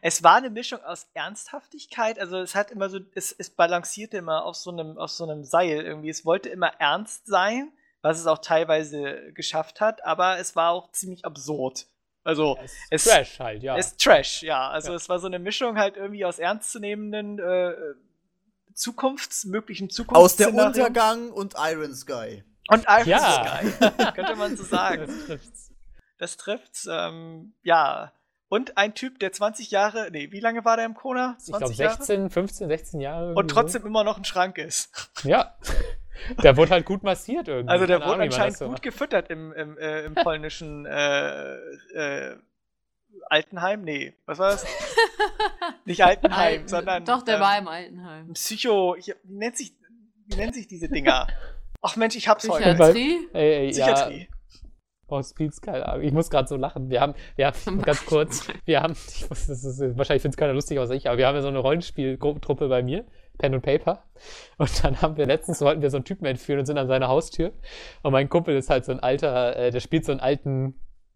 [0.00, 4.44] es war eine Mischung aus Ernsthaftigkeit, also es hat immer so, es, es balancierte immer
[4.44, 6.08] auf so einem, auf so einem Seil irgendwie.
[6.08, 7.70] Es wollte immer ernst sein,
[8.02, 11.86] was es auch teilweise geschafft hat, aber es war auch ziemlich absurd.
[12.24, 13.76] Also Es es- ist Trash halt, ja.
[13.76, 14.70] es ist Trash, ja.
[14.70, 14.96] Also Ja.
[14.96, 17.74] es war so eine Mischung halt irgendwie aus ernstzunehmenden äh,
[18.74, 22.44] Zukunfts, möglichen Aus der Untergang und Iron Sky.
[22.68, 23.60] und Iron Ja.
[23.60, 25.06] Sky, könnte man so sagen.
[25.06, 25.70] Das trifft's.
[26.18, 26.88] Das trifft's.
[26.90, 28.12] Ähm, ja.
[28.48, 31.36] Und ein Typ, der 20 Jahre, nee, wie lange war der im Kona?
[31.40, 33.34] Ich glaube 16, 15, 16 Jahre.
[33.34, 34.90] Und trotzdem immer noch ein Schrank ist.
[35.20, 35.28] So.
[35.28, 35.56] Ja.
[36.44, 37.72] Der wurde halt gut massiert irgendwie.
[37.72, 38.82] Also der Keine wurde Ahnung, anscheinend so gut macht.
[38.82, 41.54] gefüttert im, im, äh, im polnischen äh,
[41.92, 42.36] äh,
[43.28, 43.82] Altenheim.
[43.82, 44.64] Nee, was war das?
[45.84, 48.32] Nicht Altenheim, Alten- sondern Doch, der ähm, war im Altenheim.
[48.32, 48.94] Psycho.
[48.96, 49.74] Ich, wie, nennt sich,
[50.26, 51.26] wie nennen sich diese Dinger?
[51.82, 52.74] Ach Mensch, ich hab's heute.
[52.74, 53.28] Psychiatrie?
[53.32, 54.28] Ey, ey, ja, Psychiatrie.
[55.08, 56.04] Hospiz, keine Ahnung.
[56.04, 56.88] Ich muss gerade so lachen.
[56.88, 60.36] Wir haben, wir haben ganz kurz, wir haben, ich muss, das ist, wahrscheinlich findet es
[60.38, 63.04] keiner lustig außer ich, aber wir haben ja so eine Rollenspieltruppe bei mir,
[63.38, 64.04] Pen und Paper.
[64.58, 67.08] Und dann haben wir letztens, wollten wir so einen Typen entführen und sind an seiner
[67.08, 67.52] Haustür.
[68.02, 70.74] Und mein Kumpel ist halt so ein alter, äh, der spielt so einen alten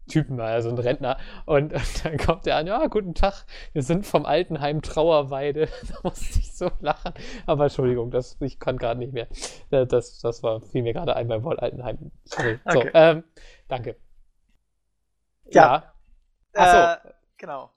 [0.09, 1.17] Typen, also ein Rentner.
[1.45, 5.69] Und, und dann kommt er an, ja, guten Tag, wir sind vom Altenheim Trauerweide.
[5.89, 7.13] Da musste ich so lachen.
[7.45, 9.27] Aber Entschuldigung, das, ich kann gerade nicht mehr.
[9.71, 12.11] Äh, Das, das war, fiel mir gerade ein beim Wort Altenheim.
[12.25, 12.59] Sorry.
[12.67, 12.91] So, Okay.
[12.93, 13.23] ähm,
[13.69, 13.95] danke.
[15.51, 15.93] Ja.
[16.55, 17.09] Ach so.
[17.09, 17.71] Äh, genau.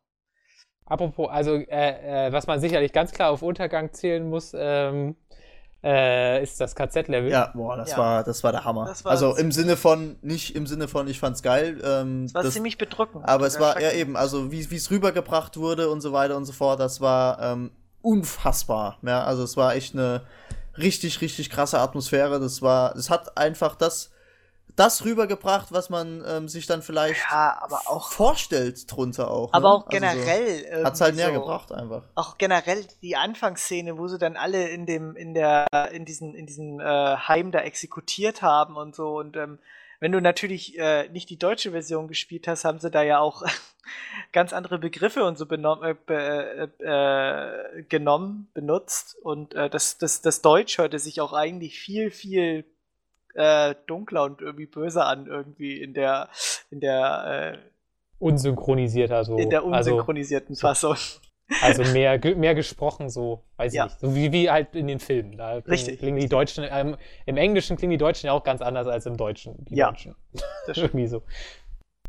[0.84, 5.16] Apropos, also äh, äh, was man sicherlich ganz klar auf Untergang zählen muss, ähm,
[5.84, 7.30] äh, ist das KZ-Level.
[7.30, 7.98] Ja, boah, das Ja.
[7.98, 8.86] war, das war der Hammer.
[8.86, 11.80] Das war also im Sinne von, nicht im Sinne von, ich fand's geil.
[11.84, 13.24] Ähm, Es war das, ziemlich bedrückend.
[13.26, 16.44] aber es war ja eben, also wie wie es rübergebracht wurde und so weiter und
[16.44, 18.98] so fort, das war ähm, unfassbar.
[19.02, 20.22] Ja, also es war echt eine
[20.78, 22.38] richtig, richtig krasse Atmosphäre.
[22.38, 24.11] Das war, es hat einfach das,
[24.76, 29.52] das rübergebracht, was man ähm, sich dann vielleicht Ja, auch, vorstellt drunter auch.
[29.52, 29.74] aber ne?
[29.74, 30.64] auch generell.
[30.66, 31.40] Also so, hat's halt näher so.
[31.40, 32.02] gebracht einfach.
[32.14, 36.46] auch generell die Anfangsszene, wo sie dann alle in dem, in der, in diesen, in
[36.46, 39.18] diesem äh, Heim da exekutiert haben und so.
[39.18, 39.58] Und ähm,
[40.00, 43.44] wenn du natürlich äh, nicht die deutsche Version gespielt hast, haben sie da ja auch
[44.32, 49.16] ganz andere Begriffe und so benommen, äh, äh, äh, genommen, benutzt.
[49.22, 52.64] Und äh, das, das, das Deutsch hörte sich auch eigentlich viel, viel
[53.34, 56.28] äh, dunkler und irgendwie böser an, irgendwie in der,
[56.70, 57.58] in der,
[58.18, 59.36] Unsynchronisierter so.
[59.36, 60.96] äh, in der also, unsynchronisierten Fassung.
[61.60, 63.86] also mehr, mehr gesprochen so, weiß Ja.
[63.86, 64.00] ich nicht.
[64.00, 65.36] So wie, wie halt in den Filmen.
[65.36, 66.96] Da klingen, Richtig, klingen die Deutschen, ähm,
[67.26, 69.64] im Englischen klingen die Deutschen ja auch ganz anders als im Deutschen.
[69.64, 69.90] Die Ja.
[69.90, 70.14] Deutschen.
[70.66, 70.76] Das.
[70.78, 71.22] Irgendwie so.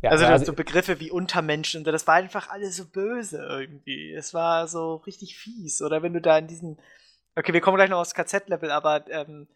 [0.03, 4.13] Ja, also, also, so Begriffe wie Untermenschen, und das war einfach alles so böse irgendwie.
[4.13, 5.81] Es war so richtig fies.
[5.81, 6.77] Oder wenn du da in diesen.
[7.37, 9.47] Okay, wir kommen gleich noch aufs KZ-Level, aber ähm,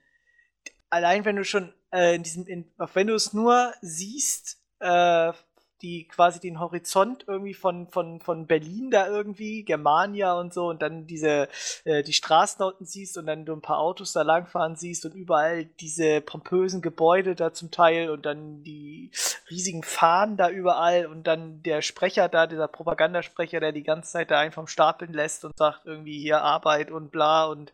[0.90, 5.34] allein wenn du schon äh, in diesem, in, wenn du es nur siehst, äh,
[5.82, 10.82] die quasi den Horizont irgendwie von, von, von Berlin da irgendwie, Germania und so, und
[10.82, 11.50] dann diese,
[11.84, 15.14] äh, die Straßen unten siehst und dann du ein paar Autos da langfahren siehst und
[15.14, 19.12] überall diese pompösen Gebäude da zum Teil und dann die
[19.52, 24.32] riesigen Fahnen da überall und dann der Sprecher da, dieser Propagandasprecher, der die ganze Zeit
[24.32, 27.72] da einen vom Stapeln lässt und sagt irgendwie hier Arbeit und bla und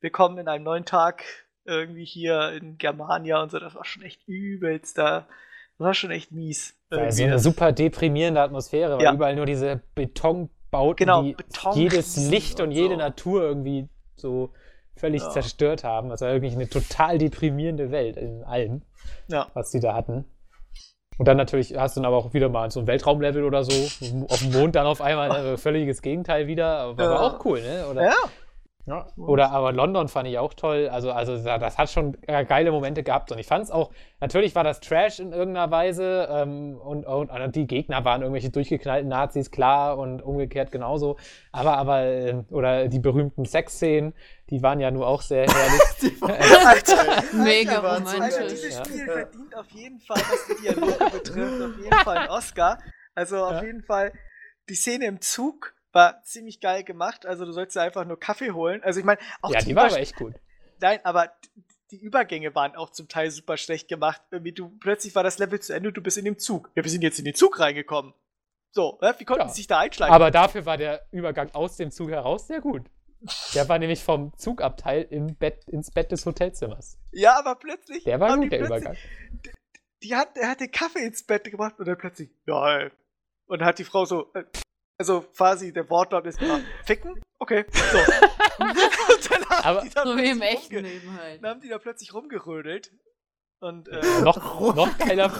[0.00, 1.24] willkommen in einem neuen Tag
[1.66, 5.26] irgendwie hier in Germania und so, das war schon echt übelst da.
[5.78, 6.74] Das war schon echt mies.
[6.90, 9.12] Weil so eine super deprimierende Atmosphäre, weil Ja.
[9.12, 12.96] überall nur diese Betonbauten, Genau, die Beton- jedes Licht und und jede so.
[13.00, 14.50] Natur irgendwie so
[14.96, 15.30] völlig Ja.
[15.30, 16.10] zerstört haben.
[16.10, 18.82] Also wirklich eine total deprimierende Welt in allem,
[19.28, 19.48] Ja.
[19.54, 20.24] was die da hatten.
[21.18, 23.72] Und dann natürlich hast du dann aber auch wieder mal so ein Weltraumlevel oder so,
[24.28, 27.20] auf dem Mond dann auf einmal also völliges Gegenteil wieder, aber war Ja.
[27.20, 27.86] auch cool, ne?
[27.90, 28.14] Oder, Ja,
[28.86, 29.06] ja.
[29.16, 30.88] Oder aber London fand ich auch toll.
[30.90, 33.32] Also, also da- das hat schon äh, geile Momente gehabt.
[33.32, 33.90] Und ich fand es auch,
[34.20, 36.28] natürlich war das Trash in irgendeiner Weise.
[36.30, 41.16] Ähm, und, und, und die Gegner waren irgendwelche durchgeknallten Nazis, klar, und umgekehrt genauso.
[41.52, 44.14] Aber, aber, äh, oder die berühmten Sexszenen,
[44.50, 46.22] die waren ja nur auch sehr herrlich.
[46.66, 48.38] Alter, Mega waren romantisch.
[48.38, 48.84] Also dieses Ja.
[48.84, 52.78] Spiel verdient auf jeden Fall, was die Dialoge betrifft, auf jeden Fall einen Oscar.
[53.14, 53.62] Also auf Ja.
[53.64, 54.12] jeden Fall
[54.68, 57.24] die Szene im Zug war ziemlich geil gemacht.
[57.26, 58.84] Also du sollst dir einfach nur Kaffee holen.
[58.84, 60.34] Also ich meine, auch ja, die, die war aber echt gut.
[60.78, 61.32] Nein, aber
[61.90, 64.20] die Übergänge waren auch zum Teil super schlecht gemacht.
[64.30, 66.70] Irgendwie du plötzlich war das Level zu Ende und du bist in dem Zug.
[66.74, 68.12] Ja, wir sind jetzt in den Zug reingekommen.
[68.72, 69.14] So, ne?
[69.18, 69.48] wie konnten Ja.
[69.48, 70.12] sie sich da einschlagen?
[70.12, 72.84] Aber dafür war der Übergang aus dem Zug heraus sehr gut.
[73.54, 76.98] Der war nämlich vom Zugabteil im Bett, ins Bett des Hotelzimmers.
[77.12, 78.04] Ja, aber plötzlich.
[78.04, 78.96] Der war gut, die der Übergang.
[80.02, 82.90] Die hat, er hat den Kaffee ins Bett gebracht und dann plötzlich, ja, ey.
[83.46, 84.44] Und dann hat die Frau so, äh,
[84.98, 87.20] also quasi der Wortlaut ist immer, ficken?
[87.38, 87.98] Okay, so.
[87.98, 91.42] und dann haben Aber- die da So wie im plötzlich echten Leben halt.
[91.42, 92.90] Dann haben die da plötzlich rumgerödelt.
[93.60, 95.32] Und, äh, Noch, noch geiler,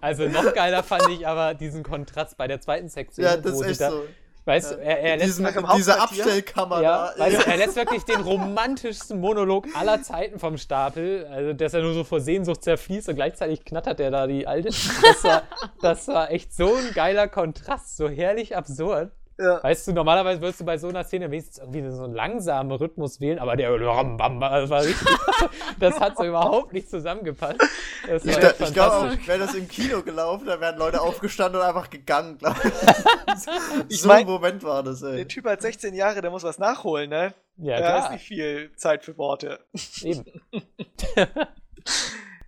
[0.00, 3.24] also noch geiler fand ich aber diesen Kontrast bei der zweiten Sektion.
[3.26, 4.06] Ja, das wo ist echt da, so.
[4.48, 6.00] Weißt du, er, er lässt Diesen, diese?
[6.00, 11.52] Abstellkammer Ja, weißt du, er lässt wirklich den romantischsten Monolog aller Zeiten vom Stapel, also
[11.52, 14.68] dass er nur so vor Sehnsucht zerfließt und gleichzeitig knattert er da die alte.
[14.68, 15.42] Das war,
[15.82, 19.12] das war echt so ein geiler Kontrast, so herrlich absurd.
[19.38, 19.62] Ja.
[19.62, 23.20] Weißt du, normalerweise würdest du bei so einer Szene wenigstens irgendwie so einen langsamen Rhythmus
[23.20, 25.08] wählen, aber der das war richtig,
[25.80, 27.60] das hat so überhaupt nicht zusammengepasst.
[28.08, 31.66] Das Ich, da- ich glaube, wäre das im Kino gelaufen, da wären Leute aufgestanden und
[31.66, 32.72] einfach gegangen, glaube ich.
[34.00, 35.16] So mein- ein Moment war das, ey.
[35.16, 37.32] Der Typ hat 16 Jahre, der muss was nachholen, ne?
[37.56, 38.12] Ja, da ist klar.
[38.12, 39.60] nicht viel Zeit für Worte.
[40.02, 40.24] Eben.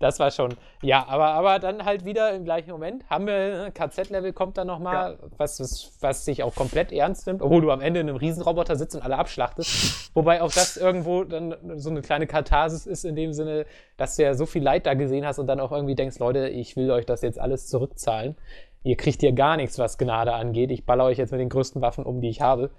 [0.00, 0.54] das war schon.
[0.82, 3.04] Ja, aber, aber dann halt wieder im gleichen Moment.
[3.10, 7.42] Haben wir, ne, KZ-Level kommt dann nochmal, was, was, was sich auch komplett ernst nimmt,
[7.42, 10.10] obwohl du am Ende in einem Riesenroboter sitzt und alle abschlachtest.
[10.14, 13.66] Wobei auch das irgendwo dann so eine kleine Katharsis ist, in dem Sinne,
[13.98, 16.48] dass du ja so viel Leid da gesehen hast und dann auch irgendwie denkst, Leute,
[16.48, 18.36] ich will euch das jetzt alles zurückzahlen.
[18.82, 20.70] Ihr kriegt hier gar nichts, was Gnade angeht.
[20.70, 22.70] Ich baller euch jetzt mit den größten Waffen um, die ich habe.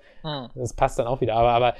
[0.56, 1.36] Das passt dann auch wieder.
[1.36, 1.76] Aber, aber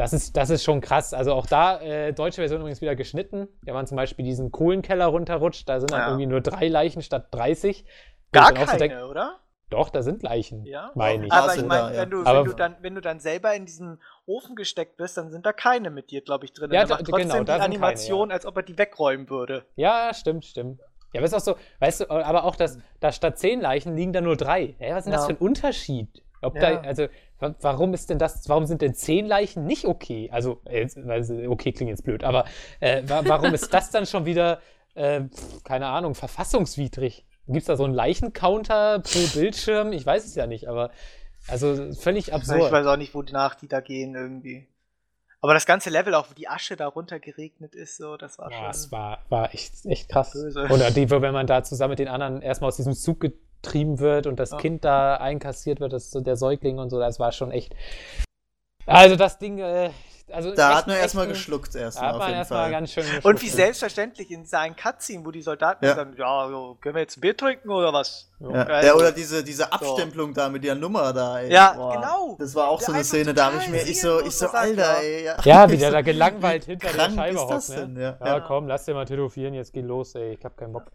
[0.00, 1.12] das, ist, das ist schon krass.
[1.14, 3.48] Also auch da, äh, deutsche Version übrigens wieder geschnitten.
[3.62, 6.06] Wenn man zum Beispiel diesen Kohlenkeller runterrutscht, da sind dann Ja.
[6.08, 7.84] irgendwie nur drei Leichen statt 30.
[7.84, 7.90] Wo
[8.32, 9.40] Gar auch so keine, denk, oder?
[9.68, 10.64] Doch, da sind Leichen.
[10.64, 10.90] Ja.
[10.94, 11.32] Meine ich.
[11.32, 11.68] Aber ich oder?
[11.68, 12.02] meine, Ja.
[12.02, 15.30] wenn, du, wenn, du dann, wenn du dann selber in diesen Ofen gesteckt bist, dann
[15.30, 16.72] sind da keine mit dir, glaube ich, drin.
[16.72, 19.30] Ja, da- macht trotzdem genau, da die sind keine, Animation, als ob er die wegräumen
[19.30, 19.64] würde.
[19.76, 20.80] Ja, stimmt, stimmt.
[21.12, 24.12] Ja, aber ist auch so, weißt du, aber auch, dass da statt zehn Leichen liegen
[24.12, 24.74] da nur drei.
[24.78, 25.26] Hä, was ist denn das Ja.
[25.26, 26.22] für ein Unterschied?
[26.42, 26.60] Ob Ja.
[26.76, 27.06] da, also,
[27.40, 30.28] warum ist denn das, warum sind denn zehn Leichen nicht okay?
[30.32, 32.44] Also, okay, klingt jetzt blöd, aber
[32.80, 34.60] äh, wa warum ist das dann schon wieder,
[34.94, 35.22] äh,
[35.64, 37.26] keine Ahnung, verfassungswidrig?
[37.46, 39.92] Gibt es da so einen Leichencounter pro Bildschirm?
[39.92, 40.90] Ich weiß es ja nicht, aber
[41.48, 42.70] also völlig Ich absurd.
[42.70, 44.68] weiß auch nicht, wonach die da gehen irgendwie.
[45.42, 48.50] Aber das ganze Level, auch wo die Asche da runter geregnet ist, so, das war
[48.52, 48.70] Ja, schon.
[48.70, 50.32] es war, war echt, echt krass.
[50.32, 50.68] Böse.
[50.70, 53.20] Oder die, wenn man da zusammen mit den anderen erstmal aus diesem Zug
[53.62, 54.58] getrieben wird und das Ja.
[54.58, 57.74] Kind da einkassiert wird, das, der Säugling und so, das war schon echt.
[58.86, 59.90] Also das Ding, äh,
[60.32, 62.70] also Da hat man erstmal geschluckt erstmal hat auf man jeden erstmal Fall.
[62.70, 65.94] ganz schön Und wie selbstverständlich in seinen Cutscene, wo die Soldaten Ja.
[65.96, 68.30] sagen, ja, so, können wir jetzt ein Bier trinken oder was?
[68.38, 68.48] Ja.
[68.48, 71.52] Also- ja, oder diese, diese Abstempelung da mit der Nummer da, ey.
[71.52, 72.36] Ja, genau.
[72.38, 74.48] Das war auch Der so eine Szene, da habe ich mir, ich so, ich so,
[74.48, 75.00] Alter, ja.
[75.00, 75.24] ey.
[75.24, 77.92] Ja, Ja, wie der so, da gelangweilt hinter der krank Scheibe ist das hockt, denn?
[77.94, 78.16] ne?
[78.20, 78.26] Ja.
[78.26, 80.90] Ja, komm, lass dir mal tätowieren, jetzt geh los, ey, ich hab keinen Bock.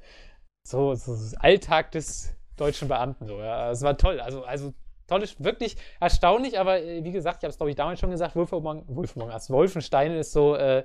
[0.67, 3.71] So, so das Alltag des deutschen Beamten, so, ja.
[3.71, 4.73] Es war toll, also, also
[5.07, 8.35] tolles, wirklich erstaunlich, aber äh, wie gesagt, ich habe es glaube ich damals schon gesagt,
[8.35, 10.83] Wolf Among, Wolf Among Us, Wolfenstein ist so, äh,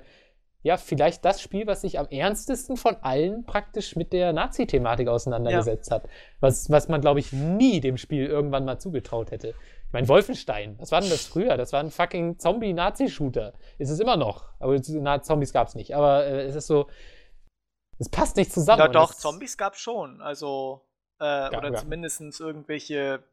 [0.63, 5.89] ja, vielleicht das Spiel, was sich am ernstesten von allen praktisch mit der Nazi-Thematik auseinandergesetzt
[5.89, 6.03] hat.
[6.39, 9.55] Was, was man, glaube ich, nie dem Spiel irgendwann mal zugetraut hätte.
[9.87, 11.57] Ich meine, Wolfenstein, was war denn das früher?
[11.57, 13.53] Das war ein fucking Zombie-Nazi-Shooter.
[13.79, 14.49] Ist es immer noch.
[14.59, 15.95] Aber na, Zombies gab es nicht.
[15.95, 16.85] Aber äh, es ist so,
[17.97, 18.81] es passt nicht zusammen.
[18.81, 20.21] Ja, doch, es- Zombies gab schon.
[20.21, 20.81] Also,
[21.21, 21.75] äh, oder ja.
[21.75, 23.23] zumindest irgendwelche.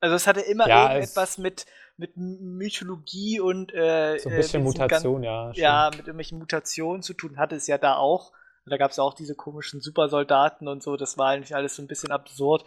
[0.00, 1.66] Also, es hatte immer Ja, irgendetwas mit,
[1.96, 3.72] mit Mythologie und.
[3.74, 5.52] Äh, So ein äh, bisschen Mutation, ja.
[5.52, 8.32] Ja, mit irgendwelchen Mutationen zu tun hatte es ja da auch.
[8.64, 10.96] Und da gab es auch diese komischen Supersoldaten und so.
[10.96, 12.64] Das war eigentlich alles so ein bisschen absurd.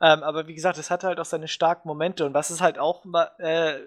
[0.00, 2.26] Ähm, aber wie gesagt, es hatte halt auch seine starken Momente.
[2.26, 3.04] Und was es halt auch
[3.38, 3.78] äh,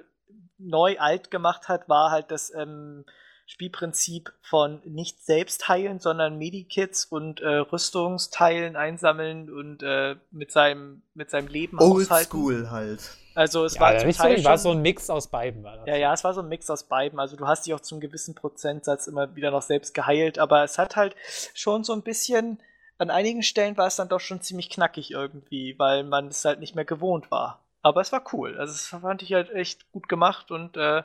[0.57, 3.05] neu alt gemacht hat, war halt das ähm,
[3.47, 11.01] Spielprinzip von nicht selbst heilen, sondern Medikits und äh, Rüstungsteilen einsammeln und äh, mit seinem
[11.13, 12.29] mit seinem Leben Old haushalten.
[12.29, 12.99] School halt.
[13.35, 15.63] Also es Ja, war zum Teil war so ein Mix aus beiden.
[15.63, 15.87] War das.
[15.87, 17.19] ja, ja, es war so ein Mix aus beiden.
[17.19, 20.77] Also du hast dich auch zum gewissen Prozentsatz immer wieder noch selbst geheilt, aber es
[20.77, 21.15] hat halt
[21.53, 22.59] schon so ein bisschen,
[22.97, 26.59] an einigen Stellen war es dann doch schon ziemlich knackig irgendwie, weil man es halt
[26.59, 27.61] nicht mehr gewohnt war.
[27.81, 28.57] Aber es war cool.
[28.57, 31.03] Also es fand ich halt echt gut gemacht und äh,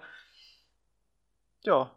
[1.65, 1.91] ja.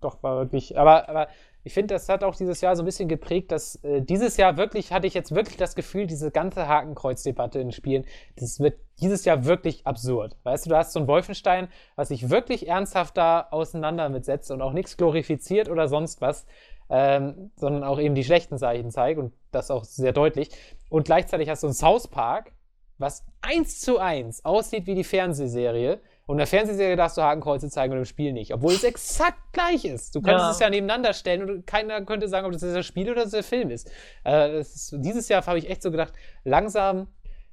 [0.00, 0.78] Doch, war wirklich.
[0.78, 1.28] Aber, aber
[1.64, 4.56] ich finde, das hat auch dieses Jahr so ein bisschen geprägt, dass äh, dieses Jahr
[4.56, 8.04] wirklich, hatte ich jetzt wirklich das Gefühl, diese ganze Hakenkreuz-Debatte in Spielen,
[8.36, 10.36] das wird dieses Jahr wirklich absurd.
[10.44, 14.62] Weißt du, du hast so ein Wolfenstein, was sich wirklich ernsthaft da auseinander mitsetzt und
[14.62, 16.46] auch nichts glorifiziert oder sonst was,
[16.88, 20.50] ähm, sondern auch eben die schlechten Zeichen zeigt und das auch sehr deutlich.
[20.88, 22.52] Und gleichzeitig hast du ein South Park,
[22.98, 26.00] was eins zu eins aussieht wie die Fernsehserie.
[26.26, 29.38] Und in der Fernsehserie darfst du Hakenkreuze zeigen und im Spiel nicht, obwohl es exakt
[29.52, 30.14] gleich ist.
[30.14, 30.50] Du könntest Ja.
[30.50, 33.44] es ja nebeneinander stellen und keiner könnte sagen, ob das das Spiel oder das der
[33.44, 33.88] Film ist.
[34.24, 36.12] Äh, ist dieses Jahr habe ich echt so gedacht,
[36.42, 37.06] langsam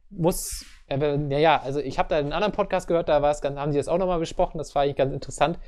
[0.10, 3.42] muss, äh, ja, ja, also ich habe da einen anderen Podcast gehört, da war es
[3.42, 5.60] ganz, haben die das auch nochmal besprochen, das war eigentlich ganz interessant.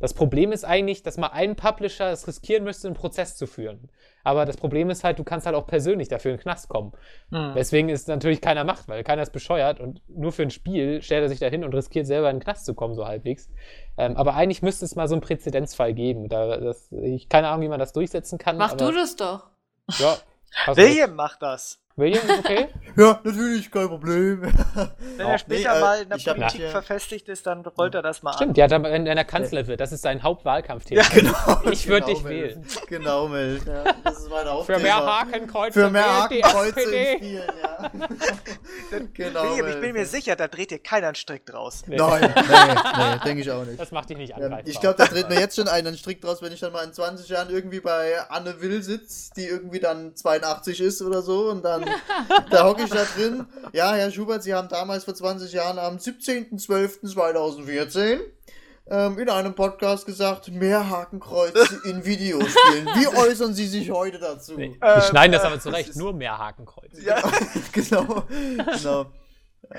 [0.00, 3.90] Das Problem ist eigentlich, dass mal ein Publisher es riskieren müsste, einen Prozess zu führen.
[4.24, 6.92] Aber das Problem ist halt, du kannst halt auch persönlich dafür in den Knast kommen.
[7.30, 7.54] Hm.
[7.54, 11.22] Weswegen es natürlich keiner macht, weil keiner ist bescheuert und nur für ein Spiel stellt
[11.22, 13.48] er sich da hin und riskiert selber in den Knast zu kommen, so halbwegs.
[13.96, 16.28] Ähm, aber eigentlich müsste es mal so einen Präzedenzfall geben.
[16.28, 18.56] Da, das, ich keine Ahnung, wie man das durchsetzen kann.
[18.56, 19.46] Mach aber, du das doch.
[19.98, 20.16] Ja.
[20.74, 21.80] William macht das.
[21.98, 22.68] William, ist okay?
[22.96, 24.42] Ja, natürlich, kein Problem.
[24.42, 28.02] Wenn er später nee, äh, mal in der Politik hier- verfestigt ist, dann rollt er
[28.02, 28.54] das mal Stimmt, an.
[28.56, 31.02] ja, dann, wenn er Kanzler wird, das ist sein Hauptwahlkampfthema.
[31.02, 31.32] Ja, genau.
[31.70, 32.32] Ich würd dich Mel.
[32.32, 32.66] wählen.
[32.88, 33.60] Genau, Mel.
[33.64, 34.78] Ja, das ist mein Für Hauptthema.
[34.80, 37.12] mehr Hakenkreuze Für mehr Hakenkreuze SPD.
[37.12, 37.90] im Spiel, ja.
[39.14, 41.82] genau, William, ich bin mir sicher, da dreht dir keiner einen Strick draus.
[41.86, 43.78] Nein, nee, nee, denke ich auch nicht.
[43.78, 44.66] Das macht dich nicht Ähm, angreifbar.
[44.68, 46.92] ich glaube, da dreht mir jetzt schon einen Strick draus, wenn ich dann mal in
[46.92, 51.64] 20 Jahren irgendwie bei Anne Will sitze, die irgendwie dann 82 ist oder so und
[51.64, 51.84] dann
[52.50, 53.46] da hocke ich da drin.
[53.72, 58.18] Ja, Herr Schubert, Sie haben damals vor 20 Jahren am 17.12.2014
[58.90, 62.86] ähm, in einem Podcast gesagt, mehr Hakenkreuze in Videospielen.
[62.94, 64.54] Wie äußern Sie sich heute dazu?
[64.56, 67.02] Nee, Ähm, schneiden das äh, aber das zurecht, ist- nur mehr Hakenkreuze.
[67.02, 67.20] Ja.
[67.72, 68.24] genau,
[68.56, 69.06] genau.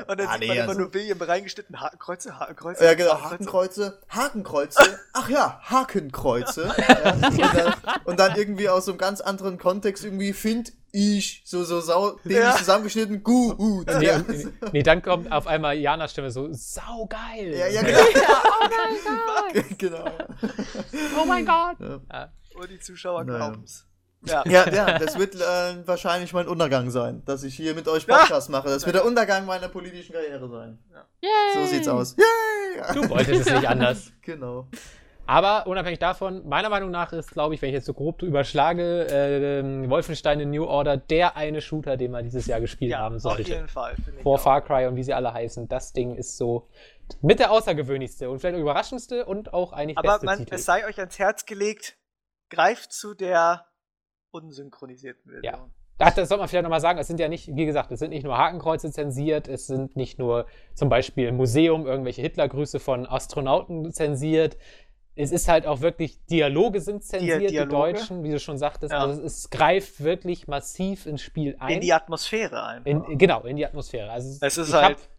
[0.07, 2.83] Und dann Ah, sieht nee, man immer also- nur William reingeschnitten, Hakenkreuze, Hakenkreuze.
[2.85, 6.71] Ja, genau, Hakenkreuze, Hakenkreuze, ach ja, Hakenkreuze.
[6.87, 7.73] ja, und, dann,
[8.05, 12.11] und dann irgendwie aus so einem ganz anderen Kontext irgendwie find ich so, so sau,
[12.23, 12.55] dämlich Ja.
[12.55, 13.87] zusammengeschnitten, gut.
[13.97, 14.21] Nee, Ja,
[14.71, 17.55] nee, dann kommt auf einmal Janas Stimme so, saugeil.
[17.55, 17.99] ja, ja, genau.
[19.77, 20.11] genau.
[21.21, 21.77] Oh mein Gott.
[21.79, 23.49] Und die Zuschauer Naja.
[23.49, 23.85] glauben's.
[24.25, 24.43] Ja.
[24.49, 25.39] Ja, ja, das wird äh,
[25.87, 28.67] wahrscheinlich mein Untergang sein, dass ich hier mit euch Podcast mache.
[28.67, 30.77] Das wird der Untergang meiner politischen Karriere sein.
[31.21, 31.29] Yay.
[31.53, 32.15] So sieht's aus.
[32.17, 32.93] Yay!
[32.93, 34.11] Du wolltest es nicht anders.
[34.21, 34.67] Genau.
[35.25, 39.05] Aber unabhängig davon, meiner Meinung nach ist, glaube ich, wenn ich jetzt so grob überschlage,
[39.07, 43.17] äh, Wolfenstein in New Order der eine Shooter, den man dieses Jahr gespielt Ja, haben
[43.17, 43.43] auf sollte.
[43.43, 43.93] jeden Fall.
[43.95, 44.41] finde ich Vor auch.
[44.41, 45.67] Far Cry und wie sie alle heißen.
[45.67, 46.67] Das Ding ist so
[47.21, 50.55] mit der außergewöhnlichste und vielleicht auch überraschendste und auch eigentlich Aber beste man, Titel.
[50.55, 51.97] es sei euch ans Herz gelegt,
[52.49, 53.67] greift zu der
[54.31, 55.53] unsynchronisierten Version.
[55.53, 55.69] Ja.
[56.01, 56.97] Ach, das soll man vielleicht nochmal sagen.
[56.97, 60.17] Es sind ja nicht, wie gesagt, es sind nicht nur Hakenkreuze zensiert, es sind nicht
[60.17, 64.57] nur zum Beispiel im Museum irgendwelche Hitlergrüße von Astronauten zensiert.
[65.15, 67.93] Es ist halt auch wirklich, Dialoge sind zensiert, die Dialoge?
[67.93, 68.93] Deutschen, wie du schon sagtest.
[68.93, 68.99] Ja.
[68.99, 71.75] Also es, es greift wirklich massiv ins Spiel ein.
[71.75, 72.85] In die Atmosphäre einfach.
[72.85, 74.09] In, genau, in die Atmosphäre.
[74.09, 75.09] Also Es ist halt hab-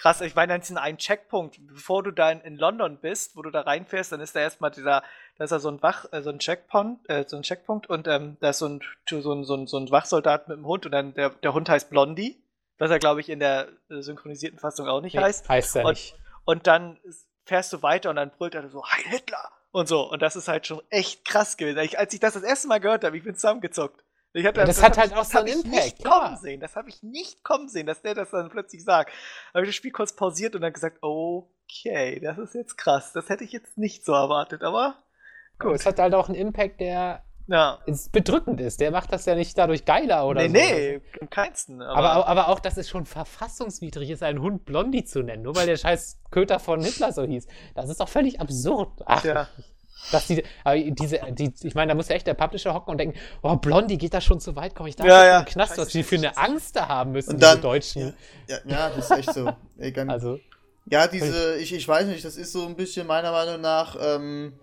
[0.00, 0.20] krass.
[0.20, 3.50] Ich meine, dann ist ein Checkpunkt, bevor du da in, in London bist, wo du
[3.50, 5.02] da reinfährst, dann ist da erstmal dieser,
[5.36, 8.08] da ist da so ein Wach, äh, so ein Checkpoint, äh, so ein Checkpunkt und
[8.08, 10.86] ähm, da ist so ein, so ein, so ein, so ein Wachsoldat mit dem Hund
[10.86, 12.42] und dann der, der Hund heißt Blondie,
[12.78, 15.48] was er glaube ich in der äh, synchronisierten Fassung auch nicht nee, heißt.
[15.48, 16.14] heißt ja Und- nicht.
[16.46, 16.98] Und dann
[17.44, 19.50] fährst du weiter und dann brüllt er so, Heil Hitler!
[19.72, 20.10] Und so.
[20.10, 21.78] Und das ist halt schon echt krass gewesen.
[21.80, 24.02] Ich, als ich das das erste Mal gehört habe, ich bin zusammengezuckt.
[24.32, 26.36] Ich hatte, Ja, das hat hab halt ich- auch das so hab einen Impact, kommen
[26.36, 26.60] sehen.
[26.60, 29.10] Das habe ich nicht kommen sehen, dass der das dann plötzlich sagt.
[29.52, 33.12] Habe ich das Spiel kurz pausiert und dann gesagt, okay, das ist jetzt krass.
[33.12, 34.94] Das hätte ich jetzt nicht so erwartet, aber
[35.58, 35.72] gut.
[35.74, 37.80] Es hat halt auch einen Impact, der Ja.
[38.12, 38.80] bedrückend ist.
[38.80, 40.52] Der macht das ja nicht dadurch geiler oder nee, so.
[40.52, 41.82] nee, im keinsten.
[41.82, 45.56] Aber, Aber, aber auch, dass es schon verfassungswidrig ist, einen Hund Blondie zu nennen, nur
[45.56, 47.48] weil der scheiß Köter von Hitler so hieß.
[47.74, 49.00] Das ist doch völlig absurd.
[49.06, 49.48] Ach, ja.
[50.12, 52.98] Dass die, aber diese, die, ich meine, da muss ja echt der Publisher hocken und
[52.98, 55.38] denken, oh, Blondie geht da schon zu weit, komm ich da Ja, ja.
[55.40, 58.14] in den Knast, was die für eine Angst da haben müssen, Und dann- diese Deutschen.
[58.48, 59.52] Ja, ja, das ist echt so.
[59.78, 60.40] Ey, ganz, Also,
[60.86, 64.54] Ja, diese, ich, ich weiß nicht, das ist so ein bisschen meiner Meinung nach, ähm,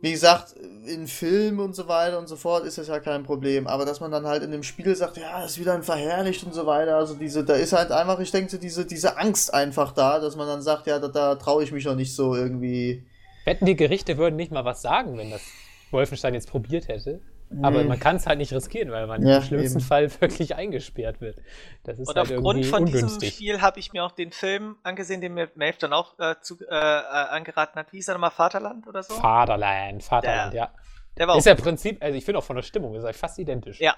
[0.00, 0.52] wie gesagt,
[0.86, 3.66] in Filmen und so weiter und so fort ist das ja kein Problem.
[3.66, 6.44] Aber dass man dann halt in dem Spiel sagt, ja, das ist wieder ein verherrlicht
[6.44, 9.54] und so weiter, also diese, da ist halt einfach, ich denke, so diese, diese Angst
[9.54, 12.34] einfach da, dass man dann sagt, ja, da, da traue ich mich noch nicht so
[12.34, 13.04] irgendwie.
[13.44, 15.42] Wetten, die Gerichte würden nicht mal was sagen, wenn das
[15.90, 17.20] Wolfenstein jetzt probiert hätte.
[17.62, 19.86] Aber man kann es halt nicht riskieren, weil man Ja, im schlimmsten eben.
[19.86, 21.36] Fall wirklich eingesperrt wird.
[21.84, 23.34] Das ist Und halt aufgrund irgendwie von diesem ungünstig.
[23.34, 26.58] Spiel habe ich mir auch den Film angesehen, den mir Maeve dann auch äh, zu,
[26.60, 27.92] äh, äh, angeraten hat.
[27.92, 28.32] Wie hieß er nochmal?
[28.32, 29.14] Vaterland oder so?
[29.14, 30.70] Vaterland, Vaterland, Der- ja.
[31.16, 33.14] Der war Ist ja im Prinzip, also ich finde auch von der Stimmung, ist halt
[33.14, 33.78] fast identisch.
[33.78, 33.94] Ja.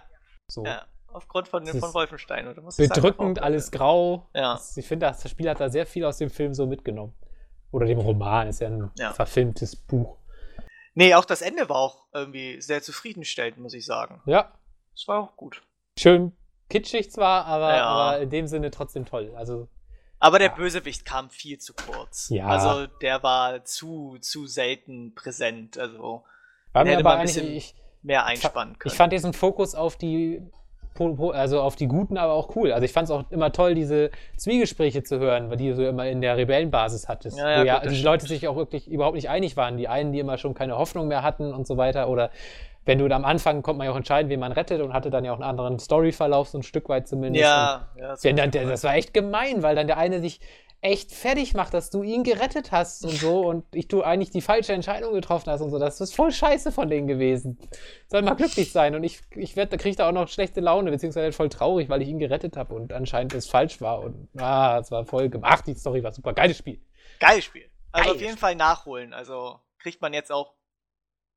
[0.48, 0.66] So.
[0.66, 2.46] Ja, aufgrund von, von Wolfenstein.
[2.48, 2.60] Oder?
[2.60, 4.28] Muss ich sagen, Bedrückend, auch- alles grau.
[4.34, 4.60] Ja.
[4.74, 7.14] Ich finde, das Spiel hat da sehr viel aus dem Film so mitgenommen.
[7.70, 9.12] Oder dem Roman, ist ja ein Ja.
[9.12, 10.16] verfilmtes Buch.
[10.94, 14.22] Nee, auch das Ende war auch irgendwie sehr zufriedenstellend, muss ich sagen.
[14.26, 14.52] Ja,
[14.94, 15.62] Es war auch gut.
[15.98, 16.32] schön
[16.70, 17.84] kitschig zwar, aber, Ja.
[17.86, 19.32] aber in dem Sinne trotzdem toll.
[19.36, 19.68] Also,
[20.18, 20.54] Aber der Ja.
[20.54, 22.30] Bösewicht kam viel zu kurz.
[22.30, 22.46] Ja.
[22.46, 25.76] Also der war zu, zu selten präsent.
[25.76, 26.24] Also
[26.72, 28.90] war mir hätte aber man ein bisschen ich, mehr einspannen können.
[28.92, 30.40] ich fand diesen Fokus auf die
[31.00, 32.72] also auf die Guten, aber auch cool.
[32.72, 36.06] Also ich fand es auch immer toll, diese Zwiegespräche zu hören, weil die du immer
[36.06, 37.38] in der Rebellenbasis hattest.
[37.38, 39.76] Ja, ja, ja gut, die Leute sich auch wirklich überhaupt nicht einig waren.
[39.76, 42.08] Die einen, die immer schon keine Hoffnung mehr hatten und so weiter.
[42.08, 42.30] Oder
[42.86, 45.24] wenn du am Anfang kommt man ja auch entscheiden, wen man rettet und hatte dann
[45.24, 47.44] ja auch einen anderen Storyverlauf, so ein Stück weit zumindest.
[47.44, 50.40] Und Ja, ja das dann, das war echt gemein, weil dann der eine sich
[50.82, 54.40] echt fertig macht, dass du ihn gerettet hast und so und ich du eigentlich die
[54.40, 55.78] falsche Entscheidung getroffen hast und so.
[55.78, 57.58] Das ist voll scheiße von denen gewesen.
[58.08, 60.90] Soll mal glücklich sein und ich, ich werd, da krieg da auch noch schlechte Laune,
[60.90, 64.78] beziehungsweise voll traurig, weil ich ihn gerettet habe und anscheinend es falsch war und ah,
[64.78, 65.66] es war voll gemacht.
[65.66, 66.34] Die Story war super.
[66.34, 66.80] Geiles Spiel.
[67.18, 67.68] Geiles Spiel.
[67.92, 69.12] Also auf Geiles jeden Fall nachholen.
[69.12, 70.54] Also kriegt man jetzt auch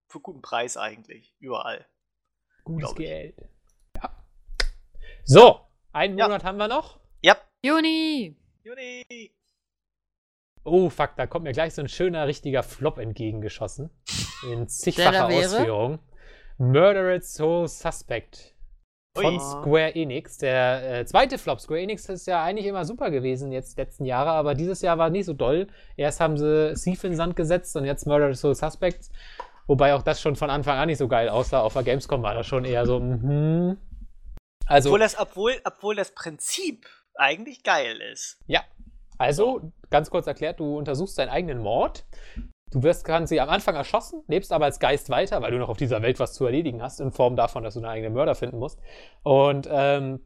[0.07, 1.35] für guten Preis eigentlich.
[1.39, 1.85] Überall.
[2.63, 2.93] Gutes.
[2.95, 3.37] Geld.
[3.95, 4.11] Ja.
[5.23, 5.61] So,
[5.91, 6.27] einen Ja.
[6.27, 6.99] Monat haben wir noch.
[7.21, 7.37] Ja.
[7.61, 8.38] Juni!
[8.69, 9.31] Juni.
[10.63, 13.89] Oh, fuck, da kommt mir gleich so ein schöner, richtiger Flop entgegengeschossen.
[14.47, 15.25] In zigfacher?
[15.25, 15.99] Ausführung.
[16.59, 18.53] Murdered Soul Suspect.
[19.17, 19.39] Von Ui.
[19.39, 20.37] Square Enix.
[20.37, 21.59] Der äh, zweite Flop.
[21.59, 25.09] Square Enix ist ja eigentlich immer super gewesen, jetzt letzten Jahre, aber dieses Jahr war
[25.09, 25.67] nicht so doll.
[25.97, 29.09] Erst haben sie Thief in den Sand gesetzt und jetzt Murdered Soul Suspects.
[29.65, 31.61] Wobei auch das schon von Anfang an nicht so geil aussah.
[31.61, 33.77] Auf der Gamescom war das schon eher so, mhm.
[34.69, 36.85] Also, Obwohl, das, obwohl, obwohl das Prinzip
[37.19, 38.39] eigentlich geil ist.
[38.47, 38.61] Ja.
[39.17, 42.05] Also, ganz kurz erklärt, du untersuchst deinen eigenen Mord.
[42.71, 45.77] Du wirst quasi am Anfang erschossen, lebst aber als Geist weiter, weil du noch auf
[45.77, 48.59] dieser Welt was zu erledigen hast, in Form davon, dass du deinen eigenen Mörder finden
[48.59, 48.79] musst.
[49.23, 50.21] Und ähm,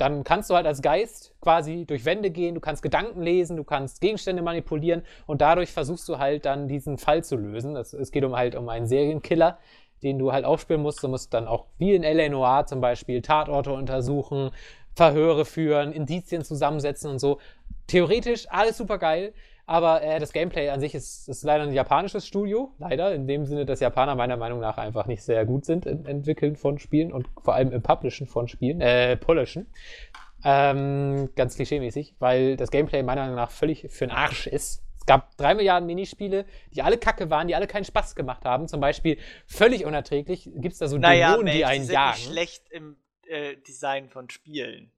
[0.00, 3.64] dann kannst du halt als Geist quasi durch Wände gehen, du kannst Gedanken lesen, du
[3.64, 7.74] kannst Gegenstände manipulieren und dadurch versuchst du halt dann diesen Fall zu lösen.
[7.74, 9.58] Das, es geht um halt um einen Serienkiller,
[10.02, 11.02] den du halt aufspüren musst.
[11.02, 12.30] Du musst dann auch wie in L.A.
[12.30, 14.52] Noir zum Beispiel Tatorte untersuchen,
[14.94, 17.38] Verhöre führen, Indizien zusammensetzen und so.
[17.86, 19.32] Theoretisch alles super geil,
[19.66, 22.72] aber äh, das Gameplay an sich ist, ist leider ein japanisches Studio.
[22.78, 26.06] Leider, in dem Sinne, dass Japaner meiner Meinung nach einfach nicht sehr gut sind im
[26.06, 29.66] Entwickeln von Spielen und vor allem im Publishen von Spielen, äh, Polischen.
[30.44, 34.82] Ähm, ganz klischeemäßig, weil das Gameplay meiner Meinung nach völlig für den Arsch ist.
[34.98, 38.66] Es gab drei Milliarden Minispiele, die alle kacke waren, die alle keinen Spaß gemacht haben.
[38.68, 42.16] Zum Beispiel völlig unerträglich gibt es da so Naja, Dämonen, Mensch, die einen sind jagen.
[42.16, 42.96] nicht schlecht im
[43.30, 44.92] äh, Design von Spielen.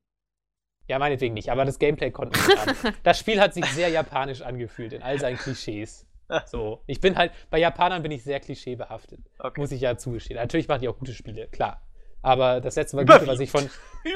[0.88, 2.94] Ja, meinetwegen nicht, aber das Gameplay konnten wir nicht an.
[3.02, 6.06] Das Spiel hat sich sehr japanisch angefühlt in all seinen Klischees.
[6.46, 9.20] So, ich bin halt, bei Japanern bin ich sehr klischeebehaftet.
[9.38, 9.60] Okay.
[9.60, 10.40] Muss ich ja zugestehen.
[10.40, 11.82] Natürlich machen die auch gute Spiele, klar.
[12.22, 13.68] Aber das letzte mal gute, was ich von.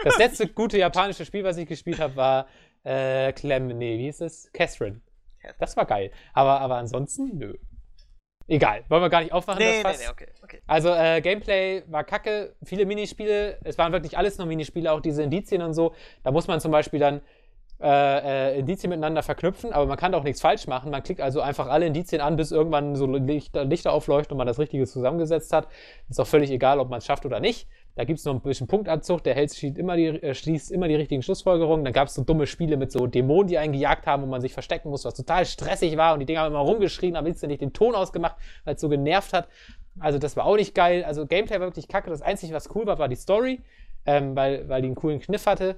[0.05, 2.49] Das letzte gute japanische Spiel, was ich gespielt habe, war
[2.85, 4.51] äh, Clem, nee, wie hieß es?
[4.53, 5.01] Catherine.
[5.59, 6.11] Das war geil.
[6.33, 7.55] Aber, aber ansonsten, nö.
[8.49, 10.01] Egal, wollen wir gar nicht aufmachen, Nee, nee, das Fass.
[10.01, 10.27] nee, okay.
[10.43, 10.61] okay.
[10.67, 15.23] Also äh, Gameplay war kacke, viele Minispiele, es waren wirklich alles nur Minispiele, auch diese
[15.23, 15.95] Indizien und so.
[16.23, 17.23] Da muss man zum Beispiel dann
[17.81, 20.91] äh, äh, Indizien miteinander verknüpfen, aber man kann auch nichts falsch machen.
[20.91, 24.47] Man klickt also einfach alle Indizien an, bis irgendwann so Lichter, Lichter aufleuchten und man
[24.47, 25.67] das Richtige zusammengesetzt hat.
[26.09, 27.69] Ist auch völlig egal, ob man es schafft oder nicht.
[27.97, 30.95] Da gibt es noch ein bisschen Punktabzug, der hält, schließt, immer die, äh, immer die
[30.95, 31.83] richtigen Schlussfolgerungen.
[31.83, 34.43] Dann gab es so dumme Spiele mit so Dämonen, die einen gejagt haben, wo man
[34.43, 37.59] sich verstecken muss, was total stressig war und die Dinger haben immer rumgeschrien, haben letztendlich
[37.59, 39.49] den Ton ausgemacht, weil es so genervt hat.
[39.99, 41.05] Also das war auch nicht geil.
[41.05, 42.11] Also Gameplay war wirklich kacke.
[42.11, 43.63] Das Einzige, was cool war, war die Story,
[44.05, 45.77] ähm, weil, weil die einen coolen Kniff hatte.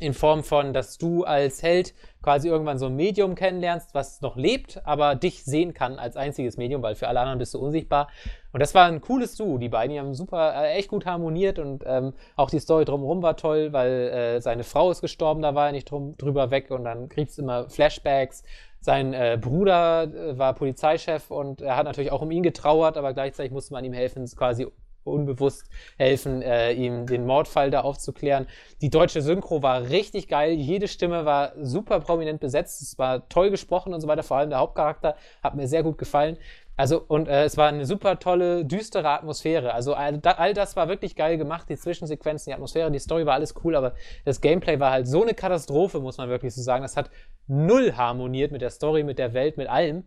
[0.00, 4.34] In Form von, dass du als Held quasi irgendwann so ein Medium kennenlernst, was noch
[4.34, 8.08] lebt, aber dich sehen kann als einziges Medium, weil für alle anderen bist du unsichtbar.
[8.52, 9.56] Und das war ein cooles Duo.
[9.58, 13.22] Die beiden die haben super, äh, echt gut harmoniert und ähm, auch die Story drumherum
[13.22, 16.72] war toll, weil äh, seine Frau ist gestorben, da war er nicht drum, drüber weg
[16.72, 18.42] und dann kriegt es immer Flashbacks.
[18.80, 23.14] Sein äh, Bruder äh, war Polizeichef und er hat natürlich auch um ihn getrauert, aber
[23.14, 24.66] gleichzeitig musste man ihm helfen, quasi
[25.04, 28.46] unbewusst helfen, äh, ihm den Mordfall da aufzuklären.
[28.80, 30.52] Die deutsche Synchro war richtig geil.
[30.52, 32.82] Jede Stimme war super prominent besetzt.
[32.82, 34.22] Es war toll gesprochen und so weiter.
[34.22, 36.36] Vor allem der Hauptcharakter hat mir sehr gut gefallen.
[36.76, 39.72] Also, und äh, es war eine super tolle, düstere Atmosphäre.
[39.74, 41.68] Also, all, da, all das war wirklich geil gemacht.
[41.68, 45.22] Die Zwischensequenzen, die Atmosphäre, die Story war alles cool, aber das Gameplay war halt so
[45.22, 46.82] eine Katastrophe, muss man wirklich so sagen.
[46.82, 47.10] Das hat
[47.46, 50.04] null harmoniert mit der Story, mit der Welt, mit allem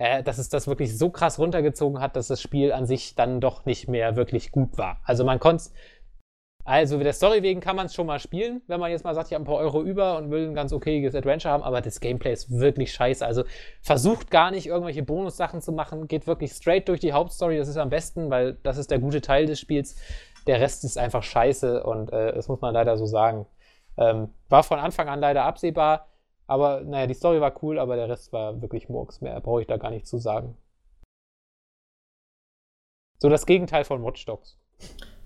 [0.00, 3.38] äh, dass es das wirklich so krass runtergezogen hat, dass das Spiel an sich dann
[3.38, 4.98] doch nicht mehr wirklich gut war.
[5.04, 5.64] Also man konnte
[6.64, 9.28] also der Story wegen kann man es schon mal spielen, wenn man jetzt mal sagt,
[9.28, 12.00] ich habe ein paar Euro über und will ein ganz okayes Adventure haben, aber das
[12.00, 13.26] Gameplay ist wirklich scheiße.
[13.26, 13.44] Also
[13.82, 17.76] versucht gar nicht irgendwelche Bonussachen zu machen, geht wirklich straight durch die Hauptstory, das ist
[17.76, 19.96] am besten, weil das ist der gute Teil des Spiels.
[20.46, 23.46] Der Rest ist einfach scheiße und äh, das muss man leider so sagen.
[23.98, 26.09] Ähm, war von Anfang an leider absehbar,
[26.50, 29.20] aber naja, die Story war cool, aber der Rest war wirklich Murks.
[29.20, 30.56] Mehr brauche ich da gar nicht zu sagen.
[33.18, 34.56] So das Gegenteil von Watch Dogs.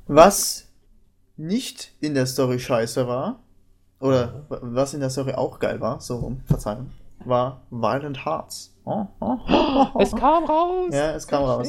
[0.07, 0.69] Was
[1.37, 3.41] nicht in der Story scheiße war,
[4.01, 6.91] oder wa- was in der Story auch geil war, so rum, Verzeihung,
[7.25, 8.77] war Violent Hearts.
[8.85, 10.01] Oh, oh, oh, oh.
[10.01, 10.91] Es kam raus!
[10.93, 11.69] Ja, es kam raus.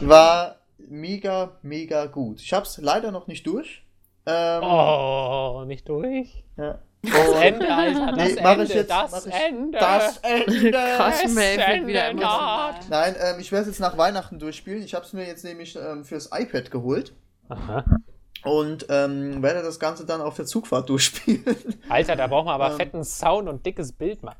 [0.00, 2.40] War mega, mega gut.
[2.40, 3.84] Ich hab's leider noch nicht durch.
[4.26, 6.44] Ähm, Oh, nicht durch.
[6.56, 6.78] ja.
[7.02, 9.78] Das Und- Ende, Alter, das Nee, Ende, ich jetzt, das ich, Ende.
[9.78, 10.46] Das Ende.
[10.62, 12.72] Wird wieder Ende emotional.
[12.72, 12.90] naht.
[12.90, 14.82] Nein, ähm, ich werde es jetzt nach Weihnachten durchspielen.
[14.82, 17.12] Ich habe es mir jetzt nämlich ähm, fürs iPad geholt
[17.48, 17.84] Aha.
[18.44, 21.44] und ähm, werde das Ganze dann auf der Zugfahrt durchspielen.
[21.88, 22.76] Alter, da braucht man aber Ähm.
[22.76, 24.34] fetten Sound und dickes Bild, Mann.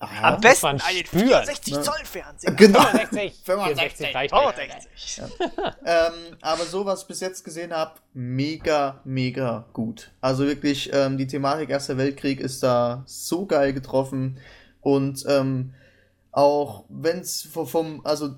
[0.00, 1.26] Ah, Am besten einen spüren.
[1.28, 1.80] 64 Ne?
[1.82, 2.52] Zoll Fernseher.
[2.52, 2.80] Genau.
[2.82, 3.42] 65.
[3.44, 4.14] 65.
[4.14, 4.34] reicht.
[4.34, 5.22] 65.
[5.84, 10.10] Ähm, aber so, was ich bis jetzt gesehen habe, mega, mega gut.
[10.20, 14.38] Also wirklich, ähm, die Thematik Erster Weltkrieg ist da so geil getroffen.
[14.82, 15.72] Und ähm,
[16.30, 18.36] auch wenn es vom, also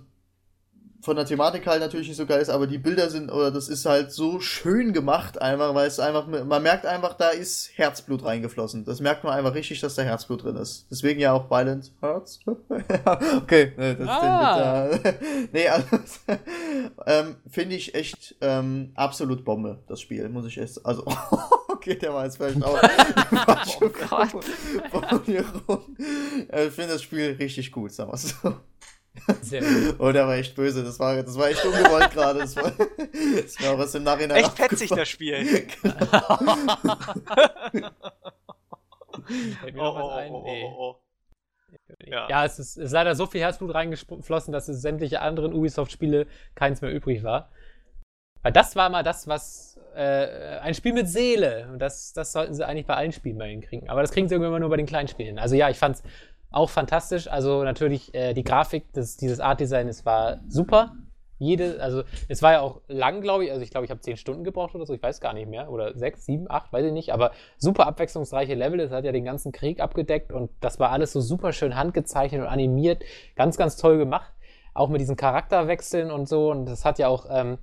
[1.02, 3.68] von der Thematik halt natürlich nicht so geil ist, aber die Bilder sind, oder das
[3.68, 8.24] ist halt so schön gemacht, einfach, weil es einfach, man merkt einfach, da ist Herzblut
[8.24, 8.84] reingeflossen.
[8.84, 10.86] Das merkt man einfach richtig, dass da Herzblut drin ist.
[10.90, 12.40] Deswegen ja auch Violent Hearts.
[13.38, 14.84] okay, ne, das Ah.
[14.86, 15.14] ist den der,
[15.52, 15.86] Nee, also,
[17.06, 21.04] ähm, finde ich echt ähm, absolut Bombe, das Spiel, muss ich echt, also,
[21.68, 22.78] okay, der war jetzt vielleicht auch
[23.80, 24.44] Oh Gott.
[24.90, 25.96] Formulierung.
[26.50, 28.54] Äh, Ich finde das Spiel richtig gut, sagen wir so.
[29.42, 29.97] Sehr gut.
[30.00, 30.82] Oh, der war echt böse.
[30.84, 32.40] Das war, das war echt ungewollt gerade.
[32.40, 34.39] Das war, das war was im Nachhinein.
[34.44, 35.44] Echt fetzig, das Spiel.
[39.60, 40.32] Fällt mir Oh, noch oh, was ein?
[40.32, 40.65] oh, Nee.
[40.65, 40.97] oh, oh.
[42.07, 42.28] Ja.
[42.28, 46.81] Ja, es ist, ist leider so viel Herzblut reingeflossen, dass es sämtliche anderen Ubisoft-Spiele keins
[46.81, 47.50] mehr übrig war.
[48.42, 51.68] Weil das war mal das, was äh, ein Spiel mit Seele.
[51.70, 53.89] Und das, das sollten sie eigentlich bei allen Spielen mal hinkriegen.
[53.90, 55.39] Aber das kriegen sie irgendwann mal nur bei den kleinen Spielen.
[55.39, 56.02] Also ja, ich fand's
[56.50, 57.28] auch fantastisch.
[57.28, 60.92] Also natürlich äh, die Grafik, das, dieses Art-Design, es war super.
[61.38, 63.50] Jede, also es war ja auch lang, glaube ich.
[63.50, 64.92] Also ich glaube, ich habe zehn Stunden gebraucht oder so.
[64.92, 65.70] Ich weiß gar nicht mehr.
[65.70, 67.14] Oder sechs, sieben, acht, weiß ich nicht.
[67.14, 68.78] Aber super abwechslungsreiche Level.
[68.80, 72.42] Es hat ja den ganzen Krieg abgedeckt und das war alles so super schön handgezeichnet
[72.42, 73.04] und animiert.
[73.36, 74.30] Ganz, ganz toll gemacht.
[74.74, 76.50] Auch mit diesen Charakterwechseln und so.
[76.50, 77.56] Und das hat ja auch ähm,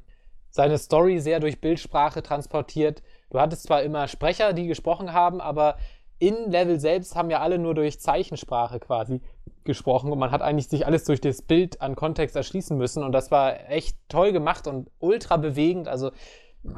[0.49, 3.03] seine Story sehr durch Bildsprache transportiert.
[3.30, 5.77] Du hattest zwar immer Sprecher, die gesprochen haben, aber
[6.20, 9.22] in Level selbst haben ja alle nur durch Zeichensprache quasi
[9.64, 13.12] gesprochen und man hat eigentlich sich alles durch das Bild an Kontext erschließen müssen und
[13.12, 15.88] das war echt toll gemacht und ultra bewegend.
[15.88, 16.12] Also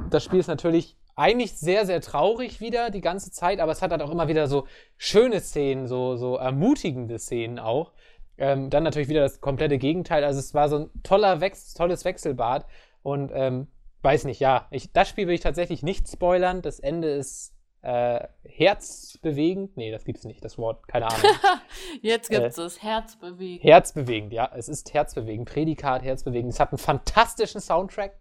[0.10, 3.92] das Spiel ist natürlich eigentlich sehr, sehr traurig wieder die ganze Zeit, aber es hat
[3.92, 4.66] halt auch immer wieder so
[4.98, 7.92] schöne Szenen, so, so ermutigende Szenen auch.
[8.38, 10.24] Ähm, dann natürlich wieder das komplette Gegenteil.
[10.24, 12.66] Also es war so ein toller Wechs tolles Wechselbad
[13.04, 13.68] und ähm,
[14.02, 16.62] weiß nicht, ja, ich, das Spiel will ich tatsächlich nicht spoilern.
[16.62, 19.78] Das Ende ist äh, herzbewegend.
[19.78, 21.32] Nee, das gibt's nicht, das Wort, keine Ahnung.
[22.02, 22.84] Jetzt gibt's es.
[22.84, 23.64] Herzbewegend.
[23.64, 25.50] Herzbewegend, ja, es ist herzbewegend.
[25.50, 26.54] Prädikat herzbewegend.
[26.54, 28.20] Es hat einen fantastischen Soundtrack.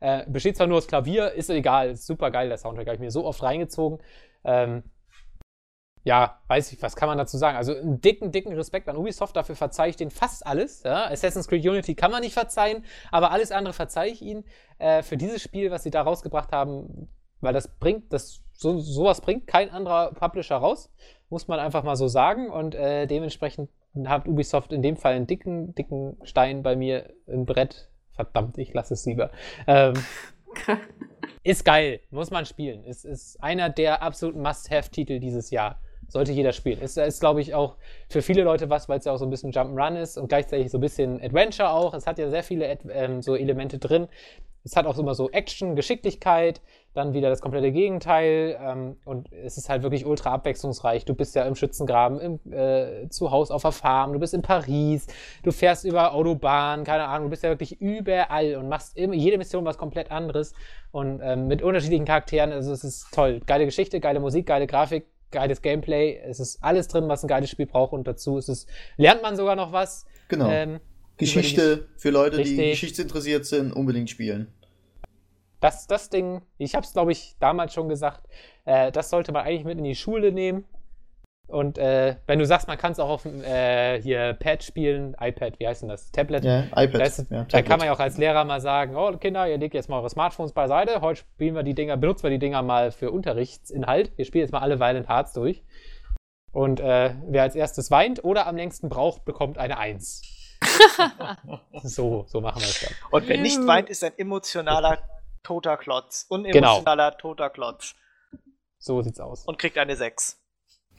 [0.00, 2.86] Äh, besteht zwar nur aus Klavier, ist egal, ist super geil, der Soundtrack.
[2.86, 3.98] Habe ich mir so oft reingezogen.
[4.44, 4.84] Ähm,
[6.04, 7.58] ja, weiß ich, was kann man dazu sagen?
[7.58, 10.82] Also einen dicken, dicken Respekt an Ubisoft, dafür verzeihe ich denen fast alles.
[10.82, 11.10] Ja?
[11.10, 14.44] Assassin's Creed Unity kann man nicht verzeihen, aber alles andere verzeihe ich ihnen.
[14.78, 19.20] Äh, für dieses Spiel, was sie da rausgebracht haben, weil das bringt, das, so, sowas
[19.20, 20.92] bringt kein anderer Publisher raus,
[21.28, 22.50] muss man einfach mal so sagen.
[22.50, 23.70] Und äh, dementsprechend
[24.04, 27.88] hat Ubisoft in dem Fall einen dicken, dicken Stein bei mir im Brett.
[28.12, 29.30] Verdammt, ich lasse es lieber.
[29.66, 29.94] Ähm,
[31.42, 32.84] ist geil, muss man spielen.
[32.84, 35.80] Ist, ist einer der absoluten Must-Have-Titel dieses Jahr.
[36.10, 36.80] Sollte jeder spielen.
[36.80, 37.76] Ist, ist glaube ich, auch
[38.08, 40.70] für viele Leute was, weil es ja auch so ein bisschen Jump'n'Run ist und gleichzeitig
[40.70, 41.94] so ein bisschen Adventure auch.
[41.94, 44.08] Es hat ja sehr viele Ad ähm, so Elemente drin.
[44.62, 46.60] Es hat auch immer so Action, Geschicklichkeit,
[46.92, 48.58] dann wieder das komplette Gegenteil.
[48.60, 51.04] Ähm, und es ist halt wirklich ultra abwechslungsreich.
[51.04, 54.42] Du bist ja im Schützengraben, im, äh, zu Hause auf der Farm, du bist in
[54.42, 55.06] Paris,
[55.42, 59.38] du fährst über Autobahn, keine Ahnung, du bist ja wirklich überall und machst immer, jede
[59.38, 60.52] Mission was komplett anderes
[60.90, 62.52] und ähm, mit unterschiedlichen Charakteren.
[62.52, 63.40] Also es ist toll.
[63.46, 66.18] Geile Geschichte, geile Musik, geile Grafik, geiles Gameplay.
[66.24, 69.36] Es ist alles drin, was ein geiles Spiel braucht und dazu ist es, lernt man
[69.36, 70.06] sogar noch was.
[70.28, 70.48] Genau.
[70.48, 70.80] Ähm,
[71.16, 72.70] Geschichte für Leute, die Richtig.
[72.70, 74.52] geschichtsinteressiert sind, unbedingt spielen.
[75.60, 78.26] das, das Ding, ich habe es, glaube ich, damals schon gesagt,
[78.64, 80.64] äh, das sollte man eigentlich mit in die Schule nehmen.
[81.50, 85.16] Und äh, wenn du sagst, man kann es auch auf dem äh, hier Pad spielen,
[85.20, 86.10] iPad, wie heißt denn das?
[86.12, 86.44] Tablet?
[86.44, 87.00] Ja, iPad.
[87.00, 89.58] Da, ist, ja, da kann man ja auch als Lehrer mal sagen, oh Kinder, ihr
[89.58, 92.62] legt jetzt mal eure Smartphones beiseite, heute spielen wir die Dinger, benutzen wir die Dinger
[92.62, 94.16] mal für Unterrichtsinhalt.
[94.16, 95.64] Wir spielen jetzt mal alle Violent Hearts durch.
[96.52, 100.22] Und äh, wer als erstes weint oder am längsten braucht, bekommt eine Eins.
[101.82, 102.92] so, so machen wir es dann.
[103.10, 104.98] Und wer nicht weint, ist ein emotionaler
[105.42, 106.26] toter Klotz.
[106.28, 107.94] Unemotionaler toter Klotz.
[108.78, 109.44] So sieht's aus.
[109.44, 110.39] Und kriegt eine 6.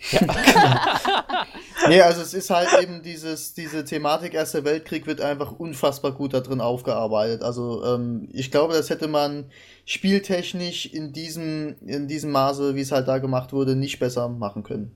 [1.88, 6.34] Nee, also es ist halt eben dieses, diese Thematik Erster Weltkrieg wird einfach unfassbar gut
[6.34, 7.42] da drin aufgearbeitet.
[7.42, 9.52] Also ähm, ich glaube, das hätte man
[9.86, 14.64] spieltechnisch in diesem, in diesem Maße, wie es halt da gemacht wurde, nicht besser machen
[14.64, 14.96] können.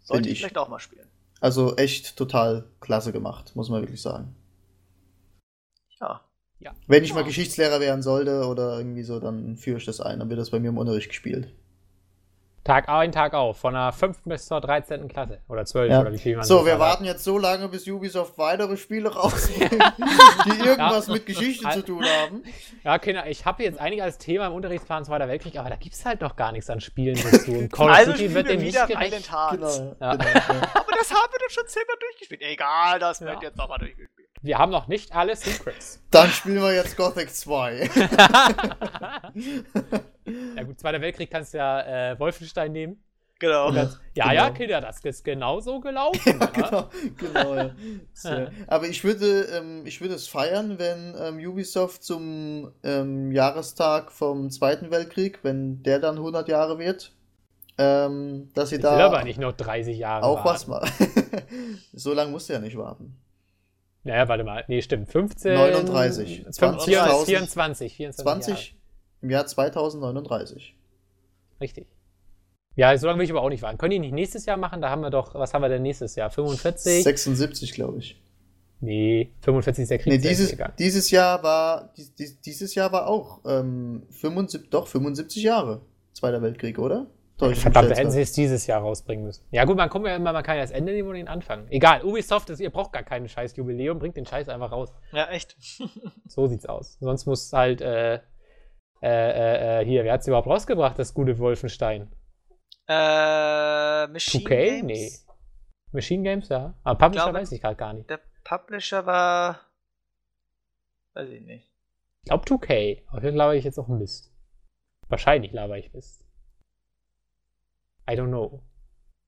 [0.00, 0.38] Sollte ich.
[0.38, 1.06] vielleicht auch mal spielen.
[1.40, 4.34] Also echt total klasse gemacht, muss man wirklich sagen.
[6.00, 6.22] Ja.
[6.60, 6.72] Ja.
[6.86, 10.20] Wenn ich mal Geschichtslehrer werden sollte oder irgendwie so, dann führe ich das ein.
[10.20, 11.52] Dann wird das bei mir im Unterricht gespielt.
[12.64, 14.18] Tag ein, Tag auf, von der 5.
[14.24, 15.08] bis zur 13.
[15.08, 15.40] Klasse.
[15.48, 16.00] Oder 12 Ja.
[16.00, 16.78] oder wie viel man So, wir hat.
[16.78, 19.72] warten jetzt so lange, bis Ubisoft weitere Spiele rausbringt,
[20.46, 22.44] die irgendwas mit Geschichte zu tun haben.
[22.84, 25.96] Ja, Kinder, ich habe jetzt einige als Thema im Unterrichtsplan Zweiter Weltkrieg, aber da gibt
[25.96, 27.50] es halt noch gar nichts an Spielen dazu.
[27.50, 29.28] Und Call of Also Duty spielen wird wir dem nicht wieder gerecht.
[29.50, 29.68] Genau,
[30.00, 30.14] Ja.
[30.16, 30.40] genau, ja.
[30.74, 32.42] Aber das haben wir doch schon zehnmal durchgespielt.
[32.42, 33.26] Egal, das Ja.
[33.26, 34.10] wird jetzt nochmal durchgespielt.
[34.42, 36.02] Wir haben noch nicht alle Secrets.
[36.10, 37.88] Dann spielen wir jetzt Gothic 2.
[40.56, 43.02] ja gut, Zweiter Weltkrieg kannst du ja äh, Wolfenstein nehmen.
[43.38, 43.68] Genau.
[43.68, 44.34] Und dann, ja, Genau.
[44.36, 46.38] ja, Kinder, das ist genauso gelaufen.
[46.40, 46.46] ja.
[46.46, 47.54] genau, genau.
[47.56, 47.70] Ja.
[48.12, 48.46] So.
[48.68, 54.50] Aber ich würde, ähm, ich würde es feiern, wenn ähm, Ubisoft zum ähm, Jahrestag vom
[54.50, 57.12] Zweiten Weltkrieg, wenn der dann 100 Jahre wird,
[57.78, 60.86] ähm, dass sie Ich da will aber nicht noch 30 Jahre auch was warten.
[60.86, 61.80] machen.
[61.92, 63.16] so lange musst du ja nicht warten.
[64.04, 64.64] Naja, warte mal.
[64.68, 65.08] Nee, stimmt.
[65.08, 65.54] 15.
[65.54, 66.46] 39.
[66.50, 67.24] 20, 20.000.
[67.24, 67.96] 24.
[67.96, 68.76] 24 20
[69.22, 70.68] im Jahr 2039.
[70.68, 71.60] Jahre.
[71.60, 71.86] Richtig.
[72.74, 73.78] Ja, so lange will ich aber auch nicht warten.
[73.78, 74.80] Können die nicht nächstes Jahr machen?
[74.80, 76.30] Da haben wir doch, was haben wir denn nächstes Jahr?
[76.30, 77.04] 45?
[77.04, 78.20] 76, glaube ich.
[78.80, 80.12] Nee, 45 ist der Krieg.
[80.12, 85.42] Nee, dieses, dieses Jahr war dies, dies, dieses Jahr war auch ähm, 75, doch 75
[85.42, 85.82] Jahre
[86.12, 87.06] Zweiter Weltkrieg, oder?
[87.50, 89.44] Ich Verdammt, da hätten sie es dieses Jahr rausbringen müssen.
[89.50, 91.66] Ja gut, man kommt ja immer, man kann ja das Ende nehmen und den Anfang.
[91.70, 94.92] Egal, Ubisoft, ist, ihr braucht gar keinen scheiß Jubiläum, bringt den Scheiß einfach raus.
[95.12, 95.56] Ja, echt.
[96.28, 96.96] So sieht's aus.
[97.00, 98.20] Sonst muss halt, äh, äh,
[99.02, 102.12] äh, äh, hier, wer hat's überhaupt rausgebracht, das gute Wolfenstein?
[102.88, 104.48] Äh, Machine 2K?
[104.48, 104.82] Games?
[104.84, 105.10] Nee.
[105.92, 106.74] Machine Games, ja.
[106.84, 108.08] Aber Publisher glaube- weiß ich gerade gar nicht.
[108.08, 109.60] Der Publisher war.
[111.14, 111.68] Weiß ich nicht.
[112.22, 113.02] Ich glaube 2K.
[113.08, 114.32] Aber vielleicht laber ich jetzt auch Mist.
[115.08, 116.24] Wahrscheinlich laber ich Mist.
[118.08, 118.62] I don't know.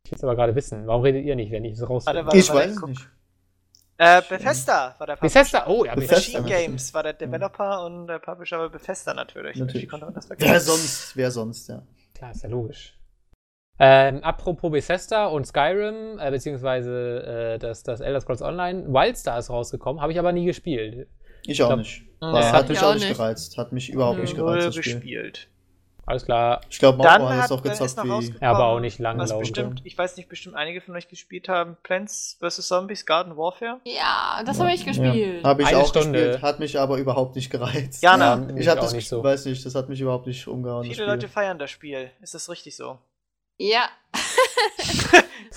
[0.04, 0.86] Ich will es aber gerade wissen.
[0.86, 2.38] Warum redet ihr nicht, wenn ich es raus Warte, warte.
[2.38, 3.08] Ich weiß es nicht.
[3.96, 5.40] Äh, Bethesda war der Publisher.
[5.40, 6.16] Bethesda, oh ja, Bethesda.
[6.16, 6.40] Bethesda.
[6.40, 9.56] Machine Games war der Developer und der Publisher war Bethesda natürlich.
[9.56, 9.84] Natürlich.
[9.84, 11.16] Wie konnte man das Wer sonst?
[11.16, 11.82] Wer sonst, ja.
[12.14, 12.98] Klar, ist ja logisch.
[13.78, 19.50] Ähm, apropos Bethesda und Skyrim, äh, beziehungsweise äh, das, das Elder Scrolls Online, Wildstar ist
[19.50, 21.08] rausgekommen, habe ich aber nie gespielt.
[21.46, 22.02] Ich auch glaub, nicht.
[22.20, 23.58] das War, hat mich auch nicht gereizt.
[23.58, 24.94] Hat mich überhaupt nicht Null gereizt, das Spiel.
[24.94, 25.48] gespielt.
[26.06, 28.34] Alles klar, Ich glaube, Dann Mauer hat es auch gezockt noch wie.
[28.40, 31.48] Ja, aber auch nicht lange, was bestimmt, ich weiß nicht, bestimmt einige von euch gespielt
[31.48, 31.76] haben.
[31.82, 32.68] Plants vs.
[32.68, 33.80] Zombies Garden Warfare.
[33.84, 35.42] Ja, das habe ich gespielt.
[35.42, 36.18] Ja, habe ich Eine auch Stunde.
[36.20, 38.02] gespielt, hat mich aber überhaupt nicht gereizt.
[38.02, 39.24] Jana, Ja, ich hatte auch das nicht so.
[39.24, 40.84] weiß nicht, das hat mich überhaupt nicht umgehauen.
[40.84, 41.06] viele.
[41.06, 42.10] Leute feiern das Spiel.
[42.20, 42.98] Ist das richtig so?
[43.58, 43.88] Ja.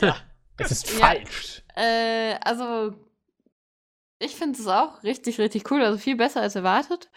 [0.59, 1.05] Es ist Ja.
[1.07, 1.61] falsch.
[1.75, 2.93] Äh, also,
[4.19, 5.83] ich finde es auch richtig, richtig cool.
[5.83, 7.09] Also viel besser als erwartet.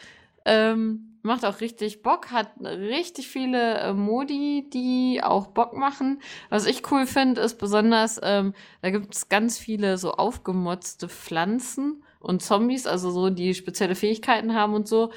[0.45, 6.21] Ähm, macht auch richtig Bock, hat richtig viele äh, Modi, die auch Bock machen.
[6.49, 12.03] Was ich cool finde, ist besonders, ähm, da gibt es ganz viele so aufgemotzte Pflanzen
[12.21, 15.11] und Zombies, also so, die spezielle Fähigkeiten haben und so.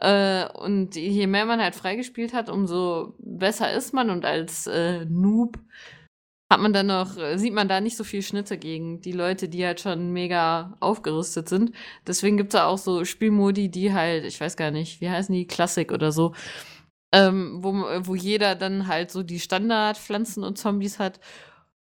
[0.00, 4.10] Äh, und je mehr man halt freigespielt hat, umso besser ist man.
[4.10, 5.58] Und als äh, Noob
[6.50, 9.48] hat man dann noch, äh, sieht man da nicht so viel Schnitte gegen die Leute,
[9.48, 11.72] die halt schon mega aufgerüstet sind.
[12.06, 15.34] Deswegen gibt es da auch so Spielmodi, die halt, ich weiß gar nicht, wie heißen
[15.34, 16.34] die, Klassik oder so,
[17.12, 17.72] ähm, wo,
[18.06, 21.20] wo jeder dann halt so die Standardpflanzen und Zombies hat.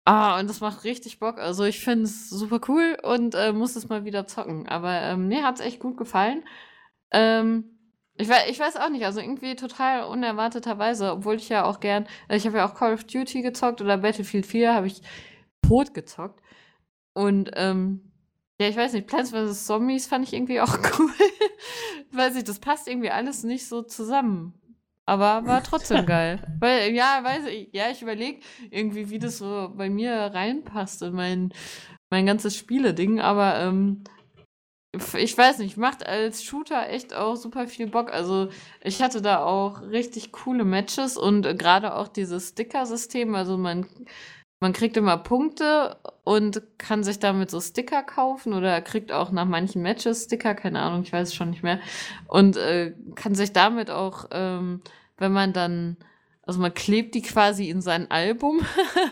[0.06, 1.40] Ah, und das macht richtig Bock.
[1.40, 4.68] Also ich finde es super cool und äh, muss es mal wieder zocken.
[4.68, 6.44] Aber ähm, mir hat es echt gut gefallen.
[7.12, 7.73] Ähm,
[8.16, 12.06] ich, weiß, ich weiß auch nicht, also irgendwie total unerwarteterweise, obwohl ich ja auch gern,
[12.28, 15.02] äh, ich habe ja auch Call of Duty gezockt oder Battlefield 4 habe ich
[15.68, 16.42] tot gezockt.
[17.14, 18.12] Und ähm,
[18.60, 19.66] ja, ich weiß nicht, Plants vs.
[19.66, 21.12] Zombies fand ich irgendwie auch cool.
[22.12, 24.54] weiß ich, das passt irgendwie alles nicht so zusammen.
[25.06, 26.40] Aber war trotzdem geil.
[26.60, 31.14] Weil, ja, weiß ich, ja, ich überlege irgendwie, wie das so bei mir reinpasst in
[31.14, 31.54] mein,
[32.10, 34.04] mein ganzes Spiele-Ding, aber ähm,
[35.16, 38.14] ich weiß nicht, macht als Shooter echt auch super viel Bock.
[38.14, 38.50] Also
[38.82, 43.88] ich hatte da auch richtig coole Matches und äh, gerade auch dieses Sticker-System, also man,
[44.60, 49.46] man kriegt immer Punkte und kann sich damit so Sticker kaufen oder kriegt auch nach
[49.46, 51.80] manchen Matches Sticker, keine Ahnung, ich weiß es schon nicht mehr.
[52.28, 54.82] Und äh, kann sich damit auch, ähm,
[55.18, 55.98] wenn man dann,
[56.44, 58.62] also man klebt die quasi in sein Album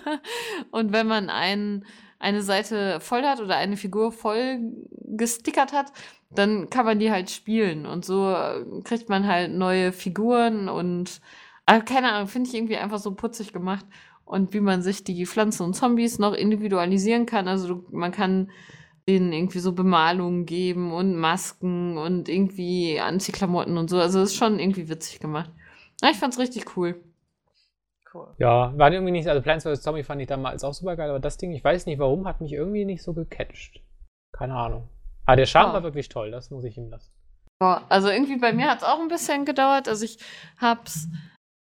[0.71, 1.85] und wenn man ein,
[2.21, 4.59] eine Seite voll hat oder eine Figur voll
[5.17, 5.91] gestickert hat,
[6.29, 11.21] dann kann man die halt spielen und so äh, kriegt man halt neue Figuren und
[11.65, 13.85] äh, keine Ahnung, finde ich irgendwie einfach so putzig gemacht
[14.25, 17.47] und wie man sich die Pflanzen und Zombies noch individualisieren kann.
[17.47, 18.49] Also man kann
[19.07, 23.99] denen irgendwie so Bemalungen geben und Masken und irgendwie Anziehklamotten und so.
[23.99, 25.51] Also ist schon irgendwie witzig gemacht.
[26.01, 27.01] Ja, ich fand's richtig cool.
[28.13, 28.27] Cool.
[28.39, 29.81] Ja, war irgendwie nicht, also Plants vs.
[29.81, 32.41] Zombie fand ich damals auch super geil, aber das Ding, ich weiß nicht warum, hat
[32.41, 33.81] mich irgendwie nicht so gecatcht.
[34.33, 34.89] Keine Ahnung.
[35.25, 35.73] Aber der Charme Ah.
[35.75, 37.11] war wirklich toll, das muss ich ihm lassen.
[37.61, 39.87] Ja, also irgendwie bei mir hat es auch ein bisschen gedauert.
[39.87, 40.17] Also ich
[40.57, 41.07] hab's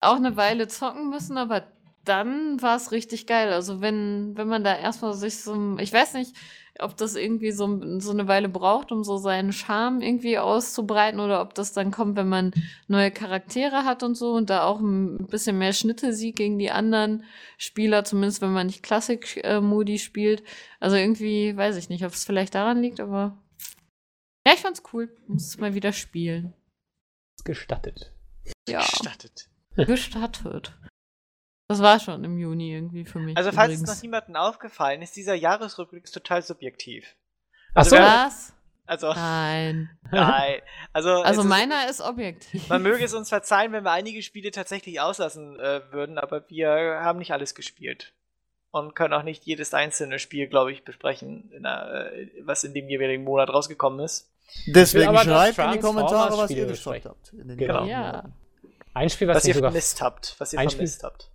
[0.01, 1.65] auch eine Weile zocken müssen, aber
[2.05, 3.53] dann war es richtig geil.
[3.53, 6.35] Also wenn, wenn man da erstmal sich so, ich weiß nicht,
[6.83, 11.41] ob das irgendwie so, so eine Weile braucht, um so seinen Charme irgendwie auszubreiten oder
[11.41, 12.53] ob das dann kommt, wenn man
[12.89, 16.71] neue Charaktere hat und so und da auch ein bisschen mehr Schnitte sieht gegen die
[16.71, 17.25] anderen
[17.59, 20.43] Spieler, zumindest wenn man nicht Klassik-Modi spielt.
[20.79, 23.37] Also irgendwie, weiß ich nicht, ob es vielleicht daran liegt, aber
[24.47, 25.15] ja, ich fand's cool.
[25.27, 26.55] Muss es mal wieder spielen.
[27.45, 28.13] Gestattet.
[28.69, 29.49] Ja, Gestattet.
[29.77, 30.73] gestattet.
[31.71, 33.37] Das war schon im Juni irgendwie für mich.
[33.37, 33.97] Also, falls es übrigens.
[33.97, 37.15] noch niemandem aufgefallen ist, dieser Jahresrückblick ist total subjektiv.
[37.75, 37.95] Ach so.
[37.95, 38.53] Was?
[38.87, 39.89] Also, Nein.
[40.11, 40.63] nein.
[40.93, 42.69] Also, Also es ist- meiner ist objektiv.
[42.69, 46.71] Man möge es uns verzeihen, wenn wir einige Spiele tatsächlich auslassen äh, würden, aber wir
[47.05, 48.15] haben nicht alles gespielt.
[48.73, 52.75] Und können auch nicht jedes einzelne Spiel, glaube ich, besprechen, in der, äh, was in
[52.75, 54.29] dem jeweiligen Monat rausgekommen ist.
[54.67, 57.11] Deswegen schreibt in die Kommentare, was Spiele ihr besprechen.
[57.13, 57.33] habt.
[57.33, 57.85] In den Genau.
[57.85, 58.25] Ja.
[58.93, 60.35] Ein Spiel, was, Was, ihr vermisst habt.
[60.39, 61.30] Was ihr vermisst habt.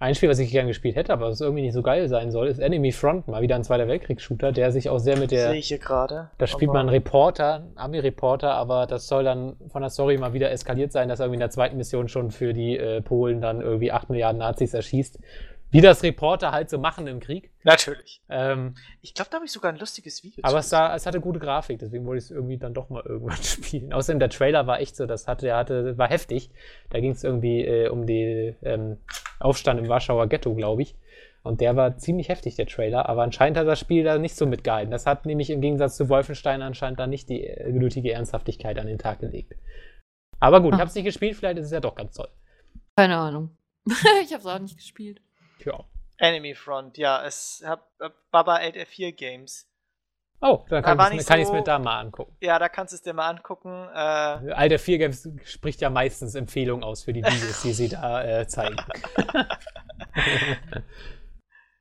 [0.00, 2.46] Ein Spiel, was ich gerne gespielt hätte, aber was irgendwie nicht so geil sein soll,
[2.46, 5.58] ist Enemy Front, mal wieder ein Zweiter Weltkriegs-Shooter, der sich auch sehr mit der Sehe
[5.58, 6.30] ich hier gerade.
[6.38, 10.32] Da spielt man einen Reporter, einen Army-Reporter, aber das soll dann von der Story mal
[10.32, 13.40] wieder eskaliert sein, dass er irgendwie in der zweiten Mission schon für die äh, Polen
[13.40, 15.18] dann irgendwie 8 Milliarden Nazis erschießt.
[15.70, 17.50] Wie das Reporter halt so machen im Krieg.
[17.62, 18.22] Natürlich.
[18.30, 21.20] Ähm, Ich glaube, da habe ich sogar ein lustiges Video aber es, sah, es hatte
[21.20, 23.92] gute Grafik, deswegen wollte ich es irgendwie dann doch mal irgendwann spielen.
[23.92, 26.50] Außerdem der Trailer war echt so, das hatte, der hatte, war heftig.
[26.90, 28.96] Da ging es irgendwie äh, um den ähm,
[29.40, 30.94] Aufstand im Warschauer Ghetto, glaube ich.
[31.42, 34.44] Und der war ziemlich heftig, der Trailer, aber anscheinend hat das Spiel da nicht so
[34.46, 34.90] mitgehalten.
[34.90, 38.86] Das hat nämlich im Gegensatz zu Wolfenstein anscheinend da nicht die äh, nötige Ernsthaftigkeit an
[38.86, 39.54] den Tag gelegt.
[40.40, 40.80] Aber gut, ich Ah.
[40.80, 42.28] habe es nicht gespielt, vielleicht ist es ja doch ganz toll.
[42.96, 43.56] Keine Ahnung.
[44.24, 45.20] ich hab's auch nicht gespielt.
[45.64, 45.84] Ja.
[46.18, 49.64] Enemy Front, ja, es hab, äh, Baba 8F4 Games.
[50.40, 52.36] Oh, dann Da kann, kann ich es so- mir da mal angucken.
[52.40, 53.88] Ja, da kannst du es dir mal angucken.
[53.92, 58.22] Äh, Alter 4 Games spricht ja meistens Empfehlungen aus für die Videos, die sie da
[58.24, 58.76] äh, zeigen.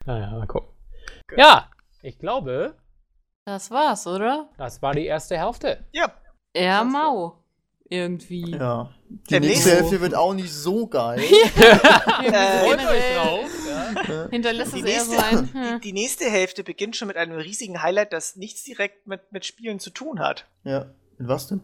[0.06, 0.70] naja, mal gucken.
[1.36, 1.70] Ja,
[2.02, 2.76] ich glaube,
[3.46, 4.50] Das war's, oder?
[4.58, 5.86] das war die erste Hälfte.
[5.92, 6.12] ja,
[6.54, 7.44] Eher mau.
[7.90, 8.52] Irgendwie.
[8.52, 8.92] Ja.
[9.10, 11.20] Die Der nächste Hälfte wird auch nicht so geil.
[12.20, 13.50] Äh, Freut euch drauf.
[14.08, 14.28] Ja.
[14.30, 15.46] Hinterlässt Die es eher nächste, so ein.
[15.54, 15.82] die, Hm.
[15.82, 19.80] die nächste Hälfte beginnt schon mit einem riesigen Highlight, das nichts direkt mit, mit Spielen
[19.80, 20.46] zu tun hat.
[20.64, 20.88] ja.
[21.20, 21.62] Mit was denn?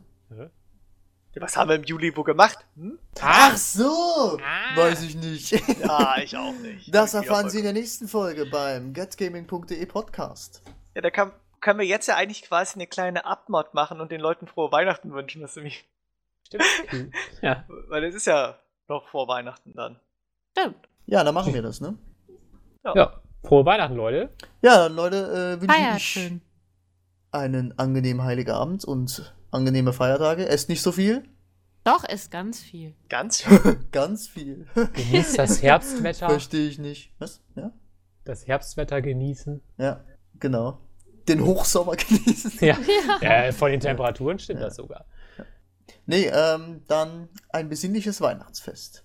[1.35, 2.59] Was haben wir im Juli wo gemacht?
[2.75, 2.99] Hm?
[3.19, 4.37] Ach so!
[4.43, 4.75] Ah.
[4.77, 5.51] Weiß ich nicht.
[5.79, 6.93] Ja, ich auch nicht.
[6.93, 10.61] Das erfahren Sie in der nächsten Folge beim getgaming.de Podcast.
[10.95, 14.21] Ja, da kann, können wir jetzt ja eigentlich quasi eine kleine Abmod machen und den
[14.21, 15.85] Leuten frohe Weihnachten wünschen, was nämlich,
[16.61, 17.14] Stimmt.
[17.41, 17.65] Ja.
[17.90, 18.57] weil es ist ja
[18.88, 19.99] noch vor Weihnachten dann.
[20.57, 20.88] Stimmt.
[21.06, 21.98] Ja, dann machen wir das, ne?
[22.95, 23.19] ja.
[23.43, 24.30] Frohe Weihnachten, Leute.
[24.61, 26.41] Ja, Leute, äh, wünsche ich schön.
[27.32, 30.48] einen angenehmen Heiligen Abend und angenehme Feiertage.
[30.48, 31.23] Esst nicht so viel.
[31.83, 32.95] Doch, ist ganz viel.
[33.09, 33.43] Ganz
[33.91, 34.67] Ganz viel.
[34.93, 36.30] Genießt das Herbstwetter.
[36.30, 37.11] Verstehe ich nicht.
[37.19, 37.41] Was?
[37.56, 37.72] Ja?
[38.23, 39.61] Das Herbstwetter genießen.
[39.77, 40.06] Ja,
[40.40, 40.80] genau.
[41.27, 42.53] Den Hochsommer genießen.
[42.61, 42.77] Ja.
[43.22, 45.06] ja von den Temperaturen stimmt das sogar.
[46.05, 49.03] Nee, ähm, dann ein besinnliches Weihnachtsfest.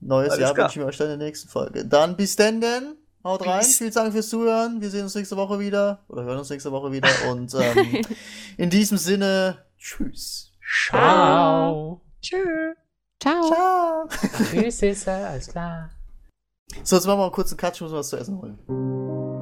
[0.00, 0.66] Neues Alles Jahr klar.
[0.66, 1.86] wünsche ich mir euch dann in der nächsten Folge.
[1.86, 2.96] Dann bis denn denn.
[3.24, 3.60] Haut rein.
[3.60, 3.78] Peace.
[3.78, 4.80] Vielen Dank fürs Zuhören.
[4.82, 6.04] Wir sehen uns nächste Woche wieder.
[6.08, 7.08] Oder hören uns nächste Woche wieder.
[7.30, 8.02] Und ähm,
[8.58, 10.52] in diesem Sinne, tschüss.
[10.90, 12.02] Ciao.
[12.20, 12.76] Tschüss.
[13.20, 13.48] Ciao.
[13.48, 14.08] Ciao.
[14.50, 15.90] Tschüss, ist alles klar.
[16.82, 17.74] So, jetzt machen wir mal einen kurzen Cut.
[17.74, 19.32] Ich muss was zu essen holen.